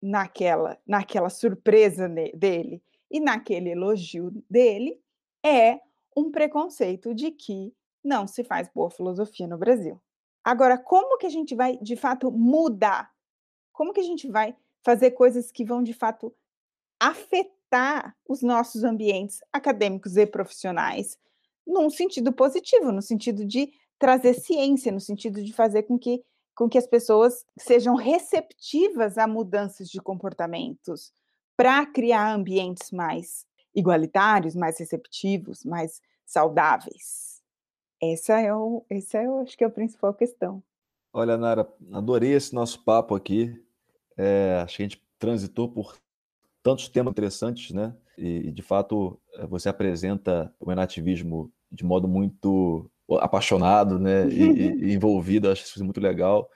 naquela, 0.00 0.78
naquela 0.86 1.30
surpresa 1.30 2.08
dele 2.08 2.82
e 3.14 3.20
naquele 3.20 3.70
elogio 3.70 4.32
dele 4.50 5.00
é 5.40 5.78
um 6.16 6.32
preconceito 6.32 7.14
de 7.14 7.30
que 7.30 7.72
não 8.02 8.26
se 8.26 8.42
faz 8.42 8.68
boa 8.74 8.90
filosofia 8.90 9.46
no 9.46 9.56
Brasil. 9.56 10.02
Agora, 10.42 10.76
como 10.76 11.16
que 11.16 11.26
a 11.26 11.30
gente 11.30 11.54
vai, 11.54 11.78
de 11.78 11.94
fato, 11.94 12.32
mudar 12.32 13.14
como 13.72 13.92
que 13.92 14.00
a 14.00 14.04
gente 14.04 14.28
vai 14.28 14.56
fazer 14.82 15.12
coisas 15.12 15.50
que 15.50 15.64
vão 15.64 15.82
de 15.82 15.92
fato 15.92 16.34
afetar 16.98 18.16
os 18.26 18.40
nossos 18.40 18.84
ambientes 18.84 19.40
acadêmicos 19.52 20.16
e 20.16 20.26
profissionais 20.26 21.18
num 21.66 21.90
sentido 21.90 22.32
positivo, 22.32 22.92
no 22.92 23.02
sentido 23.02 23.44
de 23.44 23.72
trazer 23.98 24.34
ciência, 24.34 24.92
no 24.92 25.00
sentido 25.00 25.42
de 25.42 25.52
fazer 25.52 25.84
com 25.84 25.98
que, 25.98 26.22
com 26.54 26.68
que 26.68 26.78
as 26.78 26.86
pessoas 26.86 27.44
sejam 27.58 27.94
receptivas 27.94 29.18
a 29.18 29.26
mudanças 29.26 29.88
de 29.88 30.00
comportamentos 30.00 31.12
para 31.56 31.86
criar 31.86 32.32
ambientes 32.34 32.90
mais 32.90 33.46
igualitários, 33.74 34.54
mais 34.54 34.78
receptivos, 34.78 35.64
mais 35.64 36.00
saudáveis. 36.24 37.42
Essa 38.00 38.40
é 38.40 38.54
o, 38.54 38.84
essa 38.90 39.22
eu 39.22 39.40
acho 39.40 39.56
que 39.56 39.64
é 39.64 39.66
a 39.66 39.70
principal 39.70 40.14
questão. 40.14 40.62
Olha, 41.12 41.36
Nara, 41.36 41.68
adorei 41.92 42.32
esse 42.32 42.54
nosso 42.54 42.82
papo 42.84 43.14
aqui. 43.14 43.62
É, 44.16 44.60
acho 44.62 44.76
que 44.76 44.82
a 44.82 44.86
gente 44.86 45.02
transitou 45.18 45.68
por 45.68 45.96
tantos 46.62 46.88
temas 46.88 47.12
interessantes, 47.12 47.70
né? 47.72 47.94
E, 48.16 48.50
de 48.50 48.62
fato, 48.62 49.20
você 49.48 49.68
apresenta 49.68 50.52
o 50.60 50.70
enativismo 50.70 51.52
de 51.70 51.84
modo 51.84 52.06
muito 52.06 52.90
apaixonado, 53.20 53.98
né, 53.98 54.28
e, 54.28 54.42
e 54.90 54.94
envolvido. 54.94 55.50
Acho 55.50 55.64
isso 55.64 55.84
muito 55.84 56.00
legal. 56.00 56.48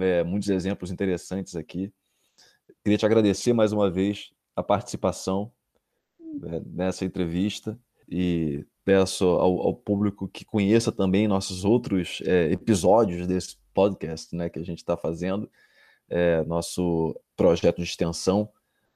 É, 0.00 0.22
muitos 0.22 0.48
exemplos 0.48 0.90
interessantes 0.90 1.56
aqui. 1.56 1.92
Queria 2.84 2.98
te 2.98 3.06
agradecer 3.06 3.52
mais 3.52 3.72
uma 3.72 3.90
vez 3.90 4.30
a 4.56 4.62
participação 4.62 5.52
né, 6.18 6.62
nessa 6.66 7.04
entrevista 7.04 7.78
e 8.08 8.64
peço 8.84 9.26
ao, 9.26 9.60
ao, 9.60 9.74
público 9.74 10.28
que 10.28 10.44
conheça 10.44 10.90
também 10.90 11.28
nossos 11.28 11.64
outros 11.64 12.22
é, 12.24 12.50
episódios 12.50 13.26
desse 13.26 13.56
podcast 13.74 14.34
né, 14.34 14.48
que 14.48 14.58
a 14.58 14.64
gente 14.64 14.78
está 14.78 14.96
fazendo, 14.96 15.50
é, 16.08 16.42
nosso 16.44 17.14
projeto 17.36 17.76
de 17.76 17.82
extensão 17.82 18.48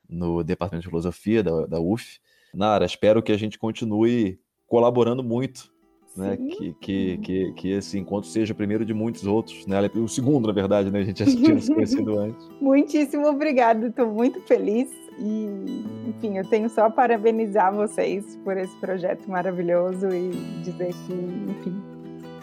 no 0.08 0.42
Departamento 0.42 0.84
de 0.84 0.88
Filosofia 0.88 1.42
da, 1.42 1.66
da 1.66 1.80
UF. 1.80 2.18
Nara, 2.54 2.84
espero 2.84 3.22
que 3.22 3.32
a 3.32 3.36
gente 3.36 3.58
continue 3.58 4.40
colaborando 4.66 5.22
muito 5.22 5.70
né? 6.16 6.36
Que, 6.36 6.74
que, 6.74 7.18
que, 7.18 7.52
que 7.52 7.70
esse 7.70 7.98
encontro 7.98 8.28
seja 8.28 8.52
o 8.52 8.56
primeiro 8.56 8.84
de 8.84 8.92
muitos 8.92 9.26
outros, 9.26 9.66
né? 9.66 9.78
O 9.94 10.08
segundo, 10.08 10.46
na 10.46 10.52
verdade, 10.52 10.90
né? 10.90 11.00
A 11.00 11.04
gente 11.04 11.24
já 11.24 11.24
tinha 11.24 11.60
se 11.60 11.72
conhecido 11.72 12.18
antes. 12.18 12.48
Muitíssimo 12.60 13.26
obrigado, 13.28 13.86
estou 13.86 14.06
muito 14.06 14.40
feliz 14.42 14.90
e, 15.20 15.84
enfim, 16.08 16.38
eu 16.38 16.48
tenho 16.48 16.70
só 16.70 16.88
parabenizar 16.88 17.74
vocês 17.74 18.38
por 18.42 18.56
esse 18.56 18.74
projeto 18.76 19.28
maravilhoso 19.28 20.08
e 20.08 20.30
dizer 20.62 20.94
que, 21.06 21.12
enfim, 21.12 21.82